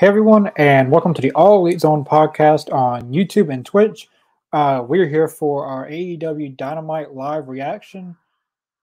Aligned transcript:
Hey 0.00 0.06
everyone, 0.06 0.50
and 0.56 0.90
welcome 0.90 1.12
to 1.12 1.20
the 1.20 1.30
All 1.32 1.58
Elite 1.58 1.82
Zone 1.82 2.06
podcast 2.06 2.72
on 2.72 3.12
YouTube 3.12 3.52
and 3.52 3.66
Twitch. 3.66 4.08
Uh, 4.50 4.82
we're 4.88 5.06
here 5.06 5.28
for 5.28 5.66
our 5.66 5.86
AEW 5.88 6.56
Dynamite 6.56 7.12
live 7.12 7.48
reaction. 7.48 8.16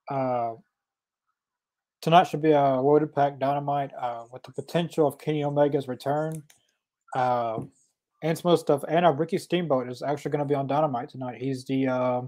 Uh, 0.07 0.53
tonight 2.03 2.25
should 2.25 2.43
be 2.43 2.51
a 2.51 2.79
loaded 2.79 3.15
pack 3.15 3.39
Dynamite 3.39 3.89
uh, 3.99 4.25
with 4.31 4.43
the 4.43 4.51
potential 4.51 5.07
of 5.07 5.17
Kenny 5.17 5.43
Omega's 5.43 5.87
return 5.87 6.43
uh, 7.15 7.61
and 8.21 8.37
some 8.37 8.51
other 8.51 8.59
stuff. 8.59 8.83
And 8.87 9.03
our 9.03 9.13
Ricky 9.15 9.39
Steamboat 9.39 9.89
is 9.89 10.03
actually 10.03 10.29
going 10.29 10.43
to 10.43 10.45
be 10.45 10.53
on 10.53 10.67
Dynamite 10.67 11.09
tonight. 11.09 11.41
He's 11.41 11.65
the 11.65 11.87
uh, 11.87 12.21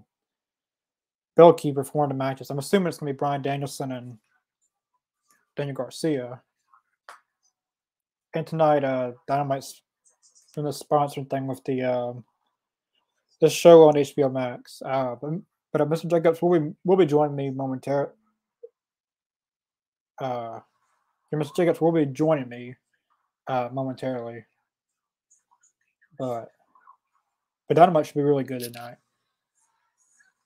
bell 1.36 1.54
keeper 1.54 1.84
for 1.84 2.00
one 2.00 2.12
of 2.12 2.18
the 2.18 2.24
matches. 2.24 2.50
I'm 2.50 2.58
assuming 2.58 2.88
it's 2.88 2.98
going 2.98 3.14
to 3.14 3.14
be 3.14 3.20
Bryan 3.20 3.44
Danielson 3.44 3.92
and 3.92 4.18
Daniel 5.56 5.76
Garcia. 5.76 6.42
And 8.36 8.46
tonight, 8.46 8.84
uh, 8.84 9.14
Dynamite's 9.28 9.82
doing 10.54 10.66
the 10.66 10.72
sponsoring 10.72 11.30
thing 11.30 11.48
with 11.48 11.64
the 11.64 11.84
um, 11.84 12.24
the 13.42 13.50
show 13.50 13.88
on 13.88 13.96
HBO 13.96 14.32
Max. 14.32 14.82
Uh, 14.86 15.16
but, 15.22 15.32
but 15.72 15.82
uh, 15.82 15.86
Mr. 15.86 16.10
Jacobs 16.10 16.42
will 16.42 16.60
be 16.60 16.74
will 16.84 16.98
be 16.98 17.06
joining 17.06 17.36
me 17.36 17.50
momentarily. 17.50 18.12
Uh, 20.22 20.60
Mr. 21.34 21.56
Jacobs 21.56 21.80
will 21.80 21.92
be 21.92 22.06
joining 22.06 22.50
me 22.50 22.76
uh, 23.48 23.70
momentarily. 23.72 24.46
But 26.18 26.52
but 27.68 27.78
Dynamite 27.78 28.08
should 28.08 28.16
be 28.16 28.24
really 28.24 28.44
good 28.44 28.62
tonight. 28.62 28.98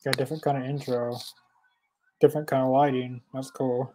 Got 0.04 0.16
a 0.16 0.18
different 0.18 0.44
kind 0.44 0.58
of 0.58 0.66
intro, 0.66 1.18
different 2.20 2.48
kind 2.48 2.64
of 2.64 2.70
lighting. 2.70 3.22
That's 3.34 3.50
cool. 3.50 3.94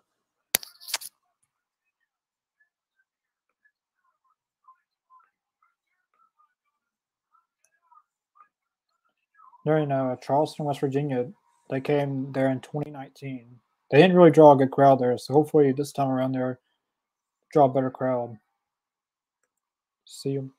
They're 9.69 9.77
in 9.77 9.93
uh, 9.93 10.17
Charleston, 10.17 10.65
West 10.65 10.81
Virginia. 10.81 11.31
They 11.69 11.83
came 11.83 12.33
there 12.33 12.49
in 12.49 12.61
2019. 12.61 13.61
They 13.91 13.99
didn't 14.01 14.17
really 14.17 14.31
draw 14.31 14.53
a 14.53 14.57
good 14.57 14.71
crowd 14.71 14.99
there, 14.99 15.19
so 15.19 15.35
hopefully 15.35 15.73
this 15.73 15.93
time 15.93 16.09
around 16.09 16.33
they're 16.33 16.59
draw 17.53 17.67
a 17.67 17.69
better 17.69 17.91
crowd. 17.91 18.39
See 20.07 20.37
them. 20.37 20.55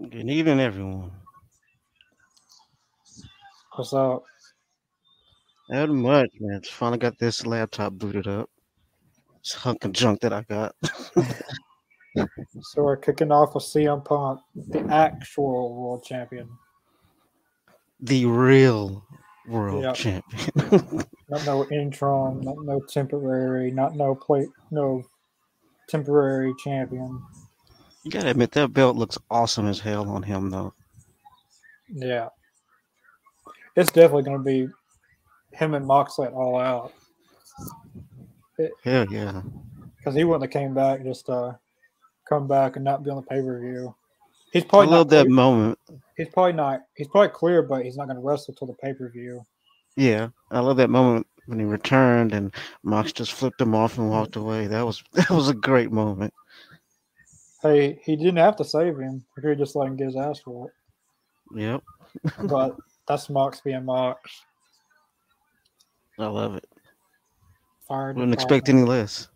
Good 0.00 0.30
evening, 0.30 0.60
everyone. 0.60 1.10
What's 3.74 3.92
up? 3.92 4.24
Not 5.68 5.90
much, 5.90 6.30
man. 6.40 6.62
Just 6.62 6.74
finally 6.74 6.96
got 6.96 7.18
this 7.18 7.44
laptop 7.44 7.92
booted 7.92 8.26
up. 8.26 8.48
This 9.42 9.52
hunk 9.52 9.84
of 9.84 9.92
junk 9.92 10.22
that 10.22 10.32
I 10.32 10.40
got. 10.40 10.74
So 12.62 12.82
we're 12.84 12.96
kicking 12.96 13.32
off 13.32 13.54
with 13.54 13.64
CM 13.64 14.04
Punk, 14.04 14.40
the 14.54 14.80
actual 14.92 15.74
world 15.74 16.04
champion. 16.04 16.48
the 18.00 18.26
real 18.26 19.04
world 19.48 19.82
Yep. 19.84 19.94
champion. 19.94 21.04
Not 21.30 21.46
no 21.46 21.66
interim, 21.70 22.40
not 22.42 22.56
no 22.64 22.80
temporary, 22.80 23.70
not 23.70 23.94
no 23.96 24.14
plate, 24.14 24.48
no 24.70 25.02
temporary 25.88 26.52
champion. 26.62 27.22
you 28.04 28.10
gotta 28.10 28.28
admit 28.30 28.52
that 28.52 28.72
belt 28.74 28.96
looks 28.96 29.16
awesome 29.30 29.66
as 29.66 29.80
hell 29.80 30.08
on 30.10 30.22
him, 30.22 30.50
though. 30.50 30.74
Yeah. 31.88 32.28
It's 33.74 33.90
definitely 33.90 34.24
to 34.38 34.44
be 34.44 34.68
him 35.52 35.74
and 35.74 35.86
Moxley 35.86 36.28
all 36.28 36.58
out 36.58 36.92
Hell 38.84 39.06
yeah. 39.10 39.40
because 39.96 40.14
he 40.14 40.24
wouldn't 40.24 40.42
have 40.44 40.50
came 40.62 40.74
back 40.74 41.02
just 41.02 41.28
uh 41.30 41.54
come 42.28 42.46
back 42.48 42.76
and 42.76 42.84
not 42.84 43.02
be 43.04 43.10
on 43.10 43.16
the 43.16 43.22
pay 43.22 43.40
per 43.40 43.60
view. 43.60 43.94
He's 44.52 44.62
I 44.64 44.66
probably 44.66 44.86
love 44.88 45.06
not 45.06 45.10
that 45.16 45.22
clear- 45.24 45.34
moment. 45.34 45.78
He's 46.16 46.28
probably 46.28 46.52
not. 46.52 46.82
He's 46.96 47.08
probably 47.08 47.30
clear, 47.30 47.62
but 47.62 47.84
he's 47.84 47.96
not 47.96 48.06
going 48.06 48.16
to 48.16 48.22
wrestle 48.22 48.54
till 48.54 48.68
the 48.68 48.74
pay 48.74 48.92
per 48.94 49.08
view. 49.10 49.44
Yeah, 49.96 50.28
I 50.50 50.60
love 50.60 50.76
that 50.78 50.90
moment 50.90 51.26
when 51.46 51.58
he 51.58 51.64
returned 51.64 52.32
and 52.32 52.54
Mox 52.82 53.12
just 53.12 53.32
flipped 53.32 53.60
him 53.60 53.74
off 53.74 53.98
and 53.98 54.10
walked 54.10 54.36
away. 54.36 54.66
That 54.66 54.82
was 54.86 55.02
that 55.12 55.30
was 55.30 55.48
a 55.48 55.54
great 55.54 55.90
moment. 55.92 56.32
Hey, 57.62 57.98
he 58.04 58.14
didn't 58.16 58.36
have 58.36 58.56
to 58.56 58.64
save 58.64 58.98
him. 58.98 59.24
He 59.34 59.42
could 59.42 59.58
just 59.58 59.74
let 59.74 59.88
him 59.88 59.96
get 59.96 60.06
his 60.06 60.16
ass 60.16 60.40
whooped. 60.46 60.74
Yep, 61.54 61.82
But 62.44 62.76
that's 63.08 63.28
Mox 63.30 63.60
being 63.60 63.84
Mox. 63.84 64.42
I 66.18 66.26
love 66.26 66.54
it. 66.56 66.68
Fired. 67.88 68.16
Wouldn't 68.16 68.34
expect 68.34 68.68
any 68.68 68.82
less. 68.82 69.28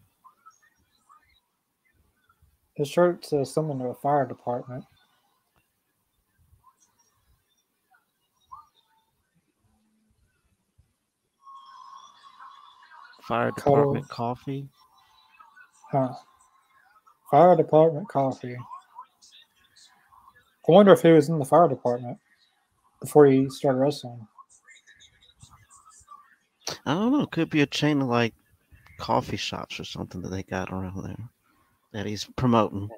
His 2.79 2.89
shirt 2.89 3.27
says 3.27 3.53
something 3.53 3.77
to 3.81 3.87
a 3.87 3.95
fire 3.95 4.25
department. 4.25 4.85
Fire 13.23 13.51
Cold. 13.51 13.79
department 13.79 14.09
coffee. 14.09 14.69
Huh. 15.91 16.13
Fire 17.33 17.57
department 17.57 18.09
coffee. 18.09 18.57
I 18.57 20.73
wonder 20.73 20.93
if 20.93 21.03
he 21.03 21.11
was 21.11 21.29
in 21.29 21.41
the 21.41 21.45
fire 21.45 21.67
department 21.67 22.19
before 23.01 23.27
he 23.27 23.51
started 23.51 23.79
wrestling. 23.79 24.25
I 26.87 26.95
don't 26.95 27.11
know. 27.11 27.27
Could 27.27 27.51
be 27.51 27.63
a 27.63 27.67
chain 27.67 28.03
of 28.03 28.09
like 28.09 28.35
coffee 29.01 29.37
shops 29.37 29.81
or 29.81 29.85
something 29.85 30.23
that 30.23 30.29
they 30.29 30.45
got 30.45 30.71
around 30.71 31.03
there 31.03 31.29
that 31.93 32.07
he's 32.07 32.25
promoting. 32.37 32.91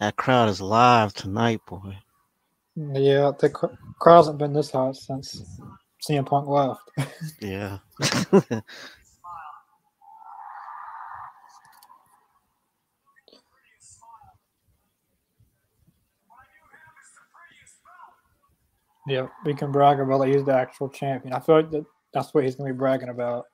That 0.00 0.16
crowd 0.16 0.48
is 0.48 0.60
live 0.60 1.14
tonight, 1.14 1.60
boy. 1.66 1.98
Yeah, 2.76 3.32
the 3.38 3.50
cr- 3.50 3.66
crowd 4.00 4.16
hasn't 4.18 4.38
been 4.38 4.52
this 4.52 4.70
hot 4.70 4.96
since 4.96 5.42
CM 6.08 6.26
Punk 6.26 6.48
left. 6.48 6.80
Yeah. 7.40 7.78
yeah, 19.06 19.28
we 19.44 19.54
can 19.54 19.72
brag 19.72 20.00
about 20.00 20.20
that 20.20 20.28
he's 20.28 20.44
the 20.44 20.54
actual 20.54 20.88
champion. 20.88 21.34
I 21.34 21.40
feel 21.40 21.56
like 21.56 21.70
that, 21.70 21.84
that's 22.12 22.32
what 22.34 22.44
he's 22.44 22.54
going 22.56 22.68
to 22.68 22.74
be 22.74 22.78
bragging 22.78 23.08
about. 23.08 23.44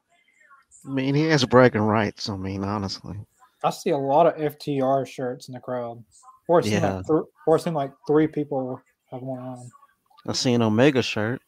I 0.86 0.90
mean, 0.90 1.14
he 1.14 1.24
has 1.24 1.44
bragging 1.44 1.80
rights. 1.82 2.28
I 2.28 2.36
mean, 2.36 2.64
honestly. 2.64 3.16
I 3.64 3.70
see 3.70 3.90
a 3.90 3.98
lot 3.98 4.26
of 4.26 4.34
FTR 4.54 5.06
shirts 5.06 5.48
in 5.48 5.54
the 5.54 5.60
crowd. 5.60 6.02
Or 6.48 6.60
Yeah. 6.62 6.96
like, 6.96 7.06
th- 7.06 7.22
or 7.46 7.56
it 7.56 7.60
seemed 7.62 7.76
like 7.76 7.92
three 8.06 8.26
people 8.26 8.80
have 9.10 9.22
one 9.22 9.40
on. 9.40 9.70
I 10.26 10.32
see 10.32 10.52
an 10.54 10.62
Omega 10.62 11.02
shirt. 11.02 11.42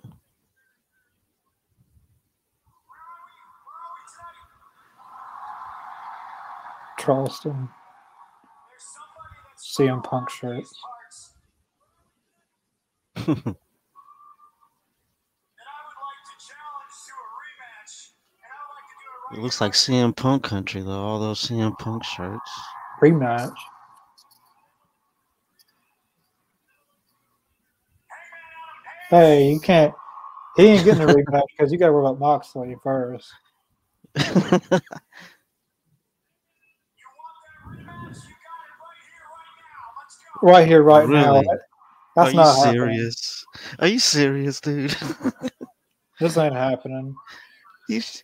Charleston. 6.98 7.68
CM 9.58 10.02
Punk 10.02 10.28
shirts. 10.30 10.72
It 19.32 19.38
looks 19.38 19.60
like 19.60 19.72
CM 19.72 20.14
Punk 20.14 20.42
country 20.42 20.82
though. 20.82 20.90
All 20.90 21.20
those 21.20 21.40
CM 21.40 21.78
Punk 21.78 22.04
shirts. 22.04 22.50
Rematch. 23.00 23.54
Hey, 29.10 29.50
you 29.52 29.60
can't. 29.60 29.94
He 30.56 30.66
ain't 30.66 30.84
getting 30.84 31.02
a 31.02 31.06
rematch 31.08 31.46
because 31.56 31.72
you 31.72 31.78
got 31.78 31.86
to 31.86 31.92
worry 31.92 32.06
about 32.06 32.18
Moxley 32.20 32.76
first. 32.82 33.32
Right 40.42 40.66
here, 40.66 40.82
right 40.82 41.08
now. 41.08 41.42
That's 42.16 42.28
Are 42.28 42.30
you 42.30 42.36
not 42.36 42.56
happening. 42.56 42.74
serious? 42.78 43.44
Are 43.78 43.86
you 43.86 43.98
serious, 43.98 44.60
dude? 44.60 44.96
This 46.18 46.36
ain't 46.36 46.54
happening. 46.54 47.14
You 47.88 48.00
sh- 48.00 48.22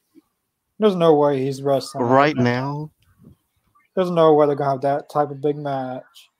There's 0.78 0.96
no 0.96 1.14
way 1.14 1.42
he's 1.42 1.62
wrestling 1.62 2.04
right 2.04 2.36
now? 2.36 2.90
There's 3.94 4.10
no 4.10 4.34
way 4.34 4.46
they're 4.46 4.56
gonna 4.56 4.72
have 4.72 4.82
that 4.82 5.08
type 5.08 5.30
of 5.30 5.40
big 5.40 5.56
match 5.56 6.30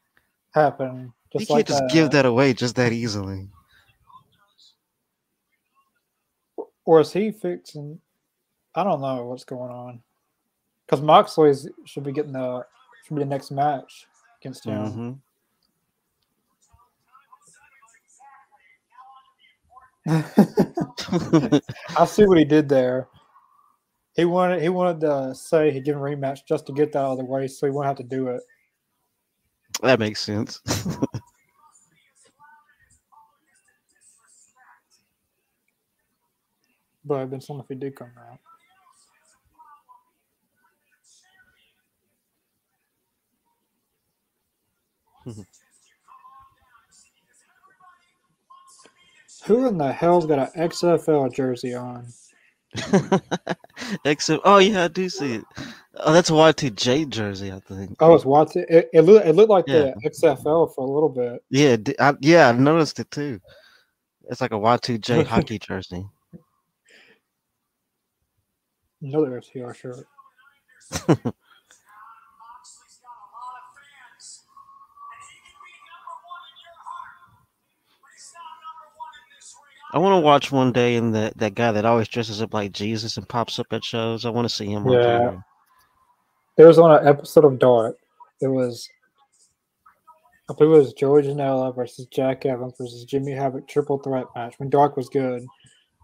happen. 0.53 1.13
You 1.33 1.41
Just 1.41 1.49
can't 1.49 1.59
like 1.59 1.67
just 1.67 1.83
that. 1.83 1.91
give 1.91 2.11
that 2.11 2.27
away 2.27 2.53
just 2.53 2.77
that 2.77 2.93
easily. 2.93 3.49
Or 6.85 7.01
is 7.01 7.13
he 7.13 7.33
fixing? 7.33 8.01
I 8.75 8.85
don't 8.85 9.01
know 9.01 9.25
what's 9.25 9.45
going 9.45 9.71
on. 9.71 10.03
Because 10.85 11.03
Moxley's 11.03 11.69
should 11.85 12.05
be 12.05 12.13
getting 12.13 12.33
the 12.33 12.65
should 13.05 13.15
be 13.17 13.23
the 13.23 13.29
next 13.29 13.51
match 13.51 14.07
against 14.41 14.65
him. 14.65 14.93
hmm 14.93 15.13
I 21.97 22.05
see 22.05 22.27
what 22.27 22.39
he 22.39 22.45
did 22.45 22.69
there. 22.69 23.09
He 24.17 24.25
wanted 24.25 24.63
he 24.63 24.69
wanted 24.71 25.01
to 25.03 25.35
say 25.35 25.71
he 25.71 25.81
didn't 25.81 26.01
rematch 26.01 26.41
just 26.49 26.67
to 26.67 26.73
get 26.73 26.93
that 26.93 27.01
out 27.01 27.13
of 27.13 27.19
the 27.19 27.25
way, 27.25 27.47
so 27.49 27.67
he 27.67 27.73
won't 27.73 27.87
have 27.87 27.97
to 27.99 28.03
do 28.03 28.29
it. 28.29 28.43
that 29.83 30.01
makes 30.01 30.21
sense. 30.23 30.61
But 37.05 37.17
it'd 37.19 37.31
been 37.31 37.41
something 37.41 37.65
if 37.65 37.69
he 37.69 37.77
did 37.77 37.97
come 37.97 38.11
out. 38.19 38.41
Who 49.47 49.69
in 49.69 49.79
the 49.79 49.93
hell's 49.93 50.27
got 50.27 50.55
an 50.57 50.69
XFL 50.71 51.33
jersey 51.35 51.75
on? 51.75 52.07
Except, 54.05 54.43
oh 54.45 54.59
yeah, 54.59 54.85
I 54.85 54.89
do 54.89 55.09
see 55.09 55.35
it. 55.37 55.45
Oh, 55.99 56.13
that's 56.13 56.31
a 56.31 56.35
Y2J 56.35 57.09
jersey, 57.09 57.53
I 57.53 57.61
think. 57.61 57.97
Oh, 58.01 58.15
it's 58.15 58.25
Watson. 58.25 58.67
It, 58.69 58.91
it, 58.93 59.03
looked, 59.03 59.27
it 59.27 59.35
looked 59.35 59.51
like 59.51 59.67
Yeah. 59.67 59.93
the 60.03 60.11
XFL 60.11 60.75
for 60.75 60.85
a 60.87 60.91
little 60.91 61.09
bit. 61.09 61.43
Yeah, 61.51 61.77
I, 61.99 62.15
yeah, 62.21 62.49
I 62.49 62.53
noticed 62.53 62.99
it 63.01 63.11
too. 63.11 63.41
It's 64.29 64.41
like 64.41 64.53
a 64.53 64.59
Y2J 64.59 65.25
hockey 65.27 65.59
jersey. 65.59 66.05
Another 69.03 69.41
FTR 69.41 69.75
shirt. 69.75 70.07
I 79.93 79.99
want 79.99 80.21
to 80.21 80.25
watch 80.25 80.51
one 80.51 80.73
day 80.73 80.97
and 80.97 81.15
that 81.15 81.37
that 81.39 81.55
guy 81.55 81.73
that 81.73 81.85
always 81.85 82.09
dresses 82.09 82.43
up 82.43 82.53
like 82.53 82.73
Jesus 82.73 83.17
and 83.17 83.29
pops 83.29 83.59
up 83.59 83.67
at 83.71 83.85
shows. 83.85 84.25
I 84.25 84.31
want 84.31 84.49
to 84.49 84.55
see 84.55 84.67
him. 84.67 84.87
on 84.87 84.93
Yeah. 84.93 85.37
It 86.57 86.65
was 86.65 86.79
on 86.79 86.91
an 86.91 87.07
episode 87.07 87.45
of 87.45 87.59
Dark. 87.59 87.97
It 88.41 88.49
was, 88.49 88.89
I 90.51 90.55
believe 90.55 90.75
it 90.75 90.79
was 90.79 90.93
Joey 90.95 91.23
Janela 91.23 91.75
versus 91.75 92.07
Jack 92.07 92.47
Evans 92.47 92.75
versus 92.79 93.05
Jimmy 93.05 93.33
Havoc 93.33 93.69
triple 93.69 93.99
threat 93.99 94.27
match 94.35 94.55
when 94.59 94.71
Dark 94.71 94.97
was 94.97 95.09
good, 95.09 95.45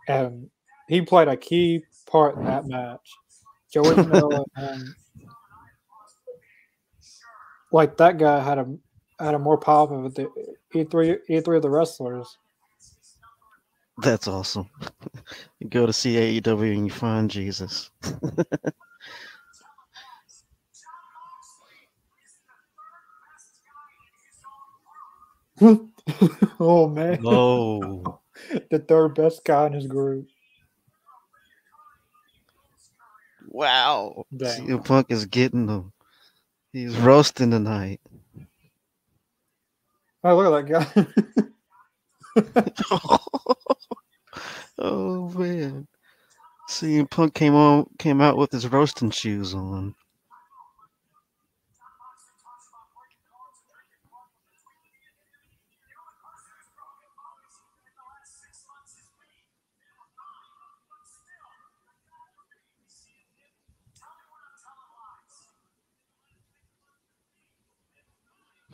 and 0.09 0.51
he 0.89 1.01
played 1.01 1.29
a 1.29 1.37
key 1.37 1.83
part 2.07 2.37
in 2.37 2.45
that 2.45 2.67
match. 2.67 3.11
Joey 3.73 3.95
Janela 3.95 4.45
and 4.57 4.85
like 7.73 7.97
that 7.97 8.19
guy 8.19 8.41
had 8.41 8.59
a 8.59 8.67
had 9.19 9.35
a 9.35 9.39
more 9.39 9.59
pop 9.59 9.91
of 9.91 10.15
the 10.15 10.29
E 10.75 10.85
three 10.85 11.17
E 11.29 11.41
three 11.41 11.57
of 11.57 11.63
the 11.63 11.71
wrestlers. 11.71 12.39
That's 13.99 14.29
awesome. 14.29 14.71
you 15.61 15.69
go 15.69 15.87
to 15.87 15.93
see 15.93 16.41
AEW 16.41 16.75
and 16.75 16.87
you 16.87 16.93
find 16.93 17.31
Jesus. 17.31 17.91
oh 26.61 26.89
man, 26.89 27.21
Oh, 27.25 28.21
the 28.71 28.79
third 28.81 29.15
best 29.17 29.45
guy 29.45 29.67
in 29.69 29.75
his 29.75 29.87
group. 29.87 30.29
wow! 33.49 34.25
CM 34.45 34.85
Punk 34.85 35.09
is 35.11 35.27
getting 35.27 35.67
them. 35.67 35.93
He's 36.73 36.97
roasting 36.97 37.51
tonight. 37.53 38.01
Oh 40.25 40.37
look 40.37 40.67
at 40.69 40.69
that 40.69 40.95
guy. 40.97 41.07
oh 44.79 45.31
man. 45.37 45.87
CM 46.69 47.11
Punk 47.11 47.35
came 47.35 47.55
on 47.55 47.87
came 47.99 48.21
out 48.21 48.37
with 48.39 48.53
his 48.53 48.69
roasting 48.69 49.11
shoes 49.11 49.55
on. 49.55 49.95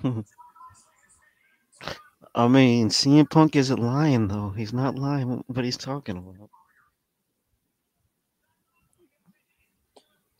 I 2.35 2.49
mean, 2.49 2.91
CM 2.91 3.31
Punk 3.31 3.57
isn't 3.57 3.79
lying 3.81 4.29
though. 4.29 4.51
He's 4.51 4.73
not 4.73 4.97
lying 4.97 5.45
what 5.49 5.65
he's 5.65 5.79
talking 5.79 6.17
about. 6.19 6.51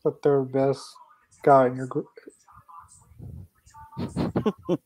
the 0.03 0.11
third 0.23 0.51
best 0.51 0.83
guy 1.43 1.67
in 1.67 1.75
your 1.77 1.87
group. 1.87 2.07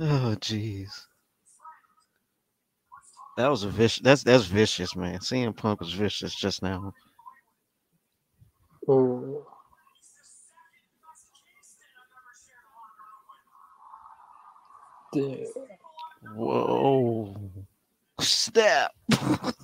Oh 0.00 0.36
jeez. 0.40 0.90
That 3.36 3.48
was 3.48 3.64
a 3.64 3.70
vicious 3.70 4.02
that's 4.04 4.24
that's 4.24 4.46
vicious, 4.46 4.96
man. 4.96 5.20
CM 5.20 5.56
Punk 5.56 5.80
was 5.80 5.92
vicious 5.94 6.34
just 6.34 6.62
now. 6.62 6.94
Oh. 8.88 9.46
Yeah. 15.14 15.46
Whoa. 16.22 17.36
Snap. 18.20 18.92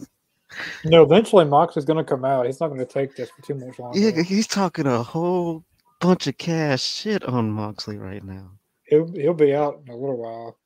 You 0.84 0.90
know, 0.90 1.02
eventually 1.02 1.44
Mox 1.44 1.76
is 1.76 1.84
going 1.84 1.98
to 1.98 2.04
come 2.04 2.24
out. 2.24 2.46
He's 2.46 2.60
not 2.60 2.68
going 2.68 2.80
to 2.80 2.86
take 2.86 3.16
this 3.16 3.30
for 3.30 3.42
too 3.42 3.54
much 3.54 3.78
longer. 3.78 3.98
Yeah, 3.98 4.22
he's 4.22 4.46
talking 4.46 4.86
a 4.86 5.02
whole 5.02 5.64
bunch 6.00 6.26
of 6.26 6.38
cash 6.38 6.82
shit 6.82 7.24
on 7.24 7.50
Moxley 7.50 7.98
right 7.98 8.24
now. 8.24 8.50
He'll, 8.84 9.10
he'll 9.12 9.34
be 9.34 9.54
out 9.54 9.80
in 9.84 9.92
a 9.92 9.96
little 9.96 10.16
while. 10.16 10.58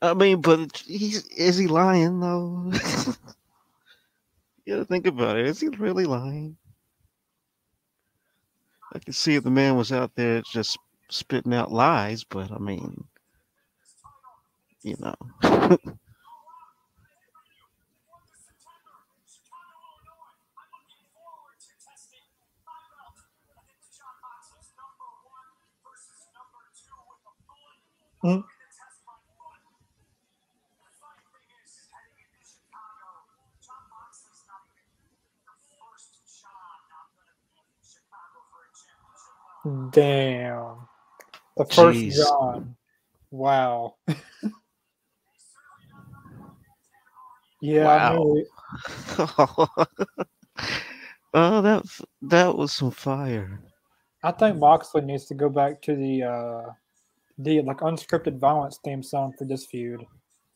I 0.00 0.14
mean, 0.14 0.40
but 0.40 0.82
he's 0.86 1.26
is 1.26 1.58
he 1.58 1.66
lying 1.66 2.20
though? 2.20 2.72
you 4.64 4.74
gotta 4.74 4.86
think 4.86 5.06
about 5.06 5.36
it. 5.36 5.46
Is 5.46 5.60
he 5.60 5.68
really 5.68 6.06
lying? 6.06 6.56
I 8.94 8.98
can 8.98 9.12
see 9.12 9.34
if 9.34 9.44
the 9.44 9.50
man 9.50 9.76
was 9.76 9.92
out 9.92 10.14
there 10.14 10.40
just 10.50 10.78
spitting 11.10 11.52
out 11.52 11.70
lies, 11.70 12.24
but 12.24 12.50
I 12.50 12.58
mean, 12.58 13.04
you 14.82 14.96
know. 15.00 15.14
Hmm. 28.22 28.40
Damn. 39.90 40.88
The 41.56 41.66
first 41.66 42.04
Jeez. 42.04 42.08
John. 42.08 42.76
Wow. 43.30 43.96
yeah, 47.60 48.14
Wow. 48.14 48.34
oh, 51.34 51.62
that 51.62 51.84
that 52.22 52.56
was 52.56 52.72
some 52.72 52.90
fire. 52.90 53.60
I 54.22 54.32
think 54.32 54.58
Moxley 54.58 55.02
needs 55.02 55.26
to 55.26 55.34
go 55.34 55.48
back 55.48 55.80
to 55.82 55.94
the 55.94 56.22
uh 56.22 56.72
the 57.38 57.62
like 57.62 57.78
unscripted 57.78 58.38
violence 58.38 58.78
theme 58.84 59.02
song 59.02 59.32
for 59.38 59.44
this 59.44 59.66
feud. 59.66 60.04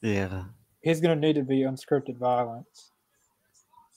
Yeah. 0.00 0.44
He's 0.82 1.00
gonna 1.00 1.16
need 1.16 1.34
to 1.34 1.42
be 1.42 1.60
unscripted 1.60 2.18
violence. 2.18 2.90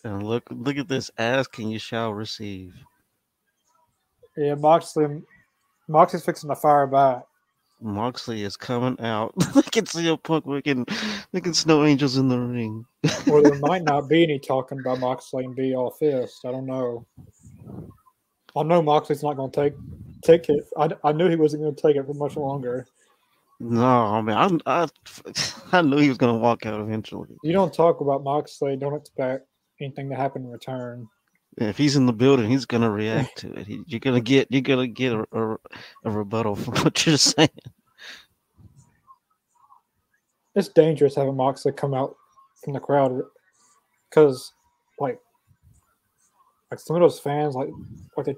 And 0.04 0.24
look 0.24 0.44
look 0.52 0.78
at 0.78 0.88
this 0.88 1.10
asking 1.18 1.70
you 1.72 1.80
shall 1.80 2.14
receive. 2.14 2.74
Yeah, 4.38 4.56
Moxley 4.56 5.22
Moxley's 5.88 6.24
fixing 6.24 6.50
to 6.50 6.56
fire 6.56 6.88
back. 6.88 7.24
Moxley 7.82 8.44
is 8.44 8.58
coming 8.58 9.00
out. 9.00 9.34
I 9.56 9.62
can 9.62 9.86
see 9.86 10.08
a 10.08 10.18
punk 10.18 10.46
making 10.46 10.86
making 11.34 11.54
snow 11.54 11.84
angels 11.84 12.18
in 12.18 12.30
the 12.30 12.40
ring. 12.40 12.86
Or 13.30 13.42
there 13.42 13.60
might 13.60 13.84
not 13.92 14.08
be 14.08 14.24
any 14.24 14.40
talking 14.40 14.80
about 14.80 15.00
Moxley 15.00 15.46
and 15.46 15.56
be 15.56 15.76
all 15.76 15.92
fist. 15.92 16.46
I 16.46 16.52
don't 16.52 16.66
know. 16.66 17.06
I 18.56 18.64
know 18.64 18.82
Moxley's 18.82 19.24
not 19.24 19.36
gonna 19.36 19.52
take 19.52 19.74
take 20.24 20.50
it. 20.50 20.66
I, 20.78 20.90
I 21.04 21.12
knew 21.12 21.30
he 21.30 21.36
wasn't 21.36 21.64
gonna 21.64 21.76
take 21.76 21.98
it 21.98 22.06
for 22.06 22.14
much 22.14 22.38
longer. 22.38 22.88
No, 23.60 23.86
I 23.86 24.22
mean 24.22 24.62
I 24.66 24.84
I, 24.84 24.88
I 25.72 25.82
knew 25.82 25.98
he 25.98 26.10
was 26.10 26.18
gonna 26.18 26.38
walk 26.38 26.66
out 26.66 26.80
eventually. 26.80 27.30
You 27.44 27.54
don't 27.54 27.74
talk 27.74 28.02
about 28.02 28.24
Moxley, 28.24 28.78
don't 28.78 28.96
expect 28.96 29.48
anything 29.82 30.10
to 30.10 30.16
happen 30.16 30.44
in 30.44 30.50
return. 30.50 31.08
If 31.58 31.78
he's 31.78 31.96
in 31.96 32.06
the 32.06 32.14
building, 32.14 32.50
he's 32.50 32.66
gonna 32.66 32.90
react 32.90 33.38
to 33.40 33.54
it. 33.54 33.68
He, 33.68 33.82
you're 33.88 34.02
gonna 34.02 34.22
get 34.22 34.48
you're 34.52 34.62
gonna 34.62 34.88
get 34.88 35.14
a, 35.14 35.26
a, 35.32 35.58
a 36.04 36.12
rebuttal 36.12 36.56
from 36.56 36.76
what 36.84 37.06
you're 37.06 37.18
saying. 37.18 37.50
it's 40.56 40.70
dangerous 40.70 41.16
having 41.16 41.36
Moxley 41.36 41.72
come 41.72 41.94
out 41.94 42.16
from 42.64 42.74
the 42.74 42.80
crowd 42.80 43.22
because 44.10 44.54
like 45.00 45.20
like 46.72 46.80
some 46.80 46.96
of 46.96 47.02
those 47.02 47.20
fans 47.20 47.56
like 47.56 47.70
like 48.18 48.26
they 48.26 48.36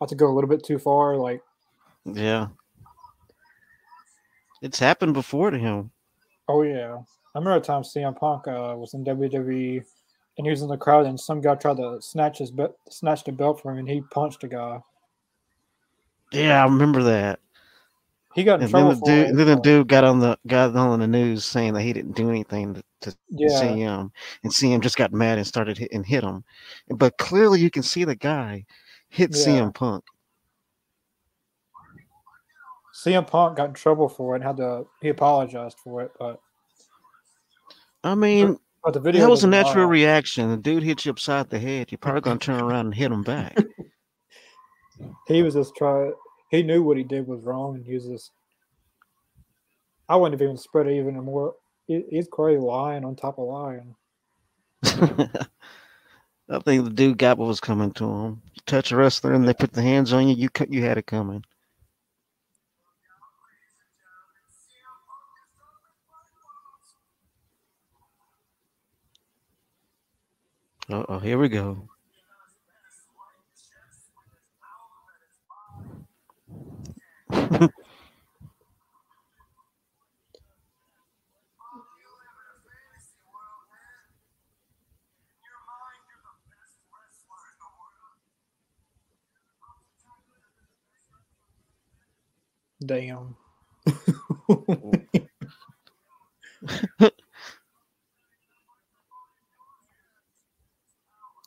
like 0.00 0.10
to 0.10 0.16
go 0.16 0.28
a 0.28 0.34
little 0.34 0.50
bit 0.50 0.64
too 0.64 0.78
far. 0.78 1.16
Like 1.16 1.40
Yeah. 2.04 2.48
It's 4.62 4.78
happened 4.78 5.14
before 5.14 5.50
to 5.50 5.58
him. 5.58 5.90
oh 6.48 6.62
yeah, 6.62 6.96
I 7.34 7.38
remember 7.38 7.56
a 7.58 7.60
time 7.60 7.82
CM 7.82 8.16
Punk 8.16 8.48
uh, 8.48 8.74
was 8.76 8.94
in 8.94 9.04
WWE 9.04 9.84
and 10.36 10.46
he 10.46 10.50
was 10.50 10.62
in 10.62 10.68
the 10.68 10.76
crowd 10.76 11.06
and 11.06 11.18
some 11.18 11.40
guy 11.40 11.54
tried 11.54 11.76
to 11.76 11.98
snatch 12.00 12.38
his 12.38 12.50
be- 12.50 12.66
snatch 12.90 13.24
the 13.24 13.32
belt 13.32 13.60
from 13.60 13.72
him 13.72 13.78
and 13.80 13.88
he 13.88 14.00
punched 14.10 14.44
a 14.44 14.48
guy. 14.48 14.80
Yeah, 16.32 16.62
I 16.62 16.64
remember 16.64 17.02
that. 17.04 17.40
He 18.34 18.42
got 18.42 18.60
in 18.60 18.64
And 18.64 18.74
then 18.74 18.88
the 18.88 18.96
for 18.96 19.06
dude, 19.06 19.36
then 19.36 19.46
the 19.46 19.60
dude 19.60 19.86
got 19.86 20.02
on 20.02 20.18
the 20.18 20.36
got 20.48 20.74
on 20.74 20.98
the 20.98 21.06
news 21.06 21.44
saying 21.44 21.74
that 21.74 21.82
he 21.82 21.92
didn't 21.92 22.16
do 22.16 22.28
anything 22.28 22.74
to, 22.74 22.82
to 23.02 23.16
yeah, 23.30 23.48
CM, 23.48 24.10
and 24.42 24.52
CM 24.52 24.80
just 24.80 24.96
got 24.96 25.12
mad 25.12 25.38
and 25.38 25.46
started 25.46 25.78
hit, 25.78 25.92
and 25.92 26.04
hit 26.04 26.24
him. 26.24 26.42
But 26.88 27.16
clearly, 27.18 27.60
you 27.60 27.70
can 27.70 27.84
see 27.84 28.02
the 28.02 28.16
guy 28.16 28.66
hit 29.08 29.30
Yeah. 29.30 29.60
CM 29.60 29.72
Punk. 29.72 30.02
CM 32.92 33.24
Punk 33.24 33.56
got 33.56 33.68
in 33.68 33.74
trouble 33.74 34.08
for 34.08 34.34
it 34.34 34.38
and 34.38 34.44
had 34.44 34.56
to 34.56 34.86
he 35.00 35.10
apologized 35.10 35.78
for 35.78 36.02
it, 36.02 36.10
but 36.18 36.40
I 38.02 38.16
mean, 38.16 38.58
but 38.84 38.94
the 38.94 39.00
video 39.00 39.22
that 39.22 39.30
was 39.30 39.44
a 39.44 39.48
natural 39.48 39.86
lie. 39.86 39.90
reaction. 39.90 40.50
The 40.50 40.56
dude 40.56 40.82
hit 40.82 41.04
you 41.04 41.10
upside 41.10 41.50
the 41.50 41.58
head. 41.58 41.90
You're 41.90 41.98
probably 41.98 42.20
gonna 42.20 42.38
turn 42.38 42.60
around 42.60 42.86
and 42.86 42.94
hit 42.94 43.10
him 43.10 43.22
back. 43.22 43.56
He 45.26 45.42
was 45.42 45.54
just 45.54 45.74
trying. 45.74 46.12
He 46.50 46.62
knew 46.62 46.82
what 46.82 46.96
he 46.96 47.02
did 47.02 47.26
was 47.26 47.42
wrong, 47.42 47.76
and 47.76 47.84
he 47.84 47.94
was 47.94 48.06
just. 48.06 48.30
I 50.08 50.16
wouldn't 50.16 50.40
have 50.40 50.46
even 50.46 50.56
spread 50.56 50.86
it 50.86 50.98
even 50.98 51.14
more. 51.16 51.54
He, 51.86 52.04
he's 52.10 52.28
crazy 52.30 52.60
lying 52.60 53.04
on 53.04 53.16
top 53.16 53.38
of 53.38 53.48
lying. 53.48 53.94
I 54.84 56.58
think 56.58 56.84
the 56.84 56.90
dude 56.90 57.18
got 57.18 57.38
what 57.38 57.48
was 57.48 57.60
coming 57.60 57.92
to 57.92 58.04
him. 58.04 58.42
You 58.52 58.62
touch 58.66 58.92
a 58.92 58.96
wrestler 58.96 59.32
and 59.32 59.48
they 59.48 59.54
put 59.54 59.72
the 59.72 59.82
hands 59.82 60.12
on 60.12 60.28
you, 60.28 60.34
you 60.34 60.50
cut 60.50 60.72
you 60.72 60.82
had 60.82 60.98
it 60.98 61.06
coming. 61.06 61.44
Uh 70.90 71.04
oh, 71.08 71.18
here 71.18 71.38
we 71.38 71.48
go. 71.48 71.88
Damn. 92.84 93.36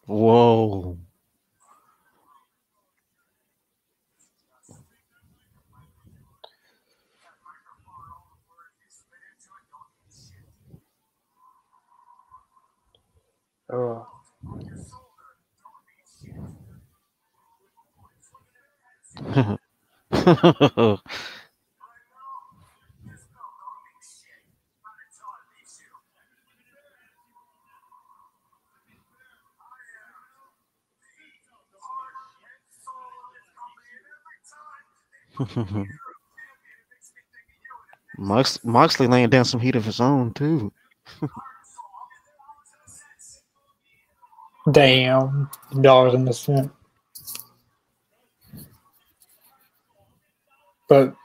Whoa. 0.07 0.97
Oh, 13.69 14.07
Mox, 38.17 38.63
Moxley 38.63 39.07
laying 39.07 39.29
down 39.29 39.45
some 39.45 39.59
heat 39.59 39.75
of 39.75 39.85
his 39.85 39.99
own 40.01 40.33
too. 40.33 40.73
damn. 44.71 45.49
Dollars 45.81 46.13
in 46.15 46.25
the 46.25 46.33
cent. 46.33 46.71
But 50.89 51.15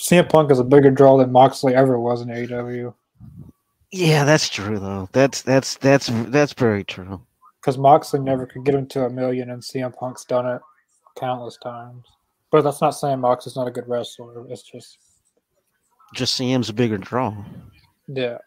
CM 0.00 0.28
Punk 0.28 0.50
is 0.50 0.58
a 0.60 0.64
bigger 0.64 0.90
draw 0.90 1.18
than 1.18 1.32
Moxley 1.32 1.74
ever 1.74 1.98
was 1.98 2.22
in 2.22 2.28
AEW 2.28 2.94
Yeah, 3.92 4.24
that's 4.24 4.48
true 4.48 4.78
though. 4.78 5.08
That's 5.12 5.42
that's 5.42 5.76
that's 5.76 6.08
that's 6.28 6.52
very 6.54 6.84
true. 6.84 7.22
because 7.60 7.78
Moxley 7.78 8.20
never 8.20 8.46
could 8.46 8.64
get 8.64 8.74
him 8.74 8.86
to 8.88 9.04
a 9.06 9.10
million, 9.10 9.50
and 9.50 9.62
CM 9.62 9.94
Punk's 9.96 10.24
done 10.24 10.46
it 10.46 10.62
countless 11.18 11.58
times. 11.58 12.06
But 12.52 12.62
that's 12.62 12.82
not 12.82 12.90
saying 12.90 13.18
Moxley's 13.20 13.56
not 13.56 13.66
a 13.66 13.70
good 13.70 13.88
wrestler. 13.88 14.46
It's 14.50 14.62
just, 14.62 14.98
Just 16.14 16.38
CM's 16.38 16.68
a 16.68 16.74
bigger 16.74 16.98
draw. 16.98 17.34
yeah. 18.08 18.38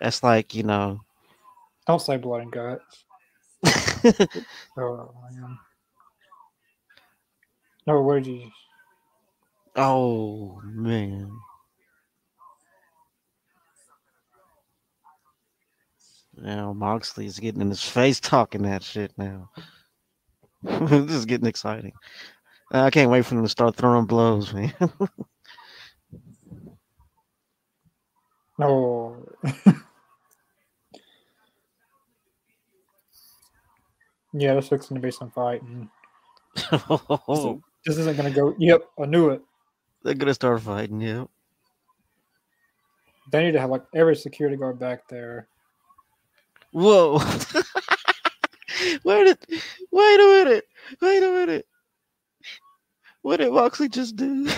That's 0.00 0.22
like 0.22 0.54
you 0.54 0.62
know. 0.62 1.00
Don't 1.86 2.00
say 2.00 2.16
blood 2.16 2.42
and 2.42 2.52
guts. 2.52 3.04
Oh, 4.78 5.14
man. 5.32 5.58
No, 7.86 8.02
where 8.02 8.20
did 8.20 8.26
you? 8.32 8.50
oh 9.74 10.60
man. 10.64 11.30
Now 16.36 16.72
Moxley's 16.74 17.38
getting 17.38 17.62
in 17.62 17.70
his 17.70 17.82
face 17.84 18.20
talking 18.20 18.62
that 18.62 18.82
shit 18.82 19.12
now. 19.16 19.50
this 20.62 21.10
is 21.12 21.24
getting 21.24 21.46
exciting. 21.46 21.92
I 22.72 22.90
can't 22.90 23.10
wait 23.10 23.24
for 23.24 23.34
them 23.34 23.44
to 23.44 23.48
start 23.48 23.76
throwing 23.76 24.06
blows, 24.06 24.52
man. 24.52 24.72
No. 28.58 29.16
yeah, 34.32 34.54
this 34.54 34.68
there's 34.70 34.86
going 34.86 35.00
to 35.00 35.06
be 35.06 35.10
some 35.10 35.30
fighting. 35.30 35.90
oh, 36.72 37.60
This 37.84 37.98
isn't 37.98 38.16
gonna 38.16 38.30
go. 38.32 38.54
Yep, 38.58 38.82
I 39.00 39.06
knew 39.06 39.30
it. 39.30 39.40
they're 40.02 40.14
gonna 40.14 40.34
start 40.34 40.60
fighting, 40.60 41.00
yeah. 41.00 41.26
They 43.30 43.44
need 43.44 43.52
to 43.52 43.60
have 43.60 43.70
like 43.70 43.84
every 43.94 44.16
security 44.16 44.56
guard 44.56 44.80
back 44.80 45.06
there. 45.08 45.46
Whoa. 46.72 47.18
wait 49.04 49.28
a 49.28 49.38
wait 49.92 50.20
a 50.20 50.44
minute. 50.44 50.64
Wait 51.00 51.22
a 51.22 51.30
minute. 51.30 51.66
What 53.26 53.38
did 53.38 53.52
Moxley 53.52 53.88
just 53.88 54.14
do? 54.14 54.48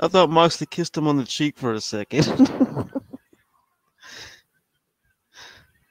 I 0.00 0.08
thought 0.08 0.30
Moxley 0.30 0.66
kissed 0.66 0.96
him 0.96 1.06
on 1.06 1.18
the 1.18 1.26
cheek 1.26 1.58
for 1.58 1.74
a 1.74 1.80
second. 1.82 2.24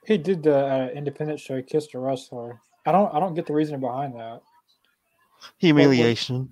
He 0.08 0.18
did 0.18 0.42
the 0.42 0.58
uh, 0.58 0.90
independent 0.96 1.40
show. 1.40 1.58
He 1.58 1.62
kissed 1.62 1.94
a 1.94 2.00
wrestler. 2.00 2.60
I 2.88 2.92
don't. 2.92 3.14
I 3.14 3.20
don't 3.20 3.36
get 3.36 3.46
the 3.46 3.54
reason 3.54 3.80
behind 3.80 4.16
that. 4.16 4.42
Humiliation. 5.60 6.50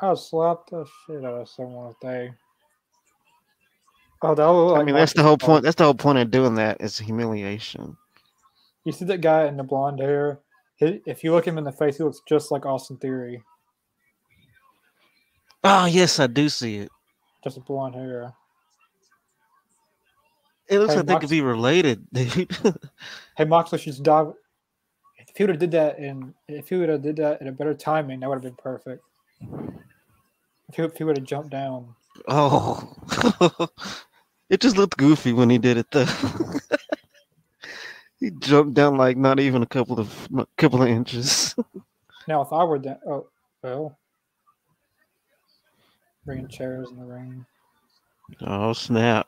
I 0.00 0.14
slapped 0.14 0.70
the 0.70 0.86
shit 1.04 1.24
out 1.24 1.40
of 1.40 1.48
someone 1.48 1.90
if 1.90 1.96
they. 2.00 2.32
Oh, 4.26 4.34
that 4.34 4.46
was 4.46 4.72
like 4.72 4.80
I 4.80 4.84
mean, 4.84 4.94
that's 4.94 5.12
the 5.12 5.22
whole 5.22 5.36
point. 5.36 5.64
That's 5.64 5.76
the 5.76 5.84
whole 5.84 5.94
point 5.94 6.18
of 6.18 6.30
doing 6.30 6.54
that 6.54 6.80
is 6.80 6.98
humiliation. 6.98 7.94
You 8.84 8.92
see 8.92 9.04
that 9.04 9.20
guy 9.20 9.46
in 9.46 9.58
the 9.58 9.62
blonde 9.62 10.00
hair? 10.00 10.40
He, 10.76 11.02
if 11.06 11.22
you 11.22 11.32
look 11.32 11.46
him 11.46 11.58
in 11.58 11.64
the 11.64 11.72
face, 11.72 11.98
he 11.98 12.04
looks 12.04 12.22
just 12.26 12.50
like 12.50 12.64
Austin 12.64 12.96
Theory. 12.96 13.42
Oh 15.62 15.84
yes, 15.84 16.18
I 16.18 16.26
do 16.26 16.48
see 16.48 16.78
it. 16.78 16.88
Just 17.42 17.58
a 17.58 17.60
blonde 17.60 17.96
hair. 17.96 18.32
It 20.68 20.78
looks 20.78 20.94
Hey, 20.94 21.00
like 21.00 21.06
they 21.06 21.18
could 21.18 21.28
be 21.28 21.42
related, 21.42 22.06
dude. 22.12 22.50
Hey, 23.36 23.44
Moxley 23.44 23.78
should 23.78 24.02
dive. 24.02 24.32
If 25.18 25.36
he 25.36 25.42
would 25.44 25.50
have 25.50 25.58
did 25.58 25.72
that 25.72 25.98
and 25.98 26.32
if 26.48 26.70
he 26.70 26.76
would 26.76 26.88
have 26.88 27.02
did 27.02 27.16
that 27.16 27.42
at 27.42 27.46
a 27.46 27.52
better 27.52 27.74
timing, 27.74 28.20
that 28.20 28.28
would 28.30 28.36
have 28.36 28.42
been 28.42 28.54
perfect. 28.56 29.02
If 30.70 30.76
he, 30.76 30.82
if 30.82 30.96
he 30.96 31.04
would 31.04 31.18
have 31.18 31.26
jumped 31.26 31.50
down, 31.50 31.94
oh, 32.28 33.68
it 34.50 34.60
just 34.60 34.76
looked 34.76 34.96
goofy 34.96 35.32
when 35.32 35.50
he 35.50 35.58
did 35.58 35.76
it, 35.78 35.86
though. 35.92 36.06
he 38.20 38.30
jumped 38.30 38.74
down 38.74 38.96
like 38.96 39.16
not 39.16 39.40
even 39.40 39.62
a 39.62 39.66
couple 39.66 40.00
of 40.00 40.28
a 40.36 40.46
couple 40.56 40.82
of 40.82 40.88
inches. 40.88 41.54
Now, 42.26 42.42
if 42.42 42.52
I 42.52 42.64
were 42.64 42.78
that, 42.80 43.00
oh 43.06 43.26
well, 43.62 43.98
bringing 46.24 46.48
chairs 46.48 46.90
in 46.90 46.96
the 46.98 47.04
ring. 47.04 47.44
Oh 48.40 48.72
snap! 48.72 49.26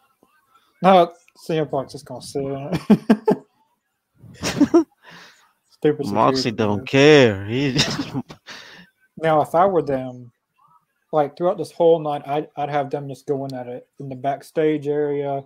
No, 0.82 1.12
CM 1.48 1.70
Punk's 1.70 1.92
just 1.92 2.06
gonna 2.06 2.22
sit 2.22 2.42
in 2.42 2.70
it. 2.72 3.36
Stupid. 5.70 6.06
Moxie 6.06 6.52
don't 6.52 6.86
care. 6.86 7.44
He 7.46 7.78
Now, 9.18 9.42
if 9.42 9.54
I 9.54 9.66
were 9.66 9.82
them, 9.82 10.32
like 11.16 11.34
throughout 11.36 11.56
this 11.58 11.72
whole 11.72 11.98
night, 11.98 12.22
I'd, 12.26 12.48
I'd 12.56 12.68
have 12.68 12.90
them 12.90 13.08
just 13.08 13.26
going 13.26 13.52
at 13.54 13.66
it 13.66 13.88
in 13.98 14.08
the 14.08 14.14
backstage 14.16 14.86
area 14.86 15.42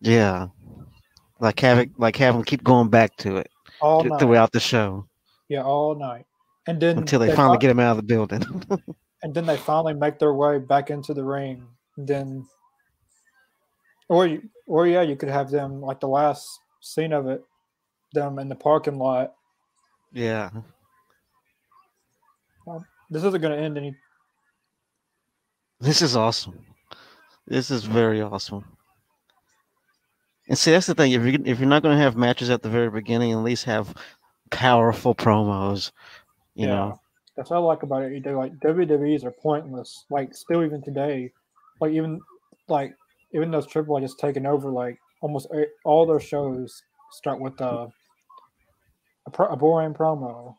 yeah, 0.00 0.48
like 1.40 1.60
have 1.60 1.78
it 1.78 1.90
like 1.96 2.16
have 2.16 2.34
him 2.34 2.42
keep 2.44 2.62
going 2.64 2.88
back 2.90 3.16
to 3.18 3.36
it 3.36 3.48
all 3.80 4.00
th- 4.02 4.10
night. 4.10 4.20
throughout 4.20 4.52
the 4.52 4.60
show 4.60 5.06
Yeah, 5.48 5.62
all 5.62 5.94
night. 5.94 6.26
And 6.66 6.80
then 6.80 6.98
until 6.98 7.20
they 7.20 7.34
finally 7.34 7.56
fi- 7.56 7.60
get 7.60 7.70
him 7.70 7.80
out 7.80 7.92
of 7.92 7.96
the 7.98 8.02
building. 8.14 8.42
and 9.22 9.32
then 9.32 9.46
they 9.46 9.56
finally 9.56 9.94
make 9.94 10.18
their 10.18 10.34
way 10.34 10.58
back 10.58 10.90
into 10.90 11.14
the 11.14 11.24
ring. 11.24 11.66
Then, 11.96 12.44
or 14.08 14.26
you- 14.26 14.42
or 14.66 14.86
yeah, 14.86 15.02
you 15.02 15.14
could 15.16 15.28
have 15.30 15.50
them 15.50 15.80
like 15.80 16.00
the 16.00 16.08
last 16.08 16.48
scene 16.82 17.12
of 17.12 17.26
it, 17.28 17.42
them 18.12 18.38
in 18.38 18.48
the 18.48 18.56
parking 18.56 18.98
lot. 18.98 19.34
yeah, 20.12 20.50
This 23.10 23.24
isn't 23.24 23.40
going 23.40 23.56
to 23.56 23.62
end 23.62 23.78
any. 23.78 23.94
This 25.84 26.02
is 26.02 26.16
awesome. 26.16 26.66
This 27.46 27.70
is 27.70 27.84
very 27.84 28.22
awesome. 28.22 28.64
And 30.48 30.58
see, 30.58 30.72
that's 30.72 30.86
the 30.86 30.94
thing. 30.94 31.12
If 31.12 31.22
you're 31.24 31.40
if 31.46 31.60
you're 31.60 31.68
not 31.68 31.82
going 31.82 31.96
to 31.96 32.02
have 32.02 32.16
matches 32.16 32.50
at 32.50 32.62
the 32.62 32.70
very 32.70 32.90
beginning, 32.90 33.32
at 33.32 33.38
least 33.38 33.64
have 33.64 33.94
powerful 34.50 35.14
promos. 35.14 35.92
You 36.54 36.66
yeah, 36.66 36.68
know, 36.68 37.00
that's 37.36 37.50
what 37.50 37.58
I 37.58 37.60
like 37.60 37.82
about 37.82 38.04
it. 38.04 38.24
They 38.24 38.34
like 38.34 38.58
WWE's 38.60 39.24
are 39.24 39.32
pointless. 39.32 40.06
Like 40.10 40.34
still 40.34 40.64
even 40.64 40.82
today, 40.82 41.32
like 41.80 41.92
even 41.92 42.20
like 42.68 42.94
even 43.34 43.50
though 43.50 43.62
Triple 43.62 43.98
H 43.98 44.04
is 44.04 44.16
taken 44.16 44.46
over, 44.46 44.70
like 44.70 44.98
almost 45.22 45.48
all 45.84 46.06
their 46.06 46.20
shows 46.20 46.82
start 47.12 47.40
with 47.40 47.60
a 47.60 47.88
a, 49.26 49.30
pro, 49.32 49.46
a 49.48 49.56
boring 49.56 49.94
promo. 49.94 50.56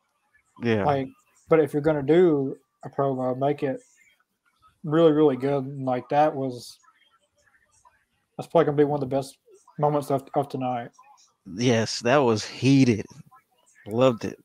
yeah, 0.64 0.86
Like, 0.86 1.10
but 1.50 1.60
if 1.60 1.74
you're 1.74 1.82
gonna 1.84 2.04
do 2.04 2.58
a 2.86 2.90
promo, 2.90 3.38
make 3.38 3.64
it 3.64 3.80
really, 4.86 5.12
really 5.12 5.36
good. 5.36 5.66
And 5.66 5.86
like 5.86 6.08
that 6.10 6.34
was 6.34 6.78
that's 8.38 8.48
probably 8.48 8.66
gonna 8.66 8.78
be 8.78 8.84
one 8.86 9.02
of 9.02 9.10
the 9.10 9.16
best 9.16 9.38
moments 9.80 10.12
of, 10.12 10.24
of 10.36 10.48
tonight. 10.48 10.92
yes, 11.58 12.00
that 12.02 12.18
was 12.18 12.46
heated. 12.46 13.06
Loved 13.88 14.26
it. 14.26 14.40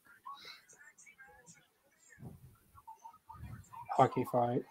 Hockey 3.96 4.24
fight. 4.32 4.62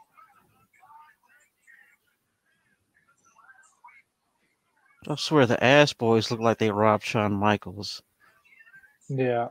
I 5.07 5.15
swear 5.15 5.45
the 5.45 5.63
ass 5.63 5.93
boys 5.93 6.29
look 6.29 6.39
like 6.39 6.57
they 6.57 6.71
robbed 6.71 7.03
Shawn 7.03 7.33
Michaels. 7.33 8.03
Yeah. 9.07 9.47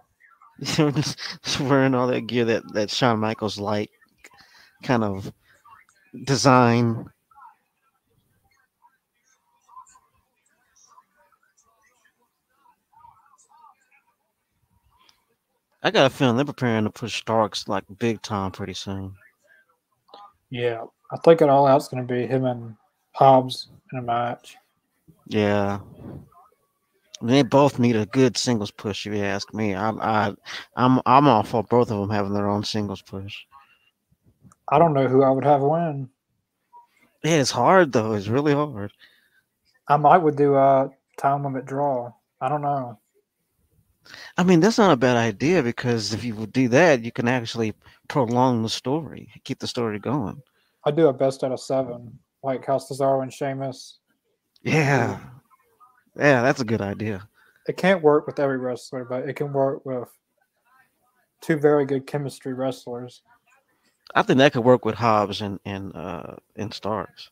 Just, 0.60 1.18
wearing 1.60 1.94
all 1.94 2.06
that 2.08 2.26
gear 2.26 2.44
that 2.44 2.62
that 2.74 2.90
Shawn 2.90 3.18
Michaels 3.18 3.58
like 3.58 3.90
kind 4.82 5.04
of 5.04 5.32
design. 6.24 7.06
I 15.82 15.90
got 15.90 16.06
a 16.06 16.10
feeling 16.10 16.36
they're 16.36 16.44
preparing 16.44 16.84
to 16.84 16.90
push 16.90 17.16
Starks 17.18 17.68
like 17.68 17.84
big 17.98 18.20
time 18.22 18.50
pretty 18.50 18.74
soon. 18.74 19.14
Yeah. 20.50 20.84
I 21.10 21.16
think 21.18 21.40
it 21.40 21.48
all 21.48 21.66
out's 21.66 21.88
gonna 21.88 22.02
be 22.02 22.26
him 22.26 22.44
and 22.44 22.76
Hobbs 23.12 23.68
in 23.92 23.98
a 23.98 24.02
match. 24.02 24.56
Yeah. 25.28 25.80
I 27.20 27.24
mean, 27.24 27.34
they 27.34 27.42
both 27.42 27.78
need 27.78 27.96
a 27.96 28.06
good 28.06 28.36
singles 28.36 28.70
push, 28.70 29.06
if 29.06 29.14
you 29.14 29.22
ask 29.22 29.52
me. 29.52 29.74
I'm 29.74 30.00
I, 30.00 30.34
I'm 30.76 31.00
I'm 31.06 31.26
all 31.26 31.42
for 31.42 31.64
both 31.64 31.90
of 31.90 31.98
them 31.98 32.10
having 32.10 32.32
their 32.32 32.48
own 32.48 32.64
singles 32.64 33.02
push. 33.02 33.36
I 34.70 34.78
don't 34.78 34.94
know 34.94 35.08
who 35.08 35.22
I 35.22 35.30
would 35.30 35.44
have 35.44 35.62
win. 35.62 36.08
Yeah, 37.24 37.36
it's 37.36 37.50
hard 37.50 37.92
though. 37.92 38.12
It's 38.12 38.28
really 38.28 38.52
hard. 38.52 38.92
I 39.88 39.96
might 39.96 40.18
would 40.18 40.36
do 40.36 40.54
a 40.56 40.90
time 41.16 41.44
limit 41.44 41.66
draw. 41.66 42.12
I 42.40 42.48
don't 42.48 42.62
know. 42.62 42.98
I 44.36 44.42
mean, 44.42 44.60
that's 44.60 44.78
not 44.78 44.92
a 44.92 44.96
bad 44.96 45.16
idea 45.16 45.62
because 45.62 46.14
if 46.14 46.24
you 46.24 46.34
would 46.36 46.52
do 46.52 46.68
that, 46.68 47.02
you 47.02 47.12
can 47.12 47.28
actually 47.28 47.74
prolong 48.08 48.62
the 48.62 48.68
story, 48.68 49.28
keep 49.44 49.58
the 49.58 49.66
story 49.66 49.98
going. 49.98 50.40
I'd 50.84 50.96
do 50.96 51.08
a 51.08 51.12
best 51.12 51.44
out 51.44 51.52
of 51.52 51.60
seven, 51.60 52.18
like 52.42 52.64
how 52.64 52.78
Cesaro 52.78 53.22
and 53.22 53.32
Sheamus. 53.32 53.98
Yeah. 54.62 55.18
Yeah, 56.16 56.42
that's 56.42 56.60
a 56.60 56.64
good 56.64 56.80
idea. 56.80 57.28
It 57.68 57.76
can't 57.76 58.02
work 58.02 58.26
with 58.26 58.40
every 58.40 58.58
wrestler, 58.58 59.04
but 59.04 59.28
it 59.28 59.36
can 59.36 59.52
work 59.52 59.84
with 59.84 60.08
two 61.42 61.58
very 61.58 61.84
good 61.84 62.06
chemistry 62.06 62.54
wrestlers. 62.54 63.22
I 64.14 64.22
think 64.22 64.38
that 64.38 64.52
could 64.52 64.64
work 64.64 64.84
with 64.84 64.94
Hobbs 64.94 65.40
and 65.40 65.60
and 65.64 65.94
uh 65.94 66.36
and 66.56 66.72
Starks. 66.72 67.30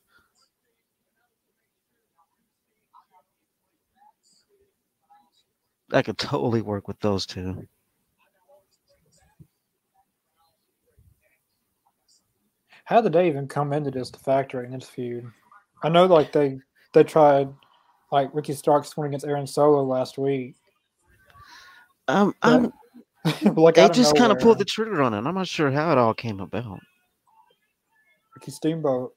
That 5.91 6.05
could 6.05 6.19
totally 6.19 6.62
work 6.62 6.89
with 6.89 6.99
those 7.01 7.27
two. 7.27 7.67
How 12.85 13.01
did 13.01 13.12
they 13.12 13.27
even 13.29 13.49
come 13.49 13.73
into 13.73 13.91
this 13.91 14.11
to 14.11 14.19
factor 14.19 14.62
in 14.62 14.73
this 14.73 14.89
feud? 14.89 15.31
I 15.83 15.89
know, 15.89 16.07
like 16.07 16.33
they 16.33 16.59
they 16.93 17.05
tried, 17.05 17.49
like 18.12 18.31
Ricky 18.33 18.53
Starks 18.53 18.97
went 18.97 19.09
against 19.09 19.27
Aaron 19.27 19.47
Solo 19.47 19.83
last 19.83 20.19
week. 20.19 20.55
Um, 22.09 22.35
Yeah, 22.45 22.51
I'm, 22.51 22.62
But, 22.62 22.73
like 23.57 23.75
they 23.75 23.89
just 23.89 24.17
kind 24.17 24.33
of 24.33 24.39
pulled 24.39 24.59
the 24.59 24.65
trigger 24.65 25.03
on 25.03 25.15
it. 25.15 25.19
I'm 25.19 25.35
not 25.35 25.49
sure 25.49 25.71
how 25.71 25.93
it 25.93 25.99
all 25.99 26.15
came 26.15 26.41
about. 26.41 26.81
Ricky 28.35 28.51
Steamboat. 28.51 29.15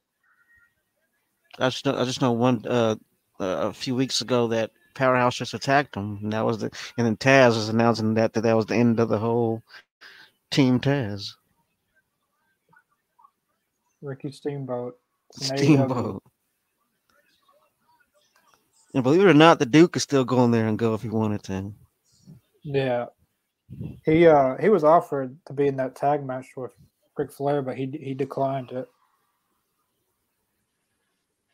I 1.60 1.69
just 1.69 1.86
know, 1.86 1.95
I 1.95 2.06
just 2.06 2.22
know 2.22 2.32
one 2.32 2.63
uh, 2.67 2.95
uh, 3.39 3.69
a 3.69 3.74
few 3.74 3.95
weeks 3.95 4.22
ago 4.22 4.48
that 4.48 4.72
Powerhouse 4.95 5.36
just 5.36 5.54
attacked 5.54 5.95
him, 5.95 6.19
and 6.24 6.34
that 6.34 6.45
was 6.45 6.60
the 6.60 6.72
and 6.98 7.06
then 7.06 7.17
Taz 7.17 7.50
was 7.50 7.69
announcing 7.69 8.13
that 8.15 8.34
that, 8.34 8.41
that 8.41 8.56
was 8.56 8.65
the 8.65 8.76
end 8.76 9.00
of 9.00 9.10
the 9.10 9.19
whole 9.19 9.62
Team 10.52 10.80
Taz 10.80 11.34
Ricky 14.02 14.32
Steamboat. 14.32 14.98
It's 15.36 15.50
an 15.50 15.58
AEW. 15.58 15.60
Steamboat. 15.60 16.24
And 18.93 19.04
believe 19.04 19.22
it 19.22 19.28
or 19.28 19.34
not, 19.34 19.60
the 19.60 19.65
Duke 19.65 19.95
is 19.95 20.04
still 20.04 20.26
going 20.26 20.52
there 20.52 20.67
and 20.67 20.80
go 20.80 20.93
if 20.95 21.02
he 21.02 21.10
wanted 21.10 21.43
to. 21.43 21.74
Yeah. 22.63 23.06
He 24.05 24.27
uh 24.27 24.55
he 24.58 24.69
was 24.69 24.84
offered 24.84 25.38
to 25.45 25.53
be 25.53 25.67
in 25.67 25.77
that 25.77 25.95
tag 25.95 26.25
match 26.25 26.47
with 26.55 26.71
Ric 27.17 27.32
Flair, 27.32 27.62
but 27.62 27.77
he 27.77 27.86
he 28.01 28.13
declined 28.13 28.71
it. 28.71 28.88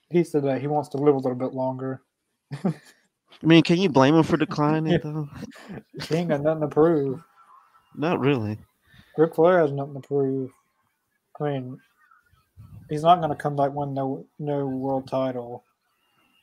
He 0.10 0.24
said 0.24 0.44
that 0.44 0.62
he 0.62 0.68
wants 0.68 0.90
to 0.90 0.98
live 0.98 1.16
a 1.16 1.20
little 1.20 1.38
bit 1.38 1.54
longer. 1.54 2.02
I 2.64 2.74
mean, 3.46 3.64
can 3.64 3.78
you 3.78 3.90
blame 3.90 4.16
him 4.16 4.24
for 4.24 4.38
declining 4.38 4.94
Yeah. 4.94 4.98
though? 5.00 5.30
He 6.08 6.16
ain't 6.16 6.30
got 6.30 6.42
nothing 6.42 6.62
to 6.62 6.68
prove. 6.68 7.22
Not 7.96 8.20
really. 8.20 8.58
Ric 9.18 9.36
Flair 9.36 9.60
has 9.60 9.72
nothing 9.72 9.96
to 10.02 10.08
prove. 10.08 10.52
I 11.40 11.44
mean, 11.44 11.80
he's 12.90 13.04
not 13.04 13.18
going 13.18 13.30
to 13.30 13.36
come 13.36 13.56
back 13.56 13.74
win 13.74 13.94
no 13.94 14.26
no 14.40 14.68
world 14.68 15.08
title. 15.08 15.64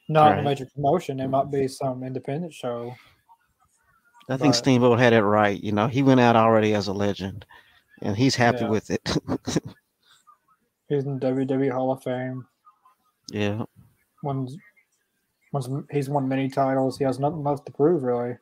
Not 0.09 0.33
in 0.33 0.39
a 0.41 0.43
major 0.43 0.67
promotion. 0.67 1.21
It 1.21 1.29
might 1.29 1.51
be 1.51 1.69
some 1.69 2.03
independent 2.03 2.53
show. 2.53 2.95
I 4.29 4.37
think 4.37 4.53
But- 4.55 4.59
Steamboat 4.59 4.99
had 4.99 5.13
it 5.13 5.23
right. 5.23 5.61
You 5.63 5.73
know, 5.73 5.87
he 5.89 6.03
went 6.03 6.21
out 6.21 6.37
already 6.37 6.75
as 6.75 6.89
a 6.89 6.93
legend, 6.93 7.45
and 8.03 8.17
he's 8.17 8.35
happy 8.37 8.61
Yeah. 8.63 8.69
with 8.71 8.91
it. 8.91 9.17
He's 10.89 11.05
in 11.07 11.19
WWE 11.21 11.73
Hall 11.73 11.91
of 11.91 12.03
Fame. 12.03 12.47
yeah. 13.31 13.65
Wins, 14.23 14.57
wins, 15.53 15.69
he's 15.91 16.11
won 16.11 16.29
many 16.29 16.49
titles. 16.51 16.99
He 16.99 17.05
has 17.05 17.19
nothing 17.19 17.43
left 17.43 17.65
to 17.67 17.73
prove, 17.73 18.03
really. 18.03 18.37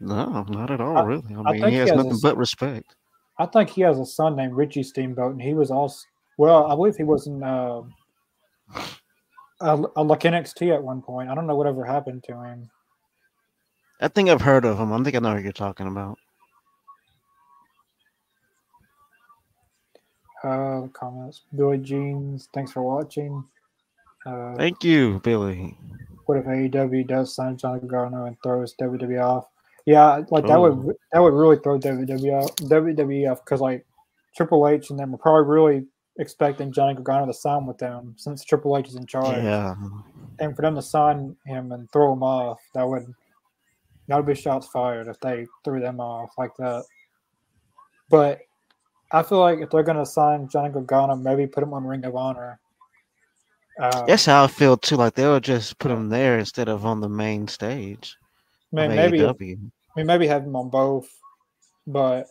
No, 0.00 0.44
not 0.48 0.70
at 0.70 0.80
all, 0.80 0.96
I- 0.96 1.02
really. 1.04 1.34
I 1.34 1.40
I 1.40 1.52
mean, 1.52 1.64
he 1.64 1.70
he 1.72 1.76
has 1.76 1.90
has 1.90 2.00
a 2.00 2.02
nothing 2.04 2.18
but 2.22 2.36
respect. 2.38 2.96
I 3.38 3.44
think 3.46 3.68
he 3.68 3.82
has 3.82 3.98
a 3.98 4.06
son 4.06 4.34
named 4.34 4.54
Richie 4.54 4.82
Steamboat, 4.82 5.32
and 5.32 5.42
he 5.42 5.52
was 5.52 5.70
also 5.70 6.06
well. 6.38 6.66
I 6.72 6.74
believe 6.74 6.96
he 6.96 7.04
was 7.04 7.26
in 7.26 7.42
uh, 7.42 7.82
a, 9.60 9.82
a 9.96 10.02
like 10.02 10.20
NXT 10.20 10.74
at 10.74 10.82
one 10.82 11.02
point. 11.02 11.28
I 11.28 11.34
don't 11.34 11.46
know 11.46 11.56
whatever 11.56 11.84
happened 11.84 12.24
to 12.24 12.42
him. 12.42 12.70
I 14.00 14.08
think 14.08 14.28
I've 14.28 14.42
heard 14.42 14.64
of 14.64 14.78
him. 14.78 14.92
I 14.92 15.02
think 15.02 15.16
I 15.16 15.20
know 15.20 15.34
what 15.34 15.42
you're 15.42 15.52
talking 15.52 15.86
about. 15.86 16.18
Uh, 20.44 20.86
comments. 20.92 21.42
Billy 21.54 21.78
Jeans, 21.78 22.48
thanks 22.54 22.70
for 22.72 22.82
watching. 22.82 23.42
Uh, 24.24 24.54
Thank 24.56 24.84
you, 24.84 25.20
Billy. 25.24 25.76
what 26.26 26.38
if 26.38 26.44
AEW 26.44 27.06
does 27.06 27.34
sign 27.34 27.56
Johnny 27.56 27.80
Gargano 27.80 28.26
and 28.26 28.36
throws 28.42 28.74
WWE 28.80 29.20
off? 29.24 29.46
Yeah, 29.86 30.22
like 30.30 30.46
that 30.46 30.58
Oh. 30.58 30.72
would 30.74 30.96
that 31.12 31.20
would 31.20 31.32
really 31.32 31.56
throw 31.58 31.78
WWE 31.78 32.06
WWF 32.08 32.56
WWF 32.68 33.38
because 33.44 33.60
like 33.60 33.86
Triple 34.36 34.66
H 34.68 34.90
and 34.90 34.98
them 34.98 35.12
were 35.12 35.18
probably 35.18 35.48
really 35.48 35.86
expecting 36.18 36.72
Johnny 36.72 36.94
Gargano 36.94 37.26
to 37.26 37.32
sign 37.34 37.66
with 37.66 37.78
them 37.78 38.14
since 38.16 38.44
Triple 38.44 38.76
H 38.76 38.88
is 38.88 38.96
in 38.96 39.06
charge. 39.06 39.36
Yeah. 39.42 39.74
And 40.40 40.54
for 40.56 40.62
them 40.62 40.74
to 40.74 40.82
sign 40.82 41.36
him 41.46 41.70
and 41.72 41.90
throw 41.92 42.12
him 42.12 42.22
off, 42.24 42.58
that 42.74 42.86
would 42.86 43.06
that 44.08 44.16
would 44.16 44.26
be 44.26 44.34
shots 44.34 44.68
fired 44.68 45.08
if 45.08 45.18
they 45.20 45.46
threw 45.64 45.80
them 45.80 46.00
off 46.00 46.30
like 46.38 46.52
that. 46.58 46.84
But 48.10 48.40
I 49.12 49.22
feel 49.22 49.38
like 49.40 49.60
if 49.60 49.70
they're 49.70 49.82
gonna 49.82 50.06
sign 50.06 50.48
Johnny 50.48 50.70
Gargano, 50.70 51.16
maybe 51.16 51.46
put 51.46 51.62
him 51.62 51.74
on 51.74 51.84
Ring 51.84 52.04
of 52.04 52.14
Honor. 52.16 52.58
Uh, 53.80 54.04
That's 54.06 54.24
how 54.26 54.44
I 54.44 54.46
feel 54.46 54.76
too. 54.76 54.96
Like 54.96 55.14
they 55.14 55.26
would 55.26 55.44
just 55.44 55.78
put 55.78 55.90
him 55.90 56.08
there 56.08 56.38
instead 56.38 56.68
of 56.68 56.86
on 56.86 57.00
the 57.00 57.08
main 57.08 57.46
stage. 57.48 58.16
Of 58.72 58.90
maybe 58.90 59.18
AEW. 59.18 59.70
Mean, 59.96 60.06
maybe 60.06 60.26
have 60.26 60.42
him 60.44 60.56
on 60.56 60.68
both, 60.70 61.08
but 61.86 62.26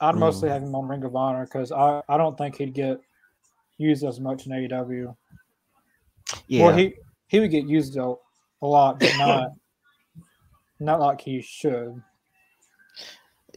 I'd 0.00 0.14
mostly 0.14 0.48
Mm. 0.48 0.52
have 0.52 0.62
him 0.62 0.74
on 0.74 0.88
Ring 0.88 1.04
of 1.04 1.16
Honor 1.16 1.44
because 1.44 1.72
I, 1.72 2.02
I 2.08 2.16
don't 2.16 2.36
think 2.36 2.56
he'd 2.56 2.74
get 2.74 3.00
used 3.78 4.04
as 4.04 4.20
much 4.20 4.46
in 4.46 4.52
AEW. 4.52 5.16
Yeah. 6.46 6.64
Well, 6.66 6.76
he 6.76 6.94
he 7.28 7.40
would 7.40 7.50
get 7.50 7.66
used 7.66 7.96
a, 7.96 8.14
a 8.62 8.66
lot, 8.66 8.98
but 9.00 9.12
not 9.18 9.50
not 10.80 11.00
like 11.00 11.20
he 11.20 11.40
should. 11.40 12.02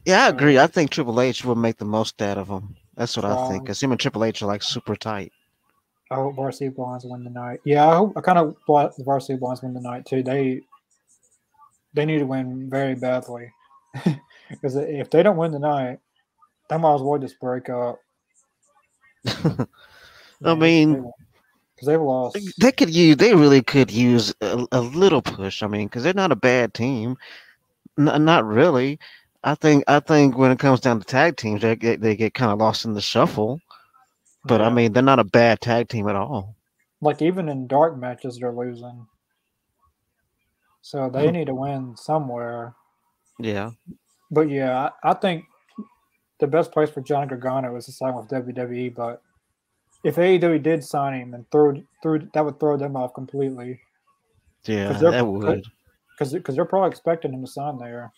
yeah, 0.05 0.25
I 0.25 0.29
agree. 0.29 0.57
Um, 0.57 0.63
I 0.63 0.67
think 0.67 0.89
Triple 0.89 1.19
H 1.21 1.43
will 1.43 1.55
make 1.55 1.77
the 1.77 1.85
most 1.85 2.21
out 2.21 2.37
of 2.37 2.47
him. 2.47 2.75
That's 2.95 3.15
what 3.15 3.25
I 3.25 3.35
think. 3.35 3.45
Strong. 3.45 3.63
Because 3.63 3.83
him 3.83 3.91
and 3.91 3.99
Triple 3.99 4.23
H 4.23 4.41
are 4.41 4.47
like 4.47 4.63
super 4.63 4.95
tight. 4.95 5.31
I 6.11 6.15
hope 6.15 6.35
Varsity 6.35 6.69
Blondes 6.69 7.05
win 7.05 7.23
the 7.23 7.29
night. 7.29 7.59
Yeah, 7.65 7.87
I 7.87 7.95
hope 7.97 8.13
I 8.17 8.21
kind 8.21 8.39
of 8.39 8.55
want 8.67 8.95
the 8.95 9.03
Varsity 9.03 9.37
Blondes 9.37 9.61
win 9.61 9.73
the 9.73 9.81
night 9.81 10.05
too. 10.05 10.23
They 10.23 10.61
they 11.93 12.05
need 12.05 12.19
to 12.19 12.25
win 12.25 12.69
very 12.69 12.95
badly 12.95 13.51
because 14.49 14.75
if 14.75 15.09
they 15.09 15.23
don't 15.23 15.37
win 15.37 15.51
the 15.51 15.59
night, 15.59 15.99
they 16.69 16.77
might 16.77 16.95
as 16.95 17.01
well 17.01 17.19
just 17.19 17.39
break 17.39 17.69
up. 17.69 17.99
I 20.43 20.55
mean, 20.55 21.11
because 21.79 21.87
they've 21.87 22.01
lost. 22.01 22.37
they 22.59 22.71
could 22.73 22.93
use. 22.93 23.15
They 23.15 23.33
really 23.33 23.61
could 23.61 23.89
use 23.89 24.33
a, 24.41 24.67
a 24.73 24.81
little 24.81 25.21
push. 25.21 25.63
I 25.63 25.67
mean, 25.67 25.87
because 25.87 26.03
they're 26.03 26.13
not 26.13 26.33
a 26.33 26.35
bad 26.35 26.73
team. 26.73 27.17
N- 27.97 28.25
not 28.25 28.45
really. 28.45 28.99
I 29.45 29.55
think. 29.55 29.85
I 29.87 30.01
think 30.01 30.37
when 30.37 30.51
it 30.51 30.59
comes 30.59 30.81
down 30.81 30.99
to 30.99 31.05
tag 31.05 31.37
teams, 31.37 31.61
they 31.61 31.77
get 31.77 32.01
they 32.01 32.17
get 32.17 32.33
kind 32.33 32.51
of 32.51 32.59
lost 32.59 32.83
in 32.83 32.93
the 32.93 33.01
shuffle. 33.01 33.61
But 34.43 34.61
I 34.61 34.69
mean, 34.69 34.91
they're 34.91 35.03
not 35.03 35.19
a 35.19 35.23
bad 35.23 35.61
tag 35.61 35.87
team 35.87 36.09
at 36.09 36.15
all. 36.15 36.55
like 37.01 37.21
even 37.21 37.47
in 37.47 37.67
dark 37.67 37.97
matches, 37.97 38.39
they're 38.39 38.51
losing. 38.51 39.07
So 40.81 41.09
they 41.09 41.27
hmm. 41.27 41.33
need 41.33 41.47
to 41.47 41.55
win 41.55 41.95
somewhere. 41.95 42.73
Yeah. 43.39 43.71
But 44.31 44.49
yeah, 44.49 44.89
I, 45.03 45.11
I 45.11 45.13
think 45.13 45.45
the 46.39 46.47
best 46.47 46.71
place 46.71 46.89
for 46.89 47.01
Johnny 47.01 47.27
Gargano 47.27 47.75
is 47.77 47.85
to 47.85 47.93
sign 47.93 48.15
with 48.15 48.27
WWE. 48.27 48.93
But 48.93 49.21
if 50.03 50.15
AEW 50.15 50.61
did 50.63 50.83
sign 50.83 51.19
him 51.19 51.33
and 51.33 51.49
throw 51.51 51.73
through 52.01 52.29
that 52.33 52.43
would 52.45 52.59
throw 52.59 52.77
them 52.77 52.95
off 52.95 53.13
completely 53.13 53.79
Yeah, 54.65 54.93
that 54.93 55.25
would. 55.27 55.63
because 56.17 56.33
because 56.33 56.55
they're 56.55 56.65
probably 56.65 56.89
expecting 56.89 57.33
him 57.33 57.41
to 57.41 57.51
sign 57.51 57.77
there, 57.77 58.11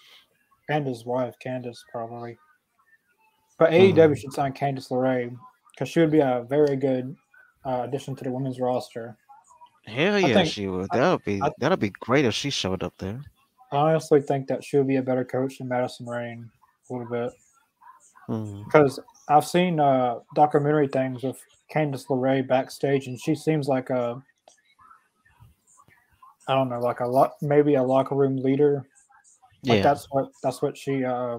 and 0.70 0.86
his 0.86 1.06
wife 1.06 1.36
Candice 1.44 1.80
probably. 1.91 2.38
But 3.58 3.72
AEW 3.72 4.17
should 4.17 4.34
sign 4.34 4.54
Candice 4.54 4.89
LeRae 4.89 5.36
because 5.74 5.89
she 5.89 6.00
would 6.00 6.12
be 6.12 6.20
a 6.20 6.46
very 6.50 6.76
good 6.76 7.15
uh, 7.65 7.82
addition 7.84 8.15
to 8.15 8.24
the 8.24 8.32
women's 8.32 8.60
roster. 8.60 9.17
Hell 9.86 10.20
yeah, 10.20 10.34
think- 10.34 10.50
she 10.50 10.67
would. 10.67 10.88
That 10.94 11.12
would 11.12 11.24
be 11.26 11.41
I- 11.41 11.52
that'd 11.60 11.80
be 11.80 11.91
great 12.02 12.26
if 12.26 12.34
she 12.34 12.50
showed 12.50 12.84
up 12.84 12.94
there. 12.98 13.22
I 13.72 13.78
honestly 13.78 14.22
think 14.22 14.48
that 14.48 14.63
she 14.63 14.78
would 14.78 14.88
be 14.88 14.98
a 14.98 15.02
better 15.02 15.24
coach 15.24 15.58
than 15.60 15.67
Madison 15.70 16.06
Rayne 16.06 16.50
a 16.89 16.94
little 16.94 17.08
bit 17.10 17.32
because 18.65 19.00
I've 19.30 19.46
seen 19.48 19.80
uh, 19.80 20.20
documentary 20.36 20.88
things 20.88 21.24
with 21.24 21.41
Candice 21.73 22.07
LeRae 22.07 22.47
backstage, 22.47 23.07
and 23.07 23.19
she 23.19 23.36
seems 23.36 23.67
like 23.67 23.89
a 23.89 24.21
I 26.47 26.55
don't 26.55 26.69
know, 26.69 26.79
like 26.79 26.99
a 26.99 27.07
lot, 27.07 27.34
maybe 27.41 27.75
a 27.75 27.84
locker 27.84 28.15
room 28.15 28.38
leader. 28.38 28.86
Like 29.63 29.77
Yeah, 29.77 29.84
that's 29.84 30.07
what 30.12 30.31
that's 30.43 30.62
what 30.62 30.77
she 30.77 31.05
uh, 31.05 31.38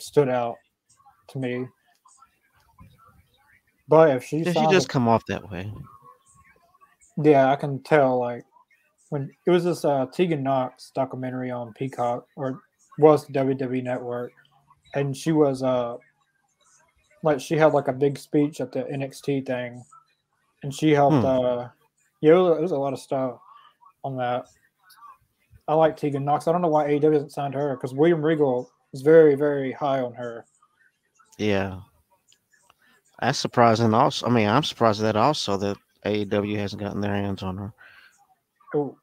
stood 0.00 0.28
out 0.28 0.56
to 1.28 1.38
me. 1.38 1.66
But 3.88 4.16
if 4.16 4.24
she, 4.24 4.38
Yeah, 4.38 4.52
she 4.52 4.66
just 4.68 4.88
come 4.88 5.08
off 5.08 5.24
that 5.26 5.48
way. 5.50 5.72
yeah, 7.22 7.50
I 7.50 7.56
can 7.56 7.82
tell. 7.82 8.18
Like 8.18 8.44
when 9.10 9.30
it 9.46 9.50
was 9.50 9.64
this 9.64 9.84
uh, 9.84 10.06
Tegan 10.12 10.42
Nox 10.42 10.90
documentary 10.94 11.50
on 11.50 11.72
Peacock 11.74 12.26
or 12.36 12.60
was 12.98 13.26
the 13.26 13.32
WWE 13.32 13.82
Network, 13.82 14.32
and 14.94 15.16
she 15.16 15.32
was 15.32 15.62
uh 15.62 15.96
like 17.22 17.40
she 17.40 17.56
had 17.56 17.72
like 17.72 17.88
a 17.88 17.92
big 17.92 18.18
speech 18.18 18.60
at 18.60 18.72
the 18.72 18.82
NXT 18.84 19.46
thing, 19.46 19.82
and 20.62 20.74
she 20.74 20.90
helped. 20.90 21.16
Hmm. 21.16 21.26
uh 21.26 21.68
Yeah, 22.20 22.32
it 22.32 22.60
was, 22.60 22.72
a 22.72 22.76
lot 22.76 22.92
of 22.92 22.98
stuff 22.98 23.38
on 24.04 24.16
that. 24.16 24.46
I 25.68 25.74
like 25.74 25.96
Tegan 25.96 26.24
Nox. 26.24 26.48
I 26.48 26.52
don't 26.52 26.62
know 26.62 26.68
why 26.68 26.88
AEW 26.88 27.12
hasn't 27.12 27.32
signed 27.32 27.54
her 27.54 27.76
because 27.76 27.94
William 27.94 28.24
Regal 28.24 28.70
is 28.92 29.02
very 29.02 29.34
very 29.34 29.72
high 29.72 30.00
on 30.00 30.14
her. 30.14 30.44
Yeah, 31.38 31.80
that's 33.20 33.38
surprising. 33.38 33.94
Also, 33.94 34.26
I 34.26 34.30
mean, 34.30 34.48
I'm 34.48 34.64
surprised 34.64 35.00
that 35.00 35.16
also 35.16 35.56
that 35.58 35.76
AEW 36.04 36.56
hasn't 36.56 36.82
gotten 36.82 37.00
their 37.00 37.14
hands 37.14 37.42
on 37.42 37.56
her. 37.56 37.72
Oh, 38.74 38.96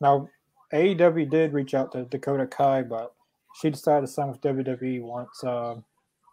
now 0.00 0.28
AEW 0.72 1.30
did 1.30 1.52
reach 1.52 1.74
out 1.74 1.92
to 1.92 2.04
Dakota 2.04 2.46
Kai, 2.46 2.82
but 2.82 3.12
she 3.60 3.70
decided 3.70 4.06
to 4.06 4.12
sign 4.12 4.28
with 4.28 4.40
WWE 4.40 5.02
once 5.02 5.42
uh, 5.44 5.76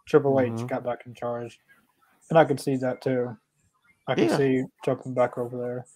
Triple 0.06 0.40
H 0.40 0.52
Mhm. 0.52 0.68
got 0.68 0.84
back 0.84 1.06
in 1.06 1.14
charge, 1.14 1.58
and 2.30 2.38
I 2.38 2.44
could 2.44 2.60
see 2.60 2.76
that 2.76 3.00
too. 3.00 3.36
I 4.08 4.14
could 4.14 4.30
Yeah. 4.30 4.36
see 4.36 4.64
jumping 4.84 5.14
back 5.14 5.38
over 5.38 5.56
there. 5.56 5.86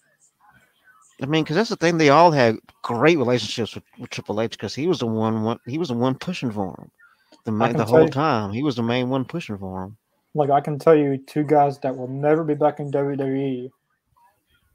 I 1.21 1.25
mean, 1.25 1.43
because 1.43 1.55
that's 1.55 1.69
the 1.69 1.75
thing. 1.75 1.97
They 1.97 2.09
all 2.09 2.31
had 2.31 2.57
great 2.83 3.17
relationships 3.17 3.73
with, 3.75 3.83
with 3.97 4.09
Triple 4.11 4.39
H 4.39 4.51
because 4.51 4.75
he 4.75 4.87
was 4.87 4.99
the 4.99 5.07
one, 5.07 5.43
one. 5.43 5.59
He 5.65 5.77
was 5.77 5.87
the 5.89 5.95
one 5.95 6.15
pushing 6.15 6.51
for 6.51 6.75
him. 6.79 6.91
The 7.43 7.51
main, 7.51 7.75
the 7.75 7.85
whole 7.85 8.03
you- 8.03 8.09
time, 8.09 8.51
he 8.51 8.61
was 8.63 8.75
the 8.75 8.83
main 8.83 9.09
one 9.09 9.25
pushing 9.25 9.57
for 9.57 9.83
him. 9.83 9.97
Like 10.35 10.51
I 10.51 10.61
can 10.61 10.77
tell 10.77 10.95
you, 10.95 11.17
two 11.17 11.43
guys 11.43 11.79
that 11.79 11.95
will 11.97 12.07
never 12.07 12.43
be 12.43 12.53
back 12.53 12.79
in 12.79 12.91
WWE, 12.91 13.71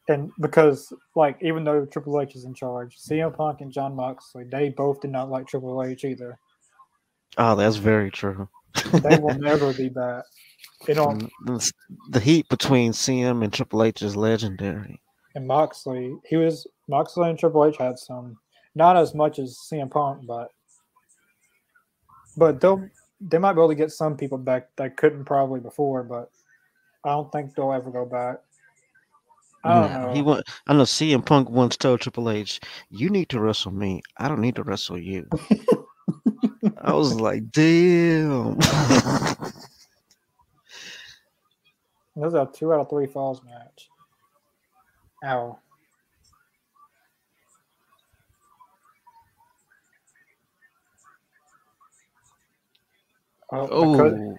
and 0.08 0.32
because 0.40 0.92
like 1.14 1.38
even 1.40 1.62
though 1.62 1.86
Triple 1.86 2.20
H 2.20 2.34
is 2.34 2.44
in 2.44 2.54
charge, 2.54 2.98
CM 2.98 3.30
Punk 3.32 3.60
and 3.60 3.70
Jon 3.70 3.94
Moxley, 3.94 4.44
they 4.44 4.70
both 4.70 5.00
did 5.00 5.12
not 5.12 5.30
like 5.30 5.46
Triple 5.46 5.80
H 5.84 6.04
either. 6.04 6.38
Oh, 7.38 7.54
that's 7.54 7.76
very 7.76 8.10
true. 8.10 8.48
They 9.02 9.16
will 9.18 9.34
never 9.34 9.72
be 9.72 9.88
back. 9.88 10.24
You 10.88 10.94
know, 10.94 11.18
Mm, 11.44 11.72
the, 12.10 12.20
heat 12.20 12.48
between 12.48 12.92
CM 12.92 13.42
and 13.44 13.52
Triple 13.52 13.82
H 13.84 14.02
is 14.02 14.16
legendary. 14.16 15.00
and 15.34 15.46
Moxley, 15.46 16.16
he 16.28 16.36
was 16.36 16.66
Moxley 16.88 17.30
and 17.30 17.38
Triple 17.38 17.64
H 17.66 17.76
had 17.78 17.98
some, 17.98 18.36
not 18.74 18.96
as 18.96 19.14
much 19.14 19.38
as 19.38 19.58
CM 19.70 19.90
Punk, 19.90 20.26
but 20.26 20.50
but 22.36 22.60
they'll 22.60 22.88
they 23.20 23.38
might 23.38 23.52
be 23.52 23.60
able 23.60 23.68
to 23.68 23.74
get 23.74 23.92
some 23.92 24.16
people 24.16 24.38
back 24.38 24.68
that 24.76 24.96
couldn't 24.96 25.24
probably 25.24 25.60
before, 25.60 26.02
but 26.02 26.30
I 27.04 27.10
don't 27.10 27.30
think 27.30 27.54
they'll 27.54 27.72
ever 27.72 27.90
go 27.90 28.04
back. 28.04 28.38
I 29.64 29.74
don't 29.74 29.92
Nah, 29.92 30.06
know. 30.08 30.14
He 30.14 30.22
want, 30.22 30.44
I 30.66 30.72
know 30.74 30.82
CM 30.82 31.24
Punk 31.24 31.48
once 31.48 31.76
told 31.76 32.00
Triple 32.00 32.30
H, 32.30 32.60
"You 32.90 33.08
need 33.10 33.28
to 33.28 33.40
wrestle 33.40 33.70
me. 33.72 34.02
I 34.18 34.26
don't 34.28 34.40
need 34.40 34.56
to 34.56 34.64
wrestle 34.64 34.98
you." 34.98 35.28
I 36.82 36.92
was 36.94 37.14
like, 37.14 37.50
"Damn." 37.52 38.58
This 42.16 42.28
is 42.28 42.34
a 42.34 42.48
two 42.52 42.72
out 42.72 42.80
of 42.80 42.90
three 42.90 43.06
falls 43.06 43.42
match. 43.44 43.88
Ow. 45.24 45.58
Oh, 53.52 53.68
they 53.68 53.86
cut, 53.96 54.12
oh, 54.12 54.36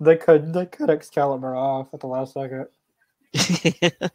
they 0.00 0.16
could 0.16 0.52
they 0.54 0.66
cut 0.66 0.90
Excalibur 0.90 1.54
off 1.56 1.92
at 1.94 2.00
the 2.00 2.06
last 2.06 2.34
second. 2.34 2.66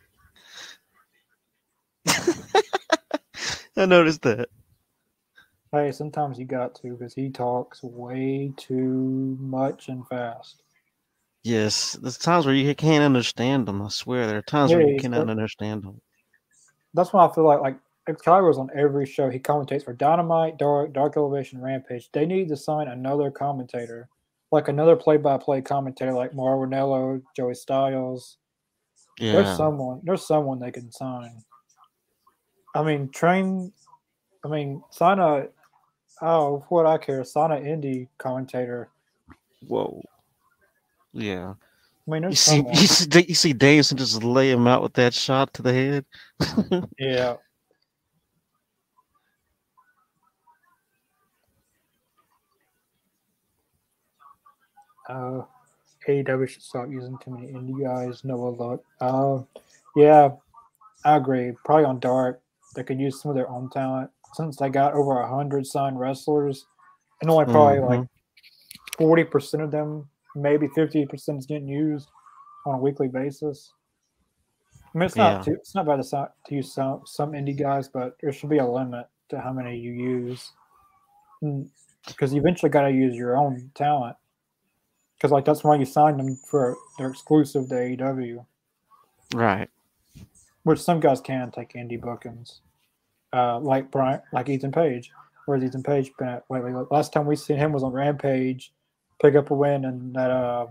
I 3.78 3.86
noticed 3.86 4.22
that. 4.24 4.50
Hey, 5.72 5.92
sometimes 5.92 6.40
you 6.40 6.46
got 6.46 6.76
to 6.76 6.92
because 6.92 7.14
he 7.14 7.30
talks 7.30 7.84
way 7.84 8.54
too 8.56 9.38
much 9.40 9.90
and 9.90 10.08
fast. 10.08 10.64
Yes, 11.44 11.94
there's 12.02 12.18
times 12.18 12.46
where 12.46 12.56
you 12.56 12.74
can't 12.76 13.04
understand 13.04 13.68
them. 13.68 13.82
I 13.82 13.90
swear, 13.90 14.28
there 14.28 14.38
are 14.38 14.42
times 14.42 14.72
Yeah, 14.72 14.78
where 14.78 14.88
you 14.88 15.00
cannot 15.00 15.30
understand 15.30 15.84
them. 15.84 16.02
That's 16.94 17.14
why 17.14 17.26
I 17.26 17.34
feel 17.34 17.46
like 17.46 17.60
like 17.60 17.78
Excalibur's 18.08 18.58
on 18.58 18.70
every 18.74 19.06
show. 19.06 19.30
He 19.30 19.40
commentates 19.40 19.84
for 19.84 19.94
Dynamite, 19.94 20.58
Dark, 20.58 20.94
Dark 20.94 21.18
Elevation, 21.18 21.62
Rampage. 21.62 22.10
They 22.12 22.26
need 22.26 22.48
to 22.50 22.58
sign 22.58 22.88
another 22.88 23.30
commentator, 23.30 24.08
like 24.52 24.70
another 24.70 24.96
play-by-play 24.96 25.62
commentator, 25.62 26.14
like 26.14 26.34
Mauro 26.34 26.66
Ranallo, 26.66 27.22
Joey 27.36 27.54
Styles. 27.54 28.38
Yeah, 29.20 29.34
There's 29.34 29.58
someone. 29.58 30.02
There's 30.04 30.26
someone 30.26 30.60
they 30.60 30.72
can 30.72 30.92
sign. 30.92 31.44
I 32.74 32.84
mean, 32.84 33.10
train. 33.10 33.74
I 34.46 34.48
mean, 34.48 34.82
sign 34.92 35.20
a 35.20 35.48
Oh, 36.22 36.66
what 36.70 36.86
I 36.86 36.98
care, 36.98 37.24
Sonic 37.24 37.64
Indie 37.64 38.08
commentator. 38.18 38.90
Whoa. 39.68 40.02
Yeah. 41.14 41.54
I 42.08 42.12
mean, 42.12 42.24
You 42.24 42.36
see, 42.36 42.58
someone. 42.58 42.74
you 42.74 42.88
see, 42.88 43.26
you 43.28 43.36
see 43.36 43.54
Danielson 43.54 43.98
just 43.98 44.24
lay 44.24 44.50
him 44.50 44.66
out 44.68 44.82
with 44.82 44.94
that 44.94 45.14
shot 45.14 45.54
to 45.56 45.62
the 45.62 45.74
head. 45.74 46.06
Yeah. 46.98 47.36
Uh, 55.10 55.42
AEW 56.08 56.48
should 56.48 56.62
stop 56.62 56.90
using 56.90 57.18
too 57.20 57.32
many 57.32 57.48
indie 57.48 57.82
guys. 57.84 58.24
Noah 58.24 58.50
look. 58.50 58.84
Uh, 59.02 59.40
yeah, 59.96 60.32
I 61.06 61.16
agree. 61.18 61.54
Probably 61.66 61.86
on 61.86 62.00
Dark, 62.00 62.42
they 62.76 62.84
could 62.84 63.00
use 63.00 63.22
some 63.22 63.30
of 63.30 63.36
their 63.36 63.50
own 63.50 63.70
talent 63.70 64.10
since 64.34 64.58
they 64.58 64.70
got 64.70 64.94
over 64.94 65.20
a 65.20 65.28
hundred 65.28 65.66
signed 65.66 66.00
wrestlers, 66.00 66.66
and 67.22 67.30
only 67.30 67.46
probably 67.46 67.80
like 67.80 68.00
mm-hmm. 68.02 69.04
forty 69.04 69.24
percent 69.24 69.64
of 69.64 69.72
them, 69.72 70.08
maybe 70.36 70.68
fifty 70.76 71.06
percent 71.06 71.40
is 71.40 71.46
getting 71.46 71.68
used 71.68 72.10
on 72.66 72.76
a 72.76 72.78
weekly 72.78 73.08
basis. 73.08 73.74
I 74.94 74.98
mean, 74.98 75.06
it's 75.06 75.16
not 75.16 75.38
Yeah. 75.38 75.42
too, 75.44 75.54
it's 75.54 75.76
not 75.76 75.86
bad 75.86 76.02
to, 76.02 76.32
to 76.48 76.56
use 76.56 76.74
some 76.74 77.02
some 77.06 77.32
indie 77.34 77.58
guys, 77.58 77.88
but 77.88 78.18
there 78.22 78.32
should 78.32 78.50
be 78.50 78.58
a 78.58 78.68
limit 78.68 79.08
to 79.30 79.40
how 79.40 79.52
many 79.54 79.78
you 79.78 79.92
use, 79.92 80.54
mm, 81.44 81.68
because 82.08 82.34
you 82.34 82.40
eventually 82.40 82.70
got 82.70 82.84
to 82.84 82.92
use 82.92 83.16
your 83.16 83.38
own 83.38 83.72
talent. 83.76 84.16
Because 85.16 85.32
like 85.32 85.46
that's 85.46 85.64
why 85.64 85.76
you 85.76 85.86
signed 85.86 86.20
them 86.20 86.36
for 86.36 86.76
they're 86.98 87.10
exclusive 87.10 87.68
to 87.70 87.76
AEW, 87.76 88.46
Right. 89.34 89.70
which 90.64 90.80
some 90.80 91.00
guys 91.00 91.20
can 91.22 91.52
take 91.52 91.74
indie 91.74 92.00
bookings, 92.00 92.62
uh, 93.38 93.60
like 93.60 93.92
Brian, 93.92 94.22
like 94.34 94.50
Ethan 94.50 94.72
Page. 94.72 95.12
Where's 95.46 95.64
Ethan 95.64 95.84
Page 95.84 96.12
been 96.18 96.28
at 96.28 96.44
lately? 96.50 96.72
Like, 96.74 96.92
last 96.92 97.14
time 97.14 97.26
we 97.26 97.36
seen 97.36 97.58
him 97.58 97.72
was 97.72 97.84
on 97.84 97.94
Rampage, 97.94 98.74
pick 99.22 99.36
up 99.36 99.52
a 99.52 99.54
win, 99.54 99.86
and 99.86 100.14
that 100.16 100.32
uh, 100.32 100.68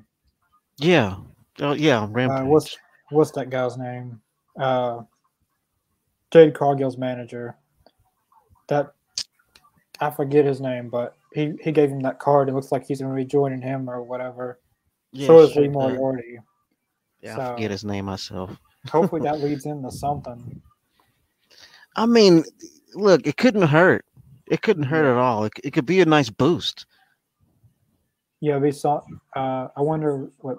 Yeah. 0.78 1.16
Oh 1.60 1.72
yeah. 1.72 2.06
Rampage. 2.10 2.40
uh 2.42 2.44
what's 2.46 2.76
what's 3.10 3.30
that 3.32 3.48
guy's 3.50 3.78
name? 3.78 4.20
Uh, 4.58 5.02
Jade 6.30 6.54
Cargill's 6.54 6.98
manager. 6.98 7.56
That 8.68 8.92
I 10.00 10.10
forget 10.10 10.44
his 10.44 10.60
name, 10.60 10.90
but 10.90 11.16
he 11.32 11.52
he 11.62 11.72
gave 11.72 11.90
him 11.90 12.00
that 12.00 12.18
card. 12.18 12.48
It 12.48 12.54
looks 12.54 12.72
like 12.72 12.84
he's 12.86 13.00
going 13.00 13.12
to 13.12 13.16
be 13.16 13.24
joining 13.24 13.62
him 13.62 13.88
or 13.88 14.02
whatever. 14.02 14.58
yeah, 15.12 15.26
so 15.28 15.40
is 15.40 15.54
Lee 15.56 15.68
uh, 15.68 15.70
Moriarty. 15.70 16.38
yeah, 17.22 17.34
I 17.34 17.36
so- 17.36 17.54
forget 17.54 17.70
his 17.70 17.84
name 17.84 18.04
myself. 18.06 18.58
Hopefully 18.90 19.22
that 19.22 19.40
leads 19.46 19.64
into 19.66 19.90
something. 19.90 20.60
I 21.96 22.06
mean, 22.06 22.44
look, 22.94 23.26
it 23.26 23.36
couldn't 23.36 23.62
hurt. 23.68 24.04
It 24.46 24.62
couldn't 24.62 24.84
hurt 24.84 25.10
at 25.10 25.16
all. 25.16 25.44
It, 25.44 25.52
it 25.64 25.72
could 25.72 25.86
be 25.86 26.00
a 26.00 26.06
nice 26.06 26.30
boost. 26.30 26.86
Yeah, 28.40 28.58
we 28.58 28.70
saw. 28.70 29.00
Uh, 29.34 29.68
I 29.76 29.80
wonder 29.80 30.30
what 30.38 30.58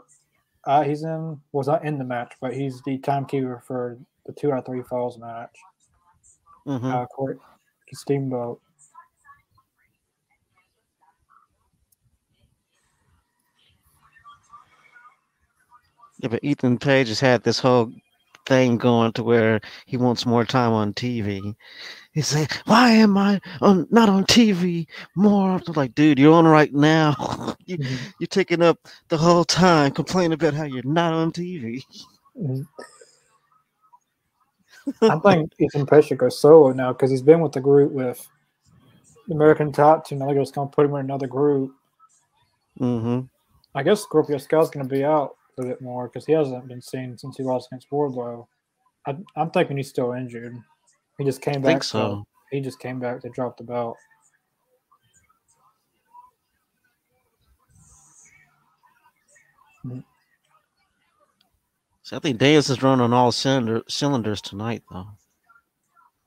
uh, 0.65 0.83
he's 0.83 1.03
in. 1.03 1.39
Was 1.51 1.67
not 1.67 1.85
in 1.85 1.97
the 1.97 2.03
match, 2.03 2.33
but 2.41 2.53
he's 2.53 2.81
the 2.85 2.97
timekeeper 2.97 3.63
for 3.65 3.97
the 4.25 4.33
two 4.33 4.51
out 4.51 4.59
of 4.59 4.65
three 4.65 4.83
falls 4.83 5.17
match. 5.17 5.55
hmm 6.65 6.85
Uh, 6.85 7.05
Corey 7.05 7.37
Steamboat. 7.93 8.59
Yeah, 16.19 16.29
but 16.29 16.43
Ethan 16.43 16.79
Page 16.79 17.09
has 17.09 17.19
had 17.19 17.43
this 17.43 17.59
whole 17.59 17.91
thing 18.47 18.77
going 18.77 19.11
to 19.13 19.23
where 19.23 19.61
he 19.85 19.97
wants 19.97 20.25
more 20.25 20.45
time 20.45 20.73
on 20.73 20.93
TV. 20.93 21.55
He's 22.13 22.27
saying, 22.27 22.47
"Why 22.65 22.91
am 22.91 23.17
I 23.17 23.39
on 23.61 23.87
not 23.91 24.09
on 24.09 24.25
TV 24.25 24.87
more?" 25.15 25.51
I'm 25.51 25.61
like, 25.75 25.93
dude, 25.95 26.17
you're 26.19 26.33
on 26.33 26.47
right 26.47 26.73
now. 26.73 27.13
you, 27.65 27.77
Mhm. 27.77 28.13
you're 28.19 28.27
taking 28.27 28.63
up 28.63 28.79
the 29.09 29.17
whole 29.17 29.45
time 29.45 29.91
complaining 29.91 30.33
about 30.33 30.53
how 30.55 30.63
you're 30.63 30.83
not 30.83 31.13
on 31.13 31.31
TV. 31.31 31.83
Mhm. 32.39 32.65
I 35.01 35.19
think 35.19 35.51
Ethan 35.59 35.85
Page 35.85 36.05
should 36.07 36.17
go 36.17 36.29
solo 36.29 36.71
now 36.71 36.93
because 36.93 37.11
he's 37.11 37.21
been 37.21 37.41
with 37.41 37.51
the 37.51 37.61
group 37.61 37.91
with 37.91 38.27
the 39.27 39.35
American 39.35 39.71
Top 39.71 40.05
Team. 40.07 40.19
Now 40.19 40.27
they're 40.27 40.35
just 40.41 40.55
going 40.55 40.69
to 40.69 40.75
put 40.75 40.85
him 40.85 40.93
in 40.95 41.01
another 41.01 41.27
group. 41.27 41.73
hmm 42.77 43.21
I 43.75 43.83
guess 43.83 44.01
Scorpio 44.01 44.37
Sky's 44.37 44.69
going 44.69 44.87
to 44.87 44.95
be 44.95 45.03
out 45.03 45.36
a 45.59 45.63
bit 45.63 45.81
more 45.81 46.07
because 46.07 46.25
he 46.25 46.33
hasn't 46.33 46.67
been 46.67 46.81
seen 46.81 47.17
since 47.17 47.37
he 47.37 47.43
lost 47.43 47.69
against 47.71 47.89
Wardlow. 47.89 48.47
I, 49.05 49.15
I'm 49.35 49.49
thinking 49.51 49.77
he's 49.77 49.89
still 49.89 50.13
injured. 50.13 50.55
He 51.17 51.25
just 51.25 51.41
came 51.41 51.55
I 51.55 51.59
back. 51.59 51.65
think 51.71 51.81
to- 51.83 51.87
so. 51.87 52.27
he 52.51 52.61
just 52.61 52.79
came 52.79 52.99
back 52.99 53.21
to 53.21 53.29
drop 53.29 53.57
the 53.57 53.63
belt. 53.63 53.97
So 62.03 62.15
I 62.15 62.19
think 62.19 62.37
Daniels 62.37 62.69
is 62.69 62.81
running 62.81 63.03
on 63.03 63.13
all 63.13 63.31
cylinder, 63.31 63.83
cylinders 63.89 64.41
tonight, 64.41 64.83
though. 64.89 65.07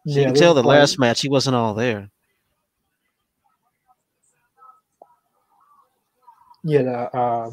So 0.07 0.19
you 0.19 0.27
can 0.27 0.35
tell 0.35 0.55
the 0.55 0.63
last 0.63 0.99
match 0.99 1.23
he 1.23 1.29
wasn't 1.29 1.57
all 1.57 1.75
there. 1.75 2.11
Yeah, 6.63 6.83
the, 6.83 7.17
uh, 7.17 7.51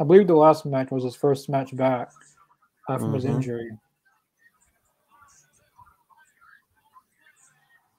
I 0.00 0.04
believe 0.04 0.26
the 0.26 0.34
last 0.34 0.64
match 0.64 0.90
was 0.90 1.04
his 1.04 1.16
first 1.16 1.48
match 1.48 1.74
back 1.76 2.10
uh, 2.88 2.98
from 2.98 3.14
his 3.14 3.24
Mhm. 3.24 3.34
injury. 3.34 3.78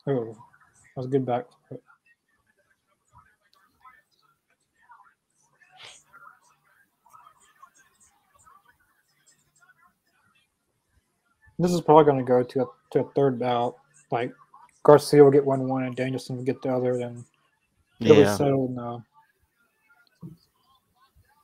Oh, 0.07 0.25
that 0.33 0.97
was 0.97 1.05
a 1.05 1.09
good 1.09 1.25
back. 1.25 1.45
This 11.57 11.71
is 11.73 11.81
probably 11.81 12.05
going 12.05 12.17
to 12.17 12.23
go 12.23 12.41
to 12.43 12.62
a, 12.63 12.65
to 12.91 12.99
a 13.01 13.12
third 13.12 13.38
bout. 13.38 13.75
Like 14.12 14.33
Garcia 14.83 15.23
will 15.23 15.31
get 15.31 15.45
one 15.45 15.67
one 15.67 15.83
and 15.83 15.95
Danielson 15.95 16.38
will 16.38 16.43
get 16.43 16.62
the 16.62 16.73
other. 16.73 16.97
Then 16.97 17.25
It'll 17.99 18.15
be 18.15 18.23
settled 18.38 18.71
now. 18.75 19.05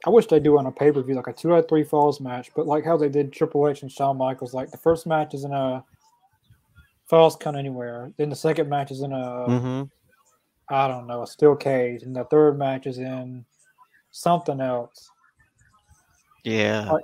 I 0.05 0.09
wish 0.09 0.27
they 0.27 0.39
do 0.39 0.57
on 0.57 0.67
a 0.67 0.71
pay 0.71 0.91
per 0.91 1.01
view 1.01 1.15
like 1.15 1.27
a 1.27 1.33
two 1.33 1.53
out 1.53 1.59
of 1.59 1.67
three 1.67 1.83
falls 1.83 2.19
match, 2.21 2.51
but 2.55 2.67
like 2.67 2.85
how 2.85 2.95
they 2.97 3.09
did 3.09 3.33
Triple 3.33 3.67
H 3.67 3.81
and 3.81 3.91
Shawn 3.91 4.17
Michaels. 4.17 4.53
Like 4.53 4.69
the 4.71 4.77
first 4.77 5.07
match 5.07 5.33
is 5.33 5.43
in 5.45 5.51
a 5.53 5.83
falls 7.09 7.35
count 7.35 7.57
anywhere, 7.57 8.11
then 8.17 8.29
the 8.29 8.35
second 8.35 8.69
match 8.69 8.91
is 8.91 9.01
in 9.01 9.11
a 9.13 9.45
hmm 9.59 9.83
I 10.67 10.87
don't 10.87 11.05
know 11.05 11.21
a 11.21 11.27
steel 11.27 11.55
cage, 11.55 12.01
and 12.03 12.15
the 12.15 12.23
third 12.25 12.57
match 12.57 12.87
is 12.87 12.97
in 12.97 13.45
something 14.11 14.59
else. 14.61 15.09
Yeah. 16.43 16.91
Like- 16.91 17.03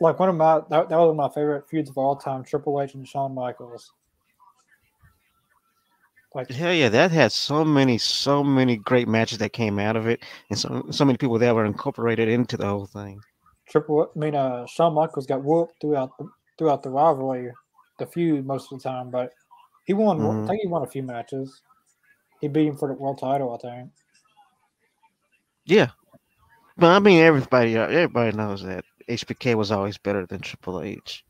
Like 0.00 0.18
one 0.20 0.28
of 0.28 0.36
my 0.36 0.60
that, 0.70 0.88
that 0.88 0.96
was 0.96 1.08
one 1.08 1.10
of 1.10 1.16
my 1.16 1.28
favorite 1.34 1.68
feuds 1.68 1.90
of 1.90 1.98
all 1.98 2.14
time, 2.16 2.44
Triple 2.44 2.80
H 2.80 2.94
and 2.94 3.06
Shawn 3.08 3.34
Michaels. 3.34 3.92
Like 6.38 6.50
Hell 6.52 6.72
yeah, 6.72 6.88
that 6.90 7.10
had 7.10 7.32
so 7.32 7.64
many, 7.64 7.98
so 7.98 8.44
many 8.44 8.76
great 8.76 9.08
matches 9.08 9.38
that 9.38 9.52
came 9.52 9.80
out 9.80 9.96
of 9.96 10.06
it, 10.06 10.22
and 10.50 10.56
so 10.56 10.86
so 10.88 11.04
many 11.04 11.18
people 11.18 11.36
that 11.36 11.52
were 11.52 11.64
incorporated 11.64 12.28
into 12.28 12.56
the 12.56 12.64
whole 12.64 12.86
thing. 12.86 13.20
Triple, 13.68 14.08
I 14.14 14.16
mean, 14.16 14.36
uh, 14.36 14.64
Shawn 14.66 14.94
Michaels 14.94 15.26
got 15.26 15.42
whooped 15.42 15.80
throughout 15.80 16.16
the 16.16 16.28
throughout 16.56 16.84
the 16.84 16.90
rivalry, 16.90 17.50
the 17.98 18.06
feud 18.06 18.46
most 18.46 18.70
of 18.70 18.78
the 18.78 18.88
time, 18.88 19.10
but 19.10 19.32
he 19.86 19.94
won. 19.94 20.20
Mhm. 20.20 20.44
I 20.44 20.46
think 20.46 20.60
he 20.62 20.68
won 20.68 20.84
a 20.84 20.86
few 20.86 21.02
matches. 21.02 21.60
He 22.40 22.46
beat 22.46 22.68
him 22.68 22.76
for 22.76 22.86
the 22.86 22.94
world 22.94 23.18
title, 23.18 23.52
I 23.52 23.58
think. 23.58 23.90
Yeah, 25.64 25.90
but 26.76 26.86
I 26.86 27.00
mean, 27.00 27.20
everybody, 27.20 27.76
uh, 27.76 27.88
everybody 27.88 28.36
knows 28.36 28.62
that 28.62 28.84
HBK 29.08 29.56
was 29.56 29.72
always 29.72 29.98
better 29.98 30.24
than 30.24 30.40
Triple 30.40 30.82
H. 30.82 31.24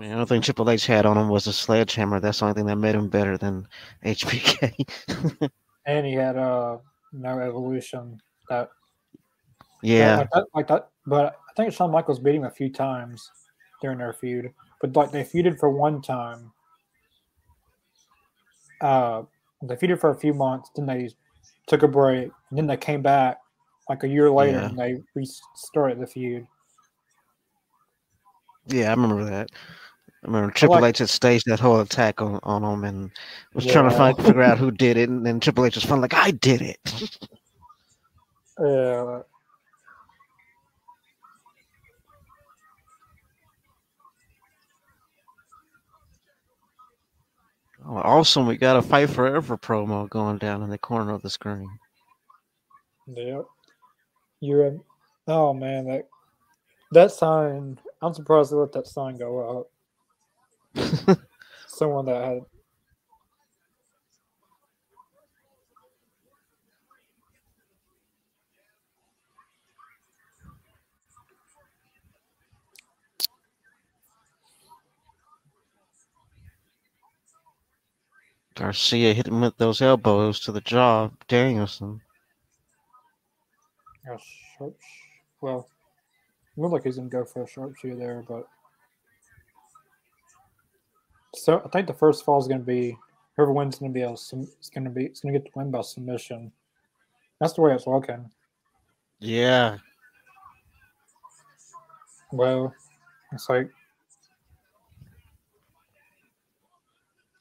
I 0.00 0.08
don't 0.08 0.26
think 0.26 0.44
Triple 0.44 0.70
H 0.70 0.86
had 0.86 1.04
on 1.06 1.18
him 1.18 1.28
was 1.28 1.46
a 1.46 1.52
sledgehammer. 1.52 2.18
That's 2.18 2.38
the 2.38 2.46
only 2.46 2.54
thing 2.54 2.66
that 2.66 2.76
made 2.76 2.94
him 2.94 3.08
better 3.08 3.36
than 3.36 3.68
HBK. 4.04 5.50
And 5.86 6.06
he 6.06 6.14
had 6.14 6.36
uh 6.36 6.78
no 7.12 7.38
evolution 7.38 8.20
that 8.48 8.70
yeah, 9.82 10.18
like 10.18 10.30
that, 10.30 10.44
like 10.54 10.68
that. 10.68 10.88
But 11.06 11.36
I 11.50 11.52
think 11.56 11.72
Shawn 11.74 11.90
Michaels 11.90 12.20
beat 12.20 12.36
him 12.36 12.44
a 12.44 12.50
few 12.50 12.70
times 12.70 13.28
during 13.80 13.98
their 13.98 14.12
feud. 14.12 14.52
But 14.80 14.94
like 14.94 15.10
they 15.10 15.24
feuded 15.24 15.58
for 15.58 15.70
one 15.70 16.00
time. 16.00 16.52
Uh, 18.80 19.22
they 19.62 19.76
feuded 19.76 20.00
for 20.00 20.10
a 20.10 20.18
few 20.18 20.34
months. 20.34 20.70
Then 20.74 20.86
they 20.86 21.10
took 21.66 21.82
a 21.82 21.88
break. 21.88 22.30
And 22.50 22.58
then 22.58 22.66
they 22.66 22.76
came 22.76 23.02
back 23.02 23.38
like 23.88 24.04
a 24.04 24.08
year 24.08 24.30
later 24.30 24.58
Yeah. 24.58 24.68
and 24.68 24.78
they 24.78 25.02
restarted 25.14 26.00
the 26.00 26.06
feud. 26.06 26.46
Yeah, 28.66 28.88
I 28.88 28.90
remember 28.90 29.24
that. 29.24 29.50
I 30.22 30.26
remember 30.26 30.52
Triple 30.52 30.80
like- 30.80 30.94
H 30.94 30.98
had 30.98 31.10
staged 31.10 31.46
that 31.46 31.60
whole 31.60 31.80
attack 31.80 32.22
on, 32.22 32.38
on 32.42 32.62
him 32.62 32.84
and 32.84 33.10
was 33.54 33.66
trying 33.66 33.90
to 33.90 33.96
find, 33.96 34.16
figure 34.16 34.42
out 34.42 34.58
who 34.58 34.70
did 34.70 34.96
it, 34.96 35.08
and 35.08 35.26
then 35.26 35.40
Triple 35.40 35.64
H 35.64 35.74
was 35.74 35.84
finally 35.84 36.02
like, 36.02 36.14
"I 36.14 36.30
did 36.30 36.62
it." 36.62 36.78
yeah. 38.60 39.22
Oh, 47.84 47.96
awesome! 47.96 48.46
We 48.46 48.56
got 48.56 48.76
a 48.76 48.82
Fight 48.82 49.10
Forever 49.10 49.58
promo 49.58 50.08
going 50.08 50.38
down 50.38 50.62
in 50.62 50.70
the 50.70 50.78
corner 50.78 51.12
of 51.12 51.22
the 51.22 51.30
screen. 51.30 51.68
Yep. 53.08 53.44
You're 54.40 54.66
in. 54.66 54.80
Oh 55.26 55.52
man, 55.52 55.86
that 55.86 56.08
that 56.92 57.10
sign. 57.10 57.78
I'm 58.02 58.14
surprised 58.14 58.52
they 58.52 58.56
let 58.56 58.72
that 58.72 58.86
sign 58.88 59.16
go 59.16 59.66
up. 60.76 61.18
Someone 61.68 62.06
that 62.06 62.24
had. 62.24 62.40
Garcia 78.54 79.14
hit 79.14 79.28
him 79.28 79.40
with 79.40 79.56
those 79.56 79.80
elbows 79.82 80.40
to 80.40 80.52
the 80.52 80.60
jaw. 80.60 81.10
Danielson. 81.28 82.00
Oh, 84.08 84.14
A 84.14 84.18
sharp, 84.58 84.76
well, 85.40 85.68
looked 86.56 86.72
like 86.72 86.84
he's 86.84 86.96
gonna 86.96 87.08
go 87.08 87.24
for 87.24 87.42
a 87.42 87.48
sharpshooter 87.48 87.96
there, 87.96 88.24
but 88.28 88.46
so 91.34 91.62
I 91.64 91.68
think 91.68 91.86
the 91.86 91.94
first 91.94 92.24
fall 92.24 92.40
is 92.40 92.48
gonna 92.48 92.60
be 92.60 92.96
whoever 93.36 93.52
wins 93.52 93.74
is 93.74 93.80
gonna 93.80 93.92
be 93.92 94.02
a 94.02 94.12
it's 94.12 94.70
gonna 94.74 94.90
be 94.90 95.06
it's 95.06 95.20
gonna 95.20 95.32
get 95.32 95.44
the 95.44 95.50
win 95.54 95.70
by 95.70 95.80
submission. 95.80 96.52
That's 97.40 97.54
the 97.54 97.62
way 97.62 97.74
it's 97.74 97.86
looking. 97.86 98.30
Yeah. 99.18 99.78
Well, 102.32 102.74
it's 103.32 103.48
like 103.48 103.70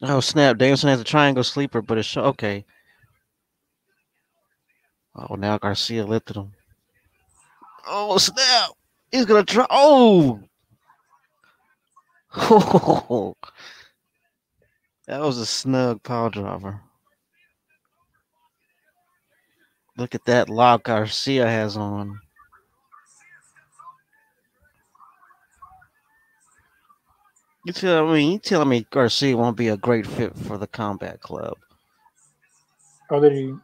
Oh 0.03 0.19
snap! 0.19 0.57
Danielson 0.57 0.89
has 0.89 0.99
a 0.99 1.03
triangle 1.03 1.43
sleeper, 1.43 1.81
but 1.81 1.97
it's 1.99 2.17
okay. 2.17 2.65
Oh, 5.15 5.35
now 5.35 5.59
Garcia 5.59 6.05
lifted 6.05 6.37
him. 6.37 6.53
Oh 7.85 8.17
snap! 8.17 8.71
He's 9.11 9.25
gonna 9.25 9.43
try. 9.43 9.65
Oh, 9.69 10.39
that 15.07 15.19
was 15.19 15.37
a 15.37 15.45
snug 15.45 16.01
power 16.03 16.29
driver. 16.29 16.79
Look 19.97 20.15
at 20.15 20.25
that 20.25 20.49
lock 20.49 20.83
Garcia 20.83 21.45
has 21.45 21.75
on. 21.75 22.19
You 27.65 27.73
tell 27.73 28.11
me, 28.11 28.33
you 28.33 28.39
telling 28.39 28.69
me 28.69 28.87
Garcia 28.89 29.37
won't 29.37 29.57
be 29.57 29.67
a 29.67 29.77
great 29.77 30.07
fit 30.07 30.35
for 30.35 30.57
the 30.57 30.67
Combat 30.67 31.21
Club? 31.21 31.57
oh, 33.11 33.19
did 33.19 33.55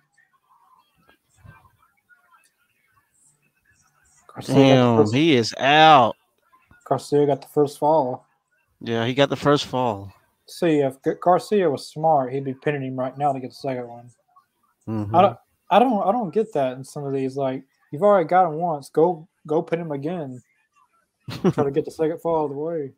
Garcia 4.38 4.56
Damn, 4.56 4.98
first, 4.98 5.16
he 5.16 5.36
is 5.36 5.56
out. 5.58 6.16
Garcia 6.86 7.26
got 7.26 7.42
the 7.42 7.48
first 7.48 7.80
fall. 7.80 8.28
Yeah, 8.82 9.04
he 9.08 9.16
got 9.16 9.30
the 9.30 9.36
first 9.36 9.66
fall. 9.66 10.14
See, 10.46 10.80
if 10.80 10.96
Garcia 11.22 11.68
was 11.70 11.88
smart, 11.88 12.32
he'd 12.32 12.46
be 12.46 12.54
pinning 12.54 12.84
him 12.84 13.00
right 13.00 13.18
now 13.18 13.34
to 13.34 13.40
get 13.40 13.50
the 13.50 13.56
second 13.56 13.88
one. 13.88 14.12
Mhm. 14.88 15.16
I 15.16 15.22
don't, 15.24 15.38
I 15.72 15.80
don't, 15.80 16.08
I 16.08 16.12
don't 16.12 16.32
get 16.32 16.54
that 16.54 16.78
in 16.78 16.84
some 16.84 17.04
of 17.04 17.14
these. 17.14 17.36
Like, 17.36 17.64
you've 17.92 18.04
already 18.04 18.28
got 18.28 18.48
him 18.48 18.60
once. 18.60 18.90
Go, 18.90 19.28
go 19.48 19.64
pin 19.64 19.82
him 19.82 19.92
again. 19.92 20.40
Try 21.52 21.64
to 21.64 21.72
get 21.72 21.86
the 21.86 21.92
second 21.92 22.22
fall 22.22 22.46
of 22.46 22.52
the 22.52 22.58
way. 22.58 22.92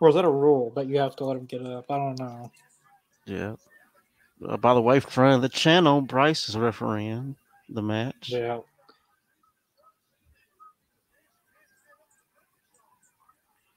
Or 0.00 0.08
is 0.08 0.14
that 0.14 0.24
a 0.24 0.30
rule 0.30 0.72
that 0.76 0.86
you 0.86 0.98
have 0.98 1.14
to 1.16 1.26
let 1.26 1.36
him 1.36 1.44
get 1.44 1.60
up? 1.60 1.90
I 1.90 1.96
don't 1.98 2.18
know. 2.18 2.50
Yeah. 3.26 3.56
Uh, 4.48 4.56
by 4.56 4.72
the 4.72 4.80
way, 4.80 4.98
friend 4.98 5.42
the 5.42 5.48
channel, 5.48 6.00
Bryce 6.00 6.48
is 6.48 6.56
refereeing 6.56 7.36
the 7.68 7.82
match. 7.82 8.30
Yeah. 8.30 8.60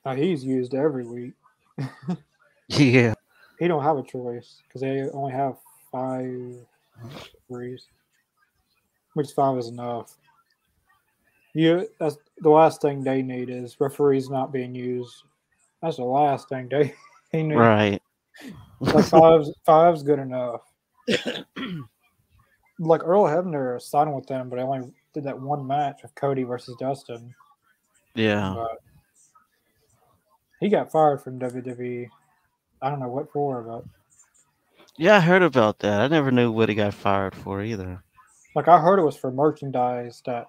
Now 0.06 0.16
he's 0.16 0.44
used 0.44 0.74
every 0.74 1.06
week. 1.06 1.34
Yeah. 2.78 3.14
He 3.60 3.68
don't 3.68 3.84
have 3.84 3.98
a 3.98 4.04
choice 4.04 4.62
because 4.68 4.82
they 4.82 5.08
only 5.10 5.34
have 5.34 5.58
five 5.92 6.56
threes, 7.48 7.88
which 9.14 9.32
five 9.32 9.58
is 9.58 9.68
enough. 9.68 10.18
You 11.54 11.88
that's 12.00 12.18
the 12.40 12.50
last 12.50 12.82
thing 12.82 13.04
they 13.04 13.22
need 13.22 13.50
is 13.50 13.80
referees 13.80 14.30
not 14.30 14.54
being 14.54 14.74
used. 14.74 15.24
That's 15.82 15.98
the 15.98 16.04
last 16.04 16.50
thing 16.50 16.70
they, 16.70 16.94
they 17.32 17.44
need. 17.44 17.56
Right. 17.56 18.02
Like 18.80 19.06
five's 19.06 19.52
five's 19.66 20.02
good 20.02 20.20
enough. 20.20 20.62
like 22.80 23.04
Earl 23.04 23.26
Hebner 23.26 23.82
signed 23.82 24.16
with 24.16 24.28
them, 24.28 24.50
but 24.50 24.60
I 24.60 24.64
only 24.64 24.92
did 25.14 25.26
that 25.26 25.40
one 25.40 25.68
match 25.68 26.04
of 26.04 26.16
Cody 26.16 26.44
versus 26.44 26.76
Dustin. 26.80 27.36
Yeah. 28.16 28.54
But 28.56 28.80
he 30.62 30.69
got 30.69 30.91
fired 30.91 31.21
from 31.21 31.39
WWE. 31.39 32.08
I 32.82 32.89
don't 32.89 33.00
know 33.02 33.10
what 33.10 33.32
for, 33.34 33.62
but 33.62 33.84
Yeah, 34.97 35.17
I 35.17 35.19
heard 35.19 35.43
about 35.43 35.80
that. 35.80 36.00
I 36.00 36.08
never 36.08 36.32
knew 36.32 36.52
what 36.52 36.69
he 36.69 36.76
got 36.76 36.93
fired 36.93 37.36
for 37.36 37.62
either. 37.62 38.02
like 38.56 38.67
I 38.69 38.80
heard 38.80 39.00
it 39.00 39.04
was 39.04 39.17
for 39.17 39.32
merchandise 39.32 40.21
that 40.26 40.47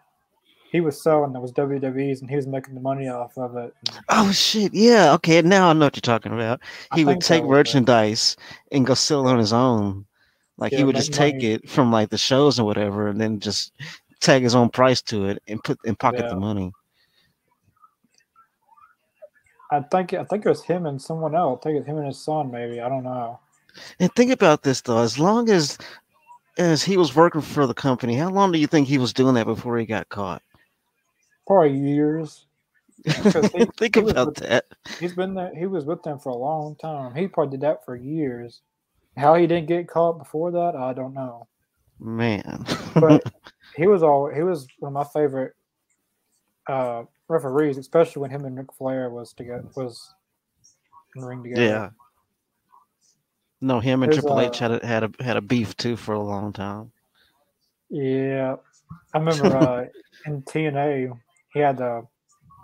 he 0.71 0.81
was 0.81 1.03
selling 1.03 1.33
that 1.35 1.41
was 1.41 1.53
WWE's 1.53 2.21
and 2.23 2.31
he 2.31 2.37
was 2.37 2.47
making 2.47 2.75
the 2.75 2.81
money 2.81 3.09
off 3.09 3.37
of 3.37 3.57
it. 3.57 3.75
Oh 4.09 4.33
shit! 4.33 4.73
Yeah. 4.73 5.13
Okay. 5.15 5.43
Now 5.43 5.69
I 5.69 5.73
know 5.75 5.87
what 5.87 5.97
you're 5.97 6.01
talking 6.01 6.33
about. 6.33 6.61
I 6.91 6.97
He 6.97 7.05
would 7.05 7.21
take 7.21 7.43
was 7.43 7.49
it. 7.49 7.53
merchandise 7.53 8.37
and 8.71 8.87
go 8.87 8.95
sell 8.95 9.27
it 9.29 9.33
on 9.33 9.39
his 9.39 9.53
own. 9.53 10.07
Like 10.59 10.73
he 10.73 10.85
would 10.85 10.97
just 10.97 11.13
take 11.13 11.35
money. 11.35 11.53
it 11.53 11.69
from 11.69 11.91
like 11.93 12.09
the 12.11 12.17
shows 12.19 12.59
or 12.59 12.65
whatever, 12.65 13.09
and 13.09 13.21
then 13.21 13.39
just 13.41 13.73
tag 14.21 14.43
his 14.43 14.55
own 14.55 14.69
price 14.71 15.03
to 15.03 15.27
it 15.27 15.43
and 15.49 15.63
put 15.63 15.79
and 15.85 15.99
pocket 15.99 16.21
Yeah. 16.23 16.29
the 16.31 16.37
money. 16.37 16.73
I 19.73 19.81
think 19.81 20.13
I 20.13 20.23
think 20.25 20.45
it 20.45 20.49
was 20.51 20.63
him 20.63 20.85
and 20.87 21.01
someone 21.01 21.35
else. 21.35 21.61
I 21.63 21.63
think 21.65 21.79
it's 21.79 21.87
him 21.89 21.97
and 21.97 22.07
his 22.07 22.23
son, 22.23 22.51
maybe. 22.51 22.81
I 22.81 22.89
don't 22.91 23.05
know. 23.05 23.41
And 23.99 24.13
think 24.15 24.31
about 24.31 24.63
this 24.63 24.83
though. 24.83 24.99
As 24.99 25.19
long 25.19 25.49
as 25.49 25.79
as 26.59 26.83
he 26.83 26.99
was 26.99 27.17
working 27.17 27.41
for 27.41 27.67
the 27.67 27.73
company, 27.75 28.15
how 28.17 28.31
long 28.31 28.53
do 28.53 28.59
you 28.59 28.67
think 28.67 28.87
he 28.87 28.99
was 28.99 29.15
doing 29.15 29.35
that 29.35 29.47
before 29.47 29.79
he 29.79 29.87
got 29.87 30.11
caught? 30.11 30.43
Probably 31.47 31.77
years. 31.79 32.47
He, 33.05 33.65
think 33.79 33.97
he 33.97 34.01
about 34.03 34.27
with- 34.27 34.37
that. 34.37 34.67
he's 35.01 35.15
been 35.15 35.35
there. 35.35 35.53
He 35.59 35.67
was 35.67 35.85
with 35.87 36.03
them 36.05 36.21
for 36.21 36.29
a 36.29 36.37
long 36.37 36.77
time. 36.77 37.15
He 37.17 37.27
probably 37.27 37.53
did 37.57 37.63
that 37.63 37.85
for 37.85 37.97
years. 37.97 38.61
How 39.17 39.35
he 39.35 39.47
didn't 39.47 39.67
get 39.67 39.89
caught 39.89 40.19
before 40.19 40.53
that, 40.53 40.77
I 40.77 40.93
don't 40.93 41.13
know. 41.15 41.49
Man. 41.99 42.65
But 42.95 43.25
he 43.77 43.87
was 43.89 44.03
all 44.03 44.31
he 44.33 44.43
was 44.43 44.67
one 44.79 44.91
of 44.91 44.95
my 44.95 45.21
favorite 45.21 45.55
uh, 46.69 47.03
referees, 47.29 47.79
especially 47.79 48.21
when 48.21 48.31
him 48.31 48.45
and 48.45 48.57
Ric 48.57 48.73
Flair 48.73 49.11
was 49.11 49.33
together 49.33 49.65
was 49.77 50.15
in 51.15 51.23
the 51.23 51.29
ring 51.29 51.43
together. 51.43 51.63
yeah. 51.63 51.91
No, 53.61 53.79
him 53.79 54.03
and 54.03 54.11
There's, 54.11 54.25
Triple 54.25 54.41
H 54.41 54.61
uh, 54.61 54.69
had 54.69 54.83
a 54.83 54.87
had 54.87 55.05
a 55.05 55.25
had 55.25 55.37
a 55.37 55.41
beef 55.41 55.77
too 55.77 55.97
for 55.97 56.15
a 56.15 56.21
long 56.21 56.53
time. 56.53 56.91
Yeah, 57.91 58.57
I 59.15 59.19
remember 59.19 59.57
uh, 59.57 59.87
in 60.27 60.43
TNA 60.43 61.17
he 61.53 61.61
had 61.61 61.79
the 61.79 62.07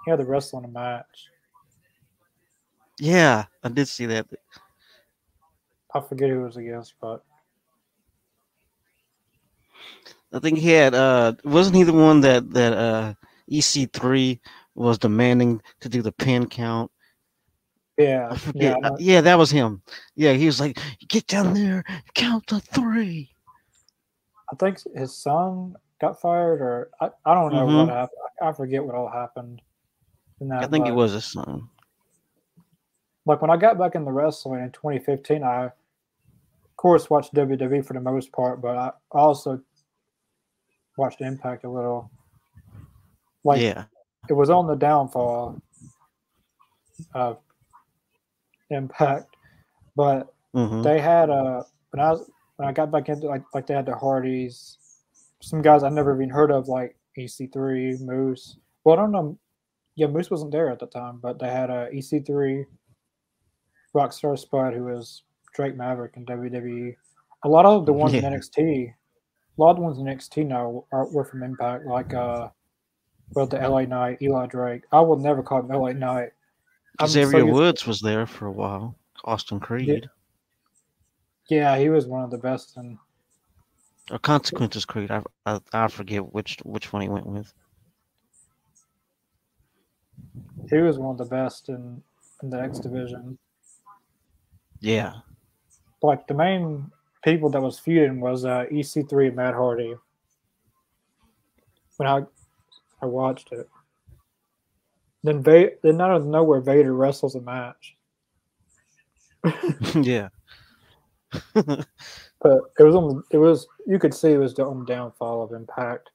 he 0.05 0.11
had 0.11 0.21
the 0.21 0.25
wrestling 0.25 0.65
a 0.65 0.69
match. 0.69 1.29
Yeah, 2.99 3.45
I 3.63 3.69
did 3.69 3.87
see 3.87 4.07
that. 4.07 4.27
I 5.95 6.01
forget 6.01 6.31
who 6.31 6.41
it 6.41 6.45
was 6.45 6.57
against, 6.57 6.95
but 7.01 7.25
I 10.33 10.41
think 10.41 10.59
he 10.59 10.71
had 10.71 10.95
uh 10.95 11.35
wasn't 11.45 11.77
he 11.77 11.85
the 11.85 11.93
one 11.93 12.21
that 12.23 12.51
that 12.53 12.73
uh 12.73 13.15
EC3 13.51 14.41
was 14.75 14.99
demanding 14.99 15.61
to 15.81 15.89
do 15.89 16.03
the 16.03 16.13
pin 16.13 16.47
count? 16.49 16.91
yeah, 17.97 18.29
I 18.31 18.35
yeah, 18.35 18.37
forget. 18.37 18.77
I 18.85 18.89
Uh, 18.89 18.97
Yeah, 18.99 19.21
that 19.23 19.39
was 19.39 19.51
him. 19.51 19.83
Yeah, 20.15 20.33
he 20.35 20.47
was 20.47 20.61
like, 20.61 20.79
"Get 21.09 21.27
down 21.27 21.55
there, 21.55 21.85
count 22.15 22.47
to 22.49 22.61
three. 22.61 23.35
I 24.53 24.57
think 24.57 24.79
his 24.95 25.17
son 25.17 25.75
got 26.01 26.21
fired, 26.21 26.61
or 26.61 26.91
I, 27.01 27.11
I 27.25 27.35
don't 27.35 27.53
know 27.53 27.67
Mhm. 27.67 27.87
what 27.87 27.89
happened. 27.89 28.19
I, 28.41 28.49
I 28.49 28.53
forget 28.53 28.85
what 28.85 28.95
all 28.95 29.09
happened. 29.11 29.61
In 30.41 30.49
that, 30.49 30.65
I 30.65 30.67
think 30.69 30.87
it 30.87 30.93
was 30.95 31.13
his 31.13 31.25
son. 31.25 31.69
like 33.27 33.43
when 33.43 33.51
I 33.51 33.57
got 33.57 33.79
back 33.79 33.95
into 33.95 34.11
wrestling 34.13 34.63
in 34.63 34.71
2015. 34.71 35.43
I, 35.43 35.65
of 35.67 35.73
course, 36.77 37.11
watched 37.11 37.35
WWE 37.35 37.85
for 37.85 37.93
the 37.95 38.01
most 38.01 38.31
part, 38.33 38.63
but 38.63 38.77
I 38.77 38.93
also 39.11 39.61
watched 40.97 41.21
Impact 41.21 41.65
a 41.65 41.69
little. 41.71 42.11
Like 43.49 43.63
yeah, 43.63 43.85
it 44.29 44.35
was 44.35 44.51
on 44.51 44.67
the 44.67 44.75
downfall 44.75 45.59
of 47.15 47.39
Impact, 48.69 49.35
but 49.97 50.35
hmm 50.53 50.83
they 50.83 51.01
had 51.01 51.31
uh 51.31 51.63
when 51.91 52.05
I 52.05 52.11
was 52.11 52.31
when 52.57 52.69
I 52.69 52.73
got 52.73 52.91
back 52.91 53.09
into 53.09 53.27
like 53.27 53.43
like 53.55 53.67
they 53.67 53.73
had 53.73 53.87
the 53.87 53.97
Hardys, 53.97 54.77
some 55.41 55.63
guys 55.63 55.83
I 55.83 55.89
never 55.89 56.15
even 56.15 56.29
heard 56.29 56.51
of 56.51 56.69
like 56.69 56.95
EC3, 57.17 58.01
Moose. 58.03 58.59
Well, 58.85 58.99
I 58.99 59.01
don't 59.01 59.13
know. 59.13 59.39
Yeah, 59.97 60.09
Moose 60.09 60.31
wasn't 60.31 60.53
there 60.53 60.71
at 60.71 60.79
the 60.79 60.87
time, 60.87 61.19
but 61.23 61.39
they 61.39 61.49
had 61.49 61.71
a 61.71 61.89
EC3, 61.91 62.67
Rockstar 63.97 64.39
Spud, 64.39 64.79
was 64.79 65.23
Drake 65.55 65.75
Maverick 65.75 66.19
in 66.19 66.27
WWE. 66.27 66.95
A 67.45 67.49
lot 67.49 67.65
of 67.65 67.87
the 67.87 67.95
ones 67.95 68.13
in 68.13 68.25
NXT, 68.33 68.89
a 68.89 69.61
lot 69.61 69.71
of 69.71 69.77
the 69.77 69.83
ones 69.83 69.99
in 69.99 70.05
NXT 70.05 70.47
now 70.47 70.85
are 70.93 71.09
were 71.09 71.25
from 71.25 71.43
Impact, 71.43 71.87
like 71.87 72.13
uh, 72.13 72.49
well, 73.35 73.47
the 73.47 73.59
LA 73.59 73.83
Knight, 73.83 74.23
Eli 74.23 74.47
Drake. 74.47 74.83
I 74.93 75.01
will 75.01 75.19
never 75.19 75.43
call 75.43 75.61
him 75.61 75.69
LA 75.69 75.93
Knight. 75.93 76.31
I'm 76.99 77.09
so 77.09 77.25
Xavier 77.25 77.47
Woods 77.47 77.87
was 77.87 78.01
there 78.01 78.27
for 78.27 78.47
a 78.47 78.53
while. 78.53 78.97
Austin 79.25 79.61
Creed. 79.61 80.09
Yeah, 81.49 81.79
he 81.79 81.89
was 81.89 82.07
one 82.07 82.25
of 82.25 82.31
the 82.31 82.39
best, 82.39 82.77
and 82.77 82.99
Or 84.11 84.19
Consequences 84.19 84.85
Creed. 84.85 85.11
I, 85.11 85.23
I 85.47 85.61
I 85.73 85.89
forget 85.89 86.33
which 86.33 86.59
which 86.65 86.93
one 86.93 87.03
he 87.03 87.09
went 87.09 87.27
with. 87.27 87.53
he 90.71 90.79
was 90.79 90.99
one 90.99 91.13
of 91.13 91.19
the 91.19 91.25
best 91.25 91.69
in, 91.69 92.03
in 92.43 92.51
the 92.51 92.61
X 92.61 92.79
division. 92.79 93.39
Yeah. 94.81 95.15
Like 96.03 96.27
the 96.27 96.35
main 96.35 96.91
people 97.25 97.51
that 97.51 97.61
was 97.61 97.79
feuding 97.79 98.21
was 98.21 98.45
uh, 98.45 98.67
EC3 98.71 99.29
and 99.29 99.37
Matt 99.37 99.55
Hardy. 99.55 99.95
When 101.97 102.09
I 102.09 102.23
I 103.01 103.07
watched 103.07 103.53
it, 103.53 103.69
then 105.23 105.43
Va- 105.43 105.71
then 105.83 106.01
out 106.01 106.13
of 106.17 106.27
nowhere 106.27 106.61
Vader 106.61 106.95
wrestles 106.95 107.35
a 107.35 107.41
match, 107.41 107.97
yeah. 109.95 110.29
but 111.55 111.87
it 112.79 112.83
was 112.83 112.95
on 112.95 113.23
it 113.31 113.39
was 113.39 113.67
you 113.87 113.99
could 113.99 114.15
see 114.15 114.33
it 114.33 114.39
was 114.39 114.55
the 114.55 114.65
on 114.65 114.81
the 114.81 114.87
downfall 114.87 115.43
of 115.43 115.53
Impact. 115.53 116.11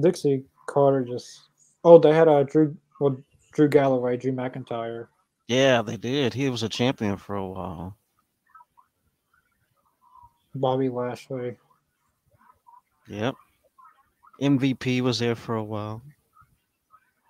Dixie 0.00 0.44
Carter 0.68 1.04
just 1.04 1.40
oh 1.84 1.98
they 1.98 2.12
had 2.14 2.28
a 2.28 2.44
Drew 2.44 2.76
well 3.00 3.16
Drew 3.52 3.68
Galloway 3.68 4.16
Drew 4.16 4.32
McIntyre 4.32 5.08
Yeah, 5.48 5.82
they 5.82 5.96
did. 5.96 6.34
He 6.34 6.48
was 6.48 6.62
a 6.62 6.68
champion 6.68 7.16
for 7.16 7.34
a 7.34 7.46
while. 7.46 7.96
Bobby 10.54 10.88
Lashley 10.88 11.56
Yep. 13.08 13.34
MVP 14.40 15.00
was 15.00 15.18
there 15.18 15.34
for 15.34 15.56
a 15.56 15.64
while. 15.64 16.02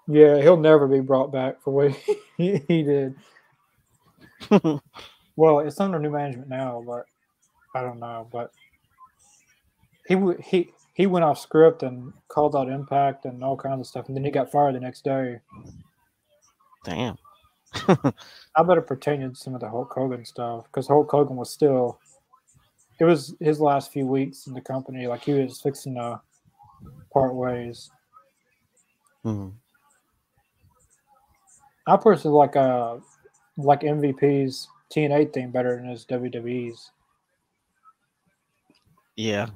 Yeah, 0.07 0.41
he'll 0.41 0.57
never 0.57 0.87
be 0.87 1.01
brought 1.01 1.33
back 1.33 1.63
for 1.63 1.73
what 1.73 1.93
he, 2.37 2.63
he 2.69 2.83
did. 2.83 3.15
Well, 5.39 5.61
it's 5.61 5.79
under 5.79 6.01
new 6.01 6.11
management 6.11 6.49
now, 6.49 6.83
but 6.85 7.05
I 7.73 7.81
don't 7.81 8.01
know. 8.01 8.29
But 8.33 8.51
he 10.09 10.17
he 10.43 10.73
he 10.95 11.07
went 11.07 11.25
off 11.25 11.39
script 11.39 11.85
and 11.85 12.13
called 12.27 12.57
out 12.57 12.69
Impact 12.69 13.25
and 13.25 13.45
all 13.45 13.57
kinds 13.57 13.79
of 13.79 13.87
stuff, 13.87 14.09
and 14.09 14.17
then 14.17 14.25
he 14.25 14.33
got 14.33 14.51
fired 14.51 14.75
the 14.75 14.81
next 14.81 15.05
day. 15.05 15.39
Damn. 16.85 17.19
I 17.87 18.63
better 18.65 18.83
pretended 18.83 19.37
some 19.37 19.55
of 19.55 19.61
the 19.61 19.69
Hulk 19.69 19.93
Hogan 19.93 20.25
stuff 20.25 20.65
because 20.65 20.89
Hulk 20.89 21.09
Hogan 21.09 21.37
was 21.37 21.51
still. 21.51 22.01
It 22.99 23.05
was 23.05 23.37
his 23.39 23.61
last 23.61 23.93
few 23.93 24.07
weeks 24.07 24.49
in 24.49 24.55
the 24.55 24.61
company, 24.61 25.07
like 25.07 25.23
he 25.23 25.35
was 25.35 25.61
fixing 25.61 25.95
to 25.95 26.21
part 27.13 27.35
ways. 27.35 27.91
Mhm. 29.25 29.53
I 31.87 31.97
personally 31.97 32.37
like 32.37 32.57
uh 32.57 32.99
like 33.57 33.81
MVP's 33.81 34.69
TNA 34.91 35.33
thing 35.33 35.51
better 35.51 35.77
than 35.77 35.89
his 35.89 36.05
WWE's. 36.07 36.91
Yeah. 39.17 39.49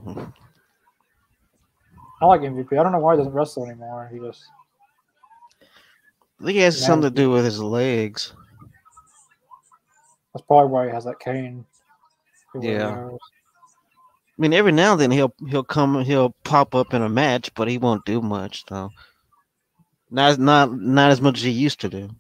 I 2.20 2.26
like 2.26 2.40
MVP. 2.42 2.78
I 2.78 2.82
don't 2.82 2.92
know 2.92 2.98
why 2.98 3.14
he 3.14 3.18
doesn't 3.18 3.32
wrestle 3.32 3.64
anymore. 3.66 4.08
He 4.12 4.18
just 4.18 4.42
I 6.40 6.44
think 6.44 6.58
it 6.58 6.62
has 6.62 6.84
something 6.84 7.10
to 7.10 7.14
do 7.14 7.30
with 7.30 7.44
his 7.44 7.60
legs. 7.60 8.32
that's 10.34 10.44
probably 10.46 10.70
why 10.70 10.86
he 10.86 10.90
has 10.92 11.04
that 11.04 11.20
cane. 11.20 11.64
He 12.54 12.68
Yeah. 12.68 12.96
those. 12.96 13.18
I 14.42 14.44
mean, 14.44 14.54
every 14.54 14.72
now 14.72 14.90
and 14.90 15.00
then 15.00 15.12
he'll 15.12 15.32
he'll 15.50 15.62
come 15.62 16.02
he'll 16.04 16.34
pop 16.42 16.74
up 16.74 16.92
in 16.94 17.00
a 17.00 17.08
match, 17.08 17.54
but 17.54 17.68
he 17.68 17.78
won't 17.78 18.04
do 18.04 18.20
much 18.20 18.64
though. 18.66 18.90
Not 20.10 20.40
not 20.40 20.72
not 20.76 21.12
as 21.12 21.20
much 21.20 21.36
as 21.38 21.44
he 21.44 21.52
used 21.52 21.78
to 21.82 21.88
do. 21.88 22.10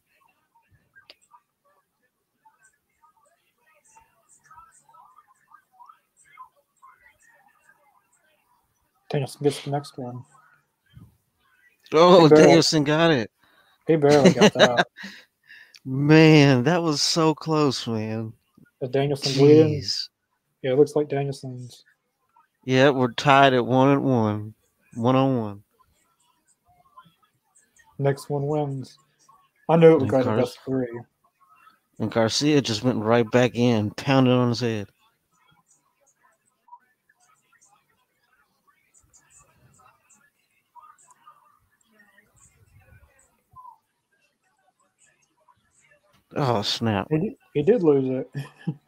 Danielson 9.10 9.42
gets 9.42 9.64
the 9.64 9.72
next 9.72 9.98
one. 9.98 10.22
Oh, 11.92 12.28
barely- 12.28 12.44
Danielson 12.44 12.84
got 12.84 13.10
it. 13.10 13.32
He 13.88 13.96
barely 13.96 14.32
got 14.32 14.54
that. 14.54 14.86
Man, 15.84 16.62
that 16.62 16.84
was 16.84 17.02
so 17.02 17.34
close, 17.34 17.88
man. 17.88 18.32
Is 18.80 18.90
Danielson 18.90 19.32
bleeding? 19.32 19.82
Yeah, 20.62 20.74
it 20.74 20.78
looks 20.78 20.94
like 20.94 21.08
Danielson's. 21.08 21.82
Yeah, 22.64 22.90
we're 22.90 23.12
tied 23.12 23.54
at 23.54 23.66
one 23.66 23.88
and 23.88 24.04
one. 24.04 24.54
One 24.94 25.16
on 25.16 25.38
one. 25.38 25.62
Next 27.98 28.28
one 28.30 28.46
wins. 28.46 28.98
I 29.68 29.76
knew 29.76 29.92
it 29.92 30.00
would 30.00 30.02
And 30.02 30.10
go 30.10 30.22
to 30.22 30.24
Cars- 30.24 30.40
best 30.42 30.58
three. 30.64 30.88
And 31.98 32.10
Garcia 32.10 32.60
just 32.60 32.82
went 32.84 32.98
right 32.98 33.30
back 33.30 33.52
in, 33.54 33.90
pounded 33.92 34.32
on 34.34 34.50
his 34.50 34.60
head. 34.60 34.88
Oh 46.34 46.62
snap! 46.62 47.08
He 47.10 47.18
did, 47.18 47.32
he 47.54 47.62
did 47.62 47.82
lose 47.82 48.08
it. 48.08 48.44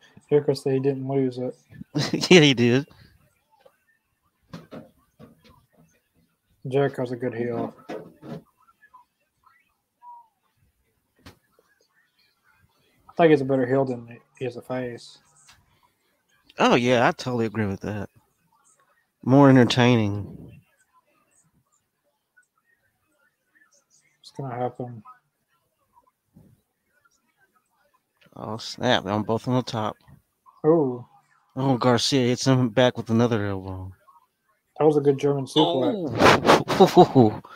Jericho 0.31 0.55
said 0.55 0.73
he 0.75 0.81
didn't 0.81 1.09
lose 1.09 1.39
it. 1.39 1.57
yeah, 2.31 2.41
he 2.41 2.55
did. 2.55 2.87
Jericho's 6.69 7.13
a 7.13 7.17
good 7.17 7.35
heel. 7.35 7.75
I 13.09 13.13
think 13.17 13.31
he's 13.31 13.41
a 13.43 13.45
better 13.45 13.67
heel 13.67 13.85
than 13.85 14.19
he 14.39 14.45
is 14.45 14.57
a 14.57 14.63
face. 14.63 15.19
Oh 16.59 16.75
yeah, 16.75 17.07
I 17.07 17.13
totally 17.13 17.47
agree 17.47 17.67
with 17.67 17.81
that. 17.81 18.09
More 19.23 19.49
entertaining. 19.51 20.61
It's 24.21 24.33
gonna 24.37 24.55
happen. 24.57 25.03
Oh 28.37 28.57
snap! 28.57 29.07
I'm 29.07 29.23
both 29.23 29.47
on 29.47 29.55
the 29.55 29.63
top. 29.63 29.97
Oh, 30.65 31.07
Oh, 31.57 31.77
Garcia 31.77 32.27
hits 32.27 32.47
him 32.49 32.69
back 32.71 32.97
with 32.97 33.11
another 33.11 33.47
elbow. 33.47 33.93
That 34.79 34.85
was 34.85 34.97
a 34.97 35.01
good 35.01 35.19
German 35.19 35.47
suplex. 35.47 36.75
Oh. 36.79 37.41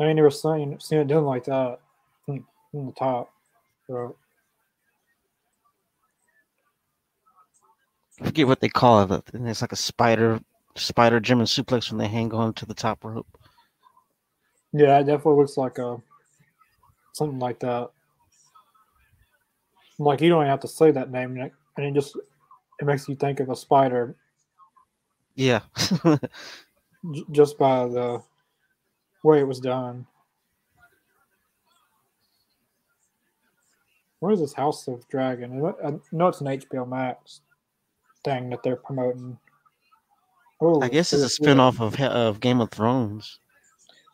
I 0.00 0.04
ain't 0.06 0.16
never 0.16 0.30
seen 0.30 0.78
seen 0.80 0.98
it 0.98 1.08
done 1.08 1.24
like 1.24 1.44
that 1.44 1.78
from, 2.26 2.44
from 2.70 2.86
the 2.86 2.92
top. 2.92 3.32
So 3.86 4.16
I 8.20 8.24
forget 8.26 8.46
what 8.46 8.60
they 8.60 8.68
call 8.68 9.02
it. 9.02 9.06
but 9.08 9.24
It's 9.34 9.62
like 9.62 9.72
a 9.72 9.76
spider, 9.76 10.40
spider 10.76 11.20
German 11.20 11.46
suplex 11.46 11.90
when 11.90 11.98
they 11.98 12.08
hang 12.08 12.32
on 12.34 12.52
to 12.54 12.66
the 12.66 12.74
top 12.74 13.04
rope. 13.04 13.26
yeah, 14.72 14.98
it 14.98 15.04
definitely 15.04 15.40
looks 15.40 15.56
like 15.56 15.78
a 15.78 15.96
something 17.14 17.38
like 17.38 17.60
that. 17.60 17.90
Like 19.98 20.20
you 20.20 20.28
don't 20.28 20.42
even 20.42 20.50
have 20.50 20.60
to 20.60 20.68
say 20.68 20.90
that 20.90 21.10
name, 21.10 21.36
and 21.36 21.46
it, 21.46 21.52
and 21.76 21.86
it 21.86 21.94
just 21.94 22.16
it 22.80 22.84
makes 22.84 23.08
you 23.08 23.16
think 23.16 23.40
of 23.40 23.48
a 23.50 23.56
spider 23.56 24.14
Yeah. 25.36 25.60
j- 27.12 27.24
just 27.30 27.56
by 27.58 27.86
the 27.86 28.22
way 29.22 29.38
it 29.38 29.46
was 29.46 29.60
done. 29.60 30.06
What 34.20 34.32
is 34.32 34.40
this 34.40 34.54
House 34.54 34.88
of 34.88 35.06
Dragon? 35.08 35.52
I 35.84 35.92
know 36.10 36.28
it's 36.28 36.40
an 36.40 36.46
HBO 36.46 36.88
Max 36.88 37.42
thing 38.24 38.50
that 38.50 38.62
they're 38.62 38.76
promoting. 38.76 39.38
Oh, 40.60 40.80
I 40.80 40.88
guess 40.88 41.12
it's 41.12 41.22
a 41.22 41.28
spin-off 41.28 41.80
of 41.80 42.00
of 42.00 42.40
Game 42.40 42.60
of 42.62 42.70
Thrones. 42.70 43.38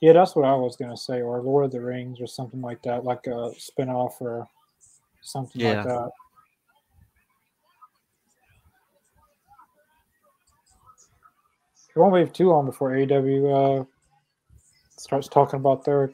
Yeah, 0.01 0.13
that's 0.13 0.35
what 0.35 0.45
I 0.45 0.55
was 0.57 0.77
gonna 0.77 0.97
say, 0.97 1.23
or 1.23 1.41
Lord 1.41 1.67
of 1.67 1.71
the 1.71 1.81
Rings, 1.81 2.21
or 2.21 2.27
something 2.27 2.61
like 2.61 2.83
that, 2.83 3.05
like 3.05 3.29
a 3.29 3.53
spin-off 3.57 4.21
or 4.21 4.49
something 5.23 5.61
Yeah. 5.61 5.75
like 5.77 5.85
that. 5.87 6.11
It 11.95 11.99
won't 11.99 12.15
be 12.15 12.31
too 12.33 12.49
long 12.49 12.67
before 12.67 12.93
AEW 12.93 13.81
uh, 13.81 13.85
starts 14.97 15.29
talking 15.29 15.61
about 15.61 15.85
their 15.85 16.11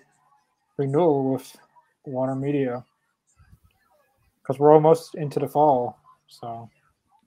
renewal 0.77 1.33
with 1.33 1.57
Warner 2.05 2.35
Media, 2.35 2.85
because 4.43 4.59
we're 4.59 4.73
almost 4.75 5.15
into 5.15 5.39
the 5.39 5.49
fall. 5.49 5.97
So 6.27 6.69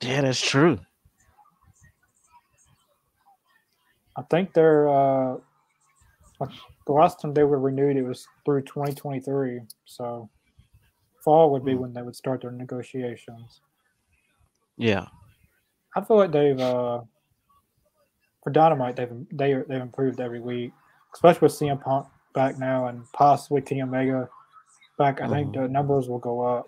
Yeah, 0.01 0.21
that's 0.21 0.41
true. 0.41 0.79
I 4.17 4.23
think 4.23 4.53
they're 4.53 4.89
uh, 4.89 5.37
the 6.39 6.91
last 6.93 7.21
time 7.21 7.33
they 7.33 7.43
were 7.43 7.59
renewed, 7.59 7.95
it 7.95 8.03
was 8.03 8.27
through 8.43 8.63
2023. 8.63 9.61
So 9.85 10.29
fall 11.23 11.51
would 11.51 11.63
be 11.63 11.73
Hmm. 11.73 11.81
when 11.81 11.93
they 11.93 12.01
would 12.01 12.15
start 12.15 12.41
their 12.41 12.51
negotiations. 12.51 13.61
Yeah. 14.77 15.05
I 15.95 16.01
feel 16.01 16.17
like 16.17 16.31
they've 16.31 16.59
uh, 16.59 17.01
for 18.43 18.49
Dynamite 18.49 18.95
they've 18.95 19.11
they 19.31 19.53
they've 19.53 19.81
improved 19.81 20.19
every 20.19 20.39
week, 20.39 20.71
especially 21.13 21.45
with 21.45 21.53
CM 21.53 21.81
Punk 21.81 22.07
back 22.33 22.57
now 22.57 22.87
and 22.87 23.03
possibly 23.13 23.61
Kenny 23.61 23.81
Omega 23.81 24.29
back. 24.97 25.21
I 25.21 25.27
think 25.27 25.49
Mhm. 25.49 25.53
the 25.53 25.67
numbers 25.67 26.09
will 26.09 26.19
go 26.19 26.41
up. 26.41 26.67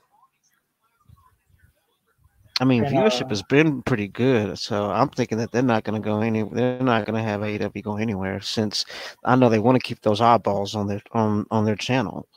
I 2.61 2.65
mean, 2.65 2.83
And, 2.83 2.95
viewership 2.95 3.25
uh, 3.25 3.29
has 3.29 3.41
been 3.43 3.81
pretty 3.81 4.07
good, 4.07 4.59
so 4.59 4.91
I'm 4.91 5.09
thinking 5.09 5.39
that 5.39 5.51
they're 5.51 5.63
not 5.63 5.83
going 5.83 5.99
to 5.99 6.05
go 6.05 6.21
any. 6.21 6.43
They're 6.43 6.79
not 6.79 7.05
going 7.05 7.15
to 7.15 7.27
have 7.27 7.41
AEW 7.41 7.81
go 7.81 7.97
anywhere 7.97 8.41
since 8.41 8.85
I 9.25 9.35
know 9.35 9.49
they 9.49 9.59
want 9.59 9.75
to 9.75 9.81
keep 9.85 10.01
those 10.01 10.21
eyeballs 10.21 10.75
on 10.75 10.87
their 10.87 11.01
on 11.13 11.47
on 11.49 11.65
their 11.65 11.75
channel. 11.75 12.27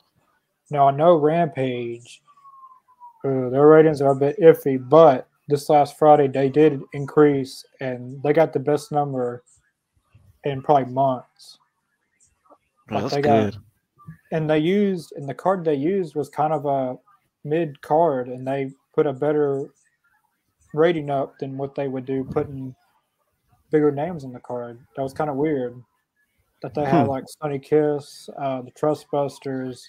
Now 0.71 0.87
I 0.87 0.91
know 0.91 1.15
Rampage, 1.17 2.23
uh, 3.23 3.49
their 3.49 3.67
ratings 3.67 4.01
are 4.01 4.11
a 4.11 4.15
bit 4.15 4.39
iffy, 4.39 4.77
but 4.89 5.26
this 5.47 5.69
last 5.69 5.97
Friday 5.97 6.27
they 6.27 6.49
did 6.49 6.81
increase 6.93 7.65
and 7.79 8.21
they 8.23 8.33
got 8.33 8.51
the 8.53 8.59
best 8.59 8.91
number 8.91 9.43
in 10.43 10.61
probably 10.61 10.91
months. 10.93 11.57
Well, 12.89 13.01
Like, 13.01 13.03
that's 13.03 13.15
they 13.15 13.21
got- 13.21 13.53
good. 13.53 13.57
and 14.31 14.49
they 14.49 14.59
used 14.59 15.13
and 15.15 15.27
the 15.27 15.33
card 15.33 15.63
they 15.63 15.75
used 15.75 16.15
was 16.15 16.29
kind 16.29 16.53
of 16.53 16.65
a 16.65 16.97
mid 17.43 17.81
card 17.81 18.27
and 18.27 18.45
they 18.47 18.71
put 18.93 19.07
a 19.07 19.13
better 19.13 19.69
rating 20.73 21.09
up 21.09 21.37
than 21.39 21.57
what 21.57 21.75
they 21.75 21.87
would 21.87 22.05
do 22.05 22.23
putting 22.25 22.75
bigger 23.71 23.91
names 23.91 24.23
on 24.25 24.33
the 24.33 24.39
card 24.39 24.79
that 24.95 25.01
was 25.03 25.13
kind 25.13 25.29
of 25.29 25.35
weird 25.37 25.81
that 26.61 26.73
they 26.73 26.83
had 26.83 27.03
Hmm. 27.03 27.09
like 27.09 27.25
Sonny 27.29 27.59
Kiss, 27.59 28.29
uh, 28.37 28.61
the 28.63 28.71
Trustbusters, 28.71 29.83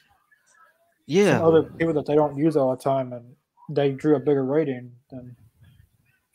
Yeah. 1.07 1.39
some 1.39 1.47
other 1.47 1.63
people 1.63 1.95
that 1.95 2.05
they 2.07 2.15
don't 2.15 2.37
use 2.37 2.57
all 2.59 2.71
the 2.71 2.83
time, 2.83 3.15
and 3.15 3.35
they 3.71 3.93
drew 3.93 4.17
a 4.17 4.21
bigger 4.21 4.45
rating 4.45 4.95
than 5.11 5.35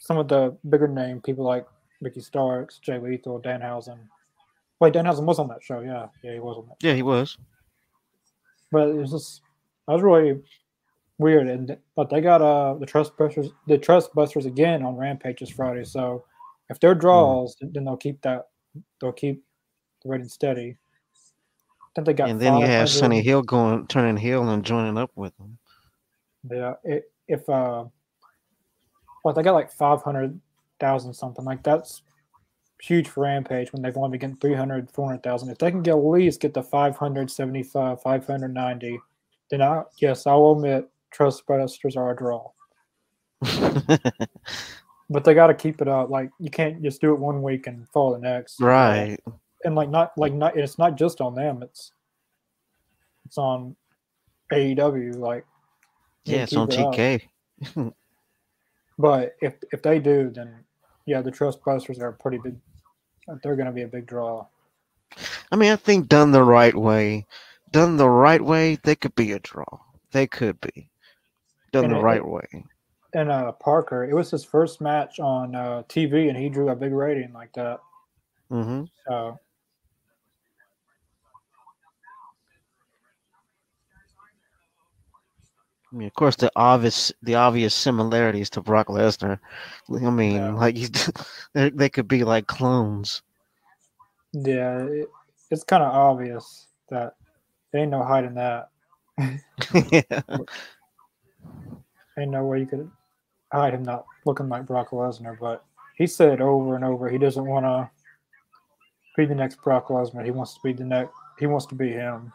some 0.04 0.18
of 0.18 0.28
the 0.28 0.54
bigger 0.70 0.90
name 0.90 1.22
people 1.22 1.46
like 1.46 1.66
Ricky 2.02 2.20
Starks, 2.20 2.78
Jay 2.80 3.00
Lethal, 3.00 3.40
Danhausen. 3.40 4.00
Wait, 4.82 4.94
Danhausen 4.94 5.24
was 5.24 5.40
on 5.40 5.48
that 5.48 5.64
show, 5.64 5.80
yeah, 5.80 6.08
yeah, 6.22 6.34
he 6.34 6.40
was 6.40 6.58
on 6.58 6.66
that. 6.68 6.76
Show. 6.82 6.90
Yeah, 6.90 6.96
he 6.96 7.04
was. 7.04 7.38
But 8.70 8.90
it 8.90 8.96
was 8.96 9.12
just, 9.12 9.42
that 9.88 9.94
was 9.94 10.02
really 10.02 10.42
weird. 11.20 11.48
And 11.48 11.78
but 11.96 12.10
they 12.10 12.20
got 12.20 12.42
uh 12.42 12.74
the 12.74 12.86
Trust 12.86 13.16
Busters, 13.16 13.52
the 13.68 13.78
Trust 13.78 14.14
Busters 14.14 14.46
again 14.46 14.84
on 14.84 14.98
Rampage 14.98 15.40
this 15.40 15.50
Friday. 15.50 15.86
So 15.86 16.26
if 16.70 16.82
they're 16.82 16.96
draws, 16.96 17.56
then 17.62 17.86
they'll 17.86 17.96
keep 17.96 18.22
that, 18.24 18.48
they'll 19.00 19.14
keep 19.14 19.42
the 20.04 20.10
rating 20.10 20.28
steady. 20.28 20.76
I 21.82 21.88
think 21.96 22.08
they 22.08 22.14
got. 22.14 22.30
And 22.30 22.42
then 22.42 22.58
you 22.58 22.66
have 22.66 22.90
Sunny 22.90 23.22
Hill 23.22 23.42
going 23.42 23.88
turning 23.88 24.18
heel 24.18 24.50
and 24.50 24.66
joining 24.66 24.98
up 24.98 25.12
with 25.16 25.38
them. 25.38 25.58
Yeah, 26.52 26.74
it, 26.84 27.10
if 27.30 27.48
uh, 27.48 27.86
well, 29.24 29.34
they 29.34 29.44
got 29.44 29.54
like 29.54 29.72
five 29.72 30.02
hundred 30.02 30.40
thousand 30.80 31.14
something 31.14 31.46
like 31.46 31.64
that's 31.64 32.02
huge 32.84 33.08
for 33.08 33.22
Rampage 33.22 33.72
when 33.72 33.82
they've 33.82 33.96
only 33.96 34.18
been 34.18 34.32
getting 34.32 34.36
300, 34.36 34.92
400,000. 34.92 35.50
If 35.50 35.58
they 35.58 35.72
can 35.72 35.82
get 35.82 35.92
at 35.92 36.04
least 36.04 36.42
get 36.42 36.54
the 36.54 36.62
575, 36.62 38.02
590, 38.02 39.00
then 39.50 39.62
I 39.62 39.84
yes, 39.98 40.28
I 40.28 40.34
will 40.34 40.58
admit 40.58 40.90
Trustbusters 41.16 41.96
are 41.96 42.12
a 42.12 42.16
draw. 42.18 42.52
But 45.10 45.24
they 45.24 45.34
got 45.34 45.48
to 45.48 45.54
keep 45.54 45.82
it 45.82 45.88
up. 45.88 46.10
Like 46.10 46.30
you 46.40 46.50
can't 46.50 46.82
just 46.82 47.00
do 47.00 47.14
it 47.14 47.20
one 47.20 47.42
week 47.42 47.68
and 47.68 47.88
fall 47.90 48.14
the 48.14 48.20
next. 48.20 48.60
right. 48.60 49.18
And 49.66 49.76
like 49.76 49.90
not 49.90 50.12
like 50.18 50.34
not 50.34 50.58
it's 50.58 50.78
not 50.78 50.98
just 50.98 51.22
on 51.22 51.36
them. 51.36 51.64
It's 51.64 51.92
it's 53.26 53.38
on 53.38 53.76
AEW. 54.52 55.18
Like 55.18 55.46
Yeah, 56.26 56.44
it's 56.44 56.56
on 56.56 56.70
it. 56.70 56.76
TK. 56.76 57.94
But 58.98 59.36
if 59.42 59.56
if 59.72 59.82
they 59.82 60.00
do, 60.00 60.32
then 60.34 60.66
yeah, 61.06 61.22
the 61.22 61.32
Trustbusters 61.32 62.02
are 62.02 62.12
pretty 62.14 62.38
big. 62.38 62.58
They're 63.44 63.56
going 63.56 63.68
to 63.68 63.72
be 63.74 63.84
a 63.84 63.88
big 63.88 64.08
draw. 64.08 64.48
I 65.52 65.56
mean, 65.56 65.72
I 65.72 65.78
think 65.78 66.08
done 66.10 66.32
the 66.32 66.44
right 66.44 66.76
way, 66.76 67.28
done 67.72 67.98
the 67.98 68.10
right 68.10 68.42
way, 68.42 68.78
they 68.84 68.96
could 68.96 69.16
be 69.16 69.32
a 69.32 69.40
draw. 69.40 69.80
They 70.12 70.28
could 70.28 70.60
be 70.62 70.90
done 71.72 71.88
And 71.88 71.94
the 71.94 71.96
it- 71.96 71.98
right 71.98 72.26
way. 72.26 72.66
And 73.16 73.32
uh, 73.32 73.52
Parker, 73.54 74.04
it 74.04 74.14
was 74.16 74.32
his 74.32 74.44
first 74.44 74.82
match 74.82 75.20
on 75.20 75.56
uh, 75.56 75.84
TV, 75.88 76.30
and 76.30 76.38
he 76.38 76.50
drew 76.50 76.70
a 76.70 76.76
big 76.76 76.94
rating 76.94 77.32
like 77.34 77.54
that. 77.54 77.80
hmm 78.50 78.84
So 79.08 79.40
I 85.94 85.96
mean, 85.96 86.08
of 86.08 86.14
course, 86.16 86.36
the 86.36 86.52
obvious 86.56 87.12
the 87.22 87.36
obvious 87.36 87.74
similarities 87.76 88.50
to 88.52 88.62
Brock 88.62 88.88
Lesnar. 88.88 89.40
I 89.92 90.10
mean, 90.10 90.36
Yeah. 90.38 90.54
like 90.54 90.76
you, 90.78 90.88
they, 91.54 91.70
they 91.70 91.90
could 91.90 92.08
be 92.08 92.24
like 92.24 92.48
clones. 92.48 93.22
yeah, 94.34 94.80
it, 94.86 95.08
it's 95.52 95.64
kind 95.64 95.84
of 95.84 95.94
obvious 95.94 96.68
that 96.90 97.16
there 97.72 97.82
ain't 97.82 97.92
no 97.92 98.04
hiding 98.04 98.34
that. 98.36 98.70
yeah. 99.92 100.02
Ain't 102.18 102.30
no 102.32 102.46
way 102.46 102.60
you 102.60 102.66
could 102.68 102.92
hide 103.52 103.74
him 103.74 103.84
not 103.84 104.06
looking 104.26 104.48
like 104.50 104.68
Brock 104.68 104.92
Lesnar. 104.92 105.38
But 105.40 105.66
he 105.98 106.06
said 106.06 106.42
over 106.42 106.76
and 106.76 106.86
over 106.86 107.10
he 107.10 107.18
doesn't 107.18 107.46
want 107.46 107.66
to 107.66 107.90
be 109.18 109.26
the 109.26 109.34
next 109.36 109.62
Brock 109.64 109.88
Lesnar. 109.88 110.24
He 110.24 110.30
wants 110.32 110.54
to 110.56 110.60
be 110.64 110.74
the 110.74 110.84
next. 110.86 111.12
He 111.40 111.48
wants 111.48 111.66
to 111.68 111.76
be 111.76 111.90
him. 111.90 112.32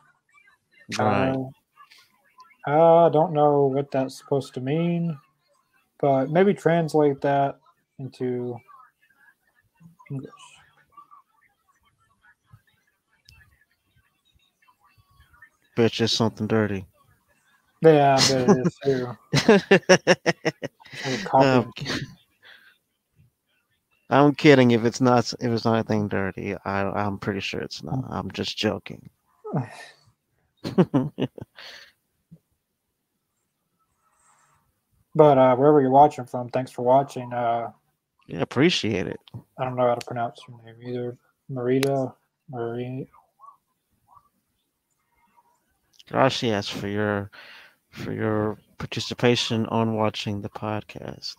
Right. 0.98 1.36
I 2.68 3.08
don't 3.10 3.32
know 3.32 3.66
what 3.66 3.90
that's 3.90 4.18
supposed 4.18 4.52
to 4.54 4.60
mean, 4.60 5.18
but 6.00 6.30
maybe 6.30 6.52
translate 6.52 7.20
that 7.22 7.58
into 7.98 8.58
English. 10.10 10.30
Bet 15.76 15.92
just 15.92 16.16
something 16.16 16.46
dirty. 16.46 16.84
Yeah, 17.80 18.16
I 18.18 18.28
bet 18.28 18.50
it 18.50 18.66
is 18.66 18.76
too. 18.84 19.16
I'm, 21.34 21.72
I'm 24.10 24.34
kidding. 24.34 24.72
If 24.72 24.84
it's 24.84 25.00
not, 25.00 25.32
if 25.40 25.50
it's 25.50 25.64
not 25.64 25.74
anything 25.74 26.08
dirty, 26.08 26.54
I, 26.64 26.82
I'm 26.82 27.18
pretty 27.18 27.40
sure 27.40 27.60
it's 27.60 27.82
not. 27.82 28.04
I'm 28.10 28.30
just 28.32 28.58
joking. 28.58 29.08
but 35.14 35.38
uh, 35.38 35.56
wherever 35.56 35.80
you're 35.80 35.90
watching 35.90 36.26
from, 36.26 36.48
thanks 36.48 36.70
for 36.70 36.82
watching. 36.82 37.32
Uh, 37.32 37.70
yeah, 38.26 38.40
appreciate 38.40 39.06
it. 39.06 39.20
I 39.58 39.64
don't 39.64 39.76
know 39.76 39.88
how 39.88 39.94
to 39.94 40.06
pronounce 40.06 40.40
your 40.46 40.60
name 40.62 40.76
either. 40.86 41.18
Marita, 41.50 42.14
Marie. 42.50 43.08
Gracias 46.08 46.68
for 46.68 46.88
your 46.88 47.30
for 47.90 48.12
your 48.12 48.58
participation 48.78 49.66
on 49.66 49.94
watching 49.94 50.40
the 50.40 50.48
podcast. 50.48 51.36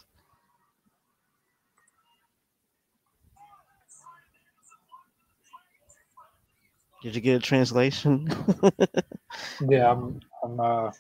Did 7.02 7.16
you 7.16 7.22
get 7.22 7.36
a 7.36 7.40
translation? 7.40 8.28
Yeah, 9.70 9.92
I'm. 9.92 10.20
I'm. 10.44 10.60
Uh, 10.60 10.92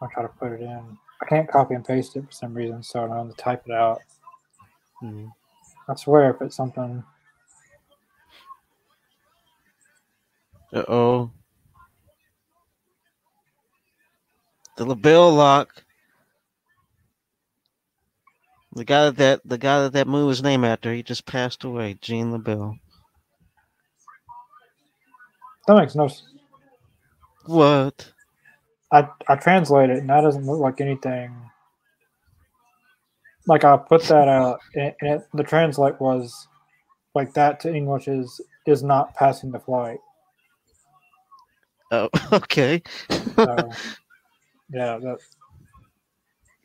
I'll 0.00 0.08
try 0.12 0.22
to 0.22 0.28
put 0.28 0.52
it 0.52 0.60
in. 0.60 0.98
I 1.22 1.26
can't 1.26 1.48
copy 1.48 1.74
and 1.74 1.84
paste 1.84 2.16
it 2.16 2.26
for 2.26 2.32
some 2.32 2.52
reason, 2.54 2.82
so 2.82 3.00
I'm 3.00 3.08
going 3.10 3.28
to 3.30 3.36
type 3.36 3.62
it 3.66 3.72
out. 3.72 4.00
Hmm. 5.00 5.26
I 5.88 5.94
swear, 5.94 6.30
if 6.30 6.42
it's 6.42 6.56
something 6.56 7.02
Uh 10.72 10.84
oh. 10.88 11.30
The 14.76 14.86
LeBell 14.86 15.36
lock. 15.36 15.84
The 18.74 18.84
guy 18.84 19.10
that 19.10 19.42
the 19.44 19.58
guy 19.58 19.82
that 19.82 19.92
that 19.92 20.08
move 20.08 20.30
is 20.30 20.42
named 20.42 20.64
after, 20.64 20.94
he 20.94 21.02
just 21.02 21.26
passed 21.26 21.64
away. 21.64 21.98
Gene 22.00 22.32
LeBell. 22.32 22.74
that 25.66 25.76
makes 25.76 25.94
no. 25.94 26.06
s- 26.06 26.22
What? 27.44 28.12
I 28.92 29.08
I 29.26 29.36
translate 29.36 29.90
it, 29.90 29.98
and 29.98 30.10
that 30.10 30.20
doesn't 30.20 30.46
look 30.46 30.60
like 30.60 30.80
anything. 30.80 31.34
Like 33.46 33.64
I 33.64 33.76
put 33.76 34.02
that 34.04 34.28
out, 34.28 34.60
and, 34.74 34.94
it, 35.00 35.26
the 35.34 35.42
translate 35.42 36.00
was 36.00 36.46
like 37.14 37.34
that 37.34 37.58
to 37.60 37.74
English 37.74 38.06
is 38.06 38.40
is 38.66 38.82
not 38.82 39.14
passing 39.14 39.50
the 39.50 39.58
flight. 39.58 39.98
Oh, 41.90 42.08
okay. 42.32 42.82
So 43.10 43.24
yeah, 44.72 44.98
that 44.98 45.18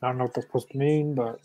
I 0.01 0.07
don't 0.07 0.17
know 0.17 0.25
what 0.25 0.34
that's 0.34 0.45
supposed 0.47 0.69
to 0.71 0.78
mean, 0.78 1.15
but 1.15 1.39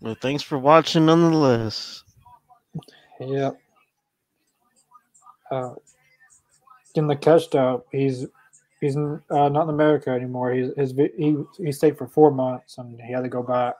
well, 0.00 0.16
thanks 0.20 0.42
for 0.42 0.58
watching 0.58 1.06
nonetheless. 1.06 2.02
yeah. 3.20 3.50
uh, 5.50 5.74
in 6.94 7.06
the 7.06 7.16
catched 7.16 7.54
up, 7.54 7.86
he's 7.90 8.26
he's 8.80 8.96
uh, 8.96 9.18
not 9.30 9.62
in 9.62 9.68
America 9.70 10.10
anymore. 10.10 10.52
He's 10.52 10.70
his 10.76 10.92
he 10.92 11.36
he 11.56 11.72
stayed 11.72 11.96
for 11.96 12.06
four 12.06 12.30
months 12.30 12.78
and 12.78 13.00
he 13.00 13.12
had 13.12 13.22
to 13.22 13.28
go 13.28 13.42
back 13.42 13.74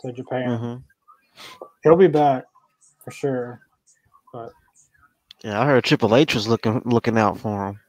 to 0.00 0.12
Japan. 0.12 0.48
Mm-hmm. 0.48 1.62
He'll 1.82 1.96
be 1.96 2.08
back 2.08 2.44
for 3.04 3.10
sure. 3.10 3.60
But 4.32 4.50
Yeah, 5.42 5.60
I 5.60 5.66
heard 5.66 5.84
Triple 5.84 6.14
H 6.14 6.34
was 6.34 6.48
looking 6.48 6.82
looking 6.84 7.16
out 7.18 7.38
for 7.38 7.68
him. 7.68 7.80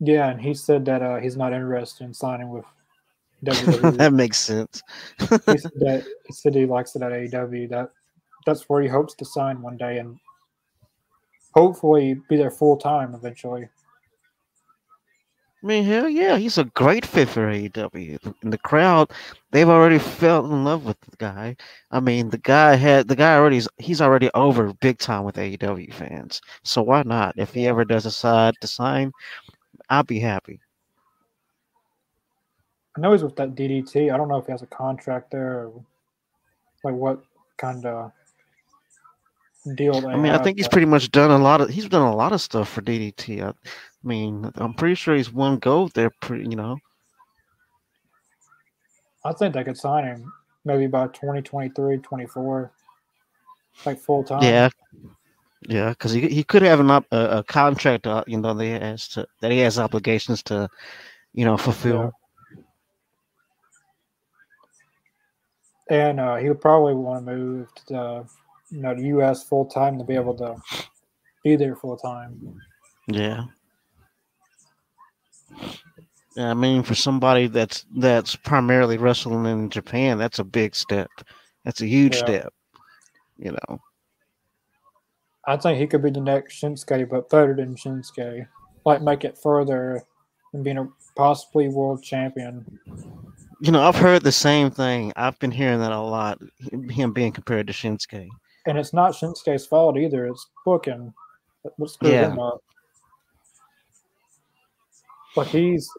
yeah, 0.00 0.30
and 0.30 0.40
he 0.40 0.54
said 0.54 0.84
that 0.86 1.02
uh, 1.02 1.16
he's 1.16 1.36
not 1.36 1.52
interested 1.52 2.04
in 2.04 2.14
signing 2.14 2.48
with 2.48 2.64
WWE. 3.44 3.96
that 3.98 4.12
makes 4.12 4.38
sense. 4.38 4.82
he 5.18 5.26
said 5.26 5.40
that 5.76 6.06
he 6.26 6.32
said 6.32 6.54
he 6.54 6.66
likes 6.66 6.96
it 6.96 7.02
at 7.02 7.12
AEW. 7.12 7.68
That 7.68 7.90
that's 8.46 8.68
where 8.68 8.82
he 8.82 8.88
hopes 8.88 9.14
to 9.14 9.24
sign 9.24 9.60
one 9.62 9.76
day 9.76 9.98
and 9.98 10.18
hopefully 11.54 12.20
be 12.28 12.36
there 12.36 12.50
full 12.50 12.76
time 12.76 13.14
eventually. 13.14 13.68
I 15.64 15.66
mean, 15.66 15.84
hell 15.84 16.10
yeah, 16.10 16.36
he's 16.36 16.58
a 16.58 16.64
great 16.64 17.06
fit 17.06 17.26
for 17.26 17.46
AEW. 17.46 18.34
And 18.42 18.52
the 18.52 18.58
crowd, 18.58 19.10
they've 19.50 19.68
already 19.68 19.98
fell 19.98 20.44
in 20.44 20.62
love 20.62 20.84
with 20.84 21.00
the 21.00 21.16
guy. 21.16 21.56
I 21.90 22.00
mean, 22.00 22.28
the 22.28 22.36
guy 22.36 22.74
had 22.74 23.08
the 23.08 23.16
guy 23.16 23.34
already 23.34 23.62
he's 23.78 24.02
already 24.02 24.28
over 24.34 24.74
big 24.74 24.98
time 24.98 25.24
with 25.24 25.36
AEW 25.36 25.90
fans. 25.94 26.42
So 26.64 26.82
why 26.82 27.02
not? 27.02 27.34
If 27.38 27.54
he 27.54 27.66
ever 27.66 27.86
does 27.86 28.02
decide 28.02 28.52
to 28.60 28.66
sign, 28.66 29.10
I'll 29.88 30.02
be 30.02 30.20
happy. 30.20 30.60
I 32.98 33.00
know 33.00 33.12
he's 33.12 33.22
with 33.22 33.36
that 33.36 33.54
DDT. 33.54 34.12
I 34.12 34.18
don't 34.18 34.28
know 34.28 34.36
if 34.36 34.44
he 34.44 34.52
has 34.52 34.60
a 34.60 34.66
contract 34.66 35.30
there 35.30 35.60
or 35.60 35.72
like 36.84 36.94
what 36.94 37.22
kind 37.56 37.86
of 37.86 38.12
deal 39.76 39.98
they 39.98 40.08
I 40.08 40.16
mean, 40.16 40.32
I 40.32 40.42
think 40.42 40.58
he's 40.58 40.68
pretty 40.68 40.86
much 40.86 41.10
done 41.10 41.30
a 41.30 41.38
lot 41.38 41.62
of 41.62 41.70
he's 41.70 41.88
done 41.88 42.06
a 42.06 42.14
lot 42.14 42.34
of 42.34 42.42
stuff 42.42 42.68
for 42.68 42.82
DDT. 42.82 43.42
I, 43.42 43.54
I 44.04 44.06
mean, 44.06 44.50
I'm 44.56 44.74
pretty 44.74 44.96
sure 44.96 45.16
he's 45.16 45.32
one 45.32 45.58
goal 45.58 45.88
there. 45.94 46.10
Pretty, 46.20 46.44
you 46.44 46.56
know. 46.56 46.78
I 49.24 49.32
think 49.32 49.54
they 49.54 49.64
could 49.64 49.78
sign 49.78 50.04
him 50.04 50.32
maybe 50.64 50.86
by 50.86 51.06
2023, 51.06 51.98
24, 51.98 52.72
like 53.86 53.98
full 53.98 54.22
time. 54.22 54.42
Yeah, 54.42 54.68
yeah, 55.66 55.90
because 55.90 56.12
he 56.12 56.28
he 56.28 56.44
could 56.44 56.62
have 56.62 56.80
an 56.80 56.90
a, 56.90 57.04
a 57.10 57.44
contract, 57.44 58.06
uh, 58.06 58.24
you 58.26 58.38
know, 58.38 58.52
that 58.52 58.64
he 58.64 58.70
has 58.70 59.08
to 59.08 59.26
that 59.40 59.50
he 59.50 59.58
has 59.60 59.78
obligations 59.78 60.42
to, 60.44 60.68
you 61.32 61.46
know, 61.46 61.56
fulfill. 61.56 62.12
and 65.90 66.18
uh, 66.20 66.36
he 66.36 66.48
would 66.48 66.60
probably 66.60 66.94
want 66.94 67.26
to 67.26 67.32
move 67.32 67.74
to 67.74 67.86
the 67.86 68.24
you 68.70 68.82
know 68.82 68.94
the 68.94 69.02
U.S. 69.02 69.44
full 69.44 69.66
time 69.66 69.98
to 69.98 70.04
be 70.04 70.14
able 70.14 70.34
to 70.36 70.56
be 71.42 71.56
there 71.56 71.76
full 71.76 71.96
time. 71.96 72.60
Yeah. 73.06 73.44
I 76.36 76.54
mean, 76.54 76.82
for 76.82 76.94
somebody 76.94 77.46
that's 77.46 77.84
that's 77.96 78.34
primarily 78.36 78.98
wrestling 78.98 79.46
in 79.46 79.70
Japan, 79.70 80.18
that's 80.18 80.38
a 80.40 80.44
big 80.44 80.74
step. 80.74 81.10
That's 81.64 81.80
a 81.80 81.86
huge 81.86 82.16
Yeah. 82.16 82.24
step. 82.24 82.54
You 83.38 83.52
know. 83.52 83.80
I 85.46 85.56
think 85.56 85.78
he 85.78 85.86
could 85.86 86.02
be 86.02 86.10
the 86.10 86.20
next 86.20 86.60
Shinsuke, 86.60 87.08
but 87.08 87.28
better 87.30 87.54
than 87.54 87.76
Shinsuke. 87.76 88.46
Like 88.84 89.02
make 89.02 89.24
it 89.24 89.38
further 89.38 90.02
and 90.52 90.64
being 90.64 90.78
a 90.78 90.88
possibly 91.16 91.68
world 91.68 92.02
champion. 92.02 92.64
You 93.60 93.70
know, 93.72 93.82
I've 93.82 93.96
heard 93.96 94.22
the 94.22 94.32
same 94.32 94.70
thing. 94.70 95.12
I've 95.16 95.38
been 95.38 95.50
hearing 95.50 95.80
that 95.80 95.92
a 95.92 96.00
lot. 96.00 96.40
him- 96.90 97.12
being 97.12 97.32
compared 97.32 97.66
to 97.68 97.72
Shinsuke. 97.72 98.28
And 98.66 98.78
it's 98.78 98.92
not 98.92 99.12
Shinsuke's 99.12 99.66
fault 99.66 99.96
either. 99.98 100.26
It's 100.26 100.46
booking. 100.64 101.12
that 101.62 101.72
what 101.78 101.90
screwed 101.90 102.12
Yeah. 102.12 102.34
up. 102.34 102.62
But 105.34 105.46
he's, 105.48 105.90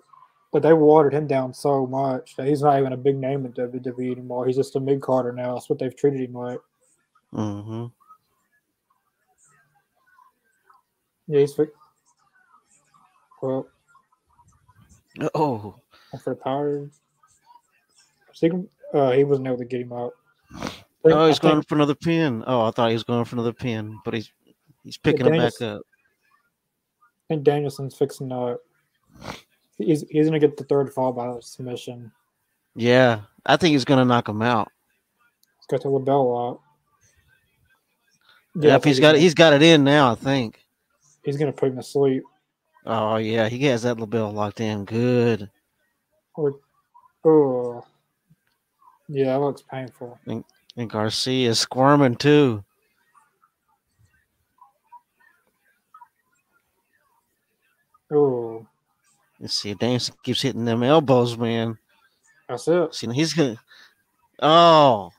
but 0.53 0.61
they 0.63 0.73
watered 0.73 1.13
him 1.13 1.27
down 1.27 1.53
so 1.53 1.85
much 1.85 2.35
that 2.37 2.47
he's 2.47 2.61
not 2.61 2.79
even 2.79 2.93
a 2.93 2.97
big 2.97 3.17
name 3.17 3.45
in 3.45 3.53
WWE 3.53 4.11
anymore. 4.11 4.45
He's 4.47 4.55
just 4.55 4.75
a 4.75 4.79
mid 4.79 5.01
carder 5.01 5.31
now. 5.33 5.53
That's 5.55 5.69
what 5.69 5.79
they've 5.79 5.95
treated 5.95 6.21
him 6.21 6.33
like. 6.33 6.59
Mm-hmm. 7.33 7.85
Yeah, 11.27 11.39
he's 11.39 11.53
fi- 11.53 11.65
well 13.41 13.67
Oh, 15.33 15.75
for 16.23 16.33
the 16.33 16.35
power. 16.35 16.89
Uh, 18.93 19.11
he 19.11 19.23
wasn't 19.23 19.47
able 19.47 19.57
to 19.57 19.65
get 19.65 19.81
him 19.81 19.91
up. 19.93 20.13
oh, 20.53 20.67
he's 21.03 21.13
I 21.13 21.25
think- 21.27 21.41
going 21.41 21.61
for 21.63 21.75
another 21.75 21.95
pin. 21.95 22.43
Oh, 22.45 22.65
I 22.65 22.71
thought 22.71 22.89
he 22.89 22.93
was 22.95 23.03
going 23.03 23.25
for 23.25 23.35
another 23.35 23.53
pin, 23.53 23.97
but 24.05 24.13
he's 24.13 24.31
he's 24.83 24.97
picking 24.97 25.25
him 25.25 25.37
back 25.37 25.59
up. 25.61 25.81
I 27.01 27.33
think 27.33 27.43
Danielson's 27.43 27.95
fixing 27.97 28.31
uh 28.31 28.55
he's 29.77 30.03
he's 30.09 30.25
gonna 30.27 30.39
get 30.39 30.57
the 30.57 30.63
third 30.63 30.91
fall 30.93 31.11
by 31.11 31.37
submission. 31.41 32.11
Yeah, 32.75 33.21
I 33.45 33.57
think 33.57 33.73
he's 33.73 33.85
gonna 33.85 34.05
knock 34.05 34.27
him 34.27 34.41
out. 34.41 34.71
He's 35.59 35.67
got 35.67 35.81
the 35.81 35.89
LeBell 35.89 36.49
out. 36.49 36.61
Yeah, 38.55 38.75
if 38.75 38.83
he's 38.83 38.99
got 38.99 39.09
gonna- 39.09 39.19
he's 39.19 39.33
got 39.33 39.53
it 39.53 39.61
in 39.61 39.83
now. 39.83 40.11
I 40.11 40.15
think. 40.15 40.61
he's 41.23 41.37
gonna 41.37 41.51
put 41.53 41.69
him 41.69 41.77
to 41.77 41.83
sleep. 41.83 42.23
Oh 42.85 43.17
yeah, 43.17 43.49
he 43.49 43.65
has 43.65 43.83
that 43.83 43.97
LeBell 43.97 44.33
locked 44.33 44.61
in 44.61 44.85
good. 44.85 45.49
Or 46.35 46.59
oh 47.25 47.85
yeah, 49.07 49.25
that 49.33 49.39
looks 49.39 49.61
painful. 49.63 50.19
And 50.27 50.89
Garcia 50.89 51.49
is 51.49 51.59
squirming 51.59 52.15
too. 52.15 52.63
Oh, 58.11 58.44
You 59.39 59.47
see, 59.47 59.73
Danielson 59.73 60.15
keeps 60.23 60.41
hitting 60.41 60.65
them 60.65 60.83
elbows, 60.83 61.37
man. 61.37 61.77
that's 62.47 62.67
it. 62.67 62.93
See, 62.93 63.07
he's 63.11 63.33
gonna. 63.33 63.57
Oh, 64.41 65.11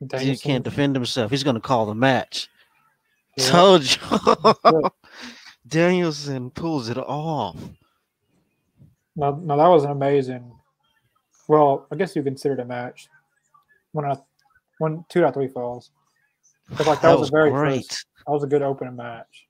he 0.00 0.06
Danielson, 0.06 0.50
can't 0.50 0.64
defend 0.64 0.94
himself. 0.94 1.30
He's 1.30 1.44
gonna 1.44 1.60
call 1.60 1.86
the 1.86 1.94
match. 1.94 2.48
yeah, 3.36 3.46
Told 3.46 3.82
you. 3.84 4.82
Danielson 5.68 6.50
pulls 6.50 6.88
it 6.88 6.98
off. 6.98 7.56
Now, 9.16 9.38
now 9.42 9.56
that 9.56 9.68
was 9.68 9.84
an 9.84 9.90
amazing. 9.90 10.52
Well, 11.48 11.86
I 11.90 11.96
guess 11.96 12.14
you 12.14 12.22
consider 12.22 12.54
it 12.54 12.60
a 12.60 12.64
match. 12.64 13.08
One 13.92 14.04
out, 14.04 14.26
one, 14.78 15.04
two 15.08 15.24
out 15.24 15.28
of 15.28 15.34
three 15.34 15.48
falls. 15.48 15.90
But 16.76 16.86
like 16.86 17.00
that, 17.00 17.18
was, 17.18 17.28
a 17.28 17.32
very 17.32 17.50
great. 17.50 17.86
first. 17.86 18.06
That 18.26 18.32
was 18.32 18.42
a 18.42 18.48
good 18.48 18.62
opening 18.62 18.96
match. 18.96 19.45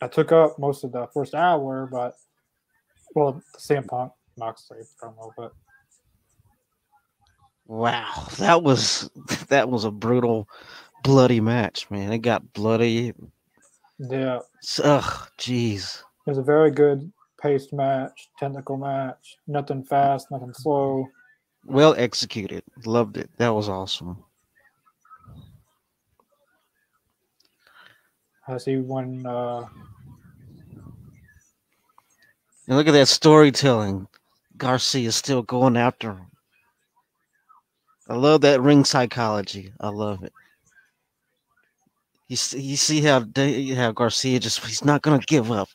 I 0.00 0.08
took 0.08 0.32
up 0.32 0.58
most 0.58 0.84
of 0.84 0.92
the 0.92 1.08
first 1.12 1.34
hour, 1.34 1.88
but 1.90 2.14
well, 3.14 3.32
the 3.52 3.58
CM 3.58 3.86
Punk 3.86 4.12
Moxley 4.36 4.78
promo, 5.02 5.32
but 5.36 5.52
Wow, 7.66 8.26
that 8.38 8.62
was 8.62 9.10
that 9.48 9.68
was 9.68 9.84
a 9.84 9.90
brutal, 9.90 10.48
bloody 11.04 11.40
match, 11.40 11.90
man. 11.90 12.12
It 12.12 12.18
got 12.18 12.52
bloody. 12.52 13.12
yeah, 13.98 14.38
Ugh, 14.82 15.28
jeez. 15.38 16.02
it 16.26 16.30
was 16.30 16.38
a 16.38 16.42
very 16.42 16.70
good 16.70 17.12
paced 17.40 17.72
match, 17.72 18.30
technical 18.38 18.76
match. 18.76 19.36
Nothing 19.46 19.84
fast, 19.84 20.30
nothing 20.30 20.54
slow. 20.54 21.08
Well 21.64 21.94
executed. 21.98 22.62
Loved 22.86 23.18
it. 23.18 23.30
That 23.36 23.50
was 23.50 23.68
awesome. 23.68 24.24
I 28.48 28.56
see 28.56 28.76
one. 28.78 29.24
Uh, 29.26 29.66
And 32.68 32.76
look 32.76 32.86
at 32.86 32.92
that 32.92 33.08
storytelling. 33.08 34.06
Garcia 34.58 35.08
is 35.08 35.16
still 35.16 35.42
going 35.42 35.76
after 35.76 36.12
him. 36.12 36.26
I 38.10 38.14
love 38.14 38.42
that 38.42 38.60
ring 38.60 38.84
psychology. 38.84 39.72
I 39.80 39.88
love 39.88 40.22
it. 40.22 40.32
You 42.28 42.36
see, 42.36 42.60
you 42.60 42.76
see 42.76 43.00
how 43.00 43.20
how 43.74 43.92
Garcia 43.92 44.38
just 44.38 44.64
he's 44.66 44.84
not 44.84 45.00
gonna 45.00 45.18
give 45.26 45.50
up. 45.50 45.68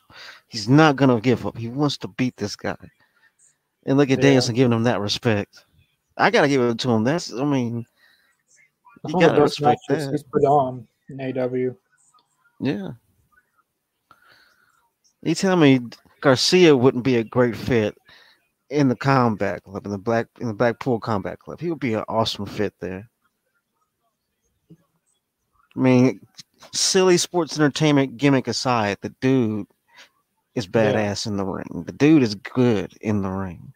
He's 0.46 0.68
not 0.68 0.94
gonna 0.94 1.20
give 1.20 1.44
up. 1.46 1.58
He 1.58 1.66
wants 1.68 1.98
to 1.98 2.08
beat 2.08 2.36
this 2.36 2.54
guy. 2.54 2.76
And 3.86 3.98
look 3.98 4.10
at 4.10 4.18
Yeah. 4.18 4.22
Danielson 4.22 4.54
giving 4.54 4.72
him 4.72 4.84
that 4.84 5.00
respect. 5.00 5.64
I 6.16 6.30
gotta 6.30 6.48
give 6.48 6.62
it 6.62 6.78
to 6.78 6.90
him. 6.90 7.02
That's 7.02 7.32
I 7.32 7.44
mean, 7.44 7.84
you 9.04 9.18
gotta 9.18 9.42
respect 9.42 9.80
matches 9.88 10.06
that. 10.06 10.12
he's 10.12 10.22
put 10.22 10.44
on 10.44 10.86
in 11.08 11.20
AW. 11.20 11.74
Yeah. 12.64 12.92
You 15.22 15.34
tell 15.34 15.56
me 15.56 15.80
Garcia 16.22 16.74
wouldn't 16.74 17.04
be 17.04 17.16
a 17.16 17.24
great 17.24 17.54
fit 17.54 17.94
in 18.70 18.88
the 18.88 18.96
combat 18.96 19.62
club, 19.62 19.84
in 19.84 19.92
the 19.92 19.98
black 19.98 20.28
in 20.40 20.48
the 20.48 20.54
Blackpool 20.54 20.98
Combat 20.98 21.38
Club. 21.38 21.60
He 21.60 21.68
would 21.68 21.78
be 21.80 21.92
an 21.92 22.04
awesome 22.08 22.46
fit 22.46 22.72
there. 22.80 23.10
I 25.76 25.80
mean, 25.80 26.20
silly 26.72 27.18
sports 27.18 27.58
entertainment 27.58 28.16
gimmick 28.16 28.48
aside, 28.48 28.96
the 29.02 29.10
dude 29.20 29.66
is 30.54 30.66
Yeah. 30.74 30.92
badass 30.92 31.26
in 31.26 31.36
the 31.36 31.44
ring. 31.44 31.84
The 31.84 31.92
dude 31.92 32.22
is 32.22 32.34
good 32.34 32.96
in 33.02 33.20
the 33.20 33.30
ring. 33.30 33.74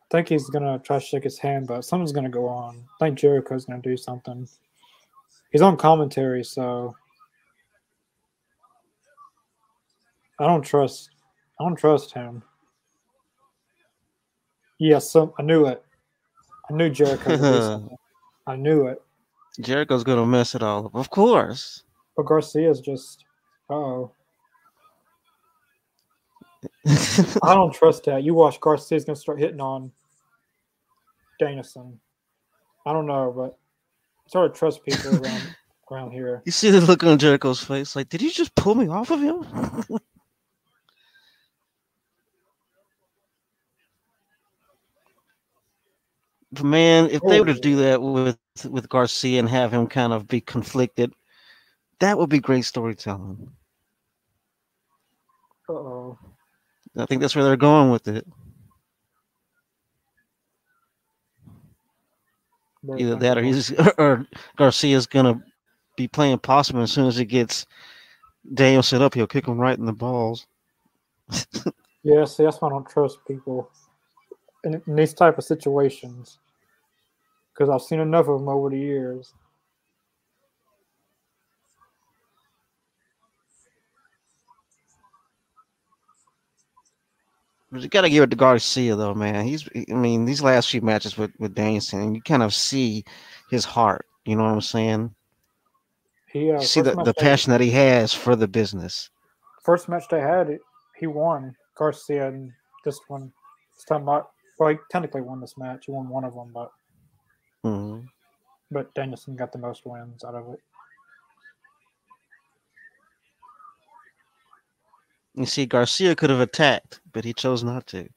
I 0.00 0.16
think 0.16 0.28
he's 0.28 0.50
gonna 0.50 0.80
try 0.80 0.98
to 0.98 1.04
shake 1.04 1.24
his 1.24 1.38
hand, 1.38 1.68
but 1.68 1.84
something's 1.84 2.12
gonna 2.12 2.28
go 2.28 2.48
on. 2.48 2.84
I 3.00 3.06
think 3.06 3.18
Jericho's 3.18 3.64
gonna 3.66 3.80
do 3.80 3.96
something. 3.96 4.48
He's 5.52 5.62
on 5.62 5.76
commentary, 5.76 6.44
so 6.44 6.96
I 10.38 10.46
don't 10.46 10.62
trust. 10.62 11.10
I 11.60 11.64
don't 11.64 11.76
trust 11.76 12.12
him. 12.12 12.42
Yes, 14.78 15.10
some, 15.10 15.32
I 15.38 15.42
knew 15.42 15.66
it. 15.66 15.84
I 16.68 16.74
knew 16.74 16.90
Jericho. 16.90 17.30
would 17.30 17.40
do 17.40 17.60
something. 17.60 17.96
I 18.46 18.56
knew 18.56 18.86
it. 18.88 19.00
Jericho's 19.60 20.02
gonna 20.02 20.26
mess 20.26 20.54
it 20.54 20.62
all 20.62 20.86
up, 20.86 20.94
of 20.94 21.10
course. 21.10 21.84
But 22.16 22.26
Garcia's 22.26 22.80
just. 22.80 23.24
Oh, 23.70 24.10
I 26.86 27.54
don't 27.54 27.72
trust 27.72 28.04
that. 28.04 28.22
You 28.22 28.34
watch 28.34 28.60
Garcia's 28.60 29.04
gonna 29.04 29.16
start 29.16 29.40
hitting 29.40 29.60
on 29.60 29.92
Danielson. 31.38 31.98
I 32.86 32.92
don't 32.92 33.06
know, 33.06 33.32
but 33.36 33.56
I 34.26 34.28
sort 34.30 34.50
of 34.50 34.56
trust 34.56 34.84
people 34.84 35.16
around 35.24 35.56
around 35.90 36.12
here. 36.12 36.42
you 36.44 36.52
see 36.52 36.70
the 36.70 36.80
look 36.80 37.04
on 37.04 37.18
Jericho's 37.18 37.62
face, 37.62 37.94
like, 37.94 38.08
did 38.08 38.22
you 38.22 38.30
just 38.30 38.54
pull 38.54 38.74
me 38.74 38.88
off 38.88 39.10
of 39.10 39.20
him? 39.20 39.44
man, 46.60 47.08
if 47.10 47.22
they 47.22 47.40
were 47.40 47.46
to 47.46 47.54
do 47.54 47.76
that 47.76 48.02
with 48.02 48.38
with 48.68 48.88
Garcia 48.88 49.38
and 49.38 49.48
have 49.48 49.72
him 49.72 49.86
kind 49.86 50.12
of 50.12 50.28
be 50.28 50.40
conflicted, 50.40 51.14
that 52.00 52.18
would 52.18 52.28
be 52.28 52.40
great 52.40 52.64
storytelling. 52.64 53.50
Uh 55.68 55.72
oh. 55.72 56.18
I 56.96 57.06
think 57.06 57.22
that's 57.22 57.34
where 57.34 57.44
they're 57.44 57.56
going 57.56 57.90
with 57.90 58.08
it. 58.08 58.26
Either 62.98 63.16
that 63.16 63.38
or 63.38 63.42
he's 63.42 63.72
or 63.98 64.26
Garcia's 64.56 65.06
gonna 65.06 65.42
be 65.96 66.08
playing 66.08 66.38
possum 66.38 66.80
as 66.80 66.92
soon 66.92 67.06
as 67.06 67.16
he 67.16 67.24
gets 67.24 67.64
Daniel 68.52 68.82
set 68.82 69.00
up, 69.00 69.14
he'll 69.14 69.26
kick 69.26 69.46
him 69.46 69.58
right 69.58 69.78
in 69.78 69.86
the 69.86 69.92
balls. 69.92 70.46
Yeah, 72.04 72.24
see, 72.24 72.42
that's 72.42 72.60
why 72.60 72.68
I 72.68 72.72
don't 72.72 72.88
trust 72.88 73.18
people 73.28 73.70
in, 74.64 74.82
in 74.86 74.96
these 74.96 75.14
type 75.14 75.38
of 75.38 75.44
situations 75.44 76.38
because 77.52 77.68
I've 77.68 77.86
seen 77.86 78.00
enough 78.00 78.28
of 78.28 78.40
them 78.40 78.48
over 78.48 78.70
the 78.70 78.78
years. 78.78 79.32
But 87.70 87.80
you 87.80 87.88
gotta 87.88 88.10
give 88.10 88.22
it 88.22 88.30
to 88.30 88.36
Garcia 88.36 88.96
though, 88.96 89.14
man. 89.14 89.46
He's 89.46 89.66
I 89.74 89.94
mean, 89.94 90.26
these 90.26 90.42
last 90.42 90.70
few 90.70 90.82
matches 90.82 91.16
with, 91.16 91.30
with 91.38 91.54
Danielson, 91.54 92.14
you 92.14 92.20
kind 92.20 92.42
of 92.42 92.52
see 92.52 93.04
his 93.50 93.64
heart, 93.64 94.06
you 94.26 94.36
know 94.36 94.44
what 94.44 94.50
I'm 94.50 94.60
saying? 94.60 95.14
He 96.30 96.50
uh, 96.50 96.60
You 96.60 96.66
see 96.66 96.82
the, 96.82 96.94
the 97.02 97.14
passion 97.14 97.50
that 97.50 97.62
he 97.62 97.70
has 97.70 98.12
for 98.12 98.36
the 98.36 98.48
business. 98.48 99.10
First 99.62 99.88
match 99.88 100.04
they 100.10 100.20
had, 100.20 100.58
he 100.98 101.06
won 101.06 101.54
Garcia, 101.78 102.28
and 102.28 102.52
this 102.84 103.00
one, 103.08 103.32
this 103.74 103.84
time, 103.84 104.08
I, 104.08 104.22
well, 104.58 104.70
he 104.70 104.76
technically 104.90 105.22
won 105.22 105.40
this 105.40 105.56
match. 105.56 105.86
He 105.86 105.92
won 105.92 106.08
one 106.08 106.24
of 106.24 106.34
them, 106.34 106.50
but 106.52 106.70
Mhm. 107.64 108.08
but 108.70 108.94
Danielson 108.94 109.36
got 109.36 109.52
the 109.52 109.58
most 109.58 109.84
wins 109.86 110.24
out 110.24 110.34
of 110.34 110.48
it. 110.54 110.60
You 115.34 115.46
see, 115.46 115.66
Garcia 115.66 116.14
could 116.14 116.30
have 116.30 116.40
attacked, 116.40 117.00
but 117.12 117.24
he 117.24 117.32
chose 117.32 117.62
not 117.64 117.86
to. 117.88 118.08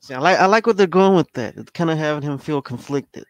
See, 0.00 0.14
I 0.14 0.18
like 0.18 0.38
I 0.38 0.46
like 0.46 0.66
what 0.66 0.76
they're 0.76 0.86
going 0.86 1.16
with 1.16 1.30
that. 1.32 1.56
It's 1.56 1.70
kind 1.72 1.90
of 1.90 1.98
having 1.98 2.22
him 2.22 2.38
feel 2.38 2.62
conflicted. 2.62 3.24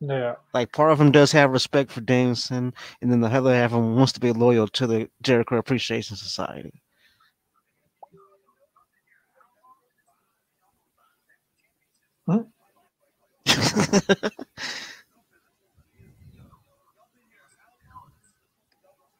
Yeah, 0.00 0.34
Like 0.52 0.72
part 0.72 0.90
of 0.90 1.00
him 1.00 1.12
does 1.12 1.30
have 1.32 1.52
respect 1.52 1.92
for 1.92 2.00
Danielson, 2.00 2.74
and 3.00 3.12
then 3.12 3.20
the 3.20 3.28
other 3.28 3.54
half 3.54 3.72
of 3.72 3.78
him 3.78 3.94
wants 3.96 4.12
to 4.14 4.20
be 4.20 4.32
loyal 4.32 4.66
to 4.68 4.86
the 4.86 5.08
Jericho 5.22 5.56
Appreciation 5.58 6.16
Society. 6.16 6.81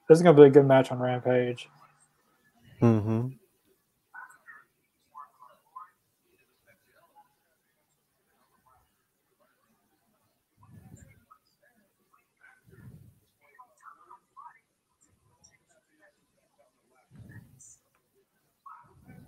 this 0.09 0.19
is 0.19 0.23
gonna 0.23 0.37
be 0.37 0.45
a 0.45 0.51
good 0.51 0.67
match 0.67 0.91
on 0.93 0.99
Rampage. 1.01 1.69
hmm 2.81 3.29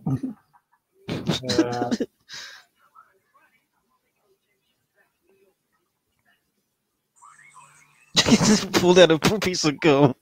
Yeah, 1.42 1.92
Pulled 8.74 8.98
out 8.98 9.10
a 9.10 9.18
piece 9.40 9.64
of 9.64 9.80
gum. 9.80 10.14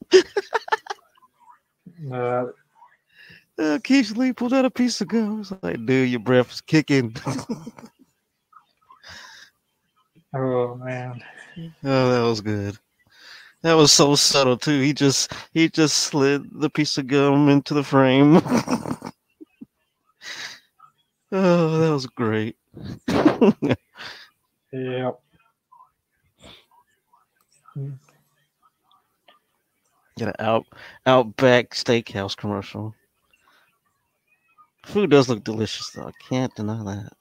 yeah. 2.03 2.47
Uh, 3.59 3.79
Keith 3.85 4.17
Lee 4.17 4.33
pulled 4.33 4.55
out 4.55 4.65
a 4.65 4.71
piece 4.71 5.01
of 5.01 5.09
gum. 5.09 5.41
It's 5.41 5.53
like, 5.63 5.85
dude, 5.87 6.09
your 6.11 6.21
breath 6.21 6.53
is 6.53 6.61
kicking. 6.61 7.15
Oh 10.35 10.77
man, 10.77 11.23
Oh, 11.85 12.11
that 12.11 12.27
was 12.27 12.41
good. 12.41 12.79
That 13.63 13.75
was 13.75 13.93
so 13.93 14.15
subtle 14.15 14.57
too. 14.57 14.81
He 14.81 14.95
just 14.95 15.33
he 15.53 15.69
just 15.69 15.99
slid 15.99 16.49
the 16.53 16.71
piece 16.71 16.97
of 16.97 17.07
gum 17.07 17.49
into 17.51 17.75
the 17.75 17.85
frame. 17.85 18.37
oh, 21.33 21.79
that 21.79 21.91
was 21.93 22.07
great. 22.07 22.57
yep. 24.73 25.21
Get 30.19 30.29
an 30.29 30.35
out 30.39 30.67
Outback 31.07 31.71
Steakhouse 31.75 32.37
commercial. 32.37 32.95
Food 34.85 35.11
does 35.11 35.29
look 35.29 35.45
delicious 35.45 35.91
though. 35.91 36.09
I 36.09 36.13
can't 36.29 36.55
deny 36.55 36.83
that. 36.85 37.13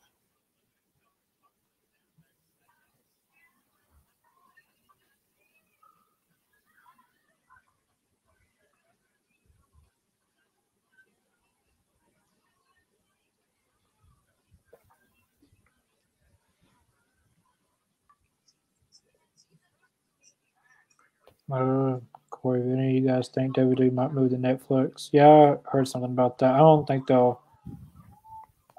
Uh, 21.51 21.99
Corey, 22.29 22.61
do 22.61 22.73
any 22.73 22.97
of 22.97 23.03
you 23.03 23.09
guys 23.09 23.27
think 23.27 23.55
WWE 23.55 23.93
might 23.93 24.13
move 24.13 24.31
to 24.31 24.37
Netflix? 24.37 25.09
Yeah, 25.11 25.55
I 25.65 25.69
heard 25.69 25.87
something 25.87 26.11
about 26.11 26.39
that. 26.39 26.55
I 26.55 26.57
don't 26.59 26.87
think 26.87 27.07
they'll. 27.07 27.41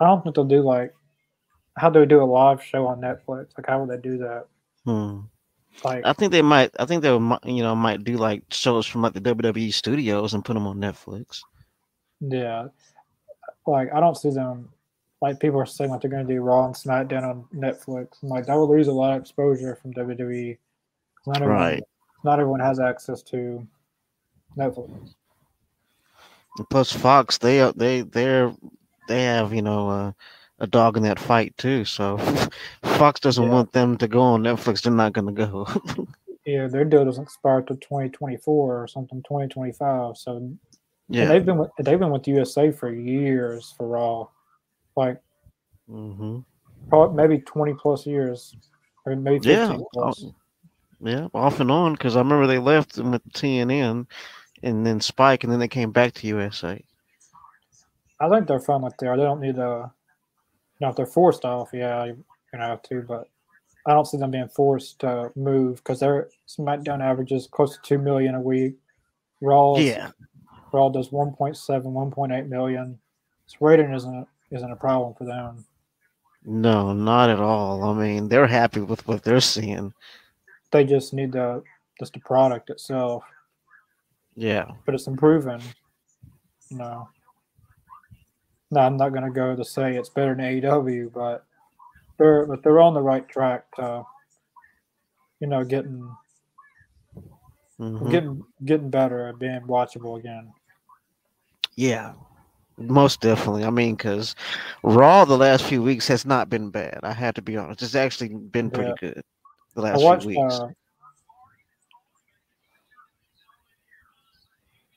I 0.01 0.07
don't 0.07 0.23
think 0.23 0.35
they'll 0.35 0.45
do 0.45 0.63
like 0.63 0.95
how 1.77 1.89
do 1.89 2.01
they 2.01 2.07
do 2.07 2.23
a 2.23 2.25
live 2.25 2.63
show 2.63 2.87
on 2.87 3.01
Netflix? 3.01 3.49
Like 3.57 3.67
how 3.67 3.83
would 3.83 3.91
they 3.91 4.03
do 4.03 4.19
that? 4.19 4.47
Hmm. 4.85 5.21
Like 5.85 6.03
I 6.05 6.13
think 6.13 6.33
they 6.33 6.43
might. 6.43 6.71
I 6.79 6.85
think 6.85 7.03
they. 7.03 7.09
You 7.09 7.63
know, 7.63 7.75
might 7.75 8.05
do 8.05 8.17
like 8.17 8.43
shows 8.51 8.87
from 8.87 9.03
like 9.03 9.15
the 9.15 9.21
WWE 9.21 9.73
studios 9.73 10.35
and 10.35 10.45
put 10.45 10.55
them 10.55 10.67
on 10.67 10.79
Netflix. 10.79 11.41
yeah, 12.21 12.69
like 13.67 13.93
I 13.93 14.01
don't 14.01 14.17
see 14.17 14.31
them. 14.31 14.69
Like 15.23 15.41
people 15.41 15.61
are 15.61 15.67
saying 15.67 15.91
like 15.91 16.03
they're 16.03 16.11
going 16.11 16.27
to 16.27 16.35
do 16.35 16.41
Raw 16.41 16.67
and 16.67 16.75
SmackDown 16.75 17.23
on 17.23 17.45
Netflix. 17.55 18.23
I'm 18.23 18.29
like 18.29 18.47
that 18.47 18.57
would 18.57 18.69
lose 18.69 18.89
a 18.89 18.93
lot 18.93 19.15
of 19.15 19.23
exposure 19.23 19.77
from 19.77 19.95
WWE. 19.95 20.59
Right. 21.27 21.83
Not 22.25 22.39
everyone 22.41 22.61
has 22.61 22.79
access 22.81 23.23
to 23.25 23.67
Netflix. 24.57 25.15
Plus, 26.71 26.93
Fox 26.93 27.39
they 27.39 27.73
they 27.77 28.03
they're 28.03 28.53
they 29.09 29.25
have 29.25 29.53
you 29.55 29.63
know 29.63 29.89
uh, 29.89 30.13
a 30.59 30.67
dog 30.67 30.97
in 30.97 31.03
that 31.05 31.19
fight 31.19 31.57
too. 31.57 31.85
So 31.85 32.19
Fox 32.85 33.21
doesn't 33.21 33.43
Yeah. 33.43 33.51
want 33.51 33.73
them 33.73 33.97
to 33.99 34.09
go 34.09 34.21
on 34.21 34.43
Netflix. 34.43 34.83
They're 34.83 34.93
not 34.93 35.13
going 35.13 35.35
to 35.35 35.47
go. 35.47 35.67
Yeah, 36.45 36.67
their 36.67 36.85
deal 36.85 37.05
doesn't 37.05 37.23
expire 37.23 37.63
till 37.63 37.77
2024 37.77 38.83
or 38.83 38.89
something, 38.89 39.23
2025. 39.23 40.17
So 40.17 40.53
yeah. 41.09 41.27
they've 41.27 41.47
been 41.47 41.59
with, 41.59 41.71
they've 41.79 42.01
been 42.01 42.11
with 42.11 42.27
USA 42.27 42.73
for 42.73 42.93
years 42.93 43.73
for 43.77 43.87
Raw, 43.87 44.27
like 44.97 45.21
hmm 45.89 46.41
probably 46.89 47.17
maybe 47.17 47.39
twenty 47.43 47.75
plus 47.75 48.07
years, 48.07 48.57
or 49.07 49.15
maybe 49.15 49.49
Yeah. 49.51 49.79
plus. 49.95 50.25
Yeah. 51.03 51.29
Off 51.35 51.61
and 51.61 51.71
on 51.71 51.93
because 51.93 52.17
I 52.17 52.21
remember 52.21 52.47
they 52.47 52.59
left 52.59 52.97
and 52.99 53.13
with 53.13 53.33
TNN, 53.33 54.07
and 54.63 54.87
then 54.87 55.01
Spike, 55.01 55.43
and 55.43 55.53
then 55.53 55.59
they 55.61 55.69
came 55.69 55.91
back 55.91 56.15
to 56.15 56.27
USA. 56.29 56.83
I 58.21 58.29
think 58.29 58.47
they're 58.47 58.61
fun 58.61 58.83
with 58.83 58.97
there. 58.99 59.17
They 59.17 59.25
don't 59.25 59.41
need 59.41 59.57
to. 59.57 59.91
You 60.79 60.87
know, 60.87 60.91
if 60.91 60.97
they're 60.97 61.07
forced 61.07 61.45
off, 61.45 61.71
yeah, 61.73 62.05
you're 62.05 62.17
gonna 62.53 62.67
have 62.67 62.83
to. 62.83 63.03
But 63.03 63.29
I 63.87 63.93
don't 63.93 64.07
see 64.07 64.17
them 64.17 64.31
being 64.31 64.49
forced 64.49 65.01
to 65.01 65.31
move 65.35 65.77
because 65.79 66.01
their 66.01 66.29
SmackDown 66.49 67.03
averages 67.03 67.49
close 67.51 67.77
to 67.77 67.83
two 67.83 67.99
million 67.99 68.35
a 68.35 68.41
week. 68.41 68.77
Raw, 69.41 69.77
Yeah. 69.77 70.11
Raw 70.73 70.89
does 70.89 71.11
1.7, 71.11 71.57
1.8 71.93 72.49
million. 72.49 72.99
This 73.47 73.61
rating 73.61 73.93
isn't 73.93 74.29
isn't 74.53 74.71
a 74.71 74.77
problem 74.77 75.15
for 75.15 75.25
them. 75.25 75.65
No, 76.45 76.93
not 76.93 77.31
at 77.31 77.41
all. 77.41 77.83
I 77.85 77.95
mean, 77.95 78.29
they're 78.29 78.47
happy 78.47 78.81
with 78.81 79.07
what 79.07 79.23
they're 79.23 79.41
seeing. 79.41 79.93
They 80.73 80.85
just 80.85 81.13
need 81.13 81.33
the 81.33 81.63
just 81.99 82.15
the 82.15 82.21
product 82.21 82.71
itself. 82.71 83.23
Yeah. 84.35 84.71
But 84.87 84.95
it's 84.95 85.07
improving. 85.07 85.61
No. 86.71 87.09
No, 88.71 88.81
I'm 88.81 88.97
not 88.97 89.11
gonna 89.13 89.31
go 89.31 89.55
to 89.55 89.65
say 89.65 89.97
it's 89.97 90.09
better 90.09 90.35
than 90.35 90.45
AEW, 90.45 91.13
but 91.13 91.45
they're 92.19 92.47
but 92.47 92.63
they're 92.63 92.81
on 92.81 92.95
the 92.95 93.03
right 93.03 93.29
track 93.29 93.71
to 93.77 94.05
you 95.41 95.47
know 95.47 95.65
getting 95.65 96.11
Mhm. 97.79 98.11
getting 98.11 98.43
getting 98.65 98.91
better 98.91 99.29
at 99.29 99.39
being 99.39 99.61
watchable 99.63 100.19
again. 100.19 100.53
Yeah, 101.75 102.15
most 102.79 103.21
definitely. 103.21 103.65
I 103.65 103.71
mean, 103.71 103.97
because 103.97 104.37
Raw 104.83 105.25
the 105.25 105.37
last 105.37 105.65
few 105.65 105.83
weeks 105.83 106.07
has 106.09 106.25
not 106.25 106.49
been 106.49 106.71
bad. 106.71 107.01
I 107.03 107.13
had 107.13 107.35
to 107.35 107.43
be 107.43 107.57
honest. 107.57 107.83
It's 107.83 107.95
actually 107.95 108.29
been 108.29 108.71
pretty 108.71 108.91
Yeah. 109.03 109.13
good 109.13 109.23
the 109.75 109.83
I 109.83 109.93
last 109.93 110.03
watched. 110.03 110.23
few 110.23 110.41
weeks. 110.41 110.55
Uh, 110.55 110.69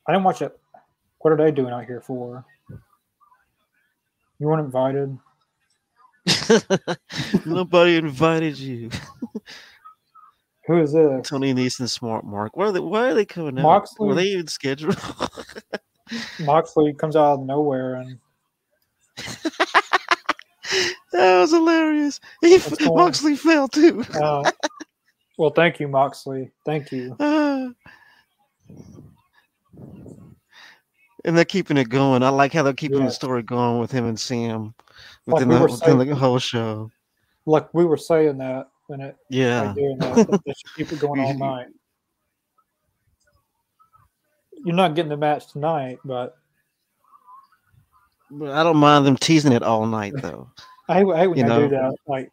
I 0.08 0.12
didn't 0.12 0.24
watch 0.24 0.42
it. 0.42 0.58
What 1.20 1.32
are 1.34 1.38
they 1.38 1.52
doing 1.52 1.74
out 1.74 1.86
here 1.86 2.02
for? 2.02 2.46
You 4.40 4.48
weren't 4.48 4.66
invited. 4.66 5.18
Nobody 7.46 7.98
invited 7.98 8.60
you. 8.60 8.90
Who 10.68 10.82
is 10.82 10.94
this? 10.94 11.28
Tony 11.28 11.54
Neeson, 11.54 11.90
Smart 11.90 12.26
Mark. 12.26 12.58
Why 12.58 12.66
are 12.68 12.72
they? 12.72 12.80
Why 12.80 13.10
are 13.10 13.14
they 13.14 13.26
coming 13.26 13.58
out? 13.60 13.64
Moxley? 13.64 14.08
Were 14.08 14.16
they 14.16 14.26
even 14.26 14.48
scheduled? 14.48 14.98
Moxley 16.40 16.94
comes 16.94 17.16
out 17.16 17.34
of 17.34 17.46
nowhere 17.46 17.96
and 17.96 18.20
that 21.12 21.40
was 21.42 21.52
hilarious. 21.52 22.20
He? 22.42 22.60
Moxley 22.86 23.36
fell 23.36 23.68
too. 23.68 24.04
uh, 24.22 24.50
well, 25.38 25.50
thank 25.52 25.80
you, 25.80 25.88
Moxley. 25.88 26.52
Thank 26.66 26.92
you. 26.92 27.16
Ah. 27.20 27.68
and 31.26 31.36
they're 31.38 31.46
keeping 31.46 31.78
it 31.78 31.90
going. 31.90 32.24
I 32.24 32.30
like 32.30 32.54
how 32.54 32.64
they're 32.64 32.74
keeping 32.74 33.00
Yeah. 33.00 33.06
the 33.08 33.12
story 33.12 33.44
going 33.44 33.80
with 33.80 33.92
him 33.92 34.06
and 34.06 34.20
Sam 34.20 34.74
Like 35.26 35.36
within, 35.36 35.50
we 35.50 35.56
the, 35.56 35.62
within 35.64 35.78
saying- 35.78 36.10
the 36.10 36.16
whole 36.16 36.40
show. 36.40 36.92
Like 37.46 37.72
we 37.74 37.86
were 37.86 37.98
saying 37.98 38.38
that 38.40 38.70
when 38.88 39.02
it 39.02 39.16
Yeah. 39.30 39.74
doing 39.76 39.98
that, 40.00 40.16
that 40.30 40.42
they 40.46 40.54
keep 40.78 40.92
it 40.92 41.00
going 41.00 41.20
all 41.22 41.34
night. 41.38 41.68
You're 44.64 44.76
not 44.76 44.96
getting 44.96 45.10
the 45.10 45.18
match 45.18 45.52
tonight, 45.52 46.00
But 46.06 46.38
I 48.44 48.64
don't 48.64 48.78
mind 48.78 49.06
them 49.06 49.18
teasing 49.18 49.54
it 49.54 49.64
all 49.64 49.86
night 49.86 50.14
though. 50.22 50.50
I 50.90 50.96
hate, 51.00 51.08
I 51.14 51.24
You 51.24 51.36
they 51.36 51.42
do 51.44 51.70
that. 51.70 51.96
Like, 52.08 52.32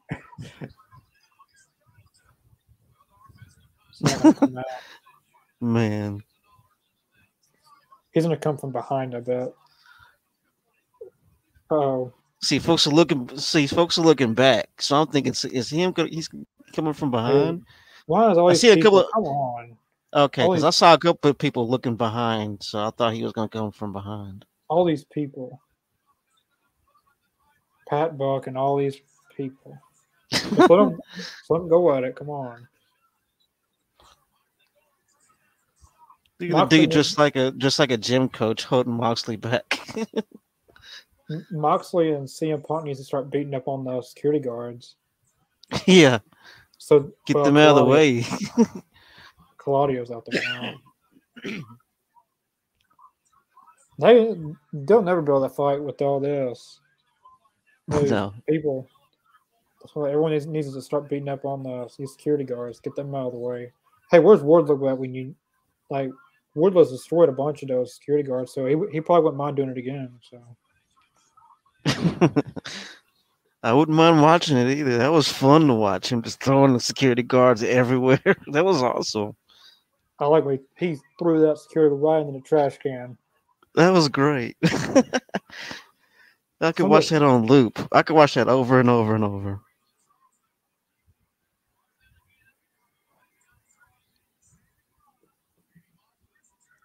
not 4.00 4.40
gonna. 4.40 4.64
Man. 5.60 6.20
He's 8.12 8.24
gonna 8.24 8.36
come 8.36 8.58
from 8.58 8.72
behind, 8.72 9.14
I 9.14 9.20
bet. 9.20 9.52
Oh, 11.70 12.12
See, 12.42 12.58
folks 12.58 12.86
are 12.86 12.90
looking. 12.90 13.30
See, 13.38 13.66
folks 13.66 13.96
are 13.98 14.02
looking 14.02 14.34
back. 14.34 14.68
So 14.82 14.96
I'm 14.96 15.06
thinking, 15.06 15.32
is- 15.32 15.70
him? 15.70 15.94
He's 16.10 16.28
coming 16.74 16.92
from 16.92 17.10
behind. 17.10 17.62
why 18.06 18.32
is 18.32 18.38
all 18.38 18.50
I 18.50 18.54
see 18.54 18.70
a 18.70 18.74
people? 18.74 18.90
couple 18.90 18.98
of- 19.00 19.12
Come 19.14 19.24
on, 19.24 19.76
Okay, 20.14 20.42
because 20.42 20.64
I 20.64 20.70
saw 20.70 20.92
a 20.92 20.98
couple 20.98 21.30
of 21.30 21.38
people 21.38 21.66
looking 21.70 21.96
behind, 21.96 22.62
so 22.62 22.80
I 22.80 22.90
thought 22.90 23.14
he 23.14 23.22
was 23.22 23.32
going 23.32 23.48
to 23.48 23.58
come 23.58 23.70
from 23.72 23.92
behind. 23.94 24.44
all 24.68 24.84
these 24.84 25.04
people. 25.04 25.58
Pat 27.92 28.16
Buck 28.16 28.46
and 28.46 28.56
all 28.56 28.78
these 28.78 28.96
people. 29.36 29.78
Let 30.32 30.68
them, 30.68 30.98
just 31.14 31.50
let 31.50 31.60
'em 31.60 31.68
go 31.68 31.94
at 31.94 32.04
it. 32.04 32.16
Come 32.16 32.30
on. 32.30 32.66
You're 36.38 36.52
Moxley 36.56 36.86
do 36.86 36.86
just 36.86 37.18
like 37.18 37.36
a 37.36 37.50
just 37.50 37.78
like 37.78 37.90
a 37.90 37.98
gym 37.98 38.30
coach 38.30 38.64
holding 38.64 38.94
Moxley 38.94 39.36
back. 39.36 39.78
Moxley 41.50 42.12
and 42.12 42.26
CM 42.26 42.66
Punk 42.66 42.84
needs 42.84 42.98
to 42.98 43.04
start 43.04 43.30
beating 43.30 43.54
up 43.54 43.68
on 43.68 43.84
the 43.84 44.00
security 44.00 44.40
guards. 44.40 44.96
yeah, 45.86 46.20
So 46.78 47.12
get 47.26 47.36
well, 47.36 47.44
them 47.44 47.58
out 47.58 47.76
of 47.76 47.76
the 47.76 47.84
way. 47.84 48.24
Claudio's 49.58 50.10
out 50.10 50.26
there 50.30 50.42
now. 50.42 51.60
they 53.98 54.34
they'll 54.72 55.02
never 55.02 55.20
be 55.20 55.30
able 55.30 55.42
to 55.42 55.54
fight 55.54 55.82
with 55.82 56.00
all 56.00 56.18
this. 56.18 56.80
No, 57.88 58.34
people. 58.48 58.88
Why 59.94 60.10
everyone 60.10 60.30
needs, 60.30 60.46
needs 60.46 60.72
to 60.72 60.80
start 60.80 61.08
beating 61.08 61.28
up 61.28 61.44
on 61.44 61.62
the 61.62 61.88
these 61.98 62.12
security 62.12 62.44
guards. 62.44 62.80
Get 62.80 62.94
them 62.94 63.14
out 63.14 63.26
of 63.26 63.32
the 63.32 63.38
way. 63.38 63.72
Hey, 64.10 64.20
where's 64.20 64.40
Wardlow 64.40 64.90
at 64.90 64.98
when 64.98 65.14
you 65.14 65.34
like 65.90 66.10
Ward 66.54 66.74
Wardlow's 66.74 66.92
destroyed 66.92 67.28
a 67.28 67.32
bunch 67.32 67.62
of 67.62 67.68
those 67.68 67.94
security 67.94 68.28
guards, 68.28 68.52
so 68.52 68.66
he 68.66 68.76
he 68.92 69.00
probably 69.00 69.24
wouldn't 69.24 69.38
mind 69.38 69.56
doing 69.56 69.70
it 69.70 69.78
again. 69.78 70.10
So 70.22 70.40
I 73.62 73.72
wouldn't 73.72 73.96
mind 73.96 74.20
watching 74.22 74.56
it 74.56 74.76
either. 74.76 74.98
That 74.98 75.12
was 75.12 75.28
fun 75.28 75.66
to 75.68 75.74
watch 75.74 76.10
him 76.10 76.22
just 76.22 76.42
throwing 76.42 76.72
the 76.72 76.80
security 76.80 77.22
guards 77.22 77.62
everywhere. 77.62 78.36
that 78.48 78.64
was 78.64 78.82
awesome. 78.82 79.36
I 80.18 80.26
like 80.26 80.44
when 80.44 80.60
he 80.76 80.98
threw 81.18 81.40
that 81.40 81.58
security 81.58 81.96
right 81.96 82.20
into 82.20 82.32
the 82.32 82.40
trash 82.40 82.78
can. 82.78 83.16
That 83.74 83.90
was 83.90 84.08
great. 84.08 84.56
I 86.62 86.72
could 86.72 86.86
watch 86.86 87.08
that 87.10 87.22
on 87.22 87.46
loop. 87.46 87.88
I 87.92 88.02
could 88.02 88.14
watch 88.14 88.34
that 88.34 88.48
over 88.48 88.78
and 88.78 88.88
over 88.88 89.14
and 89.14 89.24
over. 89.24 89.60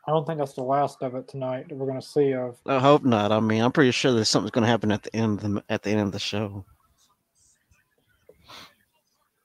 I 0.08 0.12
don't 0.12 0.26
think 0.26 0.40
that's 0.40 0.54
the 0.54 0.64
last 0.64 1.02
of 1.02 1.16
it 1.16 1.28
tonight 1.28 1.68
that 1.68 1.76
we're 1.76 1.86
going 1.86 2.00
to 2.00 2.06
see 2.06 2.34
of. 2.34 2.58
I 2.66 2.80
hope 2.80 3.04
not. 3.04 3.32
I 3.32 3.42
mean, 3.42 3.62
I'm 3.62 3.74
pretty 3.74 3.92
sure 3.92 4.14
that 4.14 4.26
something's 4.26 4.52
going 4.52 4.64
to 4.64 4.70
happen 4.70 4.92
at 4.92 5.04
the 5.04 5.16
end 5.16 5.44
of 5.44 5.54
the 5.54 5.64
at 5.70 5.84
the 5.84 5.92
end 5.92 6.00
of 6.02 6.12
the 6.14 6.20
show. 6.20 6.66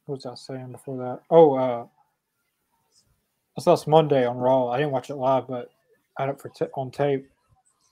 What 0.06 0.16
was 0.16 0.26
I 0.26 0.34
saying 0.34 0.72
before 0.72 0.98
that? 0.98 1.20
Oh, 1.30 1.54
uh, 1.56 1.86
I 3.58 3.60
saw 3.60 3.74
this 3.74 3.86
Monday 3.86 4.24
on 4.24 4.36
Raw. 4.36 4.68
I 4.68 4.78
didn't 4.78 4.92
watch 4.92 5.10
it 5.10 5.16
live, 5.16 5.48
but 5.48 5.70
I 6.16 6.22
had 6.22 6.30
it 6.30 6.40
for 6.40 6.48
t- 6.48 6.66
on 6.74 6.90
tape. 6.90 7.28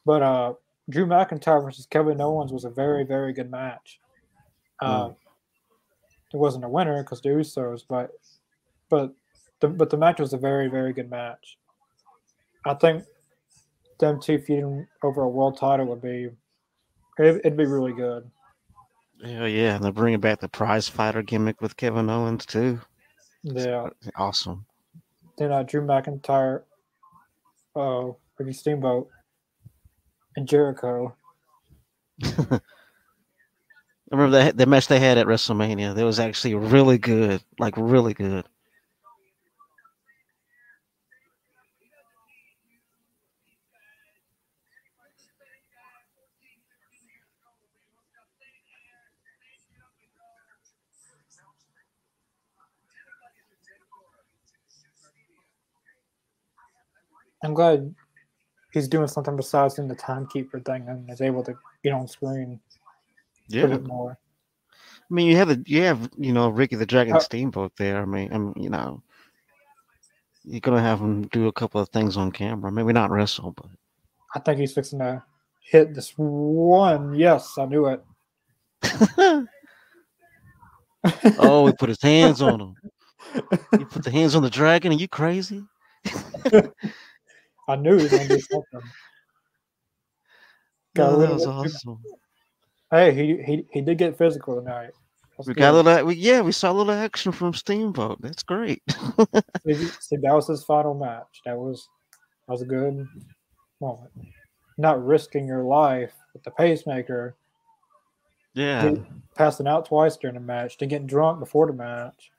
But 0.06 0.22
uh, 0.22 0.54
Drew 0.90 1.06
McIntyre 1.06 1.62
versus 1.64 1.86
Kevin 1.86 2.20
Owens 2.20 2.52
was 2.52 2.64
a 2.64 2.70
very, 2.70 3.04
very 3.04 3.32
good 3.32 3.50
match. 3.50 4.00
Uh, 4.80 5.10
It 6.32 6.36
wasn't 6.36 6.64
a 6.64 6.68
winner 6.68 7.02
because 7.02 7.20
the 7.20 7.30
Usos, 7.30 7.82
but 7.88 8.10
but 8.88 9.12
the 9.60 9.68
but 9.68 9.90
the 9.90 9.96
match 9.96 10.20
was 10.20 10.32
a 10.32 10.38
very, 10.38 10.68
very 10.68 10.92
good 10.92 11.10
match. 11.10 11.58
I 12.64 12.74
think 12.74 13.04
them 13.98 14.20
two 14.20 14.38
feuding 14.38 14.86
over 15.02 15.22
a 15.22 15.28
world 15.28 15.58
title 15.58 15.86
would 15.86 16.02
be 16.02 16.30
it, 17.18 17.40
it'd 17.44 17.56
be 17.56 17.66
really 17.66 17.92
good. 17.92 18.30
Hell 19.22 19.48
yeah, 19.48 19.74
and 19.74 19.84
they're 19.84 19.92
bringing 19.92 20.20
back 20.20 20.40
the 20.40 20.48
prize 20.48 20.88
fighter 20.88 21.22
gimmick 21.22 21.60
with 21.60 21.76
Kevin 21.76 22.08
Owens 22.08 22.46
too. 22.46 22.80
Yeah. 23.42 23.88
Awesome. 24.16 24.64
then 25.36 25.52
uh, 25.52 25.62
Drew 25.62 25.82
McIntyre, 25.82 26.62
uh, 27.76 28.12
Ricky 28.38 28.52
Steamboat, 28.52 29.08
Jericho. 30.44 31.14
I 32.24 32.60
remember 34.16 34.38
that 34.38 34.56
the 34.56 34.66
match 34.66 34.88
they 34.88 35.00
had 35.00 35.18
at 35.18 35.26
WrestleMania. 35.26 35.94
That 35.94 36.04
was 36.04 36.20
actually 36.20 36.54
really 36.54 36.98
good, 36.98 37.42
like 37.58 37.74
really 37.76 38.14
good. 38.14 38.44
I'm 57.44 57.54
glad 57.54 57.94
he's 58.72 58.88
doing 58.88 59.08
something 59.08 59.36
besides 59.36 59.74
doing 59.74 59.88
the 59.88 59.94
timekeeper 59.94 60.60
thing 60.60 60.86
and 60.88 61.08
is 61.10 61.20
able 61.20 61.42
to 61.44 61.54
get 61.82 61.92
on 61.92 62.06
screen 62.08 62.60
a 62.84 63.30
Yeah, 63.48 63.66
bit 63.66 63.84
more. 63.84 64.18
I 64.72 65.14
mean 65.14 65.26
you 65.28 65.36
have 65.36 65.48
the 65.48 65.62
you 65.66 65.82
have 65.82 66.08
you 66.16 66.32
know 66.32 66.48
Ricky 66.48 66.76
the 66.76 66.86
Dragon 66.86 67.16
Uh, 67.16 67.20
Steamboat 67.20 67.72
there. 67.76 68.00
I 68.00 68.04
mean, 68.04 68.32
I 68.32 68.38
mean 68.38 68.54
you 68.56 68.70
know 68.70 69.02
you're 70.44 70.60
gonna 70.60 70.80
have 70.80 71.00
him 71.00 71.26
do 71.28 71.48
a 71.48 71.52
couple 71.52 71.80
of 71.80 71.88
things 71.88 72.16
on 72.16 72.30
camera. 72.32 72.70
Maybe 72.72 72.92
not 72.92 73.10
wrestle, 73.10 73.52
but 73.52 73.66
I 74.34 74.38
think 74.38 74.60
he's 74.60 74.72
fixing 74.72 75.00
to 75.00 75.22
hit 75.62 75.94
this 75.94 76.12
one. 76.16 77.14
Yes, 77.14 77.58
I 77.58 77.64
knew 77.66 77.86
it. 77.86 78.02
oh, 81.38 81.66
he 81.66 81.72
put 81.72 81.88
his 81.88 82.02
hands 82.02 82.42
on 82.42 82.60
him. 82.60 82.76
He 83.78 83.84
put 83.84 84.02
the 84.02 84.10
hands 84.10 84.34
on 84.34 84.42
the 84.42 84.50
dragon. 84.50 84.92
Are 84.92 84.96
you 84.96 85.06
crazy? 85.08 85.62
I 87.70 87.76
knew 87.76 87.96
he 87.96 88.02
was 88.02 88.10
going 88.10 88.28
to 88.28 88.36
do 88.36 88.40
something. 88.50 88.90
Got 90.94 91.18
rid 91.18 91.28
that 91.28 91.34
was 91.34 91.46
awesome. 91.46 91.98
Hey, 92.90 93.14
he 93.14 93.42
he 93.42 93.64
he 93.70 93.80
did 93.80 93.98
get 93.98 94.18
physical 94.18 94.56
tonight. 94.56 94.90
That's 95.36 95.46
We 95.46 95.54
good. 95.54 95.60
got 95.60 95.74
a 95.74 95.80
little, 95.80 96.06
we, 96.06 96.16
yeah, 96.16 96.40
we 96.40 96.52
saw 96.52 96.72
a 96.72 96.74
little 96.74 96.92
action 96.92 97.30
from 97.32 97.54
Steamboat. 97.54 98.20
That's 98.20 98.42
great. 98.42 98.82
See, 99.66 99.74
see, 100.00 100.16
that 100.16 100.34
was 100.34 100.48
his 100.48 100.64
final 100.64 100.94
match. 100.94 101.40
That 101.46 101.56
was 101.56 101.88
that 102.46 102.52
was 102.52 102.62
a 102.62 102.66
good 102.66 103.06
moment. 103.80 104.10
Not 104.76 105.04
risking 105.04 105.46
your 105.46 105.62
life 105.62 106.12
with 106.32 106.42
the 106.42 106.50
pacemaker, 106.50 107.36
yeah, 108.54 108.94
passing 109.36 109.68
out 109.68 109.86
twice 109.86 110.16
during 110.16 110.34
the 110.34 110.40
match, 110.40 110.76
to 110.78 110.86
getting 110.86 111.06
drunk 111.06 111.38
before 111.38 111.66
the 111.66 111.72
match. 111.72 112.32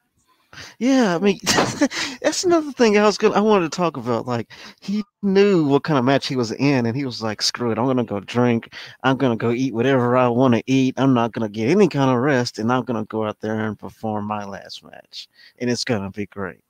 Yeah. 0.79 1.15
I 1.15 1.19
mean, 1.19 1.39
that's 2.21 2.43
another 2.43 2.71
thing 2.71 2.97
I 2.97 3.05
was 3.05 3.17
gonna, 3.17 3.35
I 3.35 3.41
wanted 3.41 3.71
to 3.71 3.75
talk 3.75 3.97
about. 3.97 4.27
Like, 4.27 4.51
he 4.79 5.03
knew 5.21 5.65
what 5.65 5.83
kind 5.83 5.99
of 5.99 6.05
match 6.05 6.27
he 6.27 6.35
was 6.35 6.51
in, 6.51 6.85
and 6.85 6.95
he 6.95 7.05
was 7.05 7.21
like, 7.21 7.41
"Screw 7.41 7.71
it, 7.71 7.77
I'm 7.77 7.85
gonna 7.85 8.03
go 8.03 8.19
drink. 8.19 8.73
I'm 9.03 9.17
gonna 9.17 9.35
go 9.35 9.51
eat 9.51 9.73
whatever 9.73 10.17
I 10.17 10.27
want 10.27 10.55
to 10.55 10.63
eat. 10.67 10.95
I'm 10.97 11.13
not 11.13 11.31
gonna 11.31 11.49
get 11.49 11.69
any 11.69 11.87
kind 11.87 12.09
of 12.11 12.17
rest, 12.17 12.59
and 12.59 12.71
I'm 12.71 12.83
gonna 12.83 13.05
go 13.05 13.25
out 13.25 13.39
there 13.41 13.59
and 13.59 13.77
perform 13.77 14.25
my 14.25 14.45
last 14.45 14.83
match, 14.83 15.27
and 15.59 15.69
it's 15.69 15.83
gonna 15.83 16.11
be 16.11 16.25
great." 16.27 16.61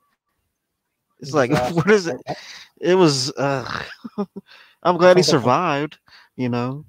It's 1.20 1.32
like, 1.32 1.50
Exactly. 1.52 1.76
what 1.76 1.90
is 1.90 2.06
it? 2.06 2.20
It 2.80 2.94
was. 2.96 3.30
uh 3.32 3.82
I'm 4.82 4.96
glad 4.96 5.16
he 5.16 5.22
survived. 5.22 5.98
You 6.36 6.48
know. 6.48 6.84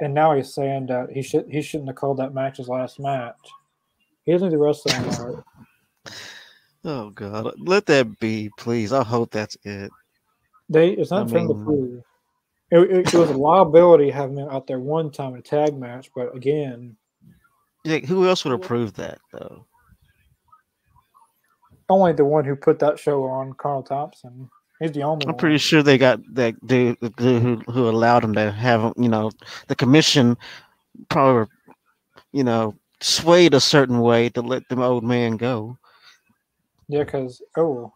And 0.00 0.14
now 0.14 0.34
he's 0.34 0.52
saying 0.52 0.86
that 0.86 1.10
he 1.10 1.22
should 1.22 1.46
he 1.48 1.62
shouldn't 1.62 1.88
have 1.88 1.96
called 1.96 2.16
that 2.18 2.34
match 2.34 2.56
his 2.56 2.68
last 2.68 2.98
match. 2.98 3.36
He 4.24 4.32
doesn't 4.32 4.50
the 4.50 4.58
wrestling. 4.58 5.42
Oh 6.84 7.10
God, 7.10 7.54
let 7.58 7.86
that 7.86 8.18
be, 8.18 8.50
please. 8.58 8.92
I 8.92 9.04
hope 9.04 9.30
that's 9.30 9.56
it. 9.64 9.90
They 10.68 10.90
it's 10.90 11.12
I 11.12 11.18
not 11.18 11.30
him 11.30 11.48
to 11.48 11.54
prove. 11.54 12.02
It, 12.70 12.78
it, 12.90 13.14
it 13.14 13.18
was 13.18 13.30
a 13.30 13.34
liability 13.34 14.10
having 14.10 14.38
him 14.38 14.48
out 14.48 14.66
there 14.66 14.80
one 14.80 15.10
time 15.10 15.34
in 15.34 15.40
a 15.40 15.42
tag 15.42 15.76
match, 15.78 16.10
but 16.14 16.34
again, 16.34 16.96
Yeah, 17.84 17.98
who 17.98 18.26
else 18.28 18.44
would 18.44 18.52
have 18.52 18.62
proved 18.62 18.96
that 18.96 19.20
though? 19.32 19.66
only 21.88 22.12
the 22.12 22.24
one 22.24 22.44
who 22.44 22.56
put 22.56 22.78
that 22.80 22.98
show 22.98 23.24
on, 23.24 23.52
Conrad 23.54 23.86
Thompson. 23.86 24.50
He's 24.80 24.92
the 24.92 25.02
only 25.04 25.26
I'm 25.26 25.34
one. 25.34 25.36
pretty 25.36 25.58
sure 25.58 25.82
they 25.82 25.98
got 25.98 26.20
that 26.34 26.54
dude, 26.66 26.98
dude 27.00 27.42
who, 27.42 27.56
who 27.70 27.88
allowed 27.88 28.24
him 28.24 28.34
to 28.34 28.50
have 28.52 28.80
him. 28.82 28.94
You 28.96 29.08
know, 29.08 29.30
the 29.68 29.76
commission 29.76 30.36
probably, 31.10 31.48
you 32.32 32.44
know, 32.44 32.76
swayed 33.00 33.54
a 33.54 33.60
certain 33.60 34.00
way 34.00 34.30
to 34.30 34.42
let 34.42 34.68
the 34.68 34.82
old 34.82 35.04
man 35.04 35.36
go. 35.36 35.78
Yeah, 36.92 37.04
because 37.04 37.40
oh, 37.56 37.90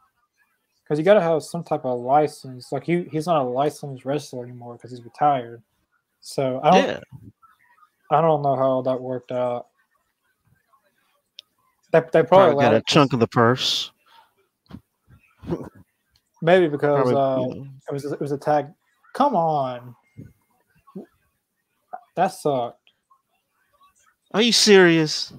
because 0.82 0.99
you 0.99 1.05
got 1.05 1.14
to 1.14 1.20
have 1.20 1.42
some 1.42 1.62
type 1.62 1.84
of 1.84 2.01
license. 2.01 2.72
Like 2.72 2.84
he, 2.84 3.03
he's 3.12 3.26
not 3.26 3.42
a 3.42 3.44
licensed 3.44 4.07
wrestler 4.07 4.42
anymore 4.42 4.72
because 4.72 4.90
he's 4.90 5.05
retired. 5.05 5.62
So 6.20 6.61
I 6.64 6.70
don't, 6.70 6.88
Yeah, 6.88 7.01
I 8.11 8.22
don't 8.22 8.40
know 8.40 8.57
how 8.57 8.80
that 8.80 8.99
worked 8.99 9.32
out. 9.32 9.66
They, 11.92 12.01
they 12.01 12.22
probably, 12.22 12.26
probably 12.26 12.64
got 12.64 12.74
a 12.74 12.82
chunk 12.86 13.12
of 13.12 13.20
the 13.20 13.26
purse. 13.26 13.92
maybe 16.40 16.66
because 16.66 17.12
Probably, 17.12 17.14
uh, 17.14 17.55
know. 17.55 17.66
it 17.90 17.92
was 17.92 18.07
it 18.07 18.18
was 18.18 18.32
a 18.32 18.38
tag. 18.38 18.68
Come 19.12 19.36
on, 19.36 19.94
that 22.14 22.28
sucked. 22.28 22.80
Are 24.32 24.40
you 24.40 24.53
serious? 24.53 25.34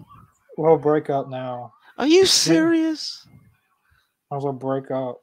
Well, 0.58 0.78
break 0.78 1.10
up 1.10 1.28
now. 1.28 1.74
Are 1.97 2.08
you 2.08 2.28
serious? 2.28 3.26
I 4.32 4.36
was 4.36 4.43
gonna 4.43 4.57
break 4.57 4.91
up. 4.91 5.21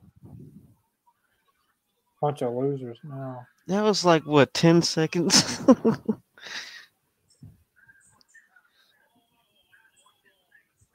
Bunch 2.20 2.42
of 2.42 2.54
losers 2.54 2.98
now. 3.04 3.46
That 3.66 3.82
was 3.82 4.04
like 4.04 4.24
what 4.26 4.54
ten 4.54 4.82
seconds. 4.82 5.60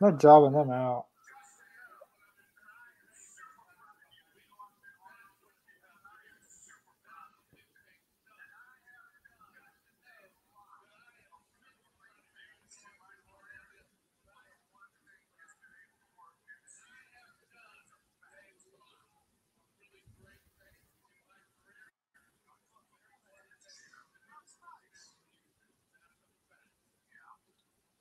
No 0.01 0.11
jobbing 0.11 0.53
them 0.53 0.71
out. 0.71 1.07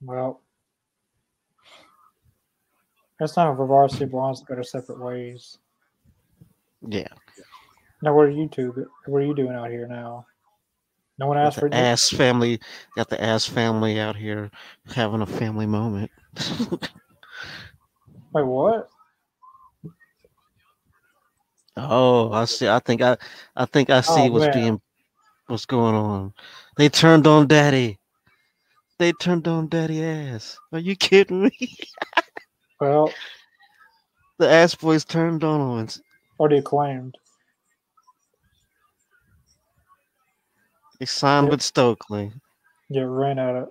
Well, 0.09 0.41
it's 3.21 3.35
time 3.35 3.55
for 3.57 3.67
varsity 3.67 4.07
blondes 4.07 4.41
to 4.41 4.47
go 4.47 4.55
their 4.55 4.65
separate 4.65 5.01
ways. 5.01 5.59
yeah, 6.89 7.09
Now, 8.03 8.15
what 8.17 8.27
are 8.27 8.31
you 8.31 8.49
two? 8.49 8.87
What 9.07 9.23
are 9.23 9.27
you 9.27 9.35
doing 9.35 9.53
out 9.55 9.71
here 9.71 9.87
now? 9.87 10.27
No 11.19 11.27
one 11.27 11.39
asked 11.39 11.59
for 11.59 11.69
ass 11.73 12.11
family. 12.11 12.61
Got 12.97 13.11
the 13.11 13.23
ass 13.23 13.47
family 13.47 14.01
out 14.01 14.17
here 14.17 14.51
having 14.95 15.23
a 15.23 15.27
family 15.27 15.67
moment. 15.67 16.11
Wait, 18.33 18.47
what? 18.47 18.89
Oh, 21.77 22.33
I 22.33 22.47
see. 22.47 22.69
I 22.69 22.81
think 22.81 23.03
I, 23.03 23.17
I 23.57 23.67
think 23.67 23.91
I 23.91 24.03
see 24.03 24.29
Oh, 24.29 24.31
what's 24.31 24.49
man. 24.49 24.49
being, 24.49 24.81
what's 25.49 25.67
going 25.67 25.95
on. 25.95 26.35
They 26.77 26.89
turned 26.89 27.27
on 27.27 27.49
Daddy. 27.49 27.98
They 28.99 29.13
turned 29.13 29.47
on 29.47 29.69
Daddy 29.69 30.03
ass. 30.05 30.59
Are 30.73 30.79
you 30.81 30.97
kidding 30.97 31.43
me? 31.43 31.79
Well, 32.81 33.13
The 34.39 34.49
ass 34.49 34.75
boys 34.77 35.05
turned 35.05 35.43
on 35.43 35.61
Owens. 35.61 36.01
they 36.49 36.61
claimed. 36.63 37.17
They 41.01 41.07
signed 41.07 41.47
Yep. 41.47 41.51
with 41.51 41.63
Stokely, 41.63 42.33
Yeah, 42.89 43.03
ran 43.07 43.39
at 43.39 43.55
it. 43.57 43.69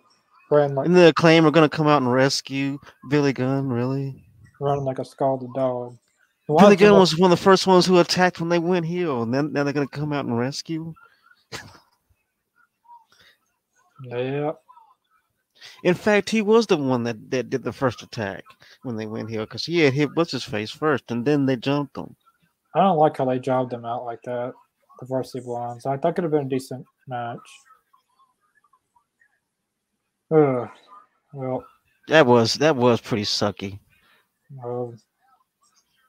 Ran 0.50 0.76
like 0.76 0.86
and 0.88 0.96
the 0.96 1.08
acclaim 1.08 1.46
are 1.46 1.52
gonna 1.52 1.70
come 1.70 1.88
out 1.88 2.02
and 2.02 2.12
rescue 2.12 2.80
Billy 3.10 3.34
Gunn. 3.34 3.70
Really? 3.70 4.24
running 4.60 4.86
like 4.86 5.00
a 5.00 5.06
scalded 5.06 5.54
dog. 5.54 5.98
Billy 6.48 6.56
Watch 6.56 6.80
him 6.82 6.90
Gunn 6.90 7.00
was 7.00 7.18
one 7.18 7.32
of 7.32 7.38
the 7.38 7.44
first 7.44 7.68
ones 7.68 7.86
who 7.86 8.00
attacked 8.00 8.40
when 8.40 8.50
they 8.50 8.60
went 8.60 8.86
heel, 8.86 9.22
and 9.24 9.34
then 9.34 9.52
now 9.54 9.64
they're 9.64 9.74
gonna 9.74 9.88
come 9.88 10.14
out 10.14 10.26
and 10.26 10.38
rescue. 10.38 10.94
Yeah, 14.04 14.52
In 15.84 15.94
fact, 15.94 16.30
he 16.30 16.42
was 16.42 16.68
the 16.68 16.78
one 16.78 17.04
that, 17.04 17.30
that 17.32 17.50
did 17.50 17.64
the 17.64 17.74
first 17.74 18.02
attack 18.04 18.44
when 18.84 18.96
they 18.96 19.06
went 19.06 19.30
here 19.30 19.42
because 19.42 19.66
he 19.66 19.80
had 19.80 19.94
hit 19.94 20.10
what's 20.16 20.32
his 20.32 20.44
face 20.44 20.72
first, 20.72 21.10
and 21.12 21.26
then 21.26 21.46
they 21.46 21.56
jumped 21.56 21.98
him. 21.98 22.16
I 22.76 22.82
don't 22.82 22.98
like 22.98 23.18
how 23.18 23.26
they 23.26 23.40
jobbed 23.40 23.72
them 23.72 23.86
out 23.86 24.06
like 24.06 24.22
that. 24.24 24.54
The 25.00 25.06
varsity 25.06 25.44
blondes. 25.44 25.86
I 25.86 25.98
thought 25.98 26.16
could 26.16 26.24
have 26.24 26.32
been 26.32 26.46
a 26.48 26.50
decent 26.50 26.86
match. 27.08 27.40
Ugh. 30.32 30.70
Well, 31.34 31.66
That 32.08 32.26
was 32.26 32.56
that 32.56 32.76
was 32.76 33.00
pretty 33.02 33.24
sucky. 33.24 33.80
um, 34.64 34.98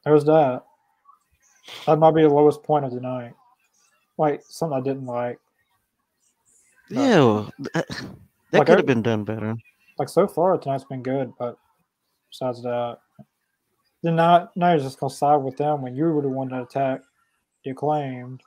there's 0.05 0.25
that. 0.25 0.65
That 1.87 1.99
might 1.99 2.15
be 2.15 2.23
the 2.23 2.29
lowest 2.29 2.63
point 2.63 2.85
of 2.85 2.93
the 2.93 3.01
night. 3.01 3.35
Like 4.17 4.43
something 4.49 4.79
I 4.79 4.81
didn't 4.81 5.07
like. 5.07 5.39
Yeah, 6.91 7.49
that, 8.53 8.59
Like, 8.59 8.67
could 8.67 8.79
have 8.79 8.87
been 8.87 9.03
done 9.03 9.25
better. 9.25 9.57
Like 9.99 10.09
so 10.09 10.27
far 10.29 10.57
tonight's 10.59 10.85
been 10.85 11.03
good, 11.03 11.33
but 11.39 11.59
besides 12.31 12.63
that, 12.63 12.99
then 14.03 14.17
now 14.17 14.51
now 14.55 14.71
you're 14.73 14.81
just 14.81 15.01
gonna 15.01 15.11
side 15.11 15.37
with 15.37 15.57
them 15.57 15.83
when 15.83 15.97
you 15.97 16.05
were 16.05 16.23
the 16.23 16.29
one 16.29 16.49
that 16.51 16.63
attacked 16.63 17.07
the 17.65 17.71
acclaimed. 17.71 18.43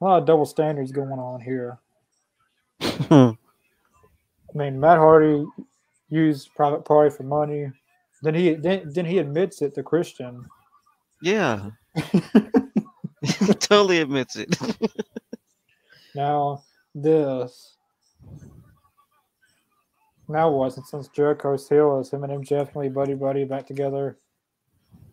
A 0.00 0.04
lot 0.04 0.18
of 0.20 0.26
double 0.26 0.46
standards 0.46 0.92
going 0.92 1.18
on 1.18 1.40
here. 1.40 1.78
I 3.10 3.34
mean, 4.54 4.78
Matt 4.78 4.98
Hardy 4.98 5.44
used 6.08 6.54
private 6.54 6.84
party 6.84 7.10
for 7.14 7.24
money. 7.24 7.72
Then 8.22 8.34
he 8.34 8.54
then, 8.54 8.82
then 8.92 9.04
he 9.04 9.18
admits 9.18 9.60
it 9.62 9.74
to 9.74 9.82
Christian. 9.82 10.46
yeah, 11.20 11.70
totally 13.58 13.98
admits 14.00 14.36
it. 14.36 14.56
Now 16.14 16.64
this. 17.02 17.76
Now 20.28 20.50
what? 20.50 20.74
Since, 20.74 20.90
since 20.90 21.08
Jericho's 21.08 21.68
heel 21.68 21.98
is 22.00 22.10
him 22.10 22.24
and 22.24 22.44
MJF 22.44 22.72
can 22.72 22.82
be 22.82 22.88
buddy 22.88 23.14
buddy 23.14 23.44
back 23.44 23.66
together. 23.66 24.18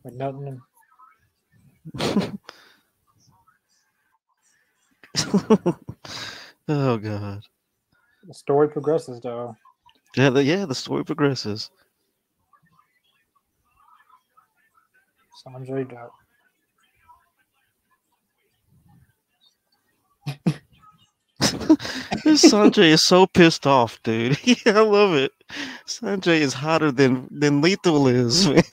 Like 0.03 0.13
nothing. 0.15 0.61
oh 6.67 6.97
god. 6.97 7.43
The 8.27 8.33
story 8.33 8.69
progresses 8.69 9.21
though. 9.21 9.55
Yeah, 10.15 10.29
the, 10.29 10.43
yeah, 10.43 10.65
the 10.65 10.75
story 10.75 11.03
progresses. 11.05 11.69
So 15.35 15.49
I'm 15.49 15.57
enjoyed 15.57 15.89
that. 15.91 16.09
Sonjay 22.35 22.89
is 22.91 23.03
so 23.03 23.25
pissed 23.27 23.65
off, 23.67 24.01
dude. 24.03 24.37
I 24.65 24.71
love 24.81 25.13
it. 25.15 25.31
Sonjay 25.87 26.39
is 26.39 26.53
hotter 26.53 26.91
than 26.91 27.27
than 27.31 27.61
Lethal 27.61 28.07
is, 28.07 28.47
man. 28.49 28.63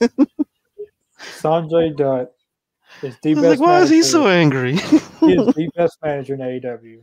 Sonjay 1.39 1.95
Dutt 1.95 2.31
is 3.01 3.17
the 3.23 3.33
best. 3.35 3.45
like, 3.45 3.59
why 3.59 3.81
is 3.81 3.89
he 3.89 4.01
so 4.03 4.27
angry? 4.27 4.73
He 4.75 5.33
is 5.33 5.47
the 5.55 5.69
best 5.75 5.97
manager 6.03 6.33
in 6.35 6.39
AEW. 6.41 7.01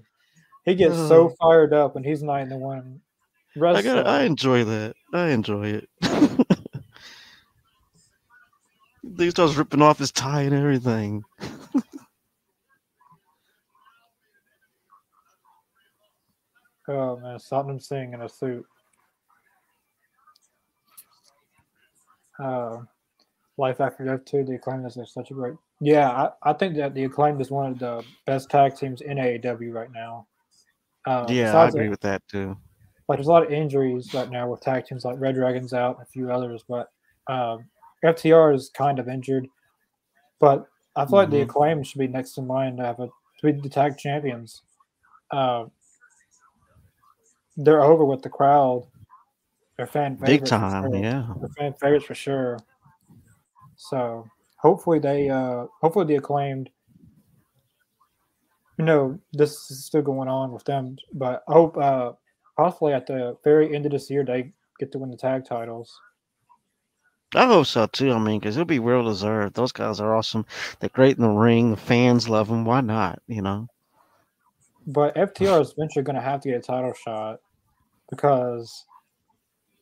He 0.65 0.75
gets 0.75 0.95
so 0.97 1.31
Oh. 1.31 1.35
fired 1.41 1.73
up 1.73 1.95
when 1.95 2.05
he's 2.05 2.23
not 2.23 2.41
in 2.43 2.49
the 2.49 2.57
one. 2.59 3.01
I 3.61 3.83
got. 3.83 4.07
I 4.07 4.23
enjoy 4.25 4.65
that. 4.65 4.95
I 5.13 5.29
enjoy 5.31 5.67
it. 5.83 5.89
he 9.19 9.31
starts 9.31 9.55
ripping 9.57 9.83
off 9.83 9.99
his 9.99 10.13
tie 10.13 10.43
and 10.43 10.55
everything. 10.55 11.25
Oh 16.91 17.17
man, 17.19 17.39
Satnam 17.39 17.81
Singh 17.81 18.15
in 18.15 18.23
a 18.23 18.29
suit. 18.29 18.67
Uh, 22.43 22.79
Life 23.59 23.81
After 23.81 24.05
Death 24.05 24.25
2, 24.25 24.45
the 24.45 24.55
Acclaim 24.55 24.85
is 24.87 24.99
such 25.13 25.31
a 25.31 25.35
great. 25.35 25.55
Yeah, 25.81 26.11
I, 26.11 26.51
I 26.51 26.53
think 26.53 26.75
that 26.77 26.95
the 26.95 27.05
Acclaim 27.05 27.41
is 27.41 27.51
one 27.51 27.71
of 27.71 27.79
the 27.79 28.05
best 28.27 28.51
tag 28.51 28.75
teams 28.75 29.03
in 29.03 29.19
AEW 29.19 29.73
right 29.73 29.93
now. 29.93 30.27
Uh, 31.07 31.27
yeah, 31.29 31.57
I 31.57 31.69
agree 31.69 31.89
with 31.89 32.01
that 32.01 32.23
too. 32.29 32.57
Like, 33.09 33.19
there's 33.19 33.29
a 33.29 33.33
lot 33.33 33.45
of 33.45 33.53
injuries 33.53 34.13
right 34.15 34.31
now 34.31 34.51
with 34.51 34.61
tag 34.63 34.87
teams 34.87 35.05
like 35.05 35.17
reDRagon's 35.17 35.73
out 35.73 35.99
and 35.99 36.07
a 36.07 36.11
few 36.11 36.33
others, 36.33 36.65
but 36.69 36.91
um, 37.29 37.67
FTR 38.05 38.55
is 38.55 38.71
kind 38.71 38.99
of 38.99 39.09
injured. 39.09 39.47
But 40.41 40.67
I 40.97 41.07
feel 41.07 41.19
like 41.19 41.31
the 41.31 41.37
Mhm. 41.39 41.45
Acclaim 41.45 41.83
should 41.85 41.99
be 41.99 42.09
next 42.09 42.37
in 42.39 42.49
line 42.49 42.77
to 42.79 42.85
have 42.85 42.99
a 42.99 43.07
to 43.07 43.53
be 43.53 43.61
the 43.61 43.69
tag 43.69 43.97
champions. 43.97 44.63
Uh, 45.31 45.67
they're 47.57 47.83
over 47.83 48.05
with 48.05 48.23
the 48.23 48.29
crowd. 48.29 48.87
They're 49.77 49.87
fan 49.87 50.17
Big 50.17 50.45
time, 50.45 50.93
sure. 50.93 50.97
yeah. 51.03 51.27
They're 51.41 51.49
fan 51.51 51.75
favorites 51.75 52.05
for 52.07 52.15
sure. 52.15 52.59
So 53.77 54.27
hopefully 54.57 54.99
they 54.99 55.29
uh 55.31 55.67
hopefully 55.81 56.05
the 56.07 56.17
acclaimed 56.17 56.71
you 58.79 58.85
know, 58.87 59.19
this 59.33 59.71
is 59.71 59.85
still 59.85 60.01
going 60.03 60.29
on 60.29 60.53
with 60.53 60.65
them, 60.65 60.97
but 61.13 61.43
I 61.49 61.53
hope 61.53 61.77
uh 61.77 62.13
possibly 62.57 62.93
at 62.93 63.07
the 63.07 63.37
very 63.45 63.75
end 63.75 63.87
of 63.87 63.93
this 63.93 64.11
year 64.11 64.25
they 64.25 64.53
get 64.79 64.93
to 64.93 64.99
win 64.99 65.11
the 65.11 65.17
tag 65.17 65.45
titles. 65.45 65.99
I 67.35 67.47
hope 67.47 67.67
so 67.67 67.87
too. 67.87 68.13
I 68.13 68.19
mean, 68.19 68.41
because 68.41 68.57
it'll 68.57 68.67
be 68.67 68.81
well 68.81 69.05
deserved. 69.05 69.55
Those 69.55 69.73
guys 69.73 70.01
are 70.01 70.15
awesome. 70.17 70.45
They're 70.81 70.91
great 70.91 71.17
in 71.17 71.23
the 71.23 71.31
ring. 71.31 71.71
The 71.71 71.77
fans 71.77 72.29
love 72.29 72.49
them. 72.49 72.65
Why 72.65 72.81
not? 72.81 73.23
You 73.29 73.43
know. 73.43 73.69
But 74.87 75.15
FTR 75.17 75.61
is 75.61 75.73
eventually 75.77 76.03
going 76.05 76.17
to 76.17 76.23
have 76.23 76.41
to 76.41 76.49
get 76.49 76.59
a 76.59 76.63
title 76.63 76.95
shot 76.95 77.41
because 78.11 78.87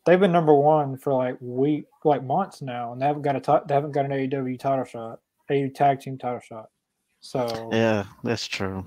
they've 0.04 0.20
been 0.20 0.32
number 0.32 0.54
one 0.54 0.96
for 0.98 1.14
like 1.14 1.36
week, 1.40 1.84
like 2.04 2.22
months 2.24 2.60
now, 2.62 2.92
and 2.92 3.00
they 3.00 3.06
haven't 3.06 3.22
got 3.22 3.36
a 3.36 3.62
they 3.66 3.74
haven't 3.74 3.92
got 3.92 4.04
an 4.04 4.10
AEW 4.10 4.58
title 4.58 4.84
shot, 4.84 5.20
a 5.50 5.68
tag 5.70 6.00
team 6.00 6.18
title 6.18 6.40
shot. 6.40 6.70
So 7.20 7.44
Yeah, 7.72 8.04
that's 8.22 8.46
true. 8.46 8.84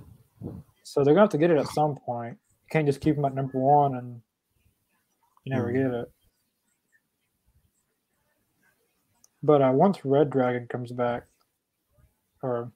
so 0.83 1.03
they're 1.03 1.13
going 1.13 1.17
to 1.17 1.21
have 1.21 1.29
to 1.31 1.37
get 1.37 1.51
it 1.51 1.57
at 1.57 1.67
some 1.67 1.95
point. 1.95 2.33
You 2.33 2.67
can't 2.71 2.85
just 2.85 3.01
keep 3.01 3.15
them 3.15 3.25
at 3.25 3.33
number 3.35 3.57
one 3.57 3.95
and 3.95 4.21
you 5.43 5.53
never 5.55 5.71
Mhm. 5.71 5.73
get 5.73 5.99
it. 6.01 6.11
But 9.43 9.61
uh, 9.61 9.71
once 9.73 9.99
reDRagon 9.99 10.69
comes 10.69 10.91
back, 10.91 11.25
or 12.43 12.71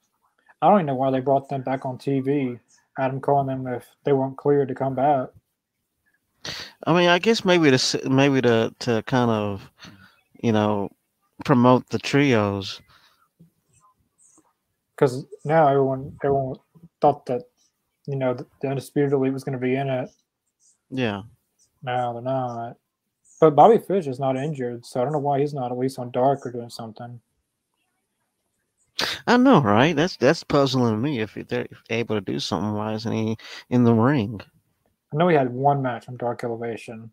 I 0.60 0.68
don't 0.68 0.78
even 0.78 0.86
know 0.86 0.94
why 0.96 1.10
they 1.10 1.20
brought 1.20 1.48
them 1.48 1.62
back 1.62 1.84
on 1.86 1.96
TV. 1.98 2.58
Adam 2.98 3.20
calling 3.20 3.46
them 3.46 3.66
if 3.66 3.86
they 4.04 4.12
weren't 4.12 4.36
cleared 4.36 4.68
to 4.68 4.74
come 4.74 4.94
back. 4.94 5.28
I 6.86 6.92
mean, 6.92 7.08
I 7.08 7.18
guess 7.18 7.44
maybe 7.44 7.76
to 7.76 8.08
maybe 8.08 8.40
to 8.42 8.74
to 8.80 9.02
kind 9.06 9.30
of, 9.30 9.70
you 10.42 10.52
know, 10.52 10.90
promote 11.44 11.88
the 11.88 11.98
trios. 11.98 12.80
because 14.96 15.24
now 15.44 15.68
everyone 15.68 16.16
everyone 16.24 16.56
thought 17.00 17.26
that 17.26 17.42
you 18.06 18.16
know 18.16 18.34
the, 18.34 18.46
the 18.60 18.68
undisputed 18.68 19.12
elite 19.12 19.32
was 19.32 19.44
going 19.44 19.58
to 19.58 19.64
be 19.64 19.76
in 19.76 19.88
it. 19.88 20.10
Yeah. 20.90 21.22
Now 21.82 22.12
they're 22.12 22.22
not. 22.22 22.76
But 23.40 23.54
Bobby 23.54 23.78
Fish 23.78 24.06
is 24.06 24.18
not 24.18 24.36
injured, 24.36 24.86
so 24.86 25.00
I 25.00 25.04
don't 25.04 25.12
know 25.12 25.18
why 25.18 25.40
he's 25.40 25.52
not 25.52 25.70
at 25.70 25.78
least 25.78 25.98
on 25.98 26.10
Dark 26.10 26.46
or 26.46 26.52
doing 26.52 26.70
something. 26.70 27.20
I 29.26 29.36
know, 29.36 29.60
right? 29.60 29.96
That's 29.96 30.16
that's 30.16 30.44
puzzling 30.44 31.02
me. 31.02 31.20
If 31.20 31.34
they're 31.34 31.66
able 31.90 32.14
to 32.14 32.20
do 32.20 32.38
something, 32.38 32.74
why 32.74 32.94
isn't 32.94 33.12
he 33.12 33.36
in 33.70 33.84
the 33.84 33.92
ring? 33.92 34.40
I 35.12 35.16
know 35.16 35.28
he 35.28 35.36
had 35.36 35.52
one 35.52 35.82
match 35.82 36.04
from 36.04 36.16
Dark 36.16 36.44
Elevation, 36.44 37.10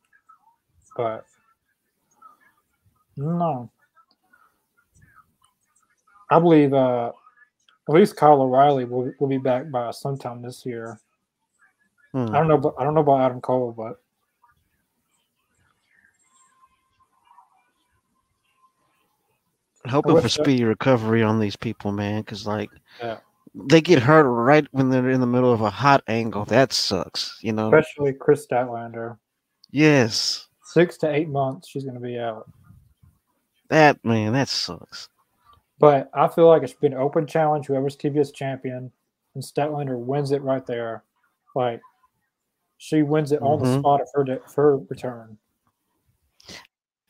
but 0.96 1.26
no. 3.18 3.72
I 6.30 6.40
believe 6.40 6.74
uh, 6.74 7.12
at 7.88 7.96
least 7.96 8.16
Kyle 8.16 8.42
O'Reilly 8.42 8.86
will, 8.86 9.12
will 9.20 9.28
be 9.28 9.38
back 9.38 9.70
by 9.72 9.92
sometime 9.92 10.42
this 10.42 10.66
year. 10.66 11.00
Hmm. 12.12 12.30
I 12.30 12.38
don't 12.38 12.48
know, 12.48 12.58
but 12.58 12.76
I 12.78 12.84
don't 12.84 12.94
know 12.94 13.02
about 13.02 13.22
Adam 13.22 13.42
Cole, 13.42 13.74
but 13.76 14.03
Hoping 19.88 20.20
for 20.22 20.30
speedy 20.30 20.64
recovery 20.64 21.24
on 21.24 21.40
these 21.40 21.56
people, 21.56 21.92
man, 21.92 22.22
because 22.22 22.48
like 22.48 22.70
Yeah. 23.02 23.18
they 23.54 23.82
get 23.82 24.02
hurt 24.02 24.24
right 24.24 24.66
when 24.72 24.90
they're 24.90 25.10
in 25.10 25.20
the 25.22 25.28
middle 25.28 25.52
of 25.52 25.62
a 25.62 25.70
hot 25.70 26.04
angle. 26.08 26.46
That 26.46 26.72
sucks, 26.74 27.38
you 27.42 27.52
know. 27.54 27.68
especially 27.68 28.14
Kris 28.14 28.46
Statlander. 28.48 29.18
yes, 29.72 30.48
Six 30.66 30.98
to 31.00 31.10
eight 31.14 31.30
months, 31.30 31.68
she's 31.68 31.84
going 31.84 31.96
to 31.96 32.00
be 32.02 32.18
out. 32.18 32.50
that 33.70 34.04
man, 34.04 34.34
that 34.34 34.48
sucks. 34.50 35.10
But 35.80 36.10
I 36.14 36.28
feel 36.30 36.48
like 36.48 36.64
it 36.64 36.70
should 36.70 36.80
be 36.80 36.88
an 36.88 36.94
open 36.94 37.28
challenge. 37.28 37.68
Whoever's 37.68 37.98
TBS 37.98 38.34
champion, 38.34 38.92
and 39.36 39.44
Statlander 39.44 39.98
wins 40.00 40.32
it 40.32 40.42
right 40.42 40.66
there. 40.66 41.04
Like 41.56 41.82
she 42.78 43.04
wins 43.04 43.32
it 43.32 43.42
on 43.42 43.60
the 43.60 43.66
Mhm. 43.66 43.80
spot 43.80 44.02
of 44.02 44.08
her 44.14 44.24
de- 44.24 44.42
of 44.44 44.56
her 44.56 44.78
return. 44.78 45.38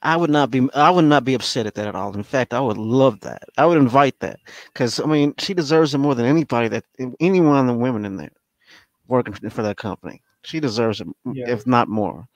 I 0.03 0.17
would 0.17 0.30
not 0.30 0.51
be 0.51 0.67
I 0.75 0.89
would 0.89 1.05
not 1.05 1.23
be 1.23 1.34
upset 1.34 1.65
at 1.65 1.75
that 1.75 1.88
at 1.88 1.95
all. 1.95 2.13
In 2.13 2.23
fact, 2.23 2.53
I 2.53 2.59
would 2.59 2.77
love 2.77 3.21
that. 3.21 3.43
I 3.57 3.65
would 3.65 3.77
invite 3.77 4.19
that 4.19 4.39
because 4.71 4.99
I 4.99 5.05
mean 5.05 5.34
she 5.39 5.53
deserves 5.53 5.93
it 5.95 5.97
more 5.99 6.13
than 6.13 6.25
anybody 6.25 6.67
that 6.67 6.84
any 7.19 7.41
one 7.41 7.57
of 7.57 7.67
the 7.67 7.81
women 7.81 8.05
in 8.05 8.17
there 8.17 8.31
working 9.07 9.34
for 9.34 9.61
that 9.63 9.77
company. 9.77 10.21
She 10.43 10.59
deserves 10.59 10.99
it, 11.01 11.07
Yeah. 11.34 11.49
if 11.49 11.65
not 11.65 11.88
more. 11.88 12.27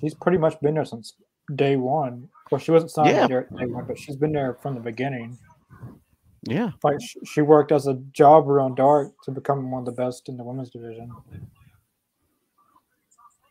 She's 0.00 0.14
pretty 0.14 0.38
much 0.38 0.58
been 0.60 0.74
there 0.74 0.86
since 0.86 1.14
day 1.54 1.76
one. 1.76 2.28
Well, 2.50 2.58
she 2.58 2.70
wasn't 2.70 2.90
signed 2.92 3.10
Yeah. 3.10 3.26
there 3.26 3.40
at 3.40 3.56
day 3.56 3.66
one, 3.66 3.84
but 3.84 3.98
she's 3.98 4.16
been 4.16 4.32
there 4.32 4.54
from 4.62 4.74
the 4.74 4.80
beginning. 4.80 5.38
Yeah, 6.44 6.70
Like 6.82 6.98
she 7.24 7.40
worked 7.40 7.70
as 7.70 7.86
a 7.86 7.94
jobber 8.12 8.58
on 8.58 8.74
Dark 8.74 9.12
to 9.24 9.30
become 9.30 9.70
one 9.70 9.80
of 9.80 9.86
the 9.86 9.92
best 9.92 10.28
in 10.28 10.36
the 10.36 10.42
women's 10.42 10.70
division. 10.70 11.12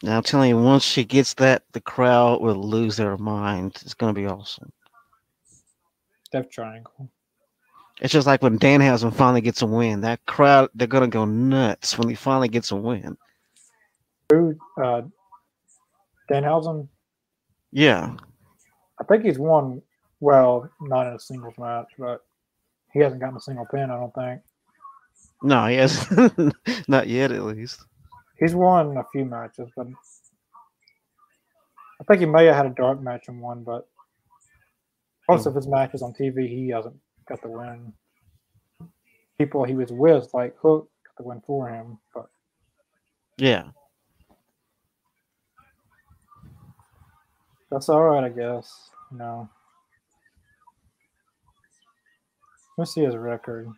Now 0.04 0.18
I'm 0.18 0.24
telling 0.24 0.50
you, 0.50 0.58
once 0.58 0.84
she 0.84 1.04
gets 1.04 1.34
that, 1.36 1.64
the 1.74 1.82
crowd 1.82 2.42
will 2.42 2.56
lose 2.56 2.98
their 2.98 3.18
mind. 3.18 3.80
It's 3.82 3.94
gonna 3.94 4.14
be 4.14 4.28
awesome. 4.28 4.72
Death 6.32 6.50
Triangle. 6.50 7.10
It's 8.02 8.14
just 8.14 8.26
like 8.28 8.42
when 8.42 8.58
Danhausen 8.58 9.14
finally 9.14 9.42
gets 9.42 9.62
a 9.62 9.66
win. 9.66 10.02
That 10.02 10.26
crowd, 10.26 10.70
they're 10.74 10.88
gonna 10.88 11.08
go 11.08 11.26
nuts 11.26 11.98
when 11.98 12.10
he 12.10 12.16
finally 12.16 12.50
gets 12.50 12.72
a 12.72 12.76
win. 12.76 13.18
Who? 14.32 14.56
Uh, 14.82 15.04
Danhausen. 16.32 16.88
Yeah, 17.72 18.16
I 19.00 19.04
think 19.04 19.24
he's 19.24 19.40
won. 19.40 19.82
Well, 20.20 20.70
not 20.82 21.08
in 21.08 21.14
a 21.14 21.20
singles 21.20 21.56
match, 21.58 21.88
but 21.98 22.22
he 22.94 23.00
hasn't 23.00 23.22
gotten 23.22 23.38
a 23.38 23.42
single 23.42 23.66
pin. 23.66 23.90
I 23.90 23.98
don't 23.98 24.14
think 24.14 24.42
no, 25.44 25.66
he 25.68 25.76
has 25.76 26.08
not 26.88 27.08
yet, 27.08 27.32
at 27.32 27.44
least. 27.44 27.84
He's 28.42 28.56
won 28.56 28.98
a 28.98 29.06
few 29.14 29.24
matches, 29.24 29.70
but 29.78 29.88
I 32.02 32.04
think 32.08 32.20
he 32.20 32.26
may 32.26 32.46
have 32.46 32.56
had 32.56 32.66
a 32.66 32.70
dark 32.72 33.02
match 33.02 33.30
in 33.30 33.40
one. 33.40 33.64
But 33.64 33.88
most 35.30 35.46
of 35.46 35.56
his 35.56 35.68
matches 35.68 36.02
on 36.02 36.14
TV, 36.14 36.50
he 36.50 36.70
hasn't 36.70 36.96
got 37.30 37.42
the 37.42 37.50
win. 37.50 37.94
People 39.38 39.64
he 39.64 39.76
was 39.76 39.92
with, 39.92 40.34
like 40.34 40.56
Hook, 40.58 40.90
got 41.06 41.24
the 41.24 41.24
win 41.30 41.42
for 41.46 41.70
him, 41.70 42.00
but 42.14 42.30
Yeah. 43.38 43.70
that's 47.70 47.88
all 47.88 48.04
right, 48.04 48.24
I 48.24 48.30
guess. 48.30 48.90
You 49.12 49.18
know. 49.20 49.50
Let's 52.78 52.94
see 52.94 53.04
his 53.04 53.16
record. 53.16 53.70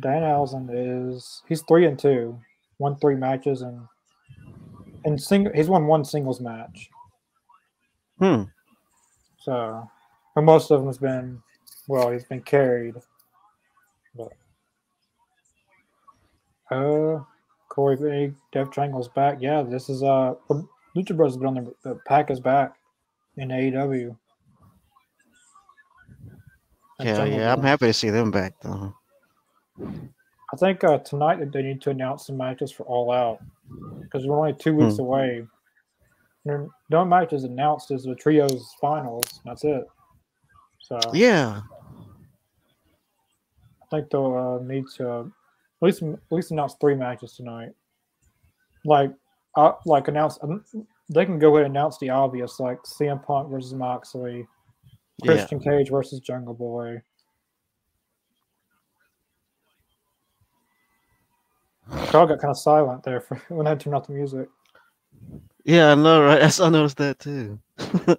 Dan 0.00 0.22
Danhausen 0.22 0.68
is 1.14 1.42
he's 1.48 1.62
three 1.62 1.86
and 1.86 1.98
two, 1.98 2.38
won 2.82 2.96
three 2.96 3.14
matches 3.14 3.62
and 3.62 3.80
and 5.04 5.20
single 5.20 5.52
he's 5.54 5.68
won 5.68 5.86
one 5.86 6.04
singles 6.04 6.40
match. 6.40 6.90
Hmm. 8.18 8.42
So, 9.38 9.88
but 10.34 10.42
most 10.42 10.70
of 10.70 10.80
them 10.80 10.88
has 10.88 10.98
been 10.98 11.40
well, 11.88 12.10
he's 12.10 12.24
been 12.24 12.42
carried. 12.42 12.94
But 14.16 14.32
uh, 16.70 17.22
Corey 17.68 17.96
Big, 17.96 18.34
Death 18.52 18.70
Triangle's 18.70 19.08
back. 19.08 19.38
Yeah, 19.40 19.62
this 19.62 19.88
is 19.88 20.02
uh 20.02 20.34
Lucha 20.96 21.16
Bros 21.16 21.32
has 21.32 21.36
been 21.38 21.46
on 21.46 21.54
the, 21.54 21.74
the 21.84 21.94
pack 22.06 22.30
is 22.30 22.40
back 22.40 22.76
in 23.36 23.48
AEW. 23.48 24.16
And 26.98 27.08
Yeah, 27.08 27.24
yeah. 27.24 27.52
I'm 27.52 27.62
happy 27.62 27.86
to 27.86 27.92
see 27.92 28.10
them 28.10 28.30
back 28.30 28.54
though. 28.60 28.94
I 30.52 30.56
think 30.56 30.84
uh, 30.84 30.98
tonight 30.98 31.50
they 31.52 31.62
need 31.62 31.80
to 31.82 31.90
announce 31.90 32.26
some 32.26 32.36
matches 32.36 32.70
for 32.70 32.84
All 32.84 33.10
Out 33.10 33.38
because 34.02 34.26
we're 34.26 34.36
only 34.38 34.52
two 34.52 34.74
weeks 34.74 34.96
Hmm. 34.96 35.02
away. 35.02 35.46
There- 36.44 36.68
No 36.90 37.04
matches 37.04 37.44
announced 37.44 37.90
is 37.90 38.04
the 38.04 38.14
trios 38.14 38.74
finals. 38.80 39.24
and 39.44 39.50
That's 39.50 39.64
it. 39.64 39.84
So 40.80 40.98
Yeah. 41.14 41.62
I 43.82 43.86
think 43.90 44.10
they'll 44.10 44.34
uh, 44.34 44.64
need 44.64 44.84
to 44.96 45.10
uh, 45.10 45.20
at 45.22 45.28
least 45.82 46.02
at 46.02 46.18
least 46.30 46.50
announce 46.50 46.74
three 46.80 46.94
matches 46.94 47.34
tonight. 47.36 47.72
Like, 48.84 49.12
uh, 49.56 49.72
like 49.86 50.08
announce 50.08 50.38
um, 50.42 50.64
they 51.08 51.24
can 51.24 51.38
go 51.38 51.54
ahead 51.56 51.66
and 51.66 51.76
announce 51.76 51.98
the 51.98 52.10
obvious, 52.10 52.58
like 52.60 52.78
CM 52.84 53.22
Punk 53.24 53.48
versus 53.50 53.74
Moxley, 53.74 54.46
Yeah. 55.22 55.26
Christian 55.34 55.60
Cage 55.60 55.90
versus 55.90 56.20
Jungle 56.20 56.54
Boy. 56.54 57.02
Crowd 61.90 62.28
got 62.28 62.40
kind 62.40 62.50
of 62.50 62.58
silent 62.58 63.02
there 63.04 63.20
for 63.20 63.36
when 63.48 63.66
I 63.66 63.74
turned 63.74 63.96
off 63.96 64.06
the 64.06 64.12
music. 64.12 64.48
Yeah, 65.64 65.92
I 65.92 65.94
know, 65.94 66.22
right? 66.24 66.60
I 66.60 66.68
noticed 66.70 66.98
that 66.98 67.18
too. 67.18 67.60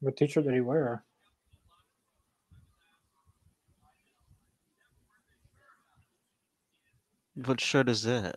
What 0.00 0.16
t-shirt 0.18 0.44
did 0.44 0.54
he 0.54 0.60
wear? 0.60 1.04
What 7.34 7.60
shirt 7.60 7.88
is 7.88 8.02
that? 8.04 8.36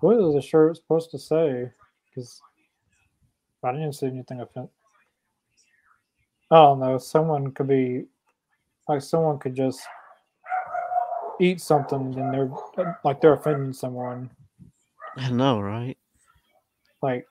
What 0.00 0.18
is 0.18 0.34
the 0.34 0.42
shirt 0.42 0.76
supposed 0.76 1.10
to 1.12 1.18
say? 1.18 1.70
Because 2.06 2.40
I 3.64 3.72
didn't 3.72 3.94
see 3.94 4.06
anything 4.06 4.40
offensive. 4.40 4.70
I 6.50 6.56
don't 6.56 6.80
know. 6.80 6.98
Someone 6.98 7.52
could 7.52 7.68
be 7.68 8.06
like 8.88 9.02
someone 9.02 9.38
could 9.38 9.54
just 9.56 9.80
eat 11.40 11.60
something 11.60 12.14
and 12.18 12.34
they're 12.34 12.50
like 13.04 13.20
they're 13.20 13.34
offending 13.34 13.72
someone. 13.72 14.30
I 15.18 15.30
know, 15.30 15.60
right? 15.60 15.96
Like 17.02 17.26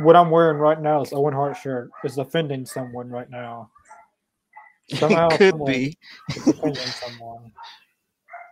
what 0.00 0.16
I'm 0.16 0.30
wearing 0.30 0.58
right 0.58 0.80
now 0.80 1.02
is 1.02 1.12
Owen 1.12 1.34
Hart 1.34 1.56
shirt 1.56 1.90
is 2.04 2.18
offending 2.18 2.66
someone 2.66 3.08
right 3.08 3.30
now. 3.30 3.70
Somehow 4.94 5.28
it 5.30 5.38
could 5.38 5.64
be. 5.64 5.96
offending 6.30 6.76
someone. 6.76 7.52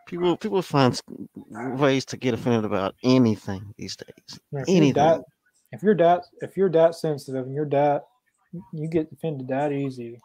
People 0.06 0.36
people 0.36 0.60
find 0.60 1.00
ways 1.50 2.04
to 2.04 2.18
get 2.18 2.34
offended 2.34 2.66
about 2.66 2.94
anything 3.02 3.74
these 3.78 3.96
days. 3.96 4.06
If 4.28 4.38
you're 4.52 4.64
Anything. 4.68 4.92
that 4.92 5.22
if 5.72 5.82
you're 5.82 5.96
that 5.96 6.24
if 6.42 6.58
you're 6.58 6.70
that 6.70 6.94
sensitive 6.94 7.46
and 7.46 7.54
you're 7.54 7.68
that 7.70 8.04
you 8.72 8.86
get 8.86 9.10
offended 9.10 9.48
that 9.48 9.72
easy. 9.72 10.20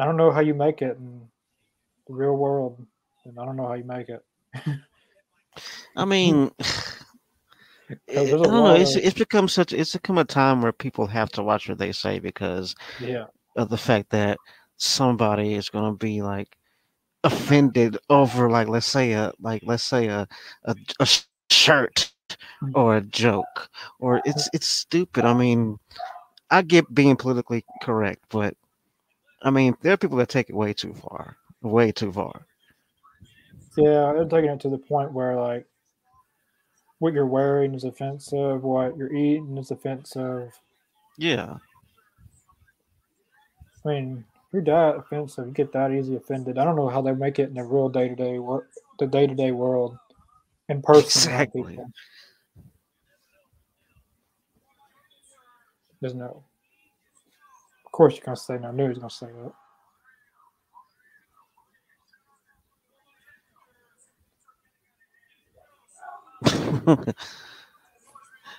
I 0.00 0.06
don't 0.06 0.16
know 0.16 0.30
how 0.30 0.40
you 0.40 0.54
make 0.54 0.80
it 0.80 0.96
in 0.96 1.28
the 2.06 2.14
real 2.14 2.36
world, 2.36 2.84
and 3.26 3.38
I 3.38 3.44
don't 3.44 3.56
know 3.56 3.66
how 3.66 3.74
you 3.74 3.84
make 3.84 4.08
it. 4.08 4.24
I 5.96 6.04
mean, 6.04 6.50
I 8.16 8.24
don't 8.24 8.54
know. 8.54 8.72
It's 8.74 8.96
of- 8.96 8.96
it's 8.96 9.18
become 9.18 9.48
such. 9.48 9.72
It's 9.72 9.92
become 9.92 10.18
a 10.18 10.24
time 10.24 10.62
where 10.62 10.72
people 10.72 11.06
have 11.06 11.30
to 11.32 11.42
watch 11.42 11.68
what 11.68 11.78
they 11.78 11.92
say 11.92 12.18
because 12.18 12.74
Yeah, 12.98 13.26
of 13.56 13.68
the 13.70 13.78
fact 13.78 14.10
that 14.10 14.38
somebody 14.76 15.54
is 15.54 15.70
going 15.70 15.90
to 15.92 15.96
be 15.98 16.22
like 16.22 16.56
offended 17.24 17.96
over 18.10 18.50
like 18.50 18.68
let's 18.68 18.86
say 18.86 19.12
a 19.12 19.32
like 19.40 19.62
let's 19.66 19.84
say 19.84 20.06
a 20.08 20.26
a, 20.64 20.76
a 21.00 21.06
shirt 21.06 21.78
Mm. 22.62 22.74
or 22.74 22.96
a 22.96 23.00
joke 23.02 23.68
or 24.00 24.20
it's 24.24 24.48
it's 24.52 24.66
stupid 24.66 25.24
i 25.24 25.32
mean 25.34 25.78
i 26.50 26.62
get 26.62 26.92
being 26.94 27.16
politically 27.16 27.64
correct 27.82 28.22
but 28.30 28.54
i 29.42 29.50
mean 29.50 29.76
there 29.82 29.92
are 29.94 29.98
people 29.98 30.18
that 30.18 30.28
take 30.28 30.50
it 30.50 30.56
way 30.56 30.72
too 30.74 30.94
far 30.94 31.36
way 31.62 31.92
too 31.92 32.12
far 32.12 32.47
yeah, 33.78 34.12
they're 34.12 34.24
taking 34.24 34.50
it 34.50 34.60
to 34.60 34.68
the 34.68 34.78
point 34.78 35.12
where 35.12 35.36
like 35.36 35.66
what 36.98 37.12
you're 37.12 37.26
wearing 37.26 37.74
is 37.74 37.84
offensive, 37.84 38.64
what 38.64 38.96
you're 38.96 39.14
eating 39.14 39.56
is 39.56 39.70
offensive. 39.70 40.52
yeah 41.16 41.56
I 43.84 43.88
mean, 43.88 44.24
if 44.34 44.52
you're 44.52 44.62
that 44.64 44.96
offensive, 44.96 45.46
you 45.46 45.52
get 45.52 45.72
that 45.72 45.92
easy 45.92 46.16
offended. 46.16 46.58
I 46.58 46.64
don't 46.64 46.76
know 46.76 46.88
how 46.88 47.00
they 47.00 47.12
make 47.12 47.38
it 47.38 47.48
in 47.48 47.54
the 47.54 47.62
real 47.62 47.88
day 47.88 48.08
to 48.08 48.16
day 48.16 48.38
work, 48.38 48.68
the 48.98 49.06
day 49.06 49.26
to 49.26 49.34
day 49.34 49.52
world, 49.52 49.96
in 50.68 50.82
person. 50.82 51.32
Exactly. 51.32 51.78
There's 56.00 56.14
no. 56.14 56.42
Of 57.86 57.92
course, 57.92 58.16
you're 58.16 58.24
gonna 58.24 58.36
say 58.36 58.58
no. 58.58 58.70
He 58.70 58.94
gonna 58.94 59.10
say 59.10 59.26
that. 59.26 59.52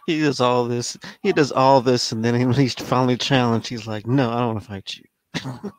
he 0.05 0.21
does 0.21 0.39
all 0.41 0.65
this 0.67 0.97
he 1.23 1.33
does 1.33 1.51
all 1.51 1.81
this 1.81 2.11
and 2.11 2.25
then 2.25 2.35
when 2.47 2.53
he's 2.55 2.73
finally 2.75 3.17
challenged 3.17 3.69
he's 3.69 3.87
like 3.87 4.07
no 4.07 4.29
i 4.31 4.39
don't 4.39 4.55
want 4.55 4.61
to 4.61 4.67
fight 4.67 4.97
you 4.97 5.05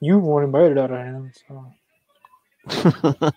You 0.00 0.18
wanted 0.20 0.52
made 0.52 0.72
it 0.72 0.78
out 0.78 0.92
of 0.92 0.98
him, 0.98 1.32
so 1.48 3.30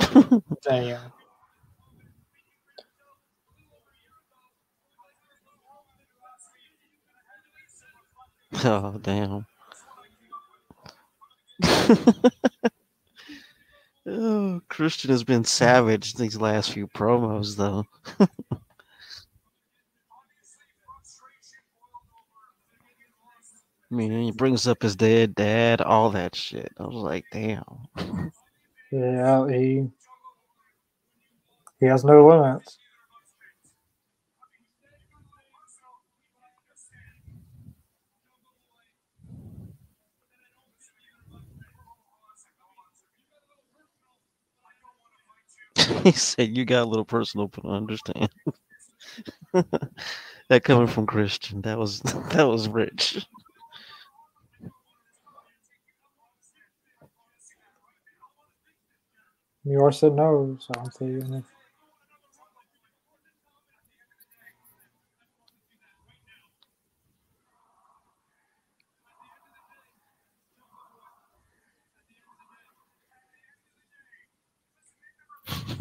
damn. 0.64 1.12
oh 8.64 8.98
damn 9.02 9.46
oh 14.06 14.60
christian 14.68 15.10
has 15.10 15.24
been 15.24 15.44
savage 15.44 16.14
these 16.14 16.36
last 16.40 16.72
few 16.72 16.86
promos 16.88 17.56
though 17.56 17.84
I 23.92 23.94
mean, 23.94 24.22
he 24.22 24.30
brings 24.30 24.66
up 24.66 24.80
his 24.82 24.96
dead 24.96 25.34
dad, 25.34 25.82
all 25.82 26.08
that 26.10 26.34
shit. 26.34 26.72
I 26.78 26.84
was 26.84 26.94
like, 26.94 27.26
damn. 27.30 27.62
Yeah, 28.90 29.46
he 29.48 29.86
he 31.78 31.86
has 31.86 32.02
no 32.02 32.26
limits. 32.26 32.78
he 46.04 46.12
said, 46.12 46.56
"You 46.56 46.64
got 46.64 46.84
a 46.84 46.90
little 46.90 47.04
personal, 47.04 47.48
but 47.48 47.66
I 47.66 47.76
understand." 47.76 48.30
that 50.48 50.64
coming 50.64 50.86
from 50.88 51.06
Christian, 51.06 51.62
that 51.62 51.78
was 51.78 52.00
that 52.32 52.48
was 52.48 52.68
rich. 52.68 53.26
You 59.64 59.78
already 59.78 59.96
said 59.96 60.14
no, 60.14 60.58
so 60.60 60.72
I'll 60.78 60.90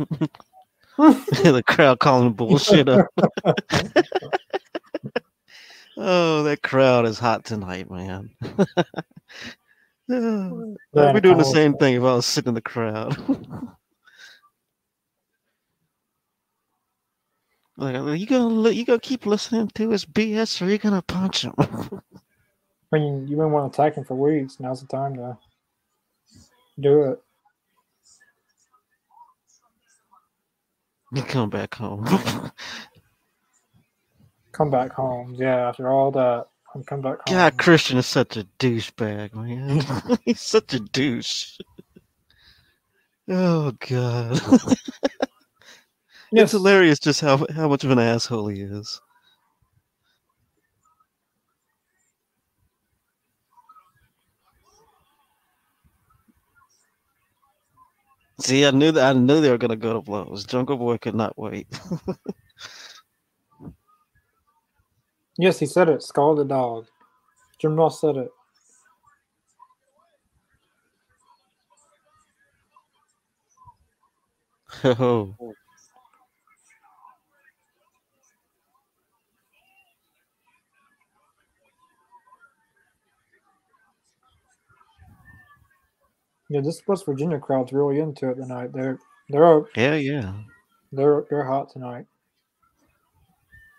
the 0.97 1.63
crowd 1.65 1.99
calling 1.99 2.33
bullshit 2.33 2.89
up. 2.89 3.07
oh, 5.97 6.43
that 6.43 6.61
crowd 6.61 7.05
is 7.05 7.19
hot 7.19 7.45
tonight, 7.45 7.89
man. 7.89 8.29
I'd 10.09 11.13
be 11.13 11.21
doing 11.21 11.37
the 11.37 11.43
same 11.43 11.75
thing 11.75 11.95
if 11.95 12.01
I 12.01 12.15
was 12.15 12.25
sitting 12.25 12.49
in 12.49 12.55
the 12.55 12.61
crowd. 12.61 13.17
like, 17.77 17.95
are 17.95 18.15
you 18.15 18.25
gonna 18.25 18.69
you 18.71 18.85
gonna 18.85 18.99
keep 18.99 19.25
listening 19.25 19.69
to 19.69 19.89
his 19.89 20.05
BS, 20.05 20.61
or 20.61 20.65
are 20.65 20.69
you 20.69 20.77
gonna 20.77 21.01
punch 21.01 21.43
him? 21.43 21.53
I 21.59 22.99
mean, 22.99 23.27
you've 23.27 23.39
been 23.39 23.51
wanting 23.51 23.71
to 23.71 23.81
attack 23.81 23.95
him 23.95 24.03
for 24.03 24.15
weeks. 24.15 24.59
Now's 24.59 24.81
the 24.81 24.87
time 24.87 25.15
to 25.15 25.37
do 26.79 27.03
it. 27.03 27.21
come 31.27 31.49
back 31.49 31.75
home. 31.75 32.05
come 34.53 34.71
back 34.71 34.93
home. 34.93 35.35
Yeah, 35.37 35.69
after 35.69 35.89
all 35.89 36.11
that, 36.11 36.47
I'm 36.75 36.83
come 36.83 37.01
back 37.01 37.21
home. 37.21 37.37
God, 37.37 37.57
Christian 37.57 37.97
is 37.99 38.07
such 38.07 38.37
a 38.37 38.45
douchebag, 38.59 39.35
man. 39.35 40.19
He's 40.25 40.41
such 40.41 40.73
a 40.73 40.79
douche. 40.81 41.59
Oh 43.29 43.73
God. 43.87 44.41
yes. 46.31 46.45
It's 46.45 46.51
hilarious 46.53 46.99
just 46.99 47.21
how 47.21 47.45
how 47.55 47.69
much 47.69 47.83
of 47.83 47.91
an 47.91 47.99
asshole 47.99 48.47
he 48.49 48.61
is. 48.61 49.01
See, 58.41 58.65
I 58.65 58.71
knew 58.71 58.91
that 58.93 59.15
I 59.15 59.19
knew 59.19 59.41
they 59.41 59.51
were 59.51 59.57
gonna 59.59 59.77
go 59.77 59.93
to 59.93 60.01
blows. 60.01 60.45
Jungle 60.45 60.77
Boy 60.77 60.97
could 60.97 61.15
not 61.15 61.37
wait. 61.37 61.67
yes, 65.37 65.59
he 65.59 65.65
said 65.67 65.89
it. 65.89 66.03
Skull 66.03 66.35
the 66.35 66.45
dog. 66.45 66.87
Jim 67.59 67.75
Ross 67.75 68.01
said 68.01 68.17
it. 68.17 68.29
Oh. 74.83 75.35
Yeah, 86.51 86.59
this 86.59 86.85
West 86.85 87.05
Virginia 87.05 87.39
crowd's 87.39 87.71
really 87.71 88.01
into 88.01 88.29
it 88.29 88.35
tonight. 88.35 88.73
They're 88.73 88.99
they're 89.29 89.63
yeah 89.73 89.95
yeah 89.95 90.33
they're 90.91 91.23
they're 91.29 91.45
hot 91.45 91.71
tonight. 91.71 92.05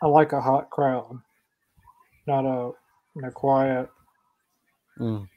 I 0.03 0.07
like 0.07 0.33
a 0.33 0.41
hot 0.41 0.71
crowd, 0.71 1.21
not 2.27 2.47
a 2.47 2.73
know, 3.15 3.31
quiet. 3.35 3.91
Mm. 4.99 5.29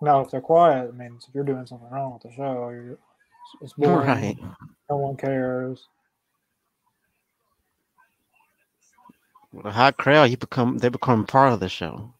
Now, 0.00 0.20
if 0.20 0.30
they're 0.30 0.40
quiet, 0.40 0.90
it 0.90 0.94
means 0.94 1.26
if 1.28 1.34
you're 1.34 1.42
doing 1.42 1.66
something 1.66 1.90
wrong 1.90 2.12
with 2.12 2.22
the 2.22 2.30
show, 2.30 2.70
you're, 2.70 2.96
it's 3.60 3.72
boring. 3.72 4.06
Right. 4.06 4.38
No 4.88 4.98
one 4.98 5.16
cares. 5.16 5.88
With 9.52 9.66
a 9.66 9.72
hot 9.72 9.96
crowd, 9.96 10.30
you 10.30 10.36
become 10.36 10.78
they 10.78 10.90
become 10.90 11.26
part 11.26 11.52
of 11.52 11.58
the 11.58 11.68
show. 11.68 12.14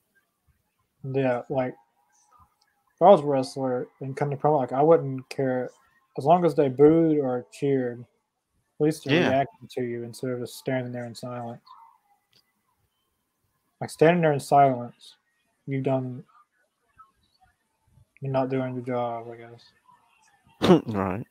Yeah, 1.05 1.43
like 1.49 1.77
if 2.95 3.03
I 3.03 3.11
was 3.11 3.21
a 3.21 3.25
wrestler 3.25 3.89
and 4.01 4.17
come 4.17 4.31
to 4.31 4.37
promo, 4.37 4.61
like 4.61 4.73
I 4.73 4.83
wouldn't 4.83 5.29
care 5.29 5.71
as 6.17 6.25
long 6.25 6.45
as 6.45 6.55
they 6.55 6.69
booed 6.69 7.19
or 7.19 7.47
cheered. 7.53 8.01
At 8.01 8.85
least 8.85 9.05
they're 9.05 9.21
yeah. 9.21 9.31
reacting 9.31 9.69
to 9.73 9.83
you 9.83 10.05
instead 10.05 10.31
of 10.31 10.41
just 10.41 10.59
standing 10.59 10.93
there 10.93 11.05
in 11.07 11.15
silence. 11.15 11.61
Like 13.81 13.91
standing 13.91 14.23
there 14.23 14.33
in 14.33 14.41
silence, 14.41 15.17
you've 15.67 15.85
done. 15.85 16.25
You're 18.21 18.33
not 18.33 18.49
doing 18.49 18.75
your 18.75 18.85
job, 18.85 19.27
I 19.31 19.37
guess. 19.37 20.83
right. 20.87 21.27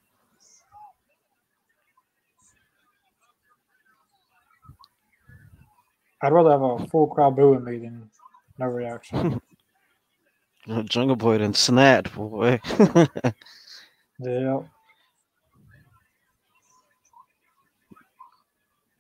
I'd 6.22 6.32
rather 6.32 6.52
have 6.52 6.62
a 6.62 6.88
full 6.88 7.08
crowd 7.08 7.36
booing 7.36 7.64
me 7.64 7.80
than 7.80 8.10
no 8.60 8.68
reaction. 8.68 9.42
Jungle 10.86 11.16
Boy 11.16 11.36
and 11.36 11.56
snapped, 11.56 12.14
boy. 12.16 12.60
yeah. 14.20 14.60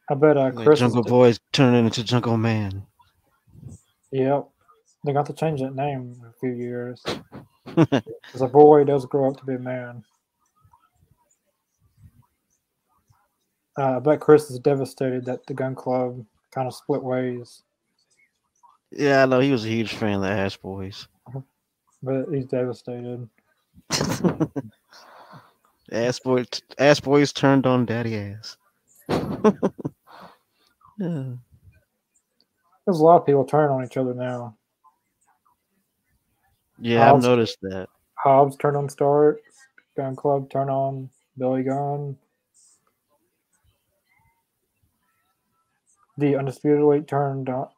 I 0.10 0.16
bet 0.16 0.38
uh, 0.38 0.52
Chris. 0.52 0.80
Jungle 0.80 1.04
Boy's 1.04 1.40
turning 1.54 1.86
into 1.86 2.04
Jungle 2.04 2.38
Man. 2.38 2.86
Yep. 4.12 4.50
They 5.06 5.14
got 5.14 5.26
to 5.28 5.34
change 5.34 5.62
that 5.62 5.76
name 5.76 6.16
in 6.20 6.26
a 6.26 6.34
few 6.40 6.52
years. 6.52 7.04
As 8.34 8.42
a 8.42 8.48
boy 8.48 8.84
does 8.84 9.06
grow 9.06 9.30
up 9.30 9.38
to 9.38 9.46
be 9.46 9.56
a 9.56 9.60
man. 9.60 10.04
Uh, 13.78 13.98
I 13.98 14.00
bet 14.00 14.20
Chris 14.20 14.52
is 14.52 14.60
devastated 14.60 15.26
that 15.26 15.46
the 15.48 15.54
gun 15.54 15.74
club 15.74 16.24
kind 16.52 16.68
of 16.68 16.76
split 16.76 17.02
ways. 17.02 17.64
Yeah, 18.92 19.24
I 19.24 19.26
know 19.26 19.40
he 19.40 19.52
was 19.52 19.66
a 19.66 19.70
huge 19.70 19.94
fan 19.94 20.16
of 20.16 20.22
the 20.22 20.30
Ass 20.30 20.56
Boys. 20.56 21.08
But 22.04 22.26
he's 22.32 22.46
devastated. 22.46 23.28
ass 25.92 26.20
boy, 26.20 26.44
ass 26.78 27.00
boys 27.00 27.32
turned 27.32 27.66
on 27.66 27.86
daddy 27.86 28.18
ass. 28.18 28.58
yeah. 29.10 29.24
There's 32.86 33.00
a 33.00 33.04
lot 33.04 33.22
of 33.22 33.26
people 33.26 33.46
turning 33.46 33.72
on 33.72 33.86
each 33.86 33.96
other 33.96 34.14
now. 34.14 34.58
Yeah, 36.80 37.06
Hobbs, 37.06 37.24
I've 37.24 37.32
noticed 37.32 37.58
that. 37.62 37.88
Hobbs 38.16 38.58
turned 38.58 38.76
on 38.76 38.90
Starks. 38.90 39.42
Gun 39.96 40.16
Club 40.16 40.50
turned 40.50 40.70
on 40.70 41.10
Billy 41.38 41.64
Gunn. 41.64 42.18
The 46.18 46.36
Undisputed 46.36 46.82
Elite 46.82 47.08
turned 47.08 47.50
on, 47.50 47.70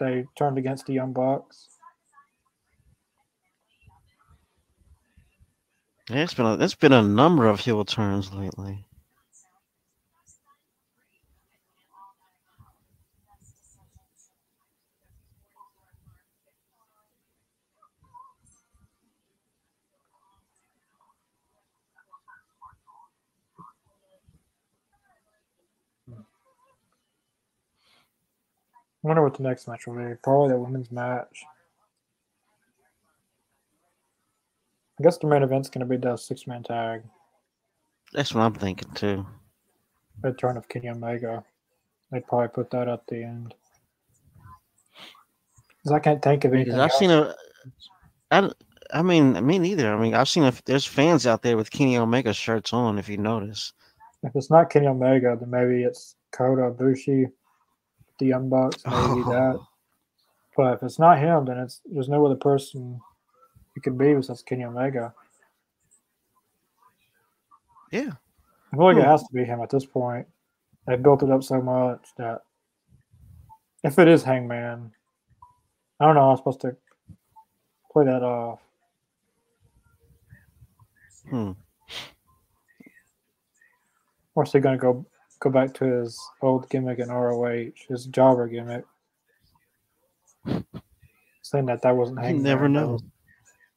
they 0.00 0.26
turned 0.36 0.58
against 0.58 0.86
the 0.86 0.92
Young 0.92 1.12
Bucks. 1.12 1.68
It's 6.10 6.32
been 6.32 6.46
a, 6.46 6.54
it's 6.54 6.74
been 6.74 6.94
a 6.94 7.02
number 7.02 7.46
of 7.46 7.60
heel 7.60 7.84
turns 7.84 8.32
lately. 8.32 8.86
I 29.04 29.06
wonder 29.06 29.22
what 29.22 29.36
the 29.36 29.42
next 29.42 29.68
match 29.68 29.86
will 29.86 29.94
be. 29.94 30.14
Probably 30.22 30.50
the 30.50 30.58
women's 30.58 30.90
match. 30.90 31.44
I 34.98 35.02
guess 35.02 35.18
the 35.18 35.28
main 35.28 35.42
event's 35.42 35.70
going 35.70 35.80
to 35.80 35.86
be 35.86 35.96
the 35.96 36.16
six 36.16 36.46
man 36.46 36.62
tag. 36.62 37.02
That's 38.12 38.34
what 38.34 38.42
I'm 38.42 38.54
thinking 38.54 38.90
too. 38.92 39.26
Return 40.22 40.56
of 40.56 40.68
Kenny 40.68 40.88
Omega. 40.88 41.44
They'd 42.10 42.26
probably 42.26 42.48
put 42.48 42.70
that 42.70 42.88
at 42.88 43.06
the 43.06 43.22
end. 43.22 43.54
Because 45.76 45.92
I 45.92 45.98
can't 46.00 46.22
think 46.22 46.44
of 46.44 46.54
anything. 46.54 46.74
I've 46.74 46.90
else. 46.90 46.98
seen 46.98 47.10
a. 47.10 47.34
I, 48.30 48.50
I 48.92 49.02
mean, 49.02 49.46
me 49.46 49.58
neither. 49.58 49.94
I 49.94 50.00
mean, 50.00 50.14
I've 50.14 50.28
seen 50.28 50.44
if 50.44 50.64
there's 50.64 50.86
fans 50.86 51.26
out 51.26 51.42
there 51.42 51.56
with 51.56 51.70
Kenny 51.70 51.96
Omega 51.96 52.32
shirts 52.32 52.72
on. 52.72 52.98
If 52.98 53.08
you 53.08 53.18
notice, 53.18 53.72
if 54.22 54.34
it's 54.34 54.50
not 54.50 54.70
Kenny 54.70 54.86
Omega, 54.86 55.36
then 55.38 55.50
maybe 55.50 55.84
it's 55.84 56.16
Kota 56.32 56.72
Ibushi, 56.72 57.26
the 58.18 58.26
Young 58.26 58.48
Bucks, 58.48 58.82
maybe 58.84 58.96
oh. 58.96 59.24
that. 59.28 59.60
But 60.56 60.74
if 60.74 60.82
it's 60.82 60.98
not 60.98 61.18
him, 61.18 61.44
then 61.44 61.58
it's 61.58 61.80
there's 61.84 62.08
no 62.08 62.26
other 62.26 62.34
person 62.34 63.00
it 63.78 63.84
could 63.84 63.96
be 63.96 64.12
besides 64.12 64.42
Kenny 64.42 64.64
Omega. 64.64 65.14
Yeah. 67.92 68.10
I 68.72 68.76
feel 68.76 68.84
like 68.84 68.96
hmm. 68.96 69.02
it 69.02 69.06
has 69.06 69.22
to 69.22 69.32
be 69.32 69.44
him 69.44 69.60
at 69.60 69.70
this 69.70 69.86
point. 69.86 70.26
They 70.88 70.96
built 70.96 71.22
it 71.22 71.30
up 71.30 71.44
so 71.44 71.62
much 71.62 72.08
that 72.16 72.42
if 73.84 74.00
it 74.00 74.08
is 74.08 74.24
Hangman, 74.24 74.90
I 76.00 76.04
don't 76.04 76.16
know. 76.16 76.30
I'm 76.30 76.36
supposed 76.36 76.60
to 76.62 76.74
play 77.92 78.04
that 78.06 78.24
off. 78.24 78.58
Hmm. 81.30 81.52
Or 84.34 84.42
is 84.42 84.52
he 84.52 84.58
going 84.58 84.76
to 84.76 84.82
go 84.82 85.06
go 85.38 85.50
back 85.50 85.72
to 85.74 85.84
his 85.84 86.18
old 86.42 86.68
gimmick 86.68 86.98
in 86.98 87.10
ROH, 87.10 87.70
his 87.88 88.06
jobber 88.06 88.48
gimmick? 88.48 88.84
Saying 91.42 91.66
that 91.66 91.82
that 91.82 91.96
wasn't 91.96 92.18
Hangman. 92.18 92.36
You 92.38 92.42
never 92.42 92.68
know 92.68 92.98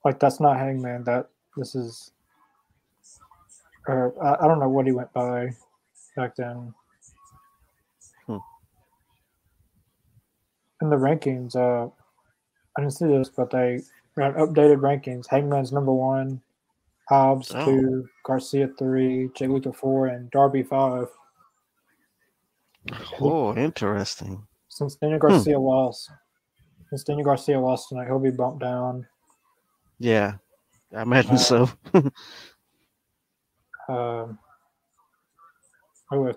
like 0.05 0.19
that's 0.19 0.39
not 0.39 0.57
Hangman. 0.57 1.03
That 1.03 1.29
this 1.57 1.75
is, 1.75 2.11
or 3.87 4.13
I, 4.23 4.43
I 4.45 4.47
don't 4.47 4.59
know 4.59 4.69
what 4.69 4.85
he 4.85 4.91
went 4.91 5.11
by. 5.13 5.49
back 6.15 6.35
then. 6.35 6.73
Hmm. 8.27 8.37
In 10.81 10.89
the 10.89 10.95
rankings, 10.97 11.55
uh, 11.55 11.89
I 12.77 12.81
didn't 12.81 12.93
see 12.93 13.07
this, 13.07 13.29
but 13.29 13.49
they 13.49 13.81
ran 14.15 14.33
updated 14.33 14.79
rankings. 14.79 15.27
Hangman's 15.29 15.71
number 15.71 15.93
one, 15.93 16.41
Hobbs 17.09 17.51
Oh. 17.53 17.65
two, 17.65 18.09
Garcia 18.25 18.69
three, 18.77 19.29
Jay 19.35 19.47
Lethal 19.47 19.73
four, 19.73 20.07
and 20.07 20.29
Darby 20.31 20.63
five. 20.63 21.07
Oh, 23.19 23.55
interesting. 23.55 24.47
Since 24.69 24.95
Daniel 24.95 25.19
Garcia 25.19 25.59
lost, 25.59 26.09
since 26.89 27.03
Daniel 27.03 27.25
Garcia 27.25 27.59
lost 27.59 27.89
tonight, 27.89 28.07
he'll 28.07 28.19
be 28.19 28.31
bumped 28.31 28.61
down. 28.61 29.05
Yeah, 30.01 30.35
I 30.95 31.03
imagine 31.03 31.37
Uh, 31.37 31.37
so. 31.37 31.69
Um, 33.89 34.39
oh, 36.11 36.27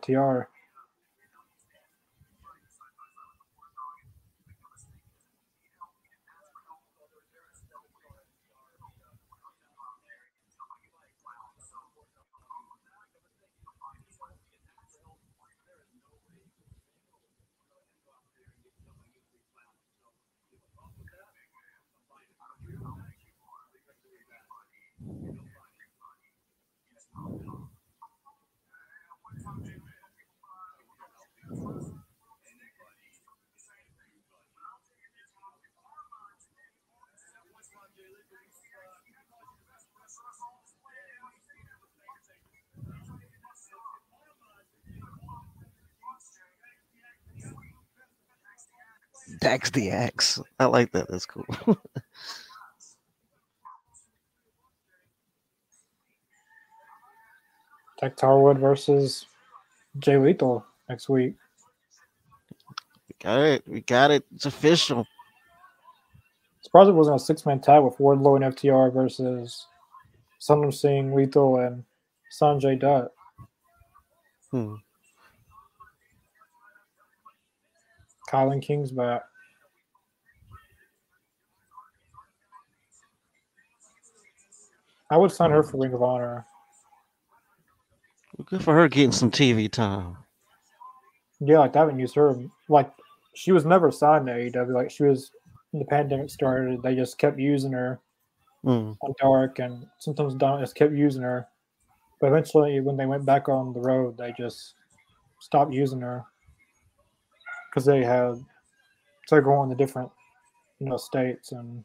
Dax 49.45 49.69
the 49.69 49.91
Axe. 49.91 50.41
I 50.59 50.65
like 50.65 50.91
that. 50.93 51.07
That's 51.11 51.27
cool. 51.27 51.45
Dax 58.01 58.23
Harwood 58.23 58.59
versus 58.59 59.27
Jay 59.99 60.17
Lethal 60.17 60.65
next 60.89 61.11
week. 61.11 61.35
we 63.07 63.15
got 63.23 63.41
it. 63.41 63.63
We 63.69 63.83
got 63.83 64.11
it. 64.11 64.25
It's 64.35 64.47
official. 64.47 65.07
Surprised 66.63 66.89
it 66.89 66.95
wasn't 66.95 67.17
a 67.17 67.19
six 67.23 67.45
man 67.45 67.61
tag 67.61 67.85
with 67.85 67.99
Wardlow 67.99 68.43
and 68.43 68.57
FTR 68.57 68.95
versus 68.95 69.67
Sundar 70.41 70.73
Singh, 70.73 71.15
Lethal, 71.15 71.59
and 71.59 71.85
Sonjay 72.33 72.81
Dutt. 72.81 73.13
Hmm. 74.51 74.77
Kylan 78.31 78.63
King's 78.63 78.91
back. 78.91 79.25
I 85.11 85.17
would 85.17 85.31
sign 85.31 85.51
her 85.51 85.63
for 85.63 85.79
Ring 85.79 85.93
of 85.93 86.03
Honor. 86.03 86.47
Good 88.47 88.65
for 88.65 88.75
her 88.75 88.89
getting 88.89 89.13
some 89.13 89.31
TV 89.31 89.71
time. 89.71 90.17
Yeah, 91.41 91.59
like 91.61 91.73
they 91.73 91.79
haven't 91.79 92.01
used 92.01 92.15
her. 92.17 92.37
Like 92.69 92.91
she 93.35 93.53
was 93.53 93.65
never 93.65 93.91
signed 93.91 94.27
to 94.27 94.33
AEW. 94.33 94.73
Like 94.73 94.91
she 94.91 95.05
was 95.05 95.31
when 95.71 95.81
the 95.81 95.87
pandemic 95.87 96.31
started, 96.31 96.83
they 96.83 96.95
just 96.95 97.19
kept 97.19 97.39
using 97.39 97.73
her 97.73 98.01
Hmm. 98.63 98.93
on 99.03 99.15
Dark, 99.21 99.59
and 99.59 99.87
sometimes 99.99 100.35
Don 100.35 100.61
just 100.61 100.75
kept 100.75 100.93
using 100.95 101.23
her. 101.23 101.47
But 102.21 102.29
eventually, 102.29 102.81
when 102.81 102.97
they 102.97 103.07
went 103.07 103.27
back 103.27 103.49
on 103.49 103.73
the 103.73 103.81
road, 103.81 104.17
they 104.17 104.33
just 104.39 104.75
stopped 105.41 105.73
using 105.73 106.01
her 106.01 106.25
because 107.69 107.85
they 107.85 108.03
had 108.03 108.43
so 109.27 109.41
going 109.41 109.69
to 109.71 109.77
different, 109.77 110.11
you 110.79 110.89
know, 110.89 110.97
states, 110.97 111.53
and 111.53 111.85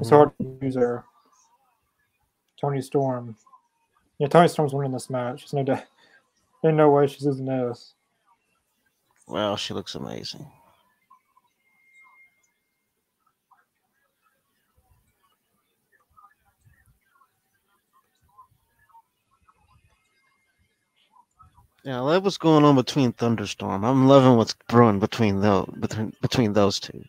it's 0.00 0.10
Mhm. 0.10 0.16
hard 0.16 0.38
to 0.38 0.58
use 0.62 0.74
her. 0.74 1.04
Toni 2.60 2.82
Storm, 2.82 3.36
yeah, 4.18 4.28
Toni 4.28 4.48
Storm's 4.48 4.74
winning 4.74 4.92
this 4.92 5.10
match. 5.10 5.42
There's 5.42 5.52
no, 5.54 5.62
doubt- 5.64 5.86
there's 6.62 6.74
no 6.76 6.90
way 6.90 7.06
she's 7.06 7.24
losing 7.26 7.46
this. 7.46 7.94
Well, 9.28 9.56
she 9.56 9.74
looks 9.74 9.94
amazing. 9.94 10.46
Yeah, 21.84 21.98
I 21.98 22.00
love 22.00 22.24
what's 22.24 22.38
going 22.38 22.64
on 22.64 22.76
between 22.76 23.12
Thunderstorm. 23.12 23.84
I'm 23.84 24.08
loving 24.08 24.36
what's 24.36 24.54
brewing 24.68 24.98
between 25.00 25.40
those 25.40 25.66
between 25.80 26.12
between 26.20 26.52
those 26.52 26.80
two. 26.80 27.04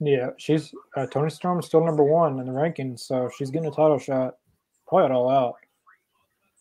Yeah, 0.00 0.30
she's 0.38 0.72
uh, 0.96 1.06
Toni 1.06 1.30
Storm's 1.30 1.66
still 1.66 1.84
number 1.84 2.02
one 2.04 2.40
in 2.40 2.46
the 2.46 2.52
rankings, 2.52 3.00
so 3.00 3.30
she's 3.36 3.50
getting 3.50 3.68
a 3.68 3.72
title 3.72 3.98
shot. 3.98 4.36
Probably 4.88 5.06
it 5.06 5.12
all 5.12 5.30
out 5.30 5.56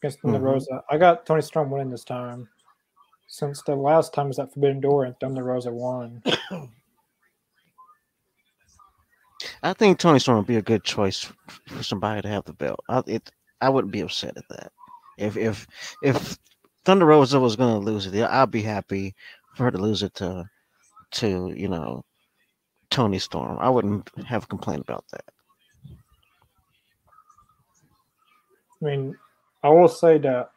against 0.01 0.19
Thunder 0.21 0.39
Mhm. 0.39 0.43
Rosa. 0.43 0.83
I 0.89 0.97
got 0.97 1.25
Toni 1.25 1.41
Storm 1.41 1.71
winning 1.71 1.89
this 1.89 2.03
time. 2.03 2.49
Since 3.27 3.61
the 3.63 3.75
last 3.75 4.13
time 4.13 4.27
was 4.27 4.39
at 4.39 4.53
Forbidden 4.53 4.81
Door 4.81 5.05
and 5.05 5.19
Thunder 5.19 5.43
Rosa 5.43 5.71
won. 5.71 6.21
I 9.63 9.73
think 9.73 9.99
Toni 9.99 10.19
Storm 10.19 10.39
would 10.39 10.47
be 10.47 10.57
a 10.57 10.61
good 10.61 10.83
choice 10.83 11.31
for 11.67 11.83
somebody 11.83 12.21
to 12.21 12.27
have 12.27 12.43
the 12.45 12.53
belt. 12.53 12.79
I, 12.89 13.03
it, 13.07 13.31
I 13.61 13.69
wouldn't 13.69 13.93
be 13.93 14.01
upset 14.01 14.37
at 14.37 14.47
that. 14.49 14.71
If 15.17 15.37
if 15.37 15.67
if 16.03 16.37
Thunder 16.85 17.05
Rosa 17.05 17.39
was 17.39 17.55
going 17.55 17.73
to 17.73 17.85
lose 17.91 18.05
it, 18.07 18.15
I'd 18.23 18.51
be 18.51 18.61
happy 18.61 19.15
for 19.55 19.63
her 19.65 19.71
to 19.71 19.77
lose 19.77 20.03
it 20.03 20.13
to 20.15 20.49
to 21.11 21.53
you 21.55 21.67
know 21.67 22.03
Toni 22.89 23.19
Storm. 23.19 23.57
I 23.59 23.69
wouldn't 23.69 24.09
have 24.25 24.43
a 24.43 24.47
complaint 24.47 24.81
about 24.81 25.05
that. 25.11 25.25
I 28.81 28.85
mean, 28.85 29.15
I 29.63 29.69
will 29.69 29.87
say 29.87 30.17
that 30.19 30.51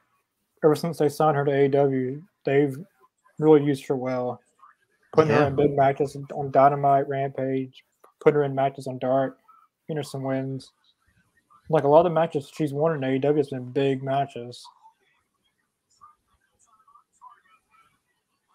ever 0.65 0.75
since 0.75 0.99
they 0.99 1.09
signed 1.09 1.37
her 1.37 1.45
to 1.45 1.51
AEW, 1.51 2.23
they've 2.45 2.77
really 3.39 3.65
used 3.65 3.87
her 3.87 3.97
well. 3.97 4.41
Putting 5.13 5.35
her 5.35 5.49
in 5.49 5.57
big 5.57 5.77
matches 5.77 6.17
on 6.33 6.51
Dynamite, 6.51 7.07
Rampage, 7.07 7.85
putting 8.21 8.37
her 8.37 8.45
in 8.45 8.55
matches 8.55 8.87
on 8.87 8.99
Dark, 8.99 9.39
getting 9.87 9.99
her 9.99 10.03
some 10.03 10.23
wins. 10.23 10.73
Like 11.69 11.85
a 11.85 11.89
lot 11.89 12.01
of 12.01 12.05
the 12.05 12.11
matches 12.11 12.51
she's 12.55 12.73
won 12.73 12.95
in 12.95 13.21
AEW 13.21 13.37
has 13.37 13.51
been 13.51 13.71
big 13.73 14.03
matches. 14.03 14.65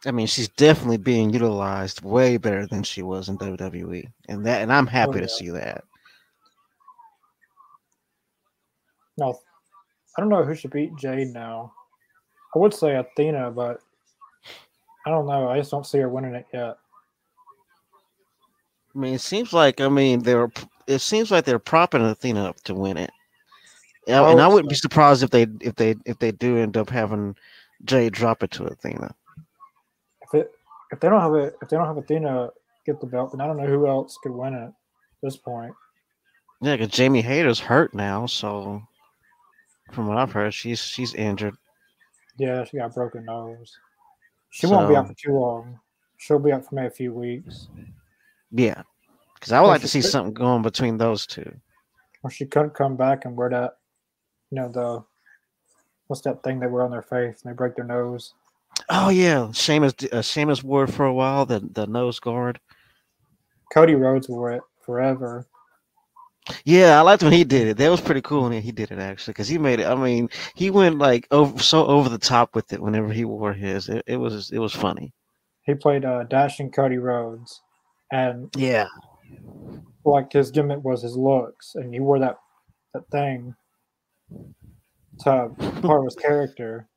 I 0.08 0.12
mean, 0.12 0.28
she's 0.28 0.48
definitely 0.48 0.98
being 0.98 1.32
utilized 1.32 2.02
way 2.02 2.38
better 2.38 2.66
than 2.66 2.82
she 2.84 3.02
was 3.02 3.28
in 3.28 3.38
WWE, 3.38 4.08
and 4.30 4.46
that 4.46 4.62
and 4.62 4.72
I'm 4.72 4.88
happy 4.88 5.12
Oh, 5.12 5.16
yeah. 5.16 5.22
to 5.22 5.30
see 5.30 5.50
that. 5.50 5.84
No, 9.18 9.40
I 10.18 10.22
don't 10.22 10.30
know 10.30 10.44
who 10.44 10.56
should 10.56 10.72
beat 10.72 10.96
Jade 10.96 11.34
now. 11.34 11.74
I 12.56 12.60
would 12.60 12.74
say 12.74 12.96
Athena, 12.96 13.52
but 13.52 13.82
I 15.06 15.10
don't 15.10 15.28
know. 15.28 15.50
I 15.50 15.58
just 15.58 15.72
don't 15.72 15.86
see 15.86 15.98
her 16.00 16.10
winning 16.10 16.36
it 16.36 16.46
yet. 16.54 16.78
I 18.96 19.00
mean, 19.00 19.14
it 19.16 19.22
seems 19.22 19.54
like 19.54 19.82
I 19.82 19.90
mean 19.90 20.24
they're 20.24 20.50
it 20.88 21.00
seems 21.00 21.32
like 21.32 21.46
they're 21.46 21.60
propping 21.60 22.02
Athena 22.02 22.46
up 22.46 22.62
to 22.64 22.74
win 22.74 22.98
it. 22.98 23.12
Yeah, 24.08 24.22
I 24.22 24.32
and 24.32 24.40
I 24.42 24.48
wouldn't 24.48 24.70
be 24.70 24.76
surprised 24.76 25.22
if 25.24 25.32
they 25.32 25.48
if 25.60 25.76
they 25.76 25.96
if 26.06 26.18
they 26.20 26.32
do 26.32 26.58
end 26.58 26.78
up 26.78 26.90
having 26.90 27.36
Jade 27.84 28.14
drop 28.14 28.42
it 28.44 28.52
to 28.52 28.64
Athena. 28.66 29.14
If 30.28 30.34
it 30.42 30.52
if 30.92 31.00
they 31.00 31.10
don't 31.10 31.22
have 31.22 31.34
it 31.36 31.56
if 31.62 31.70
they 31.70 31.78
don't 31.78 31.88
have 31.88 31.98
Athena 31.98 32.50
get 32.86 33.00
the 33.00 33.08
belt, 33.08 33.32
then 33.32 33.42
I 33.42 33.48
don't 33.48 33.58
know 33.58 33.66
who 33.68 33.88
else 33.88 34.18
could 34.22 34.32
win 34.32 34.54
it 34.54 34.64
at 34.66 34.74
this 35.22 35.38
point. 35.38 35.74
Yeah, 36.62 36.76
because 36.76 36.90
Jamie 36.92 37.22
Hayter's 37.22 37.60
hurt 37.60 37.94
now, 37.94 38.26
so 38.26 38.82
from 39.92 40.08
what 40.08 40.18
I've 40.18 40.32
heard, 40.32 40.54
she's 40.54 40.80
she's 40.80 41.14
injured. 41.14 41.56
Yeah, 42.38 42.64
she 42.66 42.78
got 42.78 42.92
a 42.92 42.94
broken 42.94 43.26
nose. 43.26 43.78
She 44.50 44.68
won't 44.68 44.90
be 44.90 44.96
out 44.96 45.08
for 45.08 45.14
too 45.14 45.34
long. 45.34 45.80
She'll 46.18 46.40
be 46.40 46.52
out 46.52 46.66
for 46.66 46.76
maybe 46.76 46.88
a 46.88 46.92
few 46.92 47.14
weeks. 47.14 47.68
Yeah, 48.52 48.82
because 49.36 49.52
I 49.52 49.60
would 49.60 49.68
Yeah, 49.68 49.72
like 49.74 49.82
to 49.82 49.88
see 49.88 50.02
she's- 50.02 50.12
something 50.12 50.34
going 50.34 50.62
between 50.62 50.98
those 50.98 51.26
two. 51.28 51.52
Or 52.24 52.32
she 52.32 52.46
couldn't 52.46 52.74
come 52.74 52.96
back 52.96 53.26
and 53.26 53.36
wear 53.38 53.50
that, 53.50 53.78
you 54.50 54.56
know, 54.56 54.70
the 54.70 55.04
what's 56.08 56.22
that 56.24 56.42
thing 56.42 56.60
they 56.60 56.68
wear 56.68 56.84
on 56.84 56.92
their 56.92 57.02
face 57.04 57.44
and 57.44 57.52
they 57.52 57.56
break 57.56 57.76
their 57.76 57.86
nose. 57.86 58.34
Oh 58.90 59.10
yeah, 59.10 59.52
Sheamus 59.52 59.94
uh, 60.12 60.22
Sheamus 60.22 60.64
wore 60.64 60.86
it 60.86 60.94
for 60.94 61.06
a 61.06 61.14
while. 61.14 61.46
The 61.46 61.60
the 61.60 61.88
nose 61.88 62.20
guard. 62.20 62.60
Cody 63.74 63.96
Rhodes 63.96 64.30
wore 64.30 64.52
it 64.52 64.62
forever. 64.86 65.48
Yeah, 66.64 66.98
I 66.98 67.02
liked 67.02 67.24
when 67.24 67.34
he 67.34 67.44
did 67.44 67.68
it. 67.68 67.78
That 67.78 67.92
was 67.92 68.00
pretty 68.00 68.22
cool 68.22 68.44
when 68.44 68.62
he 68.62 68.72
did 68.72 68.92
it 68.92 69.00
actually, 69.00 69.34
because 69.34 69.50
he 69.50 69.58
made 69.58 69.82
it. 69.82 69.88
I 69.88 69.96
mean, 69.96 70.30
he 70.56 70.70
went 70.70 70.98
like 70.98 71.28
over 71.32 71.62
so 71.62 71.86
over 71.86 72.08
the 72.08 72.18
top 72.18 72.56
with 72.56 72.72
it 72.72 72.82
whenever 72.82 73.12
he 73.12 73.26
wore 73.26 73.54
his. 73.54 73.90
It, 73.90 74.04
it 74.08 74.18
was 74.18 74.52
it 74.52 74.60
was 74.60 74.74
funny. 74.74 75.14
He 75.64 75.76
played 75.76 76.06
uh, 76.06 76.24
Dashing 76.24 76.72
Cody 76.72 76.98
Rhodes, 76.98 77.62
and 78.12 78.54
Yeah, 78.56 78.88
like 80.06 80.32
his 80.32 80.52
gimmick 80.52 80.84
was 80.84 81.02
his 81.02 81.18
looks, 81.18 81.76
and 81.76 81.94
he 81.94 82.00
wore 82.00 82.20
that 82.20 82.38
that 82.94 83.08
thing 83.12 83.54
to 85.20 85.50
part 85.82 86.00
of 86.00 86.06
his 86.06 86.16
character. 86.16 86.88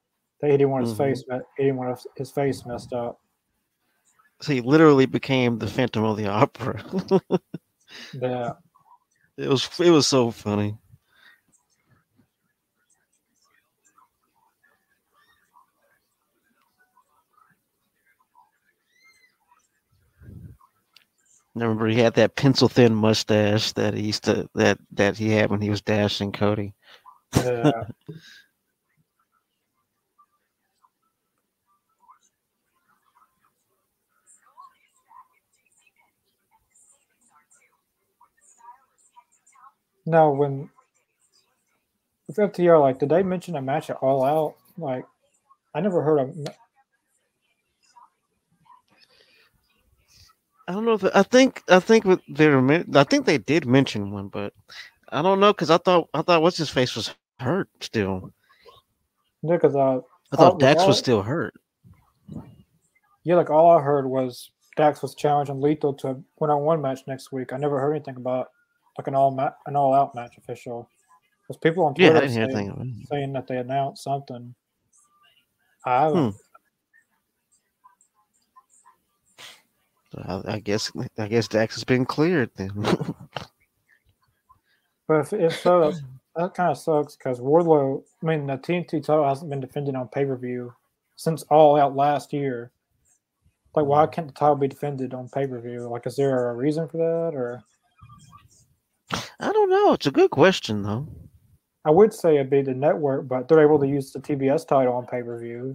He 0.42 0.48
didn't 0.48 0.70
want 0.70 0.86
his 0.86 0.94
Mhm. 0.94 0.98
face. 0.98 1.24
He 1.56 1.64
didn't 1.64 1.78
want 1.78 1.90
his- 1.96 2.06
his 2.16 2.30
face 2.30 2.64
messed 2.66 2.92
up. 2.92 3.20
so 4.42 4.52
he 4.52 4.60
literally 4.62 5.06
became 5.06 5.58
the 5.58 5.66
Phantom 5.66 6.04
of 6.04 6.16
the 6.16 6.26
Opera. 6.28 6.82
Yeah, 8.12 8.52
it 9.36 9.48
was 9.48 9.68
it 9.80 9.90
was 9.90 10.06
so 10.08 10.30
funny. 10.30 10.78
I 21.56 21.60
remember 21.62 21.88
he 21.88 21.98
had 22.00 22.14
that 22.14 22.36
pencil 22.36 22.68
thin 22.68 22.94
mustache 22.94 23.72
that 23.72 23.94
he 23.94 24.02
used 24.06 24.24
to 24.24 24.48
that 24.54 24.78
that 24.92 25.16
he 25.18 25.30
had 25.30 25.50
when 25.50 25.60
he 25.60 25.70
was 25.70 25.82
dashing 25.82 26.32
Cody. 26.32 26.74
yeah. 27.36 27.70
No, 40.10 40.32
when 40.32 40.68
with 42.26 42.36
FTR, 42.36 42.80
like, 42.80 42.98
did 42.98 43.10
they 43.10 43.22
mention 43.22 43.54
a 43.54 43.62
match 43.62 43.90
at 43.90 43.96
All 43.98 44.24
Out? 44.24 44.56
Like, 44.76 45.04
I 45.72 45.80
never 45.80 46.02
heard 46.02 46.18
of. 46.18 46.36
I 50.66 50.72
don't 50.72 50.84
know 50.84 50.94
if 50.94 51.04
I 51.14 51.22
think 51.22 51.62
I 51.68 51.78
think 51.78 52.04
with 52.04 52.20
their 52.28 52.58
I 52.96 53.04
think 53.04 53.24
they 53.24 53.38
did 53.38 53.66
mention 53.66 54.10
one, 54.10 54.28
but 54.28 54.52
I 55.10 55.22
don't 55.22 55.38
know 55.38 55.52
because 55.52 55.70
I 55.70 55.78
thought 55.78 56.08
I 56.12 56.22
thought 56.22 56.42
what's 56.42 56.56
his 56.56 56.70
face 56.70 56.96
was 56.96 57.14
hurt 57.38 57.68
still. 57.80 58.32
Yeah, 59.42 59.56
because 59.56 59.76
uh, 59.76 60.00
I 60.32 60.36
thought 60.36 60.58
Dax 60.58 60.82
all- 60.82 60.88
was 60.88 60.98
still 60.98 61.22
hurt. 61.22 61.54
yeah, 63.22 63.36
like 63.36 63.50
all 63.50 63.70
I 63.78 63.80
heard 63.80 64.06
was 64.06 64.50
Dax 64.76 65.02
was 65.02 65.14
challenging 65.14 65.60
Lethal 65.60 65.94
to 65.94 66.08
a 66.08 66.16
one-on-one 66.36 66.82
match 66.82 67.00
next 67.06 67.30
week. 67.30 67.52
I 67.52 67.58
never 67.58 67.80
heard 67.80 67.94
anything 67.94 68.16
about 68.16 68.48
like 69.00 69.08
an 69.08 69.14
all 69.14 69.30
ma- 69.30 69.52
an 69.64 69.76
all-out 69.76 70.14
match 70.14 70.36
official. 70.36 70.86
Because 71.42 71.56
people 71.56 71.84
on 71.86 71.94
Twitter 71.94 72.18
I 72.18 72.26
saying, 72.26 72.38
anything. 72.38 72.70
of 72.70 72.80
it. 72.82 73.08
saying 73.08 73.32
that 73.32 73.46
they 73.46 73.56
announced 73.56 74.04
something. 74.04 74.54
I. 75.86 76.08
Hmm. 76.08 76.28
I, 80.18 80.42
I 80.54 80.58
guess 80.58 80.92
I 81.18 81.28
guess 81.28 81.48
Dax 81.48 81.76
has 81.76 81.84
been 81.84 82.04
cleared 82.04 82.50
then. 82.56 82.72
But 85.08 85.22
if, 85.22 85.32
if 85.32 85.60
so, 85.60 85.92
that 86.36 86.54
kind 86.54 86.70
of 86.70 86.78
sucks 86.78 87.16
because 87.16 87.40
Wardlow, 87.40 88.04
I 88.22 88.26
mean, 88.26 88.46
the 88.46 88.52
TNT 88.52 89.04
title 89.04 89.26
hasn't 89.26 89.50
been 89.50 89.58
defended 89.58 89.96
on 89.96 90.06
pay 90.06 90.24
per 90.24 90.36
view 90.36 90.72
since 91.16 91.42
All 91.50 91.76
Out 91.76 91.96
last 91.96 92.32
year. 92.32 92.70
Like, 93.74 93.86
why 93.86 94.06
can't 94.06 94.28
the 94.28 94.32
title 94.32 94.54
be 94.54 94.68
defended 94.68 95.12
on 95.12 95.28
pay 95.28 95.48
per 95.48 95.58
view? 95.58 95.88
Like, 95.88 96.06
is 96.06 96.14
there 96.14 96.50
a 96.50 96.54
reason 96.54 96.86
for 96.86 96.98
that? 96.98 97.36
Or 97.36 97.64
I 99.40 99.52
don't 99.52 99.70
know. 99.70 99.94
It's 99.94 100.06
a 100.06 100.10
good 100.10 100.30
question 100.30 100.82
though. 100.82 101.08
I 101.84 101.90
would 101.90 102.12
say 102.12 102.34
it'd 102.36 102.50
be 102.50 102.62
the 102.62 102.74
network, 102.74 103.26
but 103.26 103.48
they're 103.48 103.62
able 103.62 103.78
to 103.78 103.88
use 103.88 104.12
the 104.12 104.20
TBS 104.20 104.68
title 104.68 104.94
on 104.94 105.06
pay 105.06 105.22
per 105.22 105.38
view. 105.38 105.74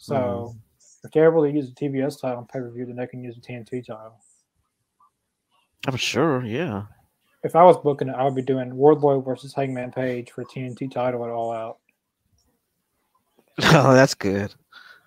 So 0.00 0.54
hmm. 0.54 0.58
if 1.04 1.12
they're 1.12 1.30
able 1.30 1.42
to 1.42 1.50
use 1.50 1.72
the 1.72 1.74
TBS 1.74 2.20
title 2.20 2.38
on 2.38 2.46
pay 2.46 2.60
per 2.60 2.70
view, 2.70 2.86
then 2.86 2.96
they 2.96 3.06
can 3.06 3.22
use 3.22 3.36
the 3.36 3.42
TNT 3.42 3.86
title. 3.86 4.18
I'm 5.86 5.96
sure. 5.96 6.42
Yeah. 6.44 6.84
If 7.42 7.54
I 7.54 7.62
was 7.62 7.76
booking 7.76 8.08
it, 8.08 8.14
I 8.16 8.24
would 8.24 8.34
be 8.34 8.42
doing 8.42 8.70
Wardlow 8.70 9.22
versus 9.22 9.52
Hangman 9.52 9.92
Page 9.92 10.30
for 10.30 10.44
TNT 10.44 10.90
title 10.90 11.24
at 11.24 11.30
All 11.30 11.52
Out. 11.52 11.78
Oh, 13.62 13.92
that's 13.92 14.14
good. 14.14 14.52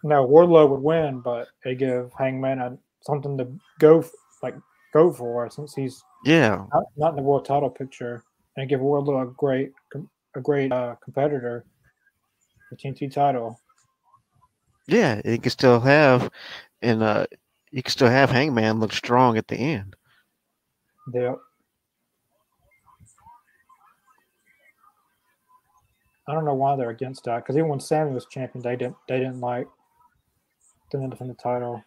No, 0.03 0.25
Wardlow 0.25 0.69
would 0.69 0.81
win, 0.81 1.19
but 1.19 1.47
they 1.65 1.75
give 1.75 2.11
Hangman 2.17 2.59
a, 2.59 2.77
something 3.01 3.37
to 3.39 3.47
go 3.79 4.05
like 4.41 4.55
go 4.93 5.11
for 5.11 5.49
since 5.49 5.73
he's 5.73 6.01
Yeah. 6.26 6.65
not, 6.73 6.84
not 6.95 7.10
in 7.11 7.15
the 7.18 7.22
world 7.22 7.45
title 7.45 7.69
picture, 7.69 8.23
and 8.56 8.69
give 8.69 8.80
Wardlow 8.80 9.23
a 9.23 9.34
great 9.38 9.72
a 10.35 10.41
great 10.41 10.72
uh, 10.72 10.95
competitor, 11.03 11.65
the 12.69 12.77
TNT 12.77 13.11
title. 13.11 13.60
Yeah. 14.88 15.22
You 15.26 15.38
can 15.39 15.52
still 15.52 15.80
have, 15.80 16.30
and 16.81 17.03
uh, 17.03 17.27
you 17.72 17.84
can 17.84 17.91
still 17.91 18.10
have 18.10 18.30
Hangman 18.30 18.80
look 18.80 18.94
strong 18.94 19.38
at 19.38 19.48
the 19.48 19.57
end. 19.57 19.95
Yeah. 21.14 21.35
I 26.27 26.34
don't 26.34 26.44
know 26.44 26.53
why 26.53 26.76
they're 26.76 26.89
against 26.89 27.23
that 27.23 27.38
because 27.38 27.56
even 27.56 27.69
when 27.69 27.80
Sammy 27.80 28.11
was 28.11 28.26
champion, 28.26 28.61
they 28.61 28.76
didn't 28.76 28.98
they 29.07 29.18
didn't 29.18 29.39
like 29.39 29.68
didn't 30.91 31.11
defend 31.11 31.30
the 31.30 31.35
title. 31.35 31.81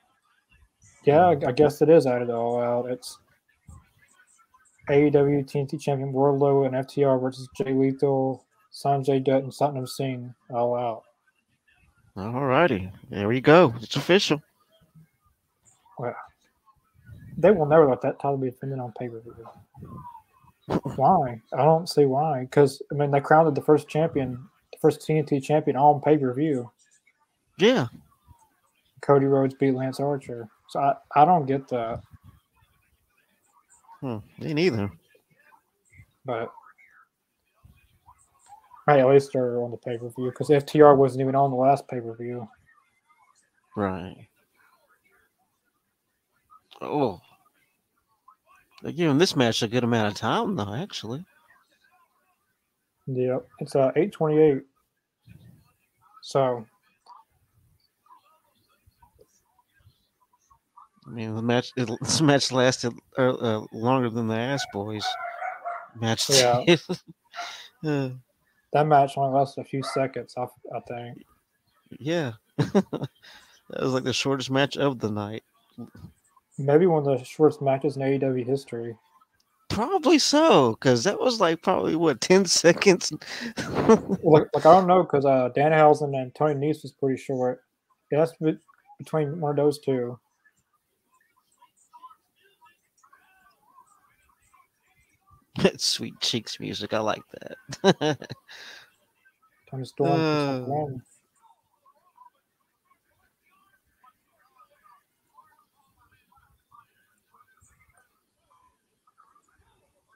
Yeah, 1.05 1.27
I, 1.27 1.48
I 1.48 1.52
guess 1.52 1.82
it 1.82 1.90
is 1.90 2.07
out 2.07 2.23
of 2.23 2.28
the 2.28 2.35
all 2.35 2.61
out. 2.61 2.90
It's 2.90 3.19
AEW 4.90 5.44
TNT 5.46 5.80
champion 5.80 6.12
Wardlow 6.12 6.66
and 6.66 6.74
FTR 6.74 7.20
versus 7.20 7.48
Jay 7.56 7.72
Lethal, 7.72 8.44
Sonjay 8.72 9.24
Dutt, 9.24 9.42
and 9.42 9.52
Satnam 9.52 9.88
Singh 9.88 10.34
all 10.50 10.76
out. 10.76 11.02
All 12.16 12.44
righty. 12.44 12.90
There 13.08 13.28
we 13.28 13.40
go. 13.40 13.72
It's 13.80 13.96
official. 13.96 14.42
Well, 15.98 16.14
they 17.36 17.50
will 17.50 17.66
never 17.66 17.88
let 17.88 18.02
that 18.02 18.20
title 18.20 18.36
be 18.36 18.50
defended 18.50 18.80
on 18.80 18.92
pay 18.98 19.08
per 19.08 19.20
view. 19.20 19.48
Why? 20.96 21.40
I 21.52 21.64
don't 21.64 21.88
see 21.88 22.04
why. 22.04 22.40
Because 22.42 22.82
I 22.90 22.94
mean, 22.94 23.10
they 23.10 23.20
crowned 23.20 23.54
the 23.56 23.62
first 23.62 23.88
champion, 23.88 24.38
the 24.72 24.78
first 24.80 25.00
TNT 25.00 25.42
champion 25.42 25.76
on 25.76 26.00
pay 26.00 26.18
per 26.18 26.34
view. 26.34 26.70
Yeah. 27.58 27.86
Cody 29.02 29.26
Rhodes 29.26 29.54
beat 29.54 29.74
Lance 29.74 30.00
Archer. 30.00 30.48
So 30.68 30.80
I, 30.80 30.94
I 31.16 31.24
don't 31.24 31.46
get 31.46 31.68
that. 31.68 32.02
Hmm. 34.01 34.18
Me 34.39 34.55
neither. 34.55 34.90
But 36.24 36.51
hey, 38.89 39.01
at 39.01 39.09
least 39.09 39.31
they're 39.32 39.60
on 39.62 39.70
the 39.70 39.77
pay 39.77 39.98
per 39.98 40.09
view 40.09 40.31
because 40.31 40.48
FTR 40.48 40.97
wasn't 40.97 41.22
even 41.22 41.35
on 41.35 41.51
the 41.51 41.56
last 41.56 41.86
pay 41.89 42.01
per 42.01 42.14
view. 42.16 42.48
Right. 43.77 44.28
Oh. 46.81 47.20
They're 48.82 48.93
giving 48.93 49.18
this 49.18 49.36
match 49.36 49.62
a 49.62 49.68
good 49.68 49.85
amount 49.85 50.09
of 50.09 50.14
time, 50.14 50.56
though, 50.56 50.74
actually. 50.74 51.24
Yep, 53.06 53.47
it's 53.59 53.74
uh 53.74 53.90
eight 53.97 54.12
twenty 54.12 54.39
eight. 54.39 54.62
So 56.22 56.64
I 61.10 61.12
mean, 61.12 61.34
the 61.34 61.42
match 61.42 61.72
it, 61.76 61.90
this 62.00 62.20
match 62.20 62.52
lasted 62.52 62.92
uh, 63.18 63.30
uh, 63.30 63.66
longer 63.72 64.10
than 64.10 64.28
the 64.28 64.36
Ass 64.36 64.64
Boys 64.72 65.04
match. 65.96 66.30
Yeah. 66.30 66.64
Uh, 67.84 68.10
that 68.72 68.86
match 68.86 69.16
only 69.16 69.36
lasted 69.36 69.62
a 69.62 69.64
few 69.64 69.82
seconds. 69.82 70.34
I, 70.36 70.42
I 70.42 70.80
think. 70.86 71.24
yeah. 71.98 72.32
that 72.56 73.08
was 73.80 73.92
like 73.92 74.04
the 74.04 74.12
shortest 74.12 74.50
match 74.50 74.76
of 74.76 75.00
the 75.00 75.10
night. 75.10 75.42
Maybe 76.58 76.86
one 76.86 77.06
of 77.06 77.18
the 77.18 77.24
shortest 77.24 77.62
matches 77.62 77.96
in 77.96 78.02
AEW 78.02 78.46
history. 78.46 78.96
Probably 79.68 80.18
so, 80.18 80.72
because 80.72 81.04
that 81.04 81.18
was 81.18 81.40
like 81.40 81.62
probably 81.62 81.96
what 81.96 82.20
ten 82.20 82.44
seconds. 82.44 83.12
Like, 83.56 84.46
like 84.52 84.66
I 84.66 84.74
don't 84.74 84.88
know 84.88 85.02
because 85.04 85.24
uh, 85.24 85.48
Danhausen 85.56 86.14
and 86.20 86.34
Tony 86.34 86.54
Nese 86.54 86.82
was 86.82 86.92
pretty 86.92 87.20
short. 87.20 87.62
To 88.12 88.28
be 88.40 88.56
between 88.98 89.40
one 89.40 89.50
of 89.50 89.56
those 89.56 89.78
two. 89.78 90.18
Sweet 95.78 96.18
cheeks 96.20 96.60
music, 96.60 96.92
I 96.94 97.00
like 97.00 97.22
that. 97.82 98.18
Toni 99.70 99.84
Storm. 99.84 100.20
Uh. 100.20 100.98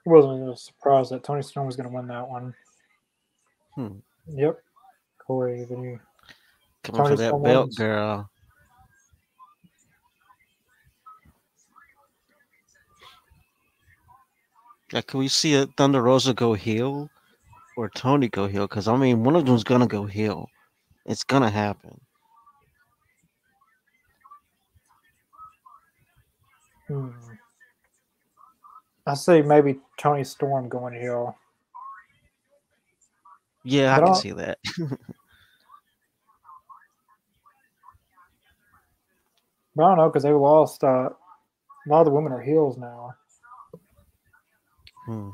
It 0.05 0.09
wasn't 0.09 0.49
a 0.49 0.55
surprise 0.55 1.09
that 1.09 1.23
Toni 1.23 1.41
Storm 1.41 1.65
was 1.65 1.75
going 1.75 1.89
to 1.89 1.95
win 1.95 2.07
that 2.07 2.29
one. 2.29 2.53
Hmm. 3.73 3.95
Yep. 4.27 4.59
Corey, 5.17 5.61
you. 5.61 5.67
Coming 5.67 5.99
for 6.83 6.91
Tony 6.91 7.15
that 7.15 7.27
Storm 7.29 7.43
belt, 7.43 7.65
wins. 7.65 7.77
girl. 7.77 8.29
Like, 14.93 15.07
can 15.07 15.19
we 15.19 15.27
see 15.27 15.55
a 15.55 15.65
Thunder 15.65 16.01
Rosa 16.01 16.33
go 16.33 16.53
heel 16.53 17.09
or 17.75 17.89
Toni 17.89 18.29
go 18.29 18.47
heel? 18.47 18.67
Because 18.67 18.87
I 18.87 18.95
mean, 18.97 19.23
one 19.23 19.35
of 19.35 19.45
them's 19.45 19.63
gonna 19.63 19.87
go 19.87 20.05
heel. 20.05 20.47
It's 21.05 21.23
gonna 21.23 21.49
happen. 21.49 21.99
Hmm. 26.87 27.09
I 29.07 29.13
see 29.15 29.41
maybe 29.41 29.79
Toni 29.97 30.23
Storm 30.23 30.69
going 30.69 30.93
heel. 30.99 31.35
Yeah, 33.63 33.93
I 33.93 33.99
But 33.99 34.05
can 34.05 34.09
I'll- 34.09 34.15
see 34.15 34.31
that. 34.31 34.59
But 39.77 39.83
I 39.83 39.87
don't 39.89 39.97
know 39.97 40.07
because 40.09 40.23
they 40.23 40.31
lost. 40.31 40.85
Uh, 40.85 41.09
a 41.09 41.89
lot 41.89 41.99
of 41.99 42.05
the 42.05 42.11
women 42.11 42.31
are 42.31 42.39
heels 42.41 42.77
now. 42.77 43.13
Hmm. 45.05 45.29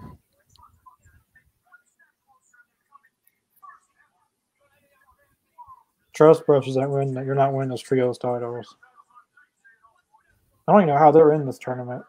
Trustbusters 6.18 6.78
ain't 6.78 6.92
winning. 6.92 7.26
You're 7.26 7.36
not 7.36 7.54
winning 7.54 7.70
those 7.70 7.82
trios 7.82 8.18
titles. 8.18 8.76
I 10.68 10.74
don't 10.74 10.82
even 10.82 10.94
know 10.94 11.00
how 11.00 11.12
they're 11.12 11.34
in 11.34 11.46
this 11.46 11.58
tournament. 11.58 12.04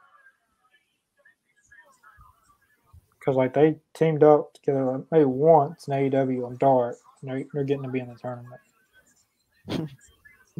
Because 3.18 3.36
like 3.36 3.54
they 3.54 3.76
teamed 3.94 4.24
up 4.24 4.52
together 4.54 4.84
like, 4.84 5.04
maybe 5.12 5.24
once 5.24 5.86
in 5.86 5.94
AEW 5.94 6.46
on 6.46 6.56
Dark, 6.56 6.96
and 7.20 7.30
they're, 7.30 7.44
they're 7.54 7.64
getting 7.64 7.84
to 7.84 7.88
be 7.88 8.00
in 8.00 8.08
the 8.08 8.16
tournament. 8.16 8.60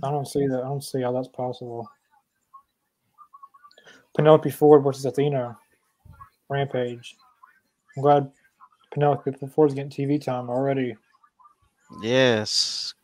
I 0.03 0.11
don't 0.11 0.29
see 0.29 0.47
that. 0.47 0.63
I 0.65 0.69
don't 0.69 0.83
see 0.83 1.03
how 1.03 1.13
that's 1.13 1.29
possible. 1.29 1.91
Penelope 4.15 4.51
Ford 4.51 4.85
versus 4.85 5.05
Athena, 5.05 5.59
Rampage. 6.49 7.17
I'm 7.97 8.03
glad 8.03 8.33
Penelope 8.93 9.33
Ford's 9.55 9.75
getting 9.75 9.91
TV 9.91 10.23
time 10.23 10.49
already. 10.51 10.97
Yes. 12.03 12.95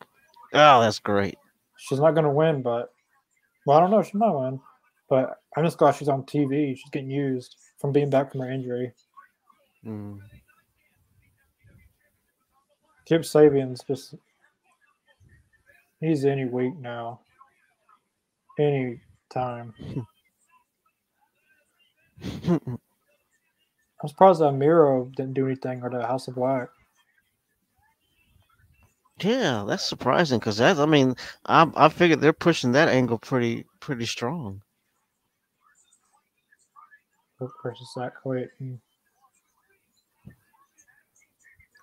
Oh, 0.53 0.81
that's 0.81 0.99
great. 0.99 1.37
She's 1.77 1.99
not 1.99 2.11
going 2.11 2.25
to 2.25 2.31
win, 2.31 2.61
but 2.61 2.91
well, 3.65 3.77
I 3.77 3.81
don't 3.81 3.91
know. 3.91 4.01
She 4.01 4.17
might 4.17 4.31
win, 4.31 4.59
but 5.09 5.41
I'm 5.55 5.63
just 5.63 5.77
glad 5.77 5.95
she's 5.95 6.09
on 6.09 6.23
TV. 6.23 6.75
She's 6.75 6.89
getting 6.91 7.11
used 7.11 7.55
from 7.77 7.91
being 7.91 8.09
back 8.09 8.31
from 8.31 8.41
her 8.41 8.51
injury. 8.51 8.91
Hmm. 9.83 10.17
Kip 13.05 13.21
Sabian's 13.21 13.81
just 13.87 14.15
he's 15.99 16.25
any 16.25 16.45
week 16.45 16.77
now, 16.77 17.21
any 18.59 19.01
time. 19.29 19.73
I'm 24.01 24.09
surprised 24.09 24.41
that 24.41 24.53
Miro 24.53 25.05
didn't 25.15 25.33
do 25.33 25.45
anything 25.47 25.81
or 25.83 25.89
the 25.89 26.05
House 26.05 26.27
of 26.27 26.35
Black. 26.35 26.69
yeah, 29.21 29.65
that's 29.67 29.85
surprising 29.85 30.39
because 30.39 30.57
that's. 30.57 30.79
I 30.79 30.85
mean, 30.85 31.15
I 31.45 31.69
I 31.75 31.89
figured 31.89 32.21
they're 32.21 32.33
pushing 32.33 32.71
that 32.73 32.89
angle 32.89 33.17
pretty 33.19 33.65
pretty 33.79 34.05
strong. 34.05 34.61
Versus 37.63 37.93
Zack 37.93 38.13
Clayton. 38.21 38.81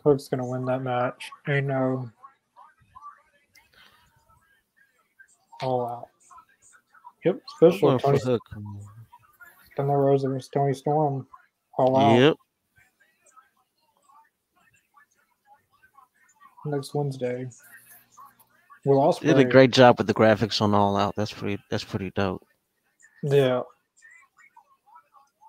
Hook's 0.04 0.28
gonna 0.28 0.46
win 0.46 0.64
that 0.66 0.82
match. 0.82 1.30
I 1.46 1.60
know. 1.60 2.10
all 5.62 5.86
out. 5.86 6.08
Yep, 7.24 7.40
I'm 7.62 7.68
official. 7.68 7.88
going 7.88 7.98
for 7.98 8.06
Tony 8.06 8.18
Hook. 8.18 8.42
Thunder 9.76 9.96
Rosa 9.98 10.28
versus 10.28 10.48
Toni 10.48 10.74
Storm. 10.74 11.26
All 11.78 11.96
out 11.96 12.18
Yep. 12.18 12.36
next 16.66 16.94
Wednesday. 16.94 17.48
Will 18.84 19.12
They 19.20 19.28
did 19.28 19.38
a 19.38 19.44
great 19.44 19.72
job 19.72 19.98
with 19.98 20.06
the 20.06 20.14
graphics 20.14 20.62
on 20.62 20.72
All 20.72 20.96
Out. 20.96 21.14
That's 21.16 21.32
pretty. 21.32 21.60
That's 21.70 21.82
pretty 21.84 22.10
dope. 22.14 22.46
Yeah. 23.22 23.62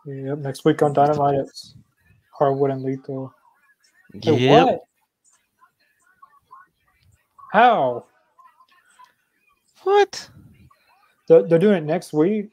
Yep. 0.05 0.39
Next 0.39 0.65
week 0.65 0.81
on 0.81 0.93
Dynamite, 0.93 1.35
it's 1.35 1.75
Harwood 2.31 2.71
and 2.71 2.81
Lethal. 2.81 3.33
Hey, 4.13 4.37
Yep. 4.37 4.65
What? 4.67 4.79
How? 7.51 8.05
What? 9.83 10.29
They're, 11.27 11.43
they're 11.43 11.59
doing 11.59 11.77
it 11.77 11.85
next 11.85 12.13
week. 12.13 12.49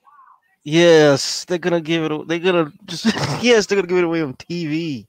Yes, 0.65 1.45
they're 1.45 1.59
gonna 1.59 1.81
give 1.81 2.11
it. 2.11 2.29
They're 2.29 2.39
gonna 2.39 2.73
just. 2.87 3.05
yes, 3.43 3.67
they're 3.67 3.77
gonna 3.77 3.89
give 3.89 3.99
it 3.99 4.05
away 4.05 4.23
on 4.23 4.35
TV. 4.35 5.07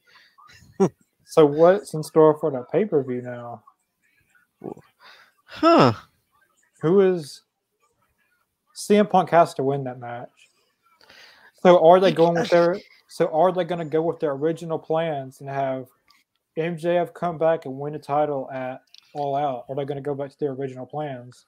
So 1.27 1.45
what's 1.45 1.93
in 1.93 2.03
store 2.03 2.37
for 2.39 2.51
the 2.51 2.61
pay 2.71 2.85
per 2.85 3.03
view 3.03 3.21
now? 3.21 3.63
Huh? 5.45 5.93
Who 6.81 7.01
is 7.01 7.41
CM 8.75 9.09
Punk 9.09 9.29
has 9.29 9.53
to 9.55 9.63
win 9.63 9.83
that 9.85 9.99
match. 9.99 10.29
So 11.61 11.83
are 11.85 11.99
they 11.99 12.11
going 12.11 12.35
with 12.35 12.49
their 12.49 12.77
so 13.07 13.27
are 13.27 13.51
they 13.51 13.63
gonna 13.63 13.85
go 13.85 14.01
with 14.01 14.19
their 14.19 14.31
original 14.31 14.77
plans 14.77 15.39
and 15.39 15.49
have 15.49 15.87
MJF 16.57 17.13
come 17.13 17.37
back 17.37 17.65
and 17.65 17.79
win 17.79 17.93
the 17.93 17.99
title 17.99 18.49
at 18.51 18.81
all 19.13 19.35
out? 19.35 19.65
Or 19.67 19.73
are 19.73 19.75
they 19.75 19.85
gonna 19.85 20.01
go 20.01 20.13
back 20.13 20.29
to 20.31 20.39
their 20.39 20.51
original 20.51 20.85
plans? 20.85 21.45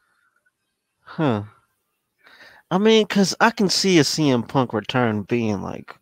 Huh? 1.01 1.43
I 2.69 2.77
mean, 2.77 3.05
cause 3.07 3.35
I 3.39 3.49
can 3.51 3.69
see 3.69 3.97
a 3.99 4.03
CM 4.03 4.47
Punk 4.47 4.73
return 4.73 5.21
being 5.23 5.61
like 5.61 5.95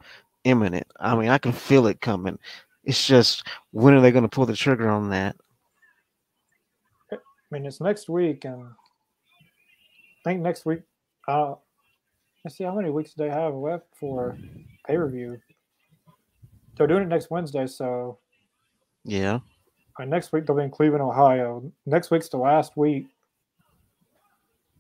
imminent. 0.44 0.88
I 1.00 1.16
mean, 1.16 1.30
I 1.30 1.38
can 1.38 1.52
feel 1.52 1.88
it 1.88 2.02
coming. 2.02 2.40
It's 2.84 3.06
just 3.06 3.48
when 3.72 3.94
are 3.94 4.02
they 4.02 4.12
gonna 4.12 4.28
pull 4.30 4.46
the 4.46 4.56
trigger 4.56 4.90
on 4.90 5.10
that? 5.10 5.36
I 7.12 7.18
mean 7.52 7.66
it's 7.66 7.80
next 7.80 8.10
week 8.10 8.44
and 8.46 8.64
I 8.64 10.30
think 10.30 10.42
next 10.42 10.66
week 10.66 10.82
uh 11.28 11.54
let's 12.44 12.58
see 12.58 12.64
how 12.64 12.74
many 12.76 12.90
weeks 12.90 13.14
they 13.14 13.30
have 13.30 13.54
left 13.54 13.86
for 14.00 14.38
pay 14.88 14.96
per 14.98 15.08
view. 15.08 15.40
They're 16.76 16.88
doing 16.88 17.04
it 17.04 17.08
next 17.08 17.30
Wednesday, 17.32 17.68
so 17.68 18.18
Yeah. 19.04 19.40
Uh, 20.00 20.06
next 20.06 20.34
week 20.34 20.46
they'll 20.46 20.58
be 20.58 20.64
in 20.64 20.72
Cleveland, 20.72 21.04
Ohio. 21.04 21.72
Next 21.86 22.12
week's 22.12 22.28
the 22.30 22.38
last 22.38 22.76
week 22.76 23.08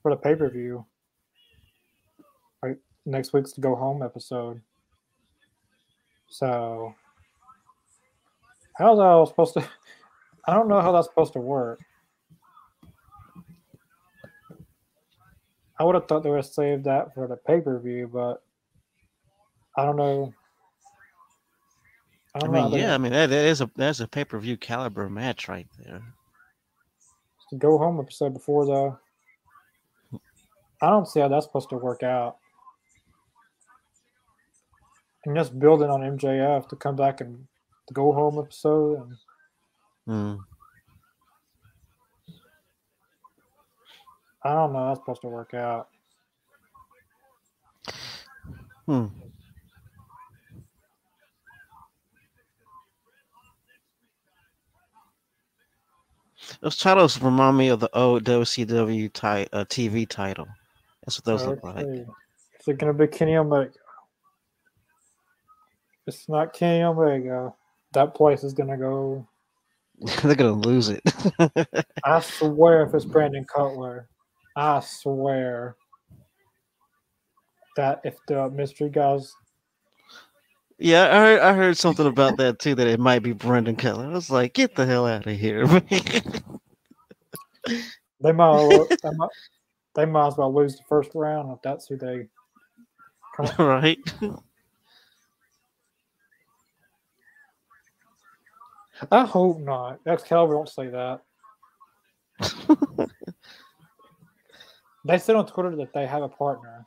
for 0.01 0.11
the 0.11 0.17
pay 0.17 0.35
per 0.35 0.49
view. 0.49 0.85
Next 3.05 3.33
week's 3.33 3.53
the 3.53 3.61
go 3.61 3.75
home 3.75 4.01
episode. 4.01 4.61
So, 6.27 6.93
how's 8.77 8.97
that 8.97 9.03
all 9.03 9.25
supposed 9.25 9.53
to? 9.55 9.67
I 10.47 10.53
don't 10.53 10.67
know 10.67 10.81
how 10.81 10.91
that's 10.91 11.07
supposed 11.07 11.33
to 11.33 11.39
work. 11.39 11.79
I 15.79 15.83
would 15.83 15.95
have 15.95 16.07
thought 16.07 16.23
they 16.23 16.29
would 16.29 16.37
have 16.37 16.45
saved 16.45 16.85
that 16.85 17.13
for 17.13 17.27
the 17.27 17.35
pay 17.35 17.59
per 17.61 17.79
view, 17.79 18.09
but 18.11 18.41
I 19.77 19.85
don't 19.85 19.97
know. 19.97 20.33
I 22.33 22.37
I 22.37 22.39
don't 22.41 22.51
know. 22.51 22.61
mean, 22.63 22.71
they- 22.71 22.79
yeah. 22.81 22.93
I 22.93 22.97
mean, 22.97 23.11
that, 23.11 23.27
that 23.27 23.45
is 23.45 23.61
a 23.61 23.69
that's 23.75 23.99
a 23.99 24.07
pay 24.07 24.23
per 24.25 24.39
view 24.39 24.57
caliber 24.57 25.09
match 25.09 25.47
right 25.47 25.67
there. 25.83 26.01
It's 26.97 27.45
the 27.51 27.57
go 27.57 27.77
home 27.77 27.99
episode 27.99 28.33
before 28.33 28.65
though. 28.65 28.99
I 30.81 30.89
don't 30.89 31.07
see 31.07 31.19
how 31.19 31.27
that's 31.27 31.45
supposed 31.45 31.69
to 31.69 31.77
work 31.77 32.03
out. 32.03 32.37
And 35.25 35.35
just 35.35 35.57
building 35.57 35.89
on 35.89 36.01
MJF 36.01 36.69
to 36.69 36.75
come 36.75 36.95
back 36.95 37.19
and 37.19 37.47
the 37.87 37.93
go 37.93 38.11
home 38.11 38.39
episode, 38.39 39.01
and 39.01 39.17
Hmm. 40.05 40.35
I 44.43 44.53
don't 44.53 44.73
know 44.73 44.79
how 44.79 44.87
that's 44.89 44.99
supposed 44.99 45.21
to 45.21 45.27
work 45.27 45.55
out. 45.55 45.87
Hmm. 48.85 49.07
Those 56.61 56.77
titles 56.77 57.19
remind 57.19 57.57
me 57.57 57.69
of 57.69 57.79
the 57.79 57.89
old 57.97 58.23
WCW 58.23 59.11
ti- 59.11 59.49
uh, 59.51 59.65
TV 59.65 60.07
title. 60.07 60.47
That's 61.03 61.17
what 61.17 61.25
those 61.25 61.45
look 61.47 61.63
like. 61.63 61.85
Is 61.87 62.67
it 62.67 62.77
going 62.77 62.93
to 62.93 62.93
be 62.93 63.07
Kenny 63.07 63.35
Omega? 63.35 63.71
It's 66.07 66.29
not 66.29 66.53
Kenny 66.53 66.83
Omega. 66.83 67.53
That 67.93 68.13
place 68.13 68.43
is 68.43 68.53
going 68.53 68.69
to 68.69 68.77
go. 68.77 69.27
They're 70.23 70.35
gonna 70.35 70.51
lose 70.51 70.89
it. 70.89 71.01
I 72.03 72.19
swear 72.19 72.83
if 72.83 72.93
it's 72.93 73.05
Brandon 73.05 73.45
Cutler, 73.45 74.09
I 74.57 74.81
swear 74.81 75.77
that 77.77 78.01
if 78.03 78.17
the 78.27 78.49
mystery 78.49 78.89
guys 78.89 79.33
yeah, 80.77 81.03
I 81.03 81.19
heard, 81.19 81.39
I 81.39 81.53
heard 81.53 81.77
something 81.77 82.05
about 82.05 82.37
that 82.37 82.59
too. 82.59 82.75
That 82.75 82.87
it 82.87 82.99
might 82.99 83.19
be 83.19 83.31
Brandon 83.31 83.75
Cutler. 83.75 84.07
I 84.07 84.09
was 84.09 84.29
like, 84.29 84.53
get 84.53 84.75
the 84.75 84.85
hell 84.85 85.07
out 85.07 85.27
of 85.27 85.37
here. 85.37 85.65
They 88.21 88.31
might, 88.31 88.87
they 89.03 89.09
might, 89.11 89.29
they 89.93 90.05
might 90.05 90.27
as 90.27 90.37
well 90.37 90.53
lose 90.53 90.77
the 90.77 90.83
first 90.87 91.11
round 91.13 91.51
if 91.51 91.61
that's 91.61 91.87
who 91.87 91.97
they. 91.97 92.27
Come. 93.35 93.67
right? 93.67 93.99
I 99.11 99.25
hope 99.25 99.59
not. 99.59 99.99
Excalibur 100.05 100.53
don't 100.53 100.69
say 100.69 100.87
that. 100.87 101.21
they 105.05 105.17
said 105.17 105.35
on 105.35 105.45
Twitter 105.47 105.75
that 105.77 105.93
they 105.93 106.05
have 106.05 106.23
a 106.23 106.29
partner. 106.29 106.85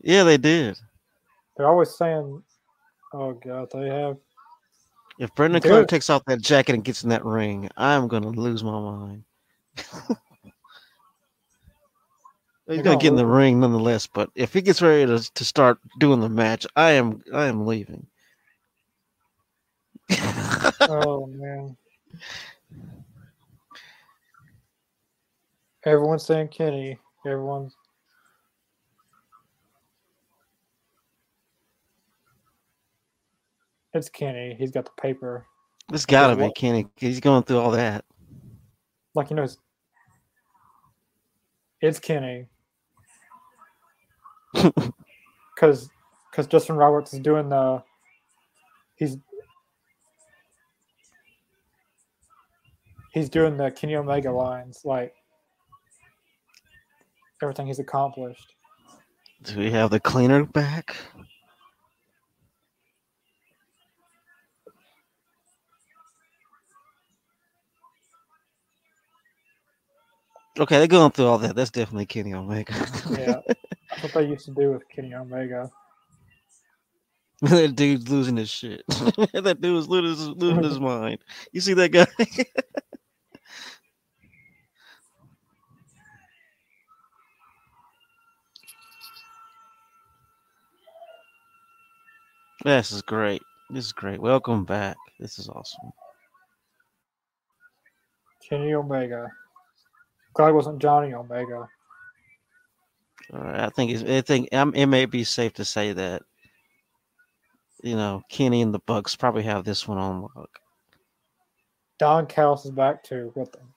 Yeah, 0.00 0.24
they 0.24 0.36
did. 0.36 0.78
They're 1.56 1.68
always 1.68 1.96
saying, 1.96 2.42
"Oh 3.12 3.32
God, 3.32 3.68
they 3.72 3.88
have." 3.88 4.16
If 5.18 5.34
Brandon 5.34 5.60
Dude. 5.60 5.70
Carter 5.70 5.86
takes 5.86 6.10
off 6.10 6.24
that 6.26 6.40
jacket 6.40 6.74
and 6.74 6.84
gets 6.84 7.02
in 7.02 7.10
that 7.10 7.24
ring, 7.24 7.68
I'm 7.76 8.06
gonna 8.06 8.28
lose 8.28 8.62
my 8.62 8.80
mind. 8.80 9.24
He's 12.68 12.76
gonna 12.76 12.82
gonna 12.82 12.98
get 12.98 13.08
in 13.08 13.16
the 13.16 13.26
ring 13.26 13.60
nonetheless, 13.60 14.06
but 14.06 14.30
if 14.34 14.52
he 14.52 14.60
gets 14.60 14.82
ready 14.82 15.06
to, 15.06 15.32
to 15.32 15.44
start 15.44 15.78
doing 15.98 16.20
the 16.20 16.28
match, 16.28 16.66
I 16.76 16.92
am 16.92 17.22
I 17.32 17.46
am 17.46 17.66
leaving. 17.66 18.06
Oh 20.82 21.26
man. 21.26 21.76
Everyone's 25.84 26.24
saying 26.24 26.48
Kenny. 26.48 26.98
Everyone's. 27.26 27.74
It's 33.94 34.08
Kenny. 34.08 34.54
He's 34.58 34.70
got 34.70 34.84
the 34.84 34.90
paper. 35.00 35.46
It's 35.92 36.06
gotta 36.06 36.36
be 36.36 36.42
what? 36.42 36.56
Kenny. 36.56 36.86
He's 36.96 37.20
going 37.20 37.42
through 37.42 37.58
all 37.58 37.70
that. 37.72 38.04
Like 39.14 39.30
you 39.30 39.36
know, 39.36 39.44
it's, 39.44 39.58
it's 41.80 41.98
Kenny. 41.98 42.46
Because 45.58 45.90
because 46.30 46.46
Justin 46.46 46.76
Roberts 46.76 47.12
is 47.12 47.18
doing 47.18 47.48
the. 47.48 47.82
He's. 48.94 49.16
He's 53.18 53.28
doing 53.28 53.56
the 53.56 53.72
Kenny 53.72 53.96
Omega 53.96 54.30
lines 54.30 54.82
like. 54.84 55.12
Everything 57.42 57.66
he's 57.66 57.80
accomplished. 57.80 58.54
Do 59.42 59.58
we 59.58 59.72
have 59.72 59.90
the 59.90 59.98
cleaner 59.98 60.44
back? 60.44 60.96
Okay, 70.60 70.78
they're 70.78 70.86
going 70.86 71.10
through 71.10 71.26
all 71.26 71.38
that. 71.38 71.56
That's 71.56 71.70
definitely 71.70 72.06
Kenny 72.06 72.34
Omega. 72.34 72.72
Yeah, 73.10 73.40
that's 73.90 74.02
what 74.02 74.14
they 74.14 74.26
used 74.26 74.44
to 74.44 74.52
do 74.52 74.72
with 74.72 74.88
Kenny 74.88 75.12
Omega. 75.14 75.68
that 77.42 77.74
dude's 77.74 78.08
losing 78.08 78.36
his 78.36 78.50
shit. 78.50 78.84
that 78.88 79.58
dude 79.60 79.74
was 79.74 79.88
losing 79.88 80.10
his, 80.10 80.28
losing 80.36 80.62
his 80.62 80.78
mind. 80.78 81.18
You 81.52 81.60
see 81.60 81.74
that 81.74 81.90
guy? 81.90 82.06
this 92.64 92.92
is 92.92 93.02
great. 93.02 93.42
This 93.70 93.86
is 93.86 93.92
great. 93.92 94.20
Welcome 94.20 94.64
back. 94.64 94.96
This 95.18 95.38
is 95.38 95.48
awesome. 95.48 95.92
Kenny 98.48 98.74
Omega. 98.74 99.28
Glad 100.34 100.50
it 100.50 100.54
wasn't 100.54 100.80
Johnny 100.80 101.12
Omega. 101.12 101.68
All 103.32 103.40
right, 103.40 103.60
I 103.60 103.68
think 103.68 104.08
I 104.08 104.20
think 104.22 104.54
um, 104.54 104.74
it 104.74 104.86
may 104.86 105.04
be 105.04 105.22
safe 105.22 105.52
to 105.54 105.64
say 105.64 105.92
that 105.92 106.22
you 107.82 107.94
know 107.94 108.22
Kenny 108.30 108.62
and 108.62 108.72
the 108.72 108.78
Bucks 108.80 109.14
probably 109.16 109.42
have 109.42 109.64
this 109.64 109.86
one 109.86 109.98
on 109.98 110.22
lock. 110.22 110.60
Don 111.98 112.26
Callis 112.26 112.64
is 112.64 112.70
back 112.70 113.02
too 113.02 113.32
with 113.34 113.52
them. 113.52 113.74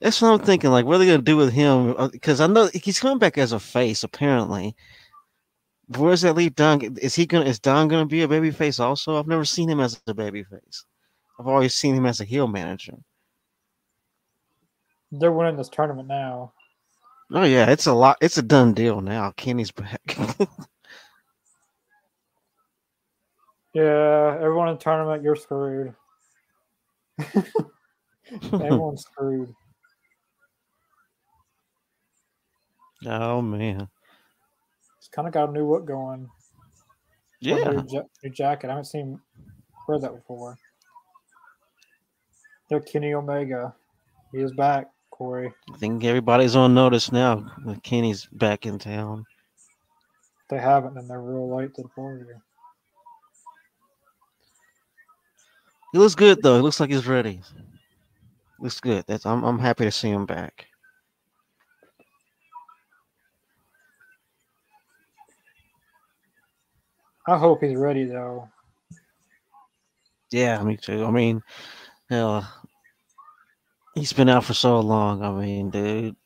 That's 0.00 0.20
what 0.20 0.28
I'm 0.28 0.44
thinking. 0.44 0.70
Like, 0.70 0.84
what 0.84 0.96
are 0.96 0.98
they 0.98 1.06
gonna 1.06 1.22
do 1.22 1.38
with 1.38 1.52
him? 1.52 1.96
Because 2.12 2.40
I 2.40 2.48
know 2.48 2.68
he's 2.74 3.00
coming 3.00 3.18
back 3.18 3.38
as 3.38 3.52
a 3.52 3.60
face, 3.60 4.02
apparently. 4.02 4.76
Where 5.88 6.10
does 6.10 6.22
that 6.22 6.34
leave 6.34 6.54
Don? 6.56 6.96
Is 6.98 7.14
he 7.14 7.26
gonna? 7.26 7.44
Is 7.44 7.60
Don 7.60 7.88
gonna 7.88 8.06
be 8.06 8.22
a 8.22 8.28
baby 8.28 8.50
face 8.50 8.80
also? 8.80 9.18
I've 9.18 9.28
never 9.28 9.44
seen 9.44 9.68
him 9.68 9.80
as 9.80 10.00
a 10.06 10.14
baby 10.14 10.42
face. 10.42 10.84
I've 11.38 11.46
always 11.46 11.74
seen 11.74 11.94
him 11.94 12.06
as 12.06 12.20
a 12.20 12.24
heel 12.24 12.48
manager. 12.48 12.94
They're 15.12 15.32
winning 15.32 15.56
this 15.56 15.68
tournament 15.68 16.08
now. 16.08 16.52
Oh 17.32 17.44
yeah, 17.44 17.70
it's 17.70 17.86
a 17.86 17.92
lot. 17.92 18.18
It's 18.20 18.38
a 18.38 18.42
done 18.42 18.74
deal 18.74 19.00
now. 19.00 19.32
Kenny's 19.36 19.70
back. 19.70 20.18
Yeah, 23.76 24.38
everyone 24.40 24.68
in 24.68 24.76
the 24.76 24.80
tournament, 24.80 25.22
you're 25.22 25.36
screwed. 25.36 25.94
Everyone's 28.54 29.02
screwed. 29.02 29.52
oh 33.04 33.42
man, 33.42 33.86
It's 35.06 35.14
kind 35.14 35.28
of 35.28 35.34
got 35.34 35.50
a 35.50 35.52
new 35.52 35.70
look 35.70 35.86
going. 35.86 36.28
Yeah. 37.38 37.70
New, 37.70 37.84
ja- 37.88 38.02
new 38.24 38.30
jacket. 38.30 38.66
I 38.66 38.70
haven't 38.70 38.86
seen 38.86 39.20
heard 39.86 40.02
that 40.02 40.16
before. 40.16 40.58
They're 42.68 42.80
Kenny 42.80 43.14
Omega. 43.14 43.72
He 44.32 44.38
is 44.38 44.52
back, 44.54 44.88
Corey. 45.10 45.52
I 45.72 45.76
think 45.76 46.02
everybody's 46.02 46.56
on 46.56 46.74
notice 46.74 47.12
now. 47.12 47.46
Kenny's 47.84 48.26
back 48.32 48.66
in 48.66 48.80
town. 48.80 49.24
If 50.42 50.48
they 50.48 50.58
haven't, 50.58 50.94
then 50.94 51.06
they're 51.06 51.20
real 51.20 51.56
late 51.56 51.72
to 51.76 51.82
the 51.82 51.88
party. 51.90 52.24
He 55.92 55.98
looks 55.98 56.16
good 56.16 56.42
though. 56.42 56.56
He 56.56 56.62
looks 56.62 56.80
like 56.80 56.90
he's 56.90 57.06
ready. 57.06 57.42
Looks 58.58 58.80
good. 58.80 59.04
That's 59.06 59.24
I'm 59.24 59.44
I'm 59.44 59.60
happy 59.60 59.84
to 59.84 59.92
see 59.92 60.10
him 60.10 60.26
back. 60.26 60.66
I 67.28 67.36
hope 67.36 67.62
he's 67.62 67.76
ready 67.76 68.04
though. 68.04 68.48
Yeah, 70.30 70.62
me 70.62 70.76
too. 70.76 71.04
I 71.04 71.10
mean, 71.10 71.42
hell, 72.10 72.46
he's 73.94 74.12
been 74.12 74.28
out 74.28 74.44
for 74.44 74.54
so 74.54 74.80
long. 74.80 75.22
I 75.22 75.30
mean, 75.32 75.70
dude, 75.70 76.16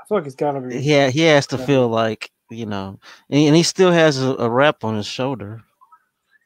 I 0.00 0.04
feel 0.06 0.18
like 0.18 0.24
he's 0.24 0.34
got 0.36 0.52
to 0.52 0.60
be. 0.60 0.78
yeah, 0.78 1.08
he 1.10 1.20
has 1.22 1.46
to 1.48 1.58
Yeah. 1.58 1.66
feel 1.66 1.88
like 1.88 2.30
you 2.50 2.66
know, 2.66 2.98
and, 3.30 3.40
and 3.48 3.56
he 3.56 3.62
still 3.62 3.90
has 3.92 4.22
a, 4.22 4.34
a 4.36 4.48
wrap 4.50 4.84
on 4.84 4.96
his 4.96 5.06
shoulder, 5.06 5.62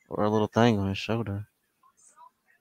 or 0.09 0.25
a 0.25 0.31
little 0.31 0.47
thing 0.47 0.79
on 0.79 0.89
his 0.89 0.99
shoulder. 0.99 1.47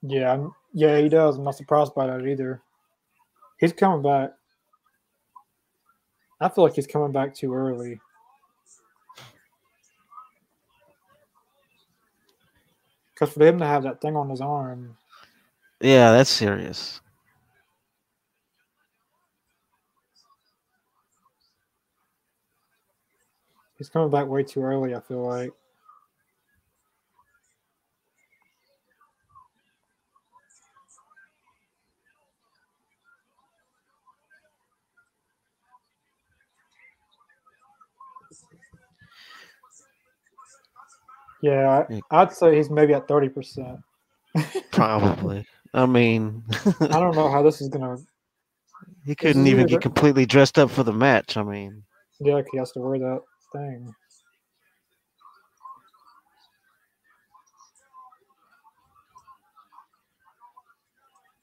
Yeah, 0.02 0.34
I'm, 0.34 0.52
yeah, 0.74 1.00
he 1.00 1.10
does. 1.10 1.38
I'm 1.38 1.44
not 1.44 1.56
surprised 1.56 1.96
by 1.96 2.08
that 2.08 2.26
either. 2.26 2.62
He's 3.60 3.74
coming 3.74 4.02
back. 4.04 4.32
I 6.40 6.50
feel 6.50 6.64
like 6.66 6.76
he's 6.76 6.86
coming 6.88 7.12
back 7.12 7.34
too 7.34 7.54
early. 7.54 8.00
Because 13.18 13.34
for 13.34 13.44
him 13.48 13.58
to 13.58 13.66
have 13.66 13.82
that 13.84 14.00
thing 14.00 14.16
on 14.16 14.30
his 14.30 14.42
arm, 14.42 14.96
Yeah, 15.82 16.12
that's 16.12 16.30
serious. 16.30 17.02
he's 23.78 23.90
coming 23.90 24.12
back 24.12 24.28
way 24.28 24.44
too 24.44 24.62
early. 24.62 24.94
I 24.94 25.00
feel 25.00 25.26
like. 25.26 25.52
Yeah, 41.42 41.86
I'd 42.12 42.34
say 42.34 42.56
he's 42.56 42.70
maybe 42.70 42.94
at 42.94 43.08
thirty 43.08 43.30
percent. 43.30 43.80
Probably. 44.72 45.46
I 45.74 45.86
mean, 45.86 46.44
I 46.82 47.00
don't 47.00 47.16
know 47.16 47.30
how 47.30 47.44
this 47.44 47.62
is 47.62 47.70
gonna. 47.70 47.98
he 49.06 49.16
couldn't 49.16 49.48
even 49.48 49.68
get 49.68 49.82
completely 49.82 50.26
dressed 50.26 50.58
up 50.60 50.72
for 50.72 50.84
the 50.84 50.94
match. 50.94 51.38
I 51.38 51.44
mean, 51.44 51.84
yeah, 52.20 52.42
he 52.52 52.58
has 52.58 52.72
to 52.74 52.80
wear 52.80 53.00
that 53.00 53.22
thing. 53.54 53.94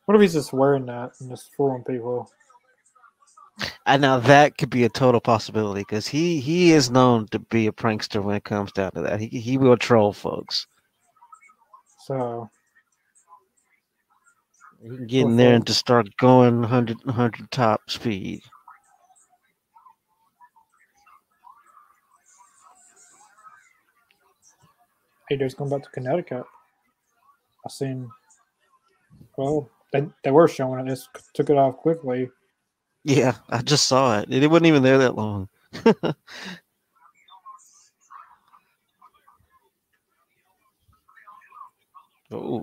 What 0.06 0.16
if 0.16 0.20
he's 0.20 0.34
just 0.34 0.52
wearing 0.52 0.86
that 0.86 1.12
and 1.20 1.30
just 1.30 1.54
fooling 1.56 1.84
people? 1.84 2.30
I 3.86 3.97
now 3.98 4.18
that 4.20 4.59
could 4.59 4.70
be 4.70 4.85
a 4.85 4.89
total 4.90 5.20
possibility 5.20 5.82
because 5.82 6.06
he 6.09 6.40
he 6.40 6.72
is 6.72 6.90
known 6.90 7.28
to 7.28 7.39
be 7.40 7.66
a 7.66 7.72
prankster 7.72 8.22
when 8.22 8.36
it 8.36 8.44
comes 8.44 8.72
down 8.72 8.93
to 8.93 9.02
that. 9.02 9.20
He 9.20 9.28
he 9.28 9.59
will 9.59 9.76
troll 9.76 10.12
folks. 10.12 10.66
So 12.06 12.51
He 14.82 14.89
can 14.97 15.06
get 15.06 15.22
in 15.22 15.36
there 15.36 15.55
and 15.55 15.66
just 15.66 15.81
start 15.81 16.09
going 16.18 16.60
100, 16.62 16.98
100 17.05 17.51
top 17.51 17.82
speed. 17.90 18.43
AJ's 25.32 25.55
going 25.55 25.70
back 25.70 25.82
to 25.85 25.90
Connecticut. 25.90 26.44
I 27.66 27.70
seen. 27.70 28.10
Well, 29.36 29.70
they 29.93 30.09
they 30.24 30.32
were 30.32 30.48
showing 30.48 30.86
it. 30.86 30.90
They 31.14 31.20
took 31.35 31.51
it 31.51 31.59
off 31.59 31.76
quickly. 31.78 32.31
Yeah, 33.05 33.36
I 33.51 33.60
just 33.62 33.86
saw 33.86 34.20
it. 34.20 34.32
It 34.32 34.48
wasn't 34.51 34.66
even 34.66 34.82
there 34.82 34.98
that 34.98 35.14
long. 35.14 35.48
oh. 42.31 42.62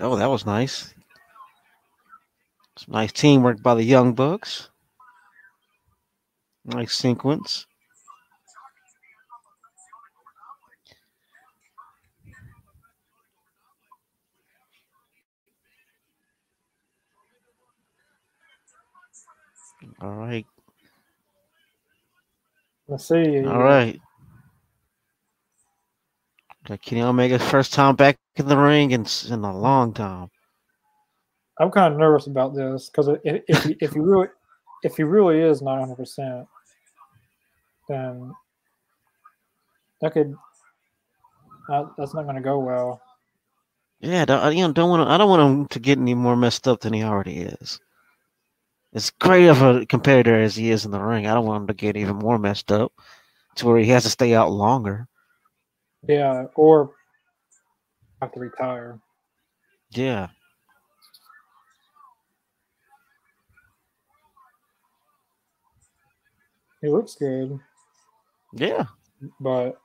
Oh, 0.00 0.16
that 0.16 0.30
was 0.30 0.46
nice. 0.46 0.94
Some 2.76 2.92
nice 2.92 3.12
teamwork 3.12 3.62
by 3.62 3.74
the 3.74 3.84
Young 3.84 4.14
Bucks. 4.14 4.70
Nice 6.64 6.94
sequence. 6.94 7.66
All 20.02 20.14
right. 20.14 20.46
Let's 22.88 23.06
see. 23.08 23.46
All 23.46 23.62
right. 23.62 24.00
Got 26.64 26.82
Kenny 26.82 27.02
Omega's 27.02 27.42
first 27.42 27.72
time 27.72 27.96
back 27.96 28.18
in 28.36 28.46
the 28.48 28.56
ring 28.56 28.90
in, 28.92 29.06
in 29.30 29.44
a 29.44 29.56
long 29.56 29.92
time. 29.94 30.28
I'm 31.58 31.70
kind 31.70 31.92
of 31.92 32.00
nervous 32.00 32.26
about 32.26 32.54
this 32.54 32.90
because 32.90 33.08
if 33.24 33.42
if 33.48 33.64
he, 33.64 33.76
if 33.80 33.92
he 33.92 34.00
really 34.00 34.28
if 34.82 34.96
he 34.96 35.04
really 35.04 35.40
is 35.40 35.62
not 35.62 35.78
100, 35.78 35.96
percent 35.96 36.46
then 37.88 38.32
that 40.00 40.12
could 40.12 40.34
uh, 41.70 41.84
that's 41.96 42.14
not 42.14 42.24
going 42.24 42.36
to 42.36 42.42
go 42.42 42.58
well. 42.58 43.00
Yeah, 44.00 44.24
don't, 44.24 44.56
you 44.56 44.66
know, 44.66 44.72
don't 44.72 44.90
want 44.90 45.08
I 45.08 45.16
don't 45.18 45.30
want 45.30 45.42
him 45.42 45.66
to 45.68 45.78
get 45.78 45.98
any 45.98 46.14
more 46.14 46.36
messed 46.36 46.66
up 46.66 46.80
than 46.80 46.92
he 46.92 47.04
already 47.04 47.38
is. 47.38 47.78
As 48.94 49.10
great 49.10 49.48
of 49.48 49.62
a 49.62 49.86
competitor 49.86 50.38
as 50.38 50.54
he 50.54 50.70
is 50.70 50.84
in 50.84 50.90
the 50.90 51.00
ring, 51.00 51.26
I 51.26 51.34
don't 51.34 51.46
want 51.46 51.62
him 51.62 51.66
to 51.68 51.74
get 51.74 51.96
even 51.96 52.16
more 52.16 52.38
messed 52.38 52.70
up 52.70 52.92
to 53.56 53.66
where 53.66 53.78
he 53.78 53.86
has 53.86 54.02
to 54.04 54.10
stay 54.10 54.34
out 54.34 54.50
longer. 54.50 55.08
Yeah, 56.06 56.44
or 56.56 56.94
have 58.20 58.32
to 58.32 58.40
retire. 58.40 59.00
Yeah. 59.90 60.28
He 66.80 66.88
looks 66.88 67.14
good, 67.14 67.58
Yeah. 68.52 68.86
but 69.40 69.80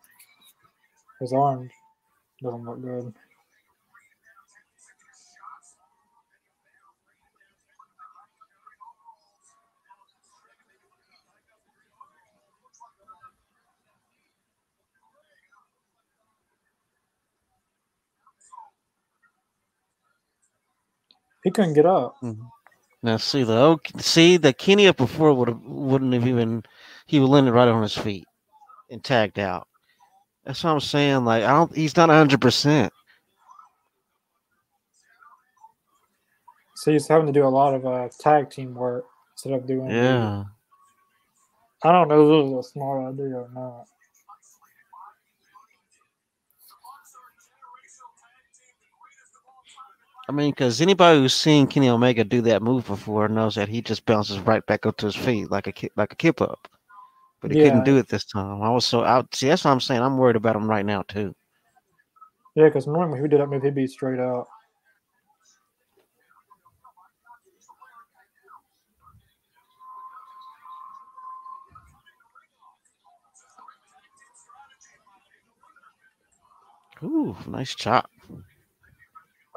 his 1.19 1.31
arm 1.31 1.69
doesn't 2.41 2.63
look 2.65 2.81
good. 2.81 3.13
He 21.47 21.51
couldn't 21.51 21.75
get 21.75 21.85
up. 21.85 22.17
Now 23.01 23.15
see 23.15 23.43
the 23.43 23.79
see 23.99 24.35
the 24.35 24.51
Kenny 24.51 24.85
up 24.85 24.97
before 24.97 25.33
would 25.33 25.47
have 25.47 25.61
wouldn't 25.63 26.11
have 26.13 26.27
even 26.27 26.63
he 27.05 27.21
would 27.21 27.29
landed 27.29 27.53
right 27.53 27.69
on 27.69 27.81
his 27.81 27.97
feet 27.97 28.25
and 28.91 29.01
tagged 29.01 29.39
out. 29.39 29.65
That's 30.43 30.61
what 30.61 30.71
I'm 30.71 30.81
saying. 30.81 31.23
Like 31.23 31.45
I 31.45 31.51
don't 31.51 31.73
he's 31.73 31.95
not 31.95 32.09
hundred 32.09 32.41
percent. 32.41 32.91
So 36.75 36.91
he's 36.91 37.07
having 37.07 37.27
to 37.27 37.31
do 37.31 37.45
a 37.45 37.47
lot 37.47 37.73
of 37.73 37.85
uh, 37.85 38.09
tag 38.19 38.49
team 38.49 38.73
work 38.73 39.05
instead 39.31 39.53
of 39.53 39.65
doing. 39.65 39.89
Yeah. 39.89 40.43
I 41.81 41.93
don't 41.93 42.09
know 42.09 42.23
if 42.23 42.43
this 42.43 42.51
is 42.51 42.67
a 42.67 42.69
smart 42.73 43.13
idea 43.13 43.37
or 43.37 43.49
not. 43.53 43.85
I 50.27 50.33
mean, 50.33 50.51
because 50.51 50.81
anybody 50.81 51.19
who's 51.19 51.35
seen 51.35 51.67
Kenny 51.67 51.89
Omega 51.89 52.23
do 52.23 52.41
that 52.43 52.63
move 52.63 52.87
before 52.87 53.27
knows 53.29 53.55
that 53.55 53.69
he 53.69 53.81
just 53.81 54.05
bounces 54.05 54.39
right 54.39 54.65
back 54.65 54.85
up 54.85 54.97
to 54.97 55.07
his 55.07 55.15
feet 55.15 55.51
like 55.51 55.67
a 55.67 55.71
ki- 55.73 55.91
like 55.97 56.13
a 56.13 56.17
kip 56.17 56.41
up. 56.41 56.67
But 57.41 57.51
he 57.51 57.57
Yeah. 57.57 57.57
couldn't 57.57 57.83
do 57.83 57.97
it 57.97 58.09
this 58.09 58.25
time. 58.25 58.61
I 58.63 58.69
was 58.71 58.85
so 58.85 59.03
out. 59.03 59.35
See, 59.35 59.47
that's 59.49 59.65
what 59.65 59.71
I'm 59.71 59.81
saying. 59.81 60.01
I'm 60.01 60.17
worried 60.17 60.35
about 60.37 60.55
him 60.57 60.69
right 60.69 60.85
now 60.85 61.03
too. 61.03 61.35
Yeah, 62.55 62.65
because 62.65 62.87
normally 62.87 63.21
he 63.21 63.27
did 63.29 63.41
that 63.41 63.49
move, 63.49 63.63
he'd 63.63 63.75
be 63.75 63.87
straight 63.87 64.19
out. 64.19 64.47
Ooh, 77.03 77.37
nice 77.47 77.75
chop. 77.75 78.09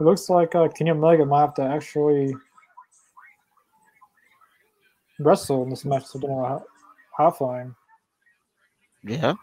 It 0.00 0.04
looks 0.04 0.30
like 0.30 0.54
uh, 0.54 0.68
Kenny 0.68 0.90
Omega 0.90 1.26
might 1.26 1.42
have 1.42 1.54
to 1.54 1.62
actually 1.62 2.34
wrestle 5.18 5.62
in 5.62 5.68
this 5.68 5.84
match 5.84 6.10
to 6.12 6.18
do 6.18 7.30
flying. 7.36 7.74
Yeah. 9.04 9.34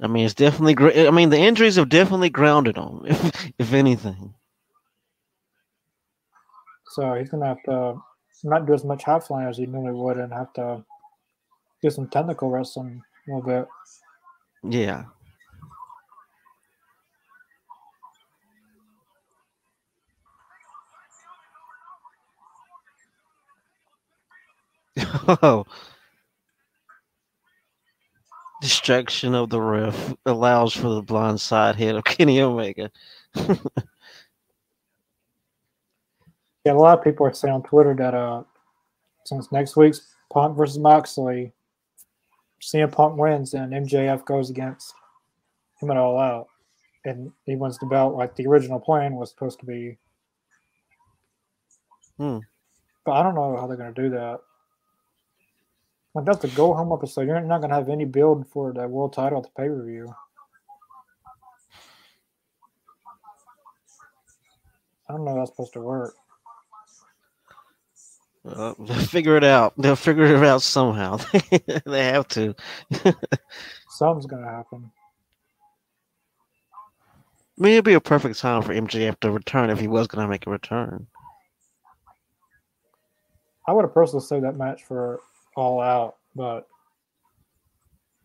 I 0.00 0.06
mean, 0.06 0.24
it's 0.24 0.32
definitely. 0.32 0.74
gr- 0.74 0.92
I 0.96 1.10
mean, 1.10 1.28
the 1.28 1.38
injuries 1.38 1.76
have 1.76 1.90
definitely 1.90 2.30
grounded 2.30 2.78
him, 2.78 3.02
if, 3.04 3.52
if 3.58 3.72
anything. 3.74 4.32
So 6.92 7.14
he's 7.14 7.28
gonna 7.28 7.46
have 7.46 7.62
to 7.64 8.00
not 8.44 8.66
do 8.66 8.72
as 8.72 8.84
much 8.84 9.04
high 9.04 9.20
flying 9.20 9.48
as 9.48 9.58
he 9.58 9.66
normally 9.66 9.92
would, 9.92 10.16
and 10.16 10.32
have 10.32 10.54
to 10.54 10.82
do 11.82 11.90
some 11.90 12.08
technical 12.08 12.48
wrestling 12.48 13.02
a 13.28 13.30
little 13.30 13.46
bit. 13.46 13.68
Yeah. 14.62 15.04
Oh. 25.42 25.64
Distraction 28.60 29.34
of 29.34 29.48
the 29.48 29.60
ref 29.60 30.14
allows 30.26 30.74
for 30.74 30.90
the 30.90 31.02
blind 31.02 31.40
side 31.40 31.76
hit 31.76 31.94
of 31.94 32.04
Kenny 32.04 32.40
Omega. 32.42 32.90
Yeah, 36.64 36.72
a 36.72 36.74
lot 36.74 36.98
of 36.98 37.04
people 37.04 37.26
are 37.26 37.32
saying 37.32 37.54
on 37.54 37.62
Twitter 37.62 37.94
that 37.94 38.14
uh, 38.14 38.42
since 39.24 39.50
next 39.50 39.76
week's 39.76 40.14
Punk 40.32 40.56
versus 40.56 40.78
Moxley, 40.78 41.52
CM 42.60 42.92
Punk 42.92 43.16
wins 43.16 43.54
and 43.54 43.72
MJF 43.72 44.24
goes 44.26 44.50
against 44.50 44.94
him 45.80 45.90
at 45.90 45.96
All 45.96 46.18
Out, 46.18 46.48
and 47.06 47.32
he 47.46 47.56
wins 47.56 47.78
the 47.78 47.86
belt 47.86 48.14
like 48.14 48.36
the 48.36 48.46
original 48.46 48.78
plan 48.78 49.14
was 49.14 49.30
supposed 49.30 49.58
to 49.60 49.66
be. 49.66 49.96
Hmm. 52.18 52.38
But 53.06 53.12
I 53.12 53.22
don't 53.22 53.34
know 53.34 53.56
how 53.56 53.66
they're 53.66 53.78
going 53.78 53.94
to 53.94 54.02
do 54.02 54.10
that. 54.10 54.40
Like 56.14 56.24
that's 56.24 56.38
the 56.38 56.48
go 56.48 56.74
home 56.74 56.92
episode. 56.92 57.26
You're 57.26 57.40
not 57.40 57.58
going 57.58 57.70
to 57.70 57.76
have 57.76 57.88
any 57.88 58.04
build 58.04 58.48
for 58.48 58.72
the 58.72 58.88
world 58.88 59.12
title 59.12 59.38
at 59.38 59.44
the 59.44 59.50
pay 59.50 59.68
per 59.68 59.84
view. 59.84 60.12
I 65.08 65.12
don't 65.12 65.24
know 65.24 65.32
how 65.32 65.38
that's 65.38 65.50
supposed 65.50 65.72
to 65.74 65.80
work. 65.80 66.14
Uh, 68.44 68.74
they'll 68.78 68.96
figure 68.96 69.36
it 69.36 69.44
out. 69.44 69.74
They'll 69.76 69.96
figure 69.96 70.24
it 70.24 70.44
out 70.44 70.62
somehow. 70.62 71.16
they 71.84 72.04
have 72.04 72.26
to. 72.28 72.54
Something's 73.88 74.26
going 74.26 74.42
to 74.42 74.48
happen. 74.48 74.90
I 77.58 77.62
mean, 77.62 77.72
it'd 77.72 77.84
be 77.84 77.94
a 77.94 78.00
perfect 78.00 78.38
time 78.38 78.62
for 78.62 78.72
MJF 78.72 79.20
to 79.20 79.30
return 79.30 79.68
if 79.68 79.78
he 79.78 79.88
was 79.88 80.06
going 80.06 80.24
to 80.24 80.30
make 80.30 80.46
a 80.46 80.50
return. 80.50 81.06
I 83.68 83.72
would 83.72 83.82
have 83.84 83.92
personally 83.92 84.24
saved 84.24 84.44
that 84.44 84.56
match 84.56 84.82
for 84.84 85.20
All 85.56 85.80
Out, 85.80 86.16
but 86.34 86.66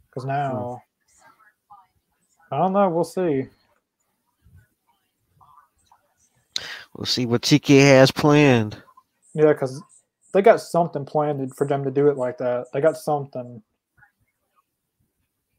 because 0.10 0.26
now 0.26 0.82
hmm. 0.82 0.86
I 2.52 2.60
don't 2.60 2.74
know. 2.74 2.90
We'll 2.90 3.04
see. 3.04 3.48
We'll 6.96 7.06
see 7.06 7.26
what 7.26 7.42
TK 7.42 7.82
has 7.82 8.12
planned. 8.12 8.82
Yeah, 9.34 9.52
because 9.52 9.82
they 10.34 10.42
got 10.42 10.62
something 10.62 11.06
planned 11.06 11.56
for 11.56 11.68
them 11.68 11.84
to 11.84 11.92
do 11.92 12.08
it 12.08 12.18
like 12.18 12.38
that. 12.38 12.68
They 12.72 12.82
got 12.82 12.98
something. 12.98 13.62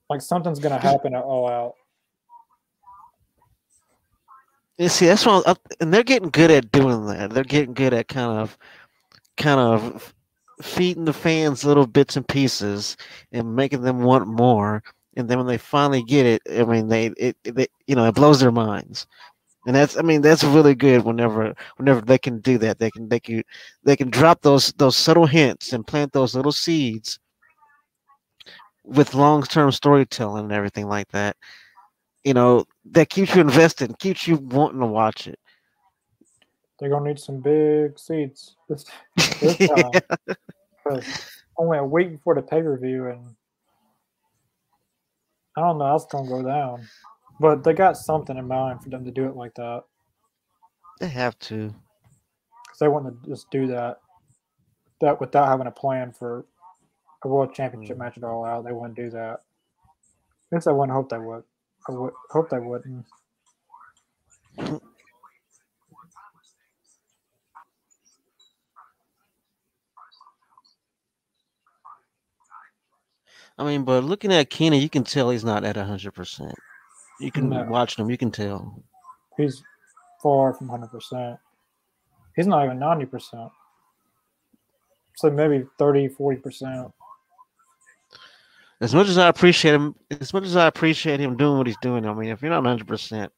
Like 0.09 0.23
something's 0.23 0.61
gonna 0.61 0.79
happen 0.79 1.15
at 1.15 1.25
All 1.25 1.51
Out. 1.51 1.75
You 4.79 4.89
see, 4.89 5.07
that's 5.07 5.25
what, 5.25 5.47
I, 5.49 5.57
and 5.81 5.93
they're 5.93 6.03
getting 6.03 6.29
good 6.29 6.51
at 6.51 6.71
doing 6.71 7.07
that. 7.07 7.31
They're 7.31 7.45
getting 7.45 7.73
good 7.73 7.95
at 7.95 8.09
kind 8.09 8.41
of, 8.41 8.59
kind 9.39 9.59
of 9.59 10.15
feeding 10.63 11.05
the 11.05 11.13
fans 11.13 11.65
little 11.65 11.87
bits 11.87 12.17
and 12.17 12.27
pieces 12.27 12.97
and 13.33 13.57
making 13.57 13.83
them 13.83 14.01
want 14.03 14.27
more. 14.27 14.83
And 15.17 15.29
then 15.29 15.39
when 15.39 15.47
they 15.47 15.59
finally 15.59 16.03
get 16.03 16.27
it, 16.27 16.43
I 16.51 16.65
mean, 16.65 16.89
they 16.89 17.07
it, 17.17 17.37
it 17.45 17.71
you 17.87 17.95
know 17.97 18.07
it 18.07 18.15
blows 18.15 18.41
their 18.41 18.53
minds. 18.53 19.07
And 19.67 19.75
that's 19.75 19.97
I 19.97 20.03
mean 20.03 20.23
that's 20.23 20.45
really 20.45 20.75
good 20.75 21.05
whenever 21.05 21.55
whenever 21.77 22.01
they 22.01 22.19
can 22.19 22.41
do 22.41 22.59
that. 22.59 22.79
They 22.79 22.91
can 22.91 23.09
they 23.09 23.21
can 23.21 23.43
they 23.85 23.97
can 23.97 24.11
drop 24.11 24.43
those 24.43 24.73
those 24.75 24.97
subtle 24.97 25.27
hints 25.27 25.73
and 25.73 25.87
plant 25.87 26.13
those 26.13 26.35
little 26.35 26.53
seeds 26.53 27.19
with 28.85 29.15
long 29.15 29.43
term 29.43 29.73
storytelling 29.73 30.45
and 30.45 30.53
everything 30.53 30.87
like 30.89 31.09
that. 31.09 31.37
You 32.25 32.35
know, 32.35 32.65
that 32.93 33.11
keeps 33.11 33.35
you 33.35 33.41
invested, 33.41 33.99
keeps 33.99 34.27
you 34.27 34.37
wanting 34.37 34.81
to 34.81 34.87
watch 34.87 35.27
it. 35.27 35.39
They're 36.79 36.91
gonna 36.91 37.09
need 37.09 37.19
some 37.19 37.41
big 37.41 37.99
seats 37.99 38.57
this, 38.69 38.85
this 39.41 39.57
time. 39.57 39.93
yeah. 40.91 41.01
Only 41.59 41.79
a 41.79 41.85
week 41.85 42.13
before 42.13 42.35
the 42.35 42.43
pay 42.43 42.63
per 42.63 42.79
view, 42.79 43.07
and 43.07 43.35
I 45.57 45.63
don't 45.63 45.79
know 45.79 45.87
how 45.87 45.97
it's 45.97 46.07
gonna 46.07 46.29
go 46.29 46.43
down. 46.43 46.87
But 47.41 47.65
they 47.65 47.73
got 47.73 47.97
something 47.97 48.37
in 48.37 48.47
mind 48.47 48.83
for 48.83 48.91
them 48.91 49.05
to 49.05 49.11
do 49.11 49.27
it 49.27 49.37
like 49.37 49.55
that. 49.55 49.85
They 51.01 51.09
have 51.09 51.39
to. 51.41 51.75
Because 52.65 52.79
they 52.81 52.89
want 52.89 53.07
to 53.07 53.29
just 53.29 53.51
do 53.51 53.67
that, 53.69 54.01
that 55.01 55.21
without 55.21 55.49
having 55.49 55.67
a 55.67 55.71
plan 55.71 56.13
for 56.13 56.47
a 57.25 57.29
world 57.29 57.55
championship 57.55 57.97
mm. 57.97 58.01
match 58.01 58.17
at 58.17 58.25
all 58.25 58.45
out. 58.45 58.65
They 58.65 58.73
wouldn't 58.73 58.97
do 58.97 59.11
that. 59.11 59.41
I 60.53 60.57
guess 60.57 60.67
I 60.67 60.73
wouldn't 60.73 60.95
hope 60.95 61.09
they 61.11 61.19
would. 61.19 61.43
I 61.89 61.93
would 61.93 62.13
hope 62.31 62.51
they 62.51 62.59
wouldn't. 62.59 63.05
I 73.59 73.65
mean, 73.65 73.85
but 73.85 74.05
looking 74.05 74.33
at 74.33 74.51
Kenny, 74.51 74.79
you 74.79 74.89
can 74.89 75.05
tell 75.05 75.31
he's 75.31 75.45
not 75.45 75.65
at 75.65 75.77
hundred 75.77 76.13
percent. 76.13 76.55
You 77.21 77.33
can 77.33 77.49
no. 77.49 77.65
watch 77.65 77.99
him, 77.99 78.11
you 78.11 78.19
can 78.19 78.31
tell. 78.31 78.83
He's 79.37 79.63
far 80.23 80.53
from 80.53 80.69
hundred 80.69 80.89
percent. 80.89 81.39
He's 82.35 82.47
not 82.47 82.65
even 82.65 82.79
ninety 82.79 83.07
percent. 83.07 83.51
So 85.17 85.31
maybe 85.31 85.65
30, 85.79 86.09
40 86.09 86.41
percent. 86.41 86.93
As 88.83 88.95
much 88.95 89.09
as 89.09 89.17
I 89.17 89.29
appreciate 89.29 89.73
him, 89.73 89.95
as 90.21 90.35
much 90.35 90.45
as 90.45 90.57
I 90.57 90.67
appreciate 90.67 91.21
him 91.21 91.39
doing 91.39 91.57
what 91.57 91.67
he's 91.67 91.79
doing, 91.81 92.07
I 92.07 92.13
mean, 92.13 92.29
if 92.29 92.43
you're 92.43 92.51
not 92.51 92.65
hundred 92.65 92.87
percent, 92.87 93.33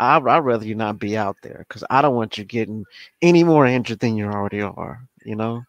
I'd, 0.00 0.26
I'd 0.26 0.38
rather 0.38 0.66
you 0.66 0.74
not 0.74 0.98
be 0.98 1.16
out 1.16 1.36
there 1.42 1.64
because 1.68 1.84
I 1.88 2.02
don't 2.02 2.16
want 2.16 2.36
you 2.36 2.44
getting 2.44 2.84
any 3.22 3.44
more 3.44 3.66
injured 3.66 4.00
than 4.00 4.16
you 4.16 4.26
already 4.26 4.62
are. 4.62 5.06
You 5.24 5.36
know. 5.36 5.64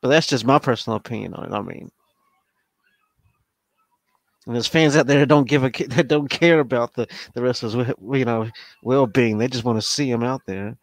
But 0.00 0.08
that's 0.08 0.26
just 0.26 0.44
my 0.44 0.58
personal 0.58 0.96
opinion 0.96 1.34
on 1.34 1.46
it. 1.46 1.56
I 1.56 1.60
mean, 1.62 1.90
and 4.46 4.54
there's 4.54 4.66
fans 4.66 4.96
out 4.96 5.06
there 5.06 5.20
that 5.20 5.26
don't 5.26 5.48
give 5.48 5.64
a 5.64 5.70
that 5.88 6.08
don't 6.08 6.28
care 6.30 6.60
about 6.60 6.94
the 6.94 7.06
the 7.34 7.42
wrestlers, 7.42 7.74
you 7.74 8.24
know, 8.24 8.48
well 8.82 9.06
being. 9.06 9.38
They 9.38 9.48
just 9.48 9.64
want 9.64 9.78
to 9.78 9.86
see 9.86 10.10
him 10.10 10.22
out 10.22 10.42
there. 10.46 10.76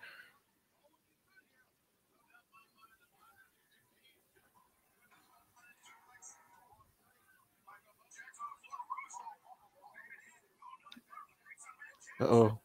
Uh 12.22 12.26
oh. 12.26 12.60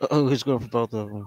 Uh 0.00 0.06
oh, 0.10 0.28
he's 0.28 0.42
going 0.42 0.60
for 0.60 0.68
both 0.68 0.94
of 0.94 1.08
them. 1.08 1.26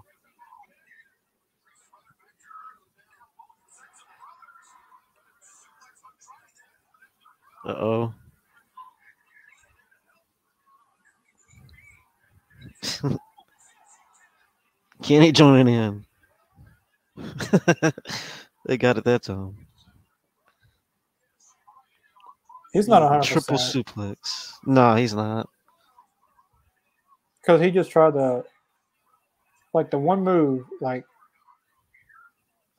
Uh 7.66 7.70
oh. 7.72 8.14
Kenny 15.04 15.32
joining 15.34 15.74
in. 15.74 16.06
they 18.66 18.78
got 18.78 18.98
it 18.98 19.04
that 19.06 19.24
time. 19.24 19.56
He's 22.74 22.88
not 22.88 23.02
a 23.04 23.26
triple 23.26 23.58
suplex. 23.58 24.52
No, 24.66 24.96
he's 24.96 25.14
not. 25.14 25.50
Because 27.42 27.62
he 27.62 27.72
just 27.72 27.90
tried 27.92 28.14
to, 28.14 28.44
like 29.74 29.92
the 29.92 29.98
one 29.98 30.24
move, 30.24 30.66
like 30.82 31.06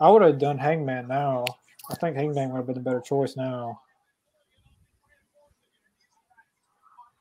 I 0.00 0.10
would 0.10 0.22
have 0.22 0.38
done 0.38 0.58
Hangman 0.58 1.08
now. 1.08 1.44
I 1.90 1.94
think 1.94 2.16
Hangman 2.16 2.50
would 2.50 2.58
have 2.58 2.66
been 2.66 2.76
a 2.76 2.80
better 2.80 3.00
choice 3.00 3.36
now. 3.36 3.80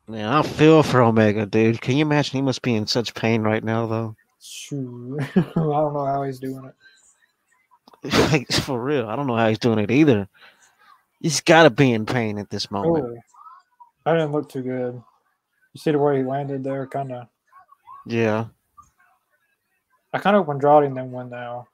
Man, 0.08 0.30
I 0.30 0.44
feel 0.44 0.84
for 0.84 1.02
Omega, 1.02 1.46
dude. 1.46 1.82
Can 1.82 1.98
you 1.98 2.06
imagine 2.06 2.38
he 2.38 2.42
must 2.42 2.62
be 2.62 2.76
in 2.76 2.86
such 2.86 3.16
pain 3.16 3.42
right 3.42 3.64
now, 3.64 3.88
though? 3.88 4.16
I 4.72 5.34
don't 5.34 5.94
know 5.94 6.06
how 6.06 6.24
he's 6.24 6.40
doing 6.40 6.66
it. 6.66 8.14
like, 8.32 8.52
for 8.52 8.80
real, 8.80 9.08
I 9.08 9.16
don't 9.16 9.26
know 9.26 9.36
how 9.36 9.50
he's 9.50 9.58
doing 9.58 9.80
it 9.80 9.90
either. 9.90 10.28
He's 11.22 11.42
got 11.42 11.64
to 11.64 11.72
be 11.72 11.92
in 11.92 12.06
pain 12.06 12.38
at 12.38 12.52
this 12.52 12.70
moment. 12.70 13.06
Oh, 13.06 13.18
I 14.06 14.14
didn't 14.14 14.32
look 14.32 14.48
too 14.48 14.62
good. 14.62 15.02
You 15.74 15.80
see 15.80 15.92
the 15.92 15.98
way 15.98 16.18
he 16.18 16.24
landed 16.24 16.64
there, 16.64 16.86
kind 16.86 17.12
of. 17.12 17.28
Yeah. 18.06 18.46
I 20.14 20.20
kind 20.20 20.36
of 20.36 20.48
Andrade 20.48 20.84
and 20.84 20.96
then 20.96 21.12
win 21.12 21.30
now. 21.30 21.68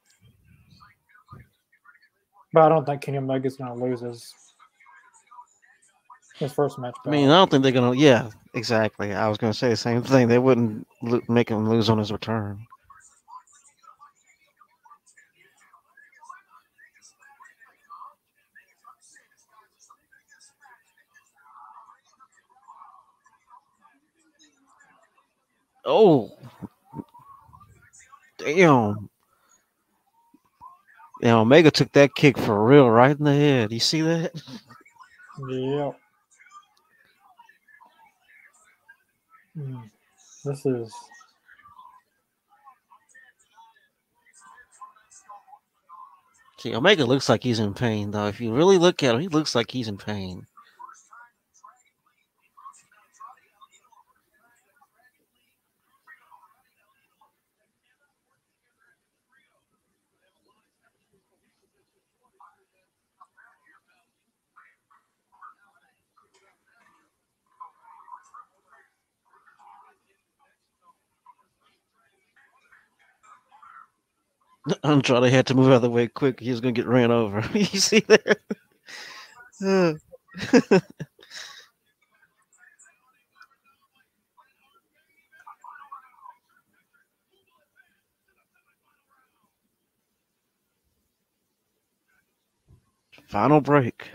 But 2.54 2.64
I 2.64 2.70
don't 2.70 2.86
think 2.86 3.02
Kenny 3.02 3.18
Omega's 3.18 3.58
going 3.58 3.78
to 3.78 3.84
lose 3.84 4.00
his 4.00 4.34
his 6.42 6.54
first 6.54 6.80
match. 6.80 6.96
I 7.06 7.10
mean, 7.12 7.30
I 7.30 7.38
don't 7.38 7.52
think 7.52 7.64
they're 7.64 7.72
gonna. 7.74 7.96
Yeah, 7.96 8.30
exactly. 8.54 9.14
I 9.14 9.30
was 9.30 9.38
gonna 9.38 9.54
say 9.54 9.70
the 9.70 9.78
same 9.78 10.04
thing. 10.04 10.28
They 10.28 10.40
wouldn't 10.40 10.88
lo- 11.04 11.22
make 11.30 11.50
him 11.50 11.70
lose 11.70 11.90
on 11.90 12.00
his 12.00 12.12
return. 12.12 12.66
Oh, 25.86 26.32
damn. 28.38 29.10
Yeah, 31.22 31.38
Omega 31.38 31.72
took 31.72 31.92
that 31.94 32.16
kick 32.16 32.38
for 32.38 32.66
real 32.66 32.90
right 32.90 33.18
in 33.18 33.24
the 33.26 33.34
head. 33.34 33.72
You 33.72 33.80
see 33.80 34.02
that? 34.02 34.34
Yeah. 35.50 35.92
Mm. 39.58 39.90
This 40.46 40.66
is 40.66 40.94
See, 46.62 46.76
Omega 46.76 47.06
looks 47.06 47.28
like 47.28 47.42
he's 47.42 47.58
in 47.58 47.74
pain, 47.74 48.12
though. 48.12 48.28
If 48.28 48.40
you 48.40 48.54
really 48.54 48.78
look 48.78 49.02
at 49.02 49.16
him, 49.16 49.22
he 49.22 49.28
looks 49.28 49.56
like 49.56 49.72
he's 49.72 49.88
in 49.88 49.98
pain. 49.98 50.46
Andrade 74.84 75.32
had 75.32 75.48
to 75.48 75.56
move 75.56 75.70
out 75.70 75.76
of 75.76 75.82
the 75.84 75.90
way 75.90 76.08
quick. 76.08 76.40
He 76.40 76.52
was 76.52 76.62
gonna 76.62 76.72
get 76.74 76.88
ran 76.88 77.12
over. 77.12 77.44
you 77.58 77.66
see 77.66 78.02
that? 78.02 78.40
Final 93.28 93.62
break. 93.62 94.12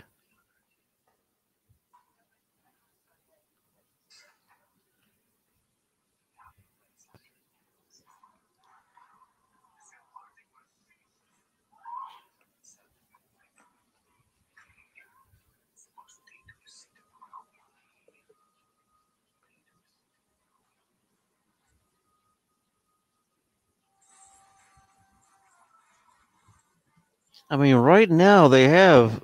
I 27.49 27.55
mean, 27.55 27.75
right 27.75 28.09
now 28.09 28.47
they 28.47 28.67
have 28.67 29.23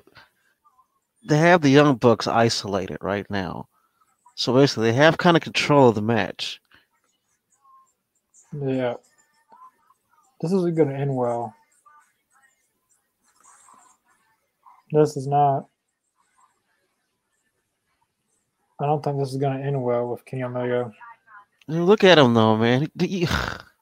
they 1.26 1.38
have 1.38 1.62
the 1.62 1.70
Young 1.70 1.96
Bucks 1.96 2.26
isolated 2.26 2.98
right 3.00 3.28
now. 3.30 3.68
So 4.34 4.54
basically, 4.54 4.90
they 4.90 4.96
have 4.96 5.18
kind 5.18 5.36
of 5.36 5.42
control 5.42 5.90
of 5.90 5.94
the 5.94 6.02
match. 6.02 6.60
Yeah. 8.52 8.94
This 10.40 10.52
isn't 10.52 10.74
going 10.74 10.88
to 10.88 10.94
end 10.94 11.14
well. 11.14 11.54
This 14.92 15.16
is 15.16 15.26
not. 15.26 15.66
I 18.80 18.86
don't 18.86 19.02
think 19.02 19.18
this 19.18 19.30
is 19.30 19.36
going 19.36 19.58
to 19.58 19.64
end 19.64 19.82
well 19.82 20.08
with 20.08 20.24
Kenny 20.24 20.42
Omega. 20.42 20.92
Look 21.68 22.04
at 22.04 22.18
him 22.18 22.34
though, 22.34 22.56
man. 22.56 22.88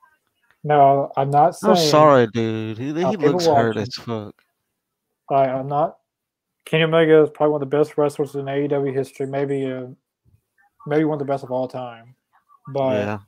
No, 0.64 1.10
I'm 1.16 1.30
not 1.30 1.56
saying. 1.56 1.76
I'm 1.76 1.88
sorry, 1.88 2.26
dude. 2.28 2.78
He, 2.78 2.92
he 2.92 3.02
I'll 3.02 3.10
keep 3.10 3.22
it 3.22 3.30
looks 3.30 3.46
hurt 3.46 3.76
as 3.76 3.94
fuck. 3.94 4.34
I, 5.30 5.46
I'm 5.46 5.66
not. 5.66 5.96
Kenny 6.64 6.84
Omega 6.84 7.22
is 7.24 7.30
probably 7.30 7.52
one 7.52 7.62
of 7.62 7.70
the 7.70 7.76
best 7.76 7.98
wrestlers 7.98 8.34
in 8.34 8.44
AEW 8.44 8.94
history. 8.94 9.26
Maybe, 9.26 9.66
uh, 9.66 9.86
maybe 10.86 11.04
one 11.04 11.20
of 11.20 11.26
the 11.26 11.32
best 11.32 11.42
of 11.42 11.50
all 11.50 11.66
time. 11.66 12.14
But 12.72 12.94
yeah, 12.94 13.18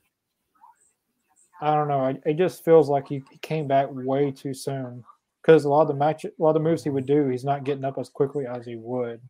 I 1.61 1.75
don't 1.75 1.89
know. 1.89 2.07
It, 2.07 2.23
it 2.25 2.37
just 2.37 2.65
feels 2.65 2.89
like 2.89 3.09
he, 3.09 3.23
he 3.31 3.39
came 3.39 3.67
back 3.67 3.89
way 3.91 4.31
too 4.31 4.55
soon. 4.55 5.05
Because 5.43 5.65
a 5.65 5.69
lot 5.69 5.83
of 5.83 5.89
the 5.89 5.95
match, 5.95 6.25
a 6.25 6.31
lot 6.39 6.51
of 6.51 6.55
the 6.55 6.61
moves 6.61 6.85
he 6.85 6.91
would 6.91 7.07
do, 7.07 7.29
he's 7.29 7.45
not 7.45 7.65
getting 7.65 7.85
up 7.85 7.99
as 7.99 8.09
quickly 8.09 8.47
as 8.47 8.65
he 8.65 8.77
would. 8.77 9.21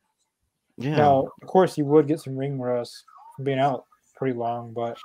yeah. 0.77 0.97
Now, 0.97 1.25
of 1.43 1.49
course, 1.49 1.75
he 1.75 1.83
would 1.83 2.07
get 2.07 2.21
some 2.21 2.37
ring 2.37 2.61
rust 2.61 3.05
from 3.35 3.47
being 3.47 3.59
out 3.59 3.85
pretty 4.15 4.37
long, 4.37 4.73
but 4.73 4.97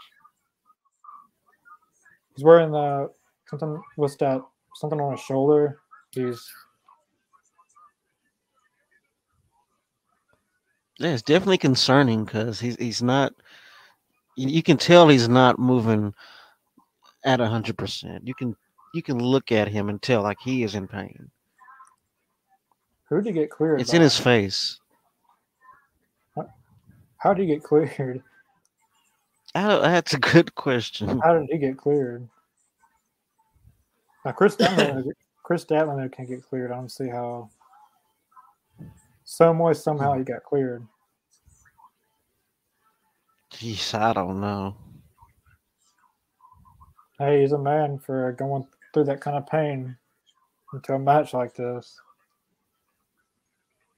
he's 2.40 2.45
wearing 2.45 2.72
the 2.72 3.11
something. 3.49 3.82
What's 3.98 4.16
that? 4.18 4.41
Something 4.76 5.02
on 5.02 5.11
his 5.11 5.20
shoulder. 5.20 5.80
He's 6.11 6.49
Yeah, 10.99 11.10
it's 11.10 11.22
definitely 11.22 11.57
concerning 11.57 12.24
because 12.24 12.61
he's 12.61 12.78
he's 12.78 13.03
not. 13.03 13.34
You, 14.38 14.48
you 14.48 14.64
can 14.64 14.78
tell 14.78 15.10
he's 15.10 15.28
not 15.28 15.60
moving 15.60 16.14
at 17.26 17.41
hundred 17.41 17.78
percent. 17.78 18.26
You 18.26 18.34
can 18.34 18.56
you 18.94 19.03
can 19.03 19.20
look 19.20 19.52
at 19.52 19.68
him 19.68 19.90
and 19.90 20.02
tell 20.02 20.24
like 20.24 20.40
he 20.40 20.64
is 20.64 20.76
in 20.76 20.88
pain. 20.88 21.30
who 23.10 23.18
did 23.18 23.26
he 23.28 23.32
get 23.34 23.49
cleared? 23.49 23.82
It's 23.82 23.94
in 23.94 24.02
his 24.02 24.18
face. 24.18 24.80
How 27.18 27.34
did 27.34 27.41
he 27.41 27.53
get 27.53 27.64
cleared? 27.64 28.24
I 29.55 29.67
don't, 29.67 29.81
that's 29.81 30.13
a 30.13 30.19
good 30.19 30.53
question. 30.55 31.19
How 31.19 31.38
did 31.38 31.49
he 31.49 31.57
get 31.57 31.77
cleared? 31.77 32.27
Now, 34.23 34.31
Kris 34.31 34.55
Statlander, 34.55 35.11
Kris 35.43 35.65
Statlander 35.65 36.11
can 36.11 36.26
get 36.26 36.43
cleared. 36.43 36.71
I 36.71 36.76
don't 36.76 36.91
see 36.91 37.07
how. 37.07 37.49
Some 39.23 39.59
way, 39.59 39.73
somehow, 39.73 40.17
he 40.17 40.23
got 40.23 40.43
cleared. 40.43 40.85
Jeez, 43.53 43.93
I 43.93 44.13
don't 44.13 44.41
know. 44.41 44.76
Hey, 47.17 47.41
he's 47.41 47.51
a 47.51 47.57
man 47.57 47.99
for 47.99 48.31
going 48.34 48.67
through 48.93 49.03
that 49.05 49.21
kind 49.21 49.38
of 49.38 49.45
pain 49.47 49.97
into 50.73 50.93
a 50.93 50.99
match 50.99 51.34
like 51.34 51.53
this. 51.55 51.99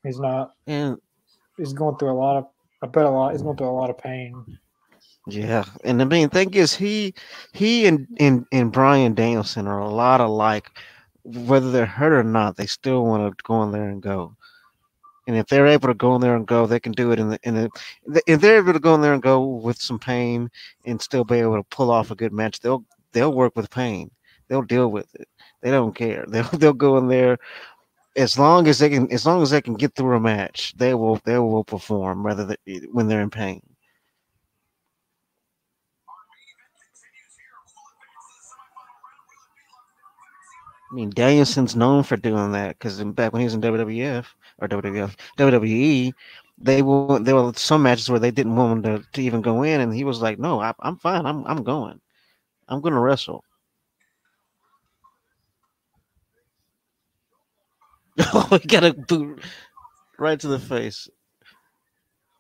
He's 0.04 0.20
not. 0.20 0.56
And 0.68 0.98
He's 1.58 1.74
going 1.74 1.98
through 1.98 2.12
a 2.12 2.14
lot 2.14 2.38
of. 2.38 2.48
I 2.82 2.88
bet 2.88 3.06
a 3.06 3.10
lot. 3.10 3.34
He's 3.34 3.44
going 3.44 3.58
through 3.58 3.70
a 3.70 3.72
lot 3.72 3.92
of 3.92 3.98
pain. 3.98 4.58
Yeah, 5.28 5.66
and 5.84 6.00
the 6.00 6.06
main 6.06 6.30
thing 6.30 6.54
is 6.56 6.76
he 6.76 7.14
he 7.54 7.86
and 7.86 8.08
and 8.20 8.46
and 8.52 8.72
Bryan 8.72 9.14
Danielson 9.14 9.68
are 9.68 9.80
a 9.80 9.90
lot 9.90 10.20
alike. 10.20 10.70
Whether 11.24 11.72
they're 11.72 11.86
hurt 11.86 12.14
or 12.14 12.24
not, 12.24 12.58
they 12.58 12.66
still 12.66 13.06
want 13.06 13.38
to 13.38 13.44
go 13.44 13.62
in 13.64 13.72
there 13.72 13.90
and 13.90 14.02
go. 14.02 14.36
And 15.28 15.38
if 15.38 15.48
they're 15.48 15.68
able 15.68 15.88
to 15.90 15.94
go 15.94 16.16
in 16.16 16.22
there 16.22 16.36
and 16.36 16.48
go, 16.48 16.66
they 16.66 16.80
can 16.80 16.94
do 16.94 17.12
it 17.12 17.20
in 17.20 17.30
the 17.30 17.40
in 17.44 17.56
the. 17.56 18.22
If 18.28 18.42
they're 18.42 18.58
able 18.58 18.74
to 18.74 18.80
go 18.80 18.96
in 18.96 19.02
there 19.02 19.14
and 19.14 19.22
go 19.22 19.46
with 19.46 19.80
some 19.82 20.00
pain 20.00 20.50
and 20.86 21.02
still 21.02 21.24
be 21.24 21.38
able 21.38 21.58
to 21.58 21.64
pull 21.64 21.92
off 21.92 22.12
a 22.12 22.16
good 22.16 22.34
match, 22.34 22.60
they'll 22.60 22.84
they'll 23.14 23.34
work 23.34 23.56
with 23.56 23.70
pain. 23.70 24.12
They'll 24.48 24.64
deal 24.64 24.92
with 24.92 25.14
it. 25.16 25.30
They 25.62 25.72
don't 25.72 25.96
care. 25.96 26.26
They'll 26.30 26.44
they'll 26.46 26.74
go 26.74 26.98
in 26.98 27.08
there 27.08 27.38
as 28.18 28.40
long 28.40 28.68
as 28.68 28.80
they 28.80 28.90
can. 28.90 29.12
As 29.12 29.26
long 29.26 29.42
as 29.44 29.52
they 29.52 29.62
can 29.62 29.76
get 29.76 29.96
through 29.96 30.18
a 30.18 30.20
match, 30.20 30.74
they 30.78 30.96
will 30.96 31.18
they 31.26 31.38
will 31.40 31.64
perform. 31.64 32.26
Rather 32.26 32.58
when 32.92 33.08
they're 33.08 33.22
in 33.22 33.30
pain. 33.32 33.62
I 40.92 40.94
mean, 40.94 41.10
Danielson's 41.12 41.76
known 41.76 42.04
for 42.04 42.18
doing 42.18 42.52
that 42.52 42.78
because 42.78 43.02
back 43.04 43.32
when 43.32 43.40
he 43.40 43.46
was 43.46 43.54
in 43.54 43.62
WWF 43.62 44.26
or 44.60 44.68
WWF, 44.68 45.16
WWE, 45.38 46.14
they 46.58 46.82
were 46.82 47.20
there 47.20 47.36
were 47.36 47.54
some 47.56 47.84
matches 47.84 48.10
where 48.10 48.20
they 48.20 48.32
didn't 48.32 48.56
want 48.58 48.86
him 48.86 49.02
to, 49.02 49.08
to 49.14 49.22
even 49.22 49.42
go 49.42 49.64
in, 49.64 49.80
and 49.80 49.94
he 49.94 50.04
was 50.04 50.22
like, 50.22 50.38
"No, 50.38 50.60
I, 50.62 50.74
I'm 50.82 50.98
fine. 50.98 51.26
I'm 51.26 51.46
I'm 51.48 51.64
going. 51.64 52.02
I'm 52.68 52.82
going 52.82 52.94
to 52.94 53.00
wrestle." 53.00 53.44
Oh, 58.34 58.60
he 58.62 58.68
got 58.68 58.84
a 58.84 58.94
boot 58.94 59.42
right 60.20 60.40
to 60.40 60.48
the 60.48 60.60
face. 60.60 61.08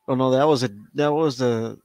Oh 0.08 0.16
no, 0.16 0.32
that 0.32 0.48
was 0.48 0.64
a 0.64 0.70
that 0.96 1.14
was 1.14 1.40
a 1.42 1.78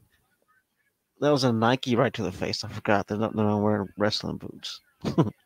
that 1.21 1.31
was 1.31 1.45
a 1.45 1.53
Nike 1.53 1.97
right 1.97 2.13
to 2.13 2.23
the 2.23 2.33
face. 2.33 2.65
I 2.65 2.69
forgot 2.69 3.07
they're 3.07 3.19
not, 3.19 3.35
they're 3.37 3.45
not 3.45 3.63
wearing 3.63 3.89
wrestling 3.97 4.39
boots. 4.39 4.81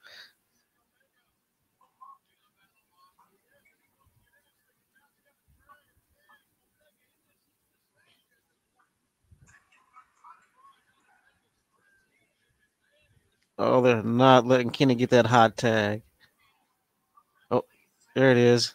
Oh, 13.62 13.82
they're 13.82 14.02
not 14.02 14.46
letting 14.46 14.70
Kenny 14.70 14.94
get 14.94 15.10
that 15.10 15.26
hot 15.26 15.58
tag. 15.58 16.00
Oh, 17.50 17.66
there 18.14 18.30
it 18.30 18.38
is. 18.38 18.74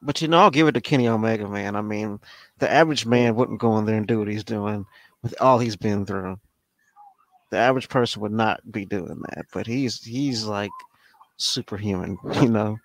But 0.00 0.22
you 0.22 0.28
know, 0.28 0.38
I'll 0.38 0.50
give 0.52 0.68
it 0.68 0.72
to 0.72 0.80
Kenny 0.80 1.08
Omega, 1.08 1.48
man. 1.48 1.74
I 1.74 1.80
mean, 1.80 2.20
the 2.58 2.70
average 2.70 3.04
man 3.04 3.34
wouldn't 3.34 3.58
go 3.58 3.76
in 3.78 3.84
there 3.84 3.96
and 3.96 4.06
do 4.06 4.20
what 4.20 4.28
he's 4.28 4.44
doing 4.44 4.86
with 5.24 5.34
all 5.40 5.58
he's 5.58 5.76
been 5.76 6.06
through. 6.06 6.38
The 7.50 7.58
average 7.58 7.88
person 7.88 8.22
would 8.22 8.30
not 8.30 8.60
be 8.70 8.84
doing 8.84 9.22
that, 9.30 9.46
but 9.52 9.66
he's 9.66 10.04
he's 10.04 10.44
like 10.44 10.70
superhuman, 11.36 12.16
you 12.40 12.48
know. 12.48 12.76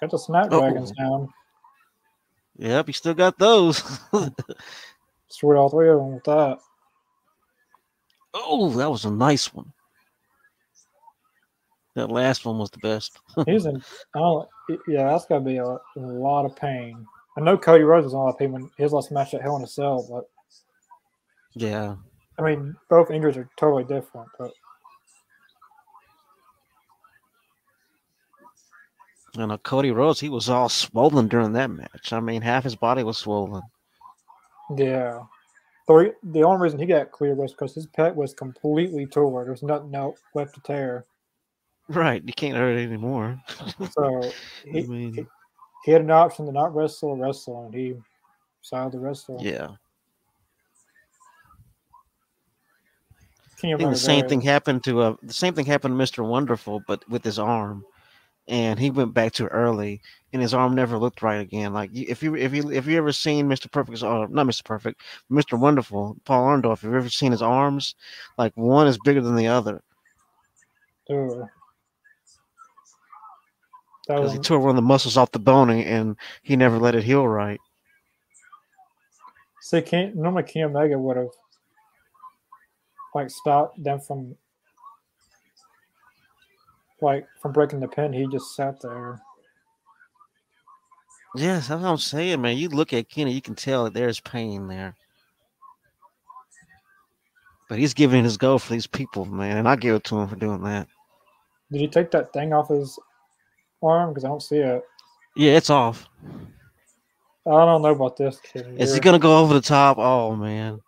Got 0.00 0.10
the 0.10 0.18
Snapdragons 0.18 0.92
oh. 0.98 1.02
down. 1.02 1.28
Yep, 2.56 2.86
he 2.86 2.92
still 2.92 3.14
got 3.14 3.38
those. 3.38 3.82
Destroyed 5.28 5.56
all 5.56 5.68
three 5.68 5.88
of 5.88 5.98
them 5.98 6.14
with 6.14 6.24
that. 6.24 6.58
oh, 8.34 8.70
that 8.70 8.90
was 8.90 9.04
a 9.04 9.10
nice 9.10 9.52
one. 9.52 9.72
That 11.94 12.10
last 12.10 12.44
one 12.44 12.58
was 12.58 12.70
the 12.70 12.78
best. 12.78 13.20
He's 13.46 13.66
in. 13.66 13.82
Don't, 14.14 14.48
yeah, 14.88 15.10
that's 15.10 15.26
got 15.26 15.38
to 15.38 15.44
be 15.44 15.58
a, 15.58 15.64
a 15.64 15.80
lot 15.96 16.44
of 16.44 16.56
pain. 16.56 17.06
I 17.36 17.40
know 17.40 17.56
Cody 17.56 17.84
Rhodes 17.84 18.04
was 18.04 18.12
in 18.12 18.18
a 18.18 18.22
lot 18.22 18.30
of 18.30 18.38
pain 18.38 18.52
when 18.52 18.70
his 18.78 18.92
last 18.92 19.10
match 19.10 19.34
at 19.34 19.42
Hell 19.42 19.56
in 19.56 19.62
a 19.62 19.66
Cell, 19.66 20.06
but 20.10 20.24
yeah. 21.54 21.96
I 22.38 22.42
mean, 22.42 22.74
both 22.90 23.10
injuries 23.10 23.36
are 23.36 23.48
totally 23.56 23.84
different. 23.84 24.28
But 24.38 24.52
And 29.36 29.52
uh, 29.52 29.58
Cody 29.58 29.90
Rhodes, 29.90 30.20
he 30.20 30.28
was 30.28 30.48
all 30.48 30.68
swollen 30.68 31.28
during 31.28 31.52
that 31.52 31.70
match. 31.70 32.12
I 32.12 32.20
mean, 32.20 32.42
half 32.42 32.64
his 32.64 32.76
body 32.76 33.02
was 33.02 33.18
swollen. 33.18 33.62
yeah, 34.76 35.22
the, 35.88 36.14
the 36.22 36.42
only 36.42 36.62
reason 36.62 36.78
he 36.78 36.86
got 36.86 37.10
cleared 37.10 37.38
was 37.38 37.52
because 37.52 37.74
his 37.74 37.86
pec 37.86 38.14
was 38.14 38.32
completely 38.32 39.06
tore. 39.06 39.44
There's 39.44 39.62
nothing 39.62 39.94
else 39.94 40.20
left 40.34 40.54
to 40.54 40.60
tear. 40.60 41.04
Right, 41.88 42.22
you 42.24 42.32
can't 42.32 42.56
hurt 42.56 42.78
it 42.78 42.84
anymore. 42.84 43.40
So 43.90 44.22
I 44.24 44.32
he, 44.64 44.82
mean, 44.82 45.26
he 45.84 45.92
had 45.92 46.00
an 46.00 46.10
option 46.10 46.46
to 46.46 46.52
not 46.52 46.74
wrestle 46.74 47.10
or 47.10 47.16
wrestle, 47.16 47.66
and 47.66 47.74
he 47.74 47.94
decided 48.62 48.92
to 48.92 48.98
wrestle. 49.00 49.38
yeah. 49.42 49.68
I 53.62 53.76
think 53.78 53.90
the 53.90 53.96
same 53.96 54.28
thing 54.28 54.42
happened 54.42 54.84
to 54.84 55.00
uh, 55.00 55.16
the 55.22 55.32
same 55.32 55.54
thing 55.54 55.64
happened 55.64 55.98
to 55.98 56.04
Mr. 56.04 56.26
Wonderful, 56.26 56.82
but 56.86 57.08
with 57.08 57.24
his 57.24 57.38
arm, 57.38 57.82
and 58.48 58.78
he 58.78 58.90
went 58.90 59.14
back 59.14 59.32
too 59.32 59.46
early, 59.46 60.00
and 60.32 60.42
his 60.42 60.54
arm 60.54 60.74
never 60.74 60.98
looked 60.98 61.22
right 61.22 61.40
again. 61.40 61.72
Like 61.72 61.90
if 61.94 62.22
you 62.22 62.34
if 62.36 62.54
you 62.54 62.70
if 62.70 62.86
you 62.86 62.96
ever 62.98 63.12
seen 63.12 63.48
Mr. 63.48 63.70
Perfect's 63.70 64.02
arm, 64.02 64.32
not 64.32 64.46
Mr. 64.46 64.64
Perfect, 64.64 65.00
Mr. 65.30 65.58
Wonderful, 65.58 66.16
Paul 66.24 66.46
Orndorff, 66.46 66.78
if 66.78 66.82
you've 66.84 66.94
ever 66.94 67.08
seen 67.08 67.32
his 67.32 67.42
arms, 67.42 67.94
like 68.38 68.52
one 68.56 68.86
is 68.86 68.98
bigger 69.04 69.20
than 69.20 69.36
the 69.36 69.48
other 69.48 69.82
because 74.06 74.32
he 74.32 74.38
tore 74.38 74.60
one 74.60 74.70
of 74.70 74.76
the 74.76 74.82
muscles 74.82 75.16
off 75.16 75.32
the 75.32 75.38
bone, 75.38 75.70
and, 75.70 76.16
he 76.42 76.56
never 76.56 76.78
let 76.78 76.94
it 76.94 77.04
heal 77.04 77.26
right. 77.26 77.60
See, 79.62 79.80
Ken, 79.80 80.12
normally 80.14 80.42
Kenny 80.42 80.64
Omega 80.64 80.98
would 80.98 81.16
have 81.16 81.28
like 83.14 83.30
stopped 83.30 83.82
them 83.82 84.00
from 84.00 84.36
like 87.00 87.26
from 87.40 87.52
breaking 87.52 87.80
the 87.80 87.88
pin. 87.88 88.12
He 88.12 88.26
just 88.26 88.54
sat 88.54 88.80
there. 88.80 89.20
Yes, 91.36 91.68
that's 91.68 91.82
what 91.82 91.88
I'm 91.88 91.98
saying, 91.98 92.40
man. 92.40 92.56
You 92.56 92.68
look 92.68 92.92
at 92.92 93.08
Kenny, 93.08 93.32
you 93.32 93.42
can 93.42 93.56
tell 93.56 93.84
that 93.84 93.94
there's 93.94 94.20
pain 94.20 94.68
there. 94.68 94.94
But 97.68 97.78
he's 97.78 97.94
giving 97.94 98.22
his 98.22 98.36
go 98.36 98.58
for 98.58 98.72
these 98.72 98.86
people, 98.86 99.24
man, 99.24 99.56
and 99.56 99.68
I 99.68 99.74
give 99.74 99.96
it 99.96 100.04
to 100.04 100.18
him 100.18 100.28
for 100.28 100.36
doing 100.36 100.62
that. 100.62 100.86
Did 101.72 101.80
he 101.80 101.88
take 101.88 102.10
that 102.12 102.32
thing 102.32 102.52
off 102.52 102.68
his 102.68 102.98
arm? 103.82 104.10
Because 104.10 104.24
I 104.24 104.28
don't 104.28 104.42
see 104.42 104.58
it. 104.58 104.84
Yeah, 105.34 105.56
it's 105.56 105.70
off. 105.70 106.08
I 107.46 107.50
don't 107.50 107.82
know 107.82 107.88
about 107.90 108.16
this 108.16 108.38
kid. 108.40 108.80
Is 108.80 108.94
he 108.94 109.00
gonna 109.00 109.18
go 109.18 109.38
over 109.38 109.54
the 109.54 109.60
top? 109.60 109.98
Oh 109.98 110.36
man, 110.36 110.80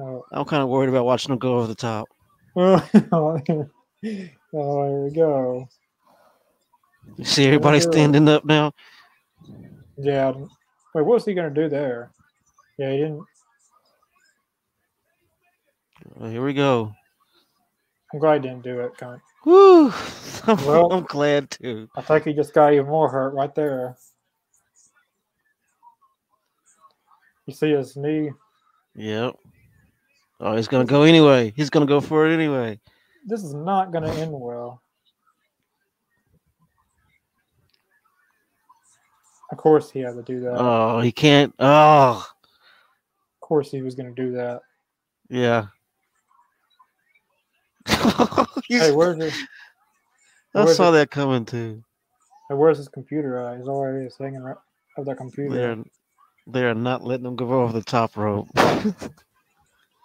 Oh, 0.00 0.24
I'm 0.32 0.44
kind 0.44 0.62
of 0.62 0.68
worried 0.68 0.88
about 0.88 1.04
watching 1.04 1.32
him 1.32 1.38
go 1.38 1.58
over 1.58 1.66
the 1.66 1.74
top. 1.74 2.08
oh, 4.54 4.88
here 4.88 5.04
we 5.04 5.10
go. 5.10 5.68
You 7.16 7.24
see 7.24 7.46
everybody 7.46 7.80
standing 7.80 8.28
up 8.28 8.44
now. 8.44 8.72
Yeah. 9.96 10.30
Wait, 10.30 10.46
what 10.94 11.06
was 11.06 11.24
he 11.24 11.34
gonna 11.34 11.50
do 11.50 11.68
there? 11.68 12.10
Yeah, 12.78 12.92
he 12.92 12.98
didn't. 12.98 13.24
Well, 16.14 16.30
here 16.30 16.44
we 16.44 16.54
go. 16.54 16.92
I'm 18.12 18.20
glad 18.20 18.42
he 18.42 18.48
didn't 18.48 18.64
do 18.64 18.80
it. 18.80 18.96
Kind 18.96 19.20
Woo! 19.44 19.92
I'm, 20.46 20.64
Well- 20.66 20.92
I'm 20.92 21.04
glad 21.04 21.50
too. 21.50 21.88
I 21.96 22.02
think 22.02 22.24
he 22.24 22.32
just 22.32 22.54
got 22.54 22.72
even 22.72 22.86
more 22.86 23.08
hurt 23.08 23.34
right 23.34 23.54
there. 23.54 23.96
You 27.46 27.54
see 27.54 27.70
his 27.70 27.96
knee. 27.96 28.30
Yep. 28.94 29.36
Oh, 30.40 30.56
he's 30.56 30.68
gonna 30.68 30.84
go 30.84 31.02
anyway. 31.02 31.52
He's 31.56 31.70
gonna 31.70 31.86
go 31.86 32.00
for 32.00 32.28
it 32.28 32.34
anyway. 32.34 32.78
This 33.28 33.44
is 33.44 33.52
not 33.52 33.92
gonna 33.92 34.10
end 34.14 34.32
well. 34.32 34.80
Of 39.52 39.58
course, 39.58 39.90
he 39.90 40.00
had 40.00 40.14
to 40.14 40.22
do 40.22 40.40
that. 40.40 40.54
Oh, 40.58 41.00
he 41.00 41.12
can't. 41.12 41.54
Oh, 41.58 42.26
Of 43.36 43.40
course, 43.40 43.70
he 43.70 43.82
was 43.82 43.94
gonna 43.94 44.12
do 44.12 44.32
that. 44.32 44.62
yeah. 45.28 45.66
Hey, 48.68 48.92
where's 48.92 49.22
his? 49.22 49.34
I 50.54 50.64
saw 50.72 50.88
it- 50.90 50.92
that 50.92 51.10
coming 51.10 51.44
too. 51.46 51.82
hey, 52.48 52.54
Where's 52.54 52.76
his 52.78 52.88
computer? 52.88 53.40
Uh, 53.46 53.56
he's 53.56 53.68
already 53.68 54.06
is 54.06 54.16
hanging 54.18 54.42
right 54.42 54.56
of 54.98 55.04
that 55.06 55.16
computer. 55.16 55.54
They're 55.54 55.76
they're 56.46 56.74
not 56.74 57.04
letting 57.04 57.26
him 57.26 57.36
go 57.36 57.50
over 57.62 57.72
the 57.72 57.82
top 57.82 58.16
rope. 58.16 58.48
I 58.56 58.80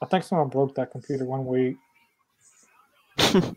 think 0.09 0.23
someone 0.23 0.47
broke 0.49 0.75
that 0.75 0.91
computer 0.91 1.25
one 1.25 1.45
week. 1.45 1.75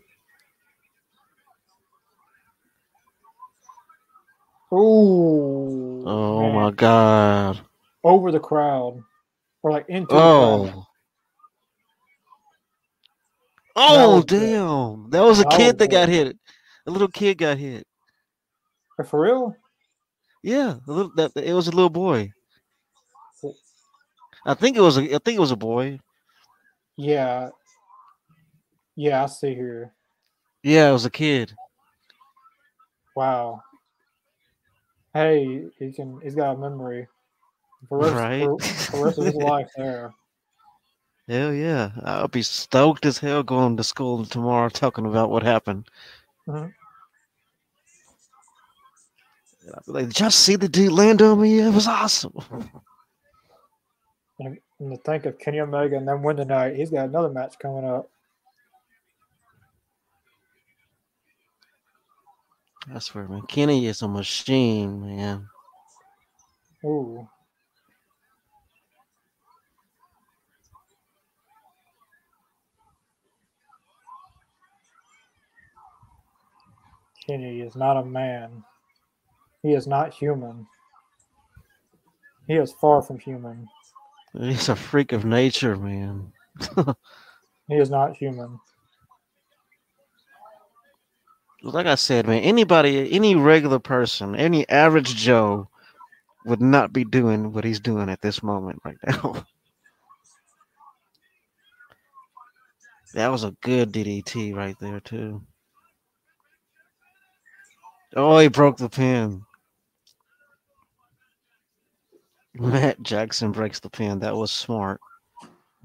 Ooh. 4.73 6.03
oh 6.05 6.41
man. 6.41 6.55
my 6.55 6.71
god. 6.71 7.61
Over 8.03 8.31
the 8.31 8.39
crowd. 8.39 9.01
Or 9.63 9.71
like 9.71 9.85
into 9.87 10.07
the 10.07 10.15
oh. 10.15 10.69
crowd. 10.71 10.73
Oh. 10.75 10.87
Oh 13.79 14.15
was 14.15 14.25
good. 14.25 14.39
damn! 14.39 15.09
That 15.11 15.21
was 15.21 15.39
a 15.39 15.45
kid 15.45 15.67
was 15.67 15.75
that 15.75 15.91
got 15.91 16.09
hit. 16.09 16.35
A 16.87 16.91
little 16.91 17.07
kid 17.07 17.37
got 17.37 17.57
hit. 17.57 17.85
Uh, 18.99 19.03
for 19.03 19.21
real? 19.21 19.55
Yeah, 20.41 20.77
a 20.87 20.91
little, 20.91 21.11
that 21.15 21.31
it 21.35 21.53
was 21.53 21.67
a 21.67 21.71
little 21.71 21.91
boy. 21.91 22.31
I 24.45 24.55
think 24.55 24.77
it 24.77 24.81
was 24.81 24.97
a. 24.97 25.03
I 25.15 25.19
think 25.19 25.37
it 25.37 25.39
was 25.39 25.51
a 25.51 25.55
boy. 25.55 25.99
Yeah. 26.95 27.49
Yeah, 28.97 29.23
I 29.23 29.27
see 29.27 29.53
here. 29.53 29.93
Yeah, 30.63 30.89
I 30.89 30.91
was 30.91 31.05
a 31.05 31.11
kid. 31.11 31.53
Wow. 33.15 33.61
Hey, 35.13 35.65
he 35.79 35.91
can 35.93 36.19
he's 36.21 36.35
got 36.35 36.55
a 36.55 36.57
memory. 36.57 37.07
For 37.87 37.99
rest, 37.99 38.13
Right. 38.15 38.39
for, 38.41 38.57
for 38.59 38.97
the 38.97 39.03
rest 39.03 39.17
of 39.19 39.25
his 39.25 39.35
life 39.35 39.69
there. 39.77 40.13
Hell 41.29 41.53
yeah! 41.53 41.91
I'll 42.03 42.27
be 42.27 42.41
stoked 42.41 43.05
as 43.05 43.19
hell 43.19 43.43
going 43.43 43.77
to 43.77 43.83
school 43.83 44.25
tomorrow 44.25 44.69
talking 44.69 45.05
about 45.05 45.29
what 45.29 45.43
happened. 45.43 45.87
Mhm. 46.47 46.73
I'll 49.73 49.83
be 49.85 49.91
like, 49.91 50.07
did 50.07 50.19
y'all 50.19 50.31
see 50.31 50.55
the 50.55 50.69
dude 50.69 50.91
land 50.91 51.21
on 51.21 51.39
me? 51.41 51.59
It 51.59 51.73
was 51.73 51.87
awesome. 51.87 52.33
And, 54.39 54.57
and 54.79 54.91
to 54.91 54.97
think 54.97 55.25
of 55.25 55.37
Kenny 55.37 55.59
Omega 55.59 55.97
and 55.97 56.07
then 56.07 56.21
win 56.23 56.37
tonight, 56.37 56.75
he's 56.75 56.89
got 56.89 57.09
another 57.09 57.29
match 57.29 57.59
coming 57.59 57.83
up. 57.85 58.09
I 62.93 62.99
swear, 62.99 63.27
man, 63.27 63.41
Kenny 63.47 63.85
is 63.85 64.01
a 64.01 64.07
machine, 64.07 65.01
man. 65.01 65.47
Ooh. 66.85 67.27
Kenny 77.27 77.59
is 77.59 77.75
not 77.75 77.97
a 77.97 78.05
man. 78.05 78.63
He 79.63 79.73
is 79.73 79.85
not 79.85 80.13
human. 80.13 80.65
He 82.47 82.53
is 82.53 82.71
far 82.79 83.01
from 83.01 83.19
human. 83.19 83.67
He's 84.39 84.69
a 84.69 84.75
freak 84.75 85.11
of 85.11 85.25
nature, 85.25 85.75
man. 85.75 86.31
He 87.67 87.75
is 87.75 87.89
not 87.89 88.15
human. 88.15 88.59
Like 91.73 91.85
I 91.85 91.95
said, 91.95 92.27
man, 92.27 92.41
anybody, 92.43 93.11
any 93.11 93.35
regular 93.35 93.79
person, 93.79 94.35
any 94.35 94.67
average 94.69 95.15
Joe 95.15 95.67
would 96.45 96.61
not 96.61 96.93
be 96.93 97.03
doing 97.03 97.51
what 97.51 97.63
he's 97.63 97.79
doing 97.79 98.09
at 98.09 98.21
this 98.21 98.41
moment 98.41 98.79
right 98.85 98.97
now. 99.05 99.45
that 103.13 103.27
was 103.27 103.43
a 103.43 103.55
good 103.61 103.91
DDT 103.91 104.55
right 104.55 104.77
there, 104.79 104.99
too. 104.99 105.41
Oh, 108.15 108.39
he 108.39 108.47
broke 108.47 108.77
the 108.77 108.89
pin. 108.89 109.43
Matt 112.55 113.01
Jackson 113.03 113.51
breaks 113.51 113.79
the 113.79 113.89
pin. 113.89 114.19
That 114.19 114.35
was 114.35 114.51
smart. 114.51 114.99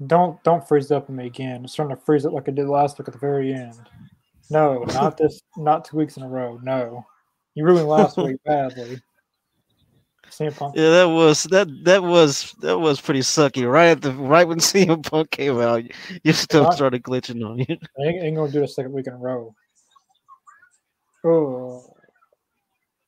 Don't 0.07 0.41
don't 0.43 0.67
freeze 0.67 0.91
up 0.91 1.09
on 1.09 1.17
me 1.17 1.27
again. 1.27 1.57
I'm 1.57 1.67
starting 1.67 1.95
to 1.95 2.01
freeze 2.01 2.25
it 2.25 2.33
like 2.33 2.49
I 2.49 2.51
did 2.51 2.67
last 2.67 2.97
week 2.97 3.07
at 3.07 3.13
the 3.13 3.19
very 3.19 3.53
end. 3.53 3.79
No, 4.53 4.83
not 4.93 5.17
this. 5.17 5.41
Not 5.57 5.83
two 5.83 5.97
weeks 5.97 6.15
in 6.15 6.21
a 6.21 6.29
row. 6.29 6.59
No, 6.61 7.03
you 7.55 7.65
ruined 7.65 7.87
last 7.87 8.17
week 8.17 8.37
badly. 8.45 9.01
CM 10.29 10.55
Punk. 10.55 10.75
Yeah, 10.75 10.91
that 10.91 11.05
was 11.05 11.43
that 11.45 11.67
that 11.85 12.03
was 12.03 12.53
that 12.59 12.77
was 12.77 13.01
pretty 13.01 13.21
sucky. 13.21 13.69
Right 13.69 13.87
at 13.87 14.03
the 14.03 14.11
right 14.11 14.47
when 14.47 14.59
CM 14.59 15.03
Punk 15.09 15.31
came 15.31 15.59
out, 15.59 15.83
your 16.23 16.35
stuff 16.35 16.67
Right. 16.67 16.73
started 16.75 17.01
glitching 17.01 17.43
on 17.43 17.57
you. 17.57 17.65
I 17.99 18.03
ain't, 18.03 18.23
ain't 18.23 18.35
gonna 18.35 18.51
do 18.51 18.63
a 18.63 18.67
second 18.67 18.93
week 18.93 19.07
in 19.07 19.13
a 19.13 19.17
row. 19.17 19.55
Oh, 21.25 21.95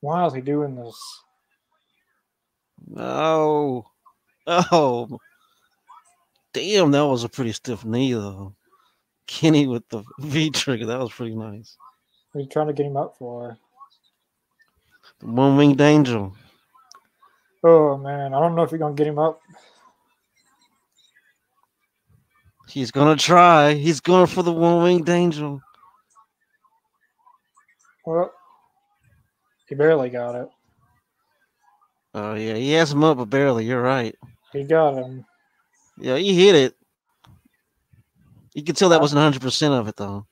why 0.00 0.26
is 0.26 0.34
he 0.34 0.40
doing 0.40 0.74
this? 0.74 1.00
No. 2.88 3.86
Oh. 4.48 5.20
Damn, 6.52 6.90
that 6.90 7.06
was 7.06 7.22
a 7.22 7.28
pretty 7.28 7.52
stiff 7.52 7.84
knee 7.84 8.14
though. 8.14 8.55
Kenny 9.26 9.66
with 9.66 9.88
the 9.88 10.04
V 10.20 10.50
trigger, 10.50 10.86
that 10.86 10.98
was 10.98 11.12
pretty 11.12 11.34
nice. 11.34 11.76
What 12.32 12.40
are 12.40 12.42
you 12.42 12.48
trying 12.48 12.68
to 12.68 12.72
get 12.72 12.86
him 12.86 12.96
up 12.96 13.16
for? 13.18 13.58
The 15.20 15.26
one 15.26 15.56
winged 15.56 15.80
angel. 15.80 16.34
Oh 17.64 17.96
man, 17.96 18.34
I 18.34 18.40
don't 18.40 18.54
know 18.54 18.62
if 18.62 18.70
you're 18.70 18.78
gonna 18.78 18.94
get 18.94 19.06
him 19.06 19.18
up. 19.18 19.40
He's 22.68 22.90
gonna 22.90 23.16
try. 23.16 23.74
He's 23.74 24.00
going 24.00 24.26
for 24.26 24.42
the 24.42 24.52
one 24.52 24.82
winged 24.82 25.08
angel. 25.08 25.60
Well, 28.04 28.32
he 29.68 29.74
barely 29.74 30.10
got 30.10 30.34
it. 30.34 30.48
Oh 32.14 32.34
yeah, 32.34 32.54
he 32.54 32.72
has 32.72 32.92
him 32.92 33.04
up, 33.04 33.18
but 33.18 33.30
barely. 33.30 33.64
You're 33.64 33.82
right. 33.82 34.14
He 34.52 34.64
got 34.64 34.94
him. 34.94 35.24
Yeah, 35.98 36.16
he 36.16 36.34
hit 36.34 36.54
it. 36.54 36.75
You 38.56 38.64
can 38.64 38.74
tell 38.74 38.88
that 38.88 38.96
uh, 38.96 39.00
wasn't 39.00 39.18
100 39.18 39.42
percent 39.42 39.74
of 39.74 39.86
it 39.86 39.96
though. 39.96 40.26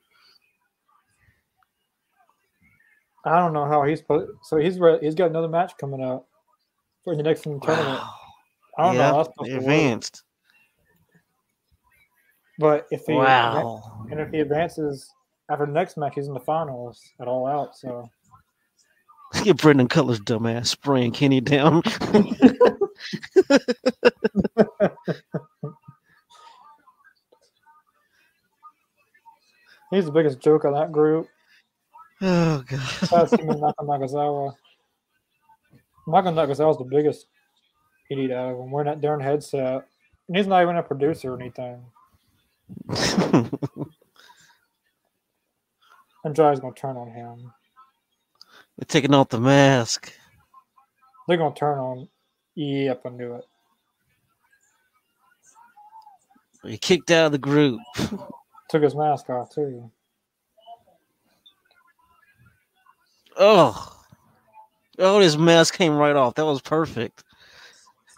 I 3.26 3.38
don't 3.38 3.52
know 3.52 3.66
how 3.66 3.84
he's 3.84 3.98
supposed. 3.98 4.32
So 4.44 4.56
he's 4.56 4.78
re- 4.78 4.98
he's 5.02 5.14
got 5.14 5.28
another 5.28 5.48
match 5.48 5.72
coming 5.78 6.02
up 6.02 6.26
for 7.04 7.14
the 7.14 7.22
next 7.22 7.42
tournament. 7.42 7.68
Wow. 7.68 8.10
I 8.78 8.82
don't 8.86 8.96
know. 8.96 9.02
How 9.02 9.16
that's 9.18 9.28
supposed 9.28 9.50
to 9.50 9.56
advanced. 9.58 10.22
But 12.58 12.86
if 12.90 13.02
he 13.06 13.12
Wow. 13.12 14.06
and 14.10 14.18
if 14.18 14.30
he 14.30 14.40
advances 14.40 15.06
after 15.50 15.66
the 15.66 15.72
next 15.72 15.98
match, 15.98 16.14
he's 16.14 16.26
in 16.26 16.32
the 16.32 16.40
finals 16.40 17.02
at 17.20 17.28
All 17.28 17.46
Out. 17.46 17.76
So 17.76 18.08
Get 19.42 19.58
Brandon 19.58 19.86
Cutler's 19.86 20.20
dumbass 20.20 20.68
spraying 20.68 21.12
Kenny 21.12 21.42
down. 21.42 21.82
He's 29.94 30.06
the 30.06 30.12
biggest 30.12 30.40
joke 30.40 30.64
of 30.64 30.74
that 30.74 30.90
group. 30.90 31.28
oh 32.20 32.64
god. 32.66 33.30
Him 33.38 33.50
and 33.50 33.60
Naka 33.60 33.82
Nakazawa. 33.82 34.54
Naka 36.08 36.28
Nakazawa's 36.30 36.78
the 36.78 36.84
biggest 36.84 37.26
idiot 38.10 38.32
out 38.32 38.50
of 38.50 38.58
them. 38.58 38.70
Wearing 38.72 38.86
that 38.90 39.00
darn 39.00 39.20
headset. 39.20 39.86
And 40.26 40.36
he's 40.36 40.48
not 40.48 40.62
even 40.62 40.76
a 40.76 40.82
producer 40.82 41.34
or 41.34 41.40
anything. 41.40 41.84
Andrade's 46.24 46.60
gonna 46.60 46.74
turn 46.74 46.96
on 46.96 47.10
him. 47.10 47.52
They're 48.76 48.86
taking 48.88 49.14
off 49.14 49.28
the 49.28 49.38
mask. 49.38 50.12
They're 51.28 51.36
gonna 51.36 51.54
turn 51.54 51.78
on 51.78 52.08
Yep, 52.56 53.02
I 53.04 53.08
knew 53.10 53.34
it. 53.34 53.44
He 56.64 56.78
kicked 56.78 57.10
out 57.10 57.26
of 57.26 57.32
the 57.32 57.38
group. 57.38 57.80
Took 58.74 58.82
his 58.82 58.96
mask 58.96 59.30
off 59.30 59.50
too. 59.50 59.88
Oh, 63.38 63.96
oh, 64.98 65.20
his 65.20 65.38
mask 65.38 65.74
came 65.74 65.94
right 65.94 66.16
off. 66.16 66.34
That 66.34 66.44
was 66.44 66.60
perfect. 66.60 67.22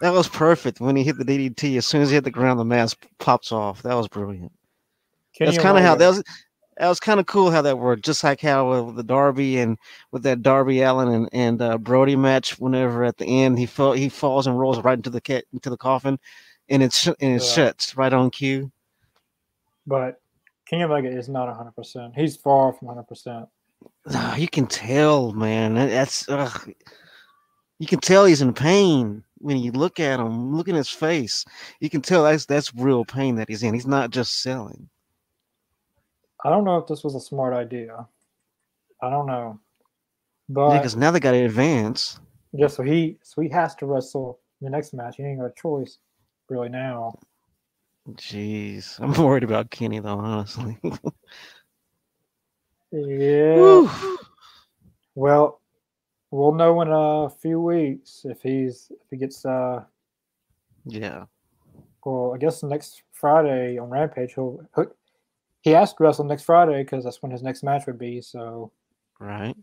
That 0.01 0.13
was 0.13 0.27
perfect 0.27 0.79
when 0.79 0.95
he 0.95 1.03
hit 1.03 1.19
the 1.19 1.25
DDT. 1.25 1.77
As 1.77 1.85
soon 1.85 2.01
as 2.01 2.09
he 2.09 2.15
hit 2.15 2.23
the 2.23 2.31
ground, 2.31 2.59
the 2.59 2.65
mask 2.65 3.05
pops 3.19 3.51
off. 3.51 3.83
That 3.83 3.93
was 3.93 4.07
brilliant. 4.07 4.51
Kenny 5.37 5.51
That's 5.51 5.61
kind 5.61 5.77
of 5.77 5.83
how 5.83 5.93
that 5.93 6.07
was. 6.07 6.23
That 6.77 6.89
was 6.89 6.99
kind 6.99 7.19
of 7.19 7.27
cool 7.27 7.51
how 7.51 7.61
that 7.61 7.77
worked. 7.77 8.03
Just 8.03 8.23
like 8.23 8.41
how 8.41 8.83
with 8.83 8.95
the 8.95 9.03
Darby 9.03 9.59
and 9.59 9.77
with 10.11 10.23
that 10.23 10.41
Darby 10.41 10.81
Allin 10.81 11.09
and 11.09 11.29
and 11.33 11.61
uh, 11.61 11.77
Brody 11.77 12.15
match. 12.15 12.57
Whenever 12.57 13.03
at 13.03 13.17
the 13.17 13.27
end 13.27 13.59
he 13.59 13.67
fell, 13.67 13.93
he 13.93 14.09
falls 14.09 14.47
and 14.47 14.57
rolls 14.57 14.79
right 14.79 14.97
into 14.97 15.11
the 15.11 15.21
ca- 15.21 15.43
into 15.53 15.69
the 15.69 15.77
coffin, 15.77 16.17
and 16.67 16.81
it's 16.81 17.05
and 17.05 17.15
it 17.19 17.43
Yeah. 17.43 17.47
shuts 17.47 17.95
right 17.95 18.11
on 18.11 18.31
cue. 18.31 18.71
But 19.85 20.19
Kenny 20.69 20.83
Omega 20.83 21.07
is 21.09 21.29
not 21.29 21.47
100%. 21.75 22.15
He's 22.15 22.35
far 22.35 22.73
from 22.73 22.89
100%. 22.89 23.47
Ah, 24.09 24.35
You 24.35 24.47
can 24.47 24.67
tell, 24.67 25.31
man. 25.33 25.75
That's 25.75 26.27
ugh. 26.29 26.71
you 27.79 27.87
can 27.87 27.99
tell 27.99 28.25
he's 28.25 28.41
in 28.41 28.53
pain 28.53 29.23
when 29.37 29.57
you 29.57 29.71
look 29.71 29.99
at 29.99 30.19
him. 30.19 30.55
Look 30.55 30.67
at 30.67 30.75
his 30.75 30.89
face. 30.89 31.45
You 31.79 31.89
can 31.89 32.01
tell 32.01 32.23
that's 32.23 32.45
that's 32.45 32.73
real 32.75 33.05
pain 33.05 33.35
that 33.35 33.47
he's 33.49 33.63
in. 33.63 33.73
He's 33.73 33.87
not 33.87 34.09
just 34.09 34.41
selling. 34.41 34.89
I 36.43 36.49
don't 36.49 36.63
know 36.63 36.77
if 36.77 36.87
this 36.87 37.03
was 37.03 37.15
a 37.15 37.19
smart 37.19 37.53
idea. 37.53 38.07
I 39.01 39.09
don't 39.09 39.27
know. 39.27 39.59
But 40.49 40.77
Because 40.77 40.95
now 40.95 41.11
they 41.11 41.19
got 41.19 41.31
to 41.31 41.45
advance. 41.45 42.19
yeah, 42.53 42.67
so 42.67 42.83
he 42.83 43.17
so 43.21 43.41
he 43.41 43.49
has 43.49 43.75
to 43.75 43.85
wrestle 43.85 44.39
the 44.61 44.69
next 44.69 44.93
match. 44.93 45.15
He 45.17 45.23
ain't 45.23 45.39
got 45.39 45.45
a 45.45 45.53
choice 45.55 45.99
really 46.49 46.69
now. 46.69 47.13
Jeez, 48.11 48.99
I'm 49.01 49.13
worried 49.23 49.43
about 49.43 49.71
Kenny 49.71 49.99
though. 49.99 50.19
Honestly. 50.19 50.77
Yeah. 52.91 53.87
Well, 55.15 55.61
we'll 56.31 56.53
know 56.53 56.81
in 56.81 56.89
a 56.91 57.29
few 57.29 57.59
weeks 57.59 58.21
if 58.25 58.41
he's 58.41 58.91
if 58.91 59.09
he 59.09 59.17
gets 59.17 59.45
uh 59.45 59.83
yeah. 60.85 61.25
well 62.05 62.33
I 62.33 62.37
guess 62.37 62.63
next 62.63 63.03
Friday 63.11 63.77
on 63.77 63.89
Rampage 63.89 64.33
he'll, 64.35 64.61
he 65.61 65.71
has 65.71 65.93
to 65.93 66.03
wrestle 66.03 66.25
next 66.25 66.43
Friday 66.43 66.83
because 66.83 67.03
that's 67.03 67.21
when 67.21 67.31
his 67.31 67.43
next 67.43 67.63
match 67.63 67.87
would 67.87 67.99
be. 67.99 68.21
So 68.21 68.71
Right. 69.19 69.55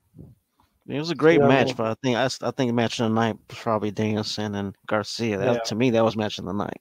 It 0.86 0.98
was 0.98 1.10
a 1.10 1.14
great 1.14 1.40
match, 1.40 1.76
but 1.76 1.86
I 1.86 1.94
think 2.02 2.16
I 2.16 2.50
think 2.50 2.74
match 2.74 3.00
of 3.00 3.08
the 3.08 3.14
night 3.14 3.36
was 3.48 3.58
probably 3.58 3.90
Danielson 3.90 4.54
and 4.54 4.76
Garcia. 4.86 5.38
That 5.38 5.54
Yeah. 5.54 5.60
to 5.60 5.74
me 5.74 5.90
that 5.90 6.04
was 6.04 6.16
match 6.16 6.38
of 6.38 6.44
the 6.44 6.52
night. 6.52 6.80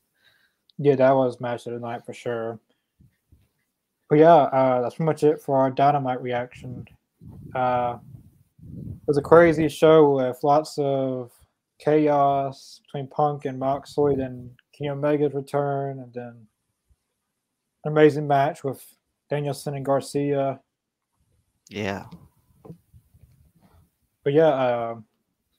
Yeah, 0.78 0.96
that 0.96 1.12
was 1.12 1.40
match 1.40 1.68
of 1.68 1.74
the 1.74 1.80
night 1.80 2.06
for 2.06 2.14
sure. 2.14 2.60
But 4.10 4.20
yeah, 4.20 4.34
uh, 4.34 4.82
that's 4.82 4.96
pretty 4.96 5.08
much 5.08 5.24
it 5.24 5.42
for 5.42 5.58
our 5.58 5.72
dynamite 5.72 6.22
reaction. 6.22 6.86
Uh, 7.56 7.98
it 8.78 9.08
was 9.08 9.18
a 9.18 9.22
crazy 9.22 9.68
show 9.68 10.16
with 10.16 10.44
lots 10.44 10.78
of 10.78 11.32
chaos 11.80 12.82
between 12.86 13.08
Punk 13.08 13.46
and 13.46 13.60
Moxley, 13.60 14.16
then 14.16 14.50
Kenny 14.78 14.90
Omega's 14.90 15.34
return, 15.34 16.00
and 16.00 16.14
then 16.14 16.48
an 17.84 17.92
amazing 17.92 18.28
match 18.28 18.64
with 18.64 18.86
Danielson 19.30 19.76
and 19.76 19.86
Garcia. 19.86 20.60
Yeah. 21.70 22.06
But 24.24 24.34
yeah, 24.34 24.48
uh, 24.48 24.96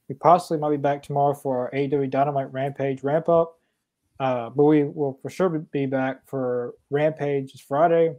we 0.09 0.15
possibly 0.15 0.59
might 0.59 0.71
be 0.71 0.77
back 0.77 1.03
tomorrow 1.03 1.35
for 1.35 1.59
our 1.59 1.71
AEW 1.73 2.11
Dynamite 2.11 2.53
Rampage 2.53 3.03
ramp 3.03 3.29
up. 3.29 3.59
Uh, 4.21 4.49
but 4.51 4.65
we 4.65 4.85
will 4.85 5.19
for 5.23 5.31
sure 5.31 5.49
be 5.49 5.87
back 5.87 6.27
for 6.27 6.75
Rampage 6.91 7.53
this 7.53 7.61
Friday. 7.61 8.15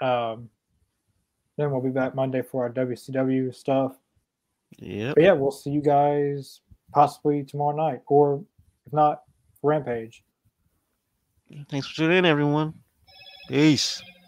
Um, 0.00 0.48
then 1.56 1.70
we'll 1.70 1.80
be 1.80 1.90
back 1.90 2.14
Monday 2.14 2.42
for 2.42 2.64
our 2.64 2.70
WCW 2.70 3.54
stuff. 3.54 3.96
Yeah. 4.78 5.12
But 5.14 5.22
yeah, 5.22 5.32
we'll 5.32 5.50
see 5.50 5.70
you 5.70 5.82
guys 5.82 6.60
possibly 6.92 7.44
tomorrow 7.44 7.76
night, 7.76 8.00
or 8.06 8.44
if 8.86 8.92
not, 8.92 9.22
Rampage. 9.62 10.22
Thanks 11.68 11.88
for 11.88 11.96
tuning 11.96 12.18
in, 12.18 12.24
everyone. 12.24 12.74
Peace. 13.48 14.02